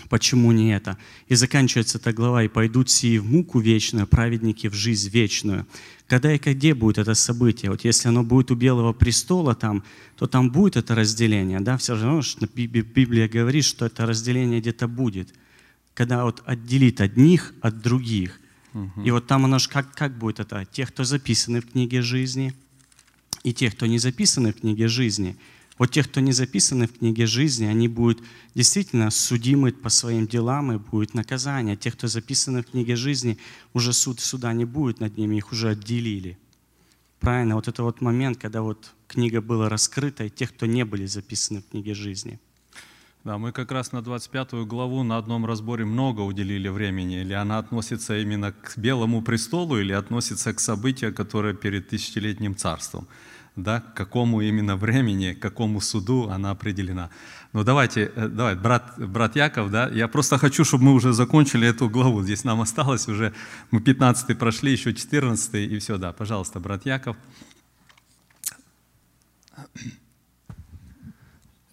Почему 0.08 0.52
не 0.52 0.74
это? 0.74 0.98
И 1.28 1.34
заканчивается 1.34 1.98
эта 1.98 2.12
глава, 2.12 2.42
и 2.42 2.48
пойдут 2.48 2.90
сии 2.90 3.18
в 3.18 3.26
муку 3.26 3.60
вечную, 3.60 4.06
праведники 4.06 4.68
в 4.68 4.74
жизнь 4.74 5.10
вечную. 5.10 5.66
Когда 6.12 6.30
и 6.34 6.36
где 6.36 6.74
будет 6.74 6.98
это 6.98 7.14
событие? 7.14 7.70
Вот 7.70 7.86
если 7.86 8.08
оно 8.08 8.22
будет 8.22 8.50
у 8.50 8.54
Белого 8.54 8.92
престола 8.92 9.54
там, 9.54 9.82
то 10.18 10.26
там 10.26 10.50
будет 10.50 10.76
это 10.76 10.94
разделение, 10.94 11.58
да? 11.60 11.78
Все 11.78 11.94
равно 11.94 12.20
что 12.20 12.46
Библия 12.46 13.26
говорит, 13.30 13.64
что 13.64 13.86
это 13.86 14.04
разделение 14.04 14.60
где-то 14.60 14.88
будет. 14.88 15.32
Когда 15.94 16.24
вот 16.24 16.42
отделит 16.44 17.00
одних 17.00 17.54
от 17.62 17.80
других. 17.80 18.40
И 19.02 19.10
вот 19.10 19.26
там 19.26 19.46
оно 19.46 19.58
же 19.58 19.70
как, 19.70 19.94
как 19.94 20.18
будет 20.18 20.38
это? 20.38 20.66
Те, 20.70 20.84
кто 20.84 21.04
записаны 21.04 21.62
в 21.62 21.70
книге 21.70 22.02
жизни– 22.02 22.52
и 23.42 23.52
тех, 23.52 23.74
кто 23.74 23.86
не 23.86 23.98
записаны 23.98 24.52
в 24.52 24.60
книге 24.60 24.88
жизни. 24.88 25.36
Вот 25.78 25.90
тех, 25.90 26.08
кто 26.08 26.20
не 26.20 26.32
записаны 26.32 26.86
в 26.86 26.98
книге 26.98 27.26
жизни, 27.26 27.64
они 27.64 27.88
будут 27.88 28.22
действительно 28.54 29.10
судимы 29.10 29.72
по 29.72 29.88
своим 29.88 30.26
делам 30.26 30.72
и 30.72 30.78
будет 30.78 31.14
наказание. 31.14 31.76
Тех, 31.76 31.94
кто 31.94 32.08
записаны 32.08 32.62
в 32.62 32.66
книге 32.66 32.94
жизни, 32.94 33.38
уже 33.72 33.92
суд 33.92 34.20
суда 34.20 34.52
не 34.52 34.64
будет 34.64 35.00
над 35.00 35.16
ними, 35.16 35.36
их 35.36 35.52
уже 35.52 35.70
отделили. 35.70 36.38
Правильно, 37.20 37.54
вот 37.54 37.68
это 37.68 37.82
вот 37.82 38.00
момент, 38.00 38.38
когда 38.38 38.62
вот 38.62 38.92
книга 39.06 39.40
была 39.40 39.68
раскрыта, 39.68 40.24
и 40.24 40.30
тех, 40.30 40.52
кто 40.52 40.66
не 40.66 40.84
были 40.84 41.06
записаны 41.06 41.62
в 41.62 41.68
книге 41.70 41.94
жизни. 41.94 42.38
Да, 43.24 43.38
мы 43.38 43.52
как 43.52 43.70
раз 43.70 43.92
на 43.92 44.02
25 44.02 44.66
главу 44.66 45.04
на 45.04 45.16
одном 45.16 45.46
разборе 45.46 45.84
много 45.84 46.22
уделили 46.22 46.68
времени. 46.68 47.20
Или 47.20 47.32
она 47.32 47.58
относится 47.58 48.18
именно 48.18 48.50
к 48.50 48.76
Белому 48.76 49.22
престолу, 49.22 49.78
или 49.78 49.92
относится 49.92 50.52
к 50.52 50.58
событию, 50.58 51.14
которое 51.14 51.54
перед 51.54 51.88
тысячелетним 51.88 52.56
царством. 52.56 53.06
Да, 53.56 53.80
к 53.80 53.94
какому 53.94 54.40
именно 54.40 54.76
времени, 54.76 55.34
к 55.34 55.42
какому 55.42 55.80
суду 55.80 56.30
она 56.30 56.50
определена. 56.50 57.10
Ну 57.52 57.64
давайте, 57.64 58.10
э, 58.16 58.28
давай, 58.28 58.56
брат, 58.56 58.94
брат 58.96 59.36
Яков, 59.36 59.70
да, 59.70 59.88
я 59.88 60.08
просто 60.08 60.38
хочу, 60.38 60.64
чтобы 60.64 60.84
мы 60.84 60.94
уже 60.94 61.12
закончили 61.12 61.68
эту 61.68 61.90
главу. 61.90 62.22
Здесь 62.22 62.44
нам 62.44 62.62
осталось 62.62 63.08
уже, 63.08 63.34
мы 63.70 63.82
15 63.82 64.38
прошли, 64.38 64.72
еще 64.72 64.94
14 64.94 65.54
и 65.54 65.78
все, 65.78 65.98
да. 65.98 66.12
Пожалуйста, 66.12 66.60
брат 66.60 66.86
Яков. 66.86 67.16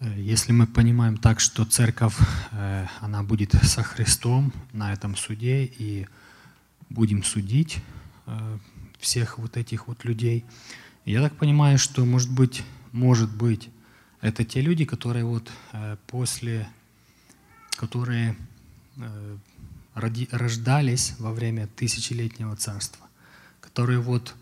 Э, 0.00 0.14
Если 0.18 0.52
мы 0.52 0.66
понимаем 0.66 1.16
так, 1.16 1.40
что 1.40 1.64
церковь, 1.64 2.16
э, 2.52 2.86
она 3.00 3.22
будет 3.22 3.52
со 3.62 3.82
Христом 3.82 4.52
на 4.74 4.92
этом 4.92 5.16
суде, 5.16 5.64
и 5.64 6.06
будем 6.90 7.22
судить 7.22 7.78
всех 8.98 9.38
вот 9.38 9.56
этих 9.56 9.88
вот 9.88 10.04
людей, 10.04 10.44
я 11.04 11.22
так 11.22 11.36
понимаю, 11.36 11.78
что, 11.78 12.04
может 12.04 12.30
быть, 12.30 12.62
может 12.92 13.34
быть, 13.34 13.70
это 14.20 14.44
те 14.44 14.60
люди, 14.60 14.84
которые 14.84 15.24
вот 15.24 15.50
э, 15.72 15.96
после, 16.06 16.68
которые 17.76 18.36
э, 18.96 19.36
рождались 19.94 21.14
во 21.18 21.32
время 21.32 21.68
тысячелетнего 21.68 22.54
царства, 22.56 23.06
которые 23.60 24.00
вот 24.00 24.34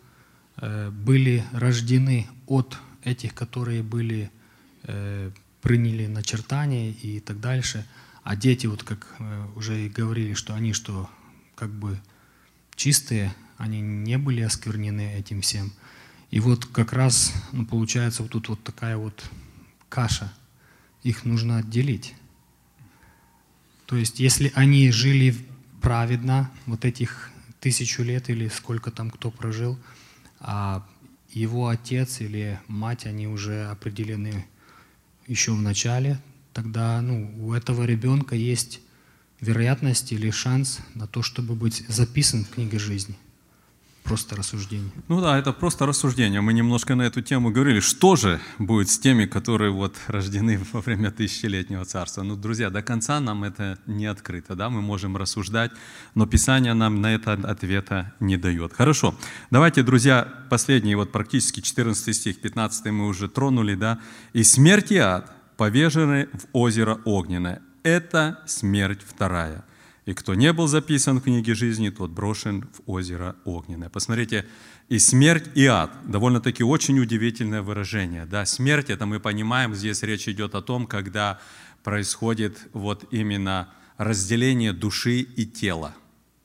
э, 0.57 0.91
были 0.91 1.45
рождены 1.53 2.27
от 2.47 2.79
этих, 3.05 3.35
которые 3.35 3.83
были 3.83 4.31
приняли 5.61 6.07
начертания 6.07 6.93
и 6.93 7.21
так 7.21 7.41
дальше. 7.41 7.85
А 8.23 8.37
дети, 8.37 8.67
вот 8.67 8.85
как 8.85 9.21
уже 9.55 9.85
и 9.85 9.89
говорили, 9.91 10.33
что 10.33 10.55
они 10.55 10.73
что, 10.73 11.11
как 11.57 11.69
бы 11.71 12.01
чистые, 12.75 13.35
они 13.59 13.81
не 13.83 14.17
были 14.17 14.41
осквернены 14.41 15.15
этим 15.15 15.43
всем. 15.43 15.73
И 16.31 16.41
вот 16.41 16.67
как 16.67 16.93
раз 16.93 17.33
ну, 17.53 17.65
получается 17.65 18.23
вот 18.23 18.33
тут 18.33 18.49
вот 18.49 18.63
такая 18.63 18.97
вот 18.97 19.25
каша. 19.89 20.33
Их 21.03 21.25
нужно 21.25 21.59
отделить. 21.59 22.15
То 23.87 23.97
есть 23.97 24.21
если 24.21 24.53
они 24.55 24.91
жили 24.91 25.35
праведно 25.81 26.51
вот 26.67 26.85
этих 26.85 27.31
тысячу 27.61 28.03
лет 28.03 28.29
или 28.29 28.49
сколько 28.49 28.91
там 28.91 29.11
кто 29.11 29.31
прожил, 29.31 29.79
а 30.41 30.87
его 31.31 31.69
отец 31.69 32.21
или 32.21 32.61
мать, 32.69 33.07
они 33.07 33.27
уже 33.27 33.67
определены 33.67 34.47
еще 35.27 35.53
в 35.53 35.63
начале, 35.63 36.21
тогда 36.53 37.01
ну, 37.01 37.33
у 37.39 37.53
этого 37.55 37.85
ребенка 37.85 38.35
есть 38.35 38.81
вероятность 39.41 40.13
или 40.13 40.31
шанс 40.31 40.81
на 40.95 41.07
то, 41.07 41.23
чтобы 41.23 41.55
быть 41.55 41.85
записан 41.89 42.45
в 42.45 42.51
книге 42.51 42.79
жизни. 42.79 43.17
Просто 44.09 44.37
рассуждение. 44.37 44.91
Ну 45.09 45.21
да, 45.21 45.39
это 45.39 45.53
просто 45.53 45.85
рассуждение. 45.87 46.41
Мы 46.41 46.55
немножко 46.55 46.95
на 46.95 47.03
эту 47.03 47.21
тему 47.21 47.51
говорили. 47.51 47.81
Что 47.81 48.17
же 48.17 48.41
будет 48.59 48.89
с 48.89 48.99
теми, 48.99 49.27
которые 49.27 49.71
вот 49.71 49.97
рождены 50.07 50.59
во 50.73 50.81
время 50.81 51.11
тысячелетнего 51.11 51.85
царства? 51.85 52.23
Ну, 52.23 52.35
друзья, 52.35 52.71
до 52.71 52.83
конца 52.83 53.21
нам 53.21 53.45
это 53.45 53.79
не 53.87 54.07
открыто, 54.07 54.57
да, 54.57 54.71
мы 54.71 54.81
можем 54.81 55.17
рассуждать, 55.17 55.73
но 56.15 56.27
Писание 56.27 56.75
нам 56.75 57.03
на 57.03 57.15
это 57.15 57.33
ответа 57.33 58.15
не 58.19 58.37
дает. 58.37 58.73
Хорошо, 58.73 59.15
давайте, 59.51 59.83
друзья, 59.83 60.27
последний 60.49 60.95
вот 60.95 61.13
практически 61.13 61.61
14 61.61 62.17
стих, 62.17 62.41
15 62.41 62.87
мы 62.87 63.07
уже 63.09 63.29
тронули, 63.29 63.75
да. 63.75 63.99
«И 64.33 64.43
смерть 64.43 64.91
и 64.91 64.97
ад 64.97 65.33
повержены 65.59 66.29
в 66.33 66.47
озеро 66.53 67.01
огненное. 67.05 67.61
Это 67.83 68.41
смерть 68.47 69.01
вторая. 69.07 69.65
И 70.09 70.15
кто 70.15 70.35
не 70.35 70.55
был 70.55 70.69
записан 70.69 71.19
в 71.19 71.25
книге 71.25 71.55
жизни, 71.55 71.91
тот 71.91 72.11
брошен 72.11 72.67
в 72.73 72.91
озеро 72.91 73.37
огненное. 73.45 73.91
Посмотрите, 73.91 74.47
и 74.89 74.99
смерть, 74.99 75.51
и 75.55 75.67
ад. 75.67 75.93
Довольно-таки 76.07 76.65
очень 76.65 76.99
удивительное 76.99 77.61
выражение. 77.61 78.25
Да, 78.25 78.47
смерть, 78.47 78.89
это 78.89 79.05
мы 79.05 79.21
понимаем, 79.21 79.75
здесь 79.75 80.03
речь 80.03 80.27
идет 80.27 80.55
о 80.55 80.63
том, 80.63 80.87
когда 80.87 81.41
происходит 81.85 82.57
вот 82.73 83.05
именно 83.11 83.69
разделение 83.99 84.73
души 84.73 85.19
и 85.21 85.45
тела. 85.45 85.95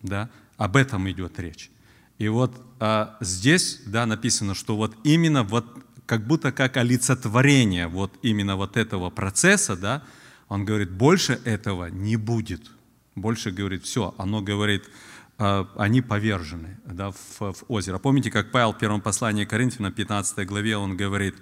Да? 0.01 0.29
Об 0.57 0.75
этом 0.75 1.09
идет 1.09 1.39
речь. 1.39 1.71
И 2.17 2.27
вот 2.27 2.61
а, 2.81 3.15
здесь 3.21 3.79
да, 3.85 4.05
написано, 4.05 4.55
что 4.55 4.75
вот 4.75 4.93
именно 5.05 5.43
вот 5.43 5.65
как 6.05 6.27
будто 6.27 6.51
как 6.51 6.75
олицетворение 6.75 7.87
вот 7.87 8.13
именно 8.23 8.57
вот 8.57 8.75
этого 8.75 9.09
процесса, 9.09 9.77
да, 9.77 10.03
он 10.49 10.65
говорит, 10.65 10.91
больше 10.91 11.39
этого 11.45 11.85
не 11.85 12.17
будет. 12.17 12.69
Больше 13.15 13.51
говорит, 13.51 13.83
все, 13.83 14.13
оно 14.17 14.41
говорит, 14.41 14.89
а, 15.37 15.67
они 15.75 16.01
повержены 16.01 16.77
да, 16.85 17.11
в, 17.11 17.39
в 17.39 17.63
озеро. 17.67 17.97
Помните, 17.97 18.31
как 18.31 18.51
Павел 18.51 18.73
в 18.73 18.77
первом 18.77 19.01
послании 19.01 19.45
Коринфянам, 19.45 19.91
15 19.91 20.47
главе, 20.47 20.77
он 20.77 20.95
говорит, 20.95 21.35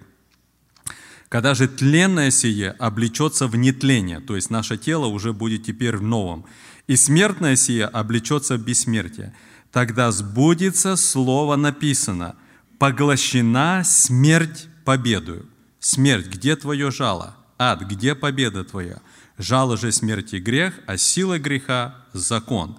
когда 1.30 1.54
же 1.54 1.68
тленное 1.68 2.30
сие 2.30 2.72
облечется 2.72 3.48
в 3.48 3.56
нетление, 3.56 4.20
то 4.20 4.36
есть 4.36 4.50
наше 4.50 4.78
тело 4.78 5.06
уже 5.06 5.32
будет 5.32 5.64
теперь 5.64 5.96
в 5.98 6.02
новом, 6.02 6.46
и 6.88 6.98
смертное 6.98 7.56
сие 7.56 7.86
облечется 7.86 8.58
в 8.58 8.66
бессмертие, 8.66 9.34
тогда 9.72 10.12
сбудется 10.12 10.98
слово 10.98 11.56
написано, 11.56 12.36
поглощена 12.80 13.84
смерть 13.86 14.68
победою. 14.84 15.46
Смерть, 15.80 16.28
где 16.28 16.56
твое 16.56 16.92
жало? 16.92 17.38
Ад, 17.58 17.82
где 17.84 18.14
победа 18.14 18.64
твоя? 18.64 19.00
Жало 19.38 19.78
же 19.78 19.92
смерти 19.92 20.36
грех, 20.38 20.80
а 20.88 20.98
сила 20.98 21.40
греха– 21.40 21.96
закон. 22.14 22.78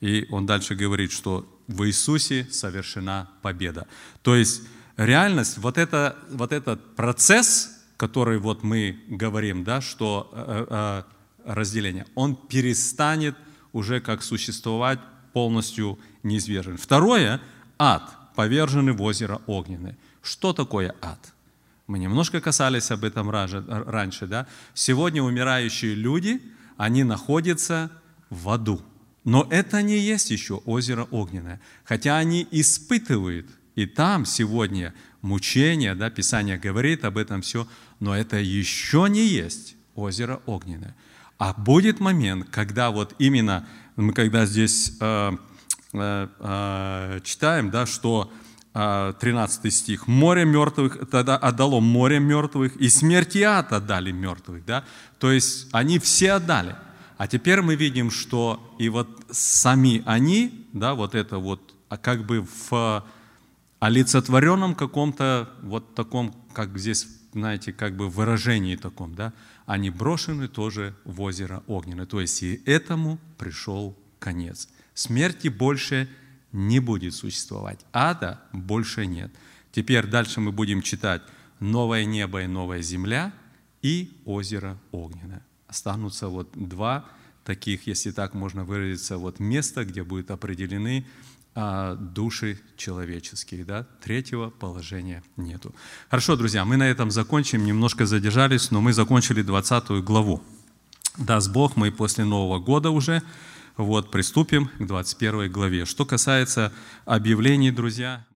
И 0.00 0.26
он 0.30 0.46
дальше 0.46 0.74
говорит, 0.74 1.12
что 1.12 1.46
в 1.68 1.86
Иисусе 1.86 2.46
совершена 2.50 3.28
победа. 3.42 3.86
То 4.22 4.34
есть 4.34 4.62
реальность, 4.96 5.58
вот, 5.58 5.78
это, 5.78 6.16
вот 6.30 6.52
этот 6.52 6.96
процесс, 6.96 7.70
который 7.96 8.38
вот 8.38 8.62
мы 8.62 8.98
говорим, 9.08 9.62
да, 9.62 9.80
что 9.80 10.30
э, 10.32 10.66
э, 10.68 11.02
разделение, 11.44 12.06
он 12.14 12.34
перестанет 12.34 13.36
уже 13.72 14.00
как 14.00 14.22
существовать 14.22 14.98
полностью 15.32 15.98
неизвержен. 16.22 16.76
Второе– 16.76 17.40
ад, 17.78 18.02
поверженный 18.34 18.92
в 18.92 19.02
озеро 19.02 19.40
огненное. 19.46 19.96
Что 20.22 20.52
такое 20.52 20.94
ад? 21.00 21.32
Мы 21.90 21.98
немножко 21.98 22.40
касались 22.40 22.92
об 22.92 23.02
этом 23.02 23.30
раньше. 23.30 24.28
Да? 24.28 24.46
Сегодня 24.74 25.24
умирающие 25.24 25.92
люди, 25.92 26.40
они 26.76 27.02
находятся 27.02 27.90
в 28.30 28.48
аду. 28.48 28.80
Но 29.24 29.48
это 29.50 29.82
не 29.82 29.98
есть 29.98 30.30
еще 30.30 30.62
озеро 30.66 31.08
огненное. 31.10 31.60
Хотя 31.82 32.16
они 32.16 32.46
испытывают, 32.52 33.50
и 33.74 33.86
там 33.86 34.24
сегодня 34.24 34.94
мучения, 35.20 35.96
да, 35.96 36.10
Писание 36.10 36.58
говорит 36.58 37.04
об 37.04 37.18
этом 37.18 37.42
все, 37.42 37.66
но 37.98 38.16
это 38.16 38.36
еще 38.36 39.08
не 39.10 39.26
есть 39.26 39.74
озеро 39.96 40.40
огненное. 40.46 40.94
А 41.38 41.52
будет 41.54 41.98
момент, 41.98 42.46
когда 42.52 42.92
вот 42.92 43.16
именно, 43.18 43.66
мы 43.96 44.12
когда 44.12 44.46
здесь 44.46 44.92
э, 45.00 45.32
э, 45.94 46.28
э, 46.38 47.20
читаем, 47.24 47.70
да, 47.72 47.84
что 47.84 48.32
13 48.72 49.64
э, 49.64 49.70
стих, 49.70 50.06
море 50.06 50.44
мертвых, 50.44 51.10
тогда 51.10 51.36
отдало 51.36 51.80
море 51.80 52.20
мертвых, 52.20 52.76
и 52.76 52.88
смерть 52.88 53.36
и 53.36 53.42
ад 53.42 53.72
отдали 53.72 54.12
мертвых, 54.12 54.64
да, 54.64 54.84
то 55.18 55.32
есть 55.32 55.68
они 55.72 55.98
все 55.98 56.32
отдали. 56.32 56.76
А 57.18 57.26
теперь 57.26 57.60
мы 57.60 57.74
видим, 57.74 58.10
что 58.10 58.74
и 58.78 58.88
вот 58.88 59.08
сами 59.30 60.02
они, 60.06 60.66
да, 60.72 60.94
вот 60.94 61.14
это 61.14 61.38
вот, 61.38 61.74
а 61.88 61.98
как 61.98 62.24
бы 62.24 62.46
в 62.70 63.04
олицетворенном 63.80 64.74
каком-то 64.74 65.50
вот 65.62 65.94
таком, 65.94 66.34
как 66.52 66.78
здесь, 66.78 67.08
знаете, 67.32 67.72
как 67.72 67.96
бы 67.96 68.08
выражении 68.08 68.76
таком, 68.76 69.14
да, 69.14 69.32
они 69.66 69.90
брошены 69.90 70.48
тоже 70.48 70.94
в 71.04 71.20
озеро 71.20 71.62
огненное. 71.66 72.06
То 72.06 72.20
есть 72.20 72.42
и 72.42 72.62
этому 72.66 73.18
пришел 73.36 73.98
конец. 74.18 74.68
Смерти 74.94 75.48
больше 75.48 76.08
не 76.52 76.80
будет 76.80 77.14
существовать. 77.14 77.80
Ада 77.92 78.40
больше 78.52 79.06
нет. 79.06 79.32
Теперь 79.72 80.06
дальше 80.06 80.40
мы 80.40 80.52
будем 80.52 80.82
читать 80.82 81.22
«Новое 81.60 82.04
небо 82.04 82.42
и 82.42 82.46
новая 82.46 82.82
земля» 82.82 83.32
и 83.82 84.10
«Озеро 84.24 84.78
огненное». 84.92 85.44
Останутся 85.68 86.28
вот 86.28 86.50
два 86.54 87.04
таких, 87.44 87.86
если 87.86 88.10
так 88.10 88.34
можно 88.34 88.64
выразиться, 88.64 89.16
вот 89.16 89.38
места, 89.38 89.84
где 89.84 90.02
будут 90.02 90.30
определены 90.30 91.06
а, 91.54 91.94
души 91.94 92.60
человеческие. 92.76 93.64
Да? 93.64 93.86
Третьего 94.02 94.50
положения 94.50 95.22
нету. 95.36 95.74
Хорошо, 96.08 96.36
друзья, 96.36 96.64
мы 96.64 96.76
на 96.76 96.88
этом 96.88 97.10
закончим. 97.10 97.64
Немножко 97.64 98.06
задержались, 98.06 98.70
но 98.70 98.80
мы 98.80 98.92
закончили 98.92 99.42
20 99.42 100.04
главу. 100.04 100.42
Даст 101.16 101.50
Бог, 101.50 101.76
мы 101.76 101.90
после 101.90 102.24
Нового 102.24 102.58
года 102.60 102.90
уже 102.90 103.22
вот, 103.84 104.10
приступим 104.10 104.68
к 104.78 104.86
21 104.86 105.50
главе. 105.50 105.84
Что 105.84 106.04
касается 106.04 106.72
объявлений, 107.04 107.70
друзья, 107.70 108.26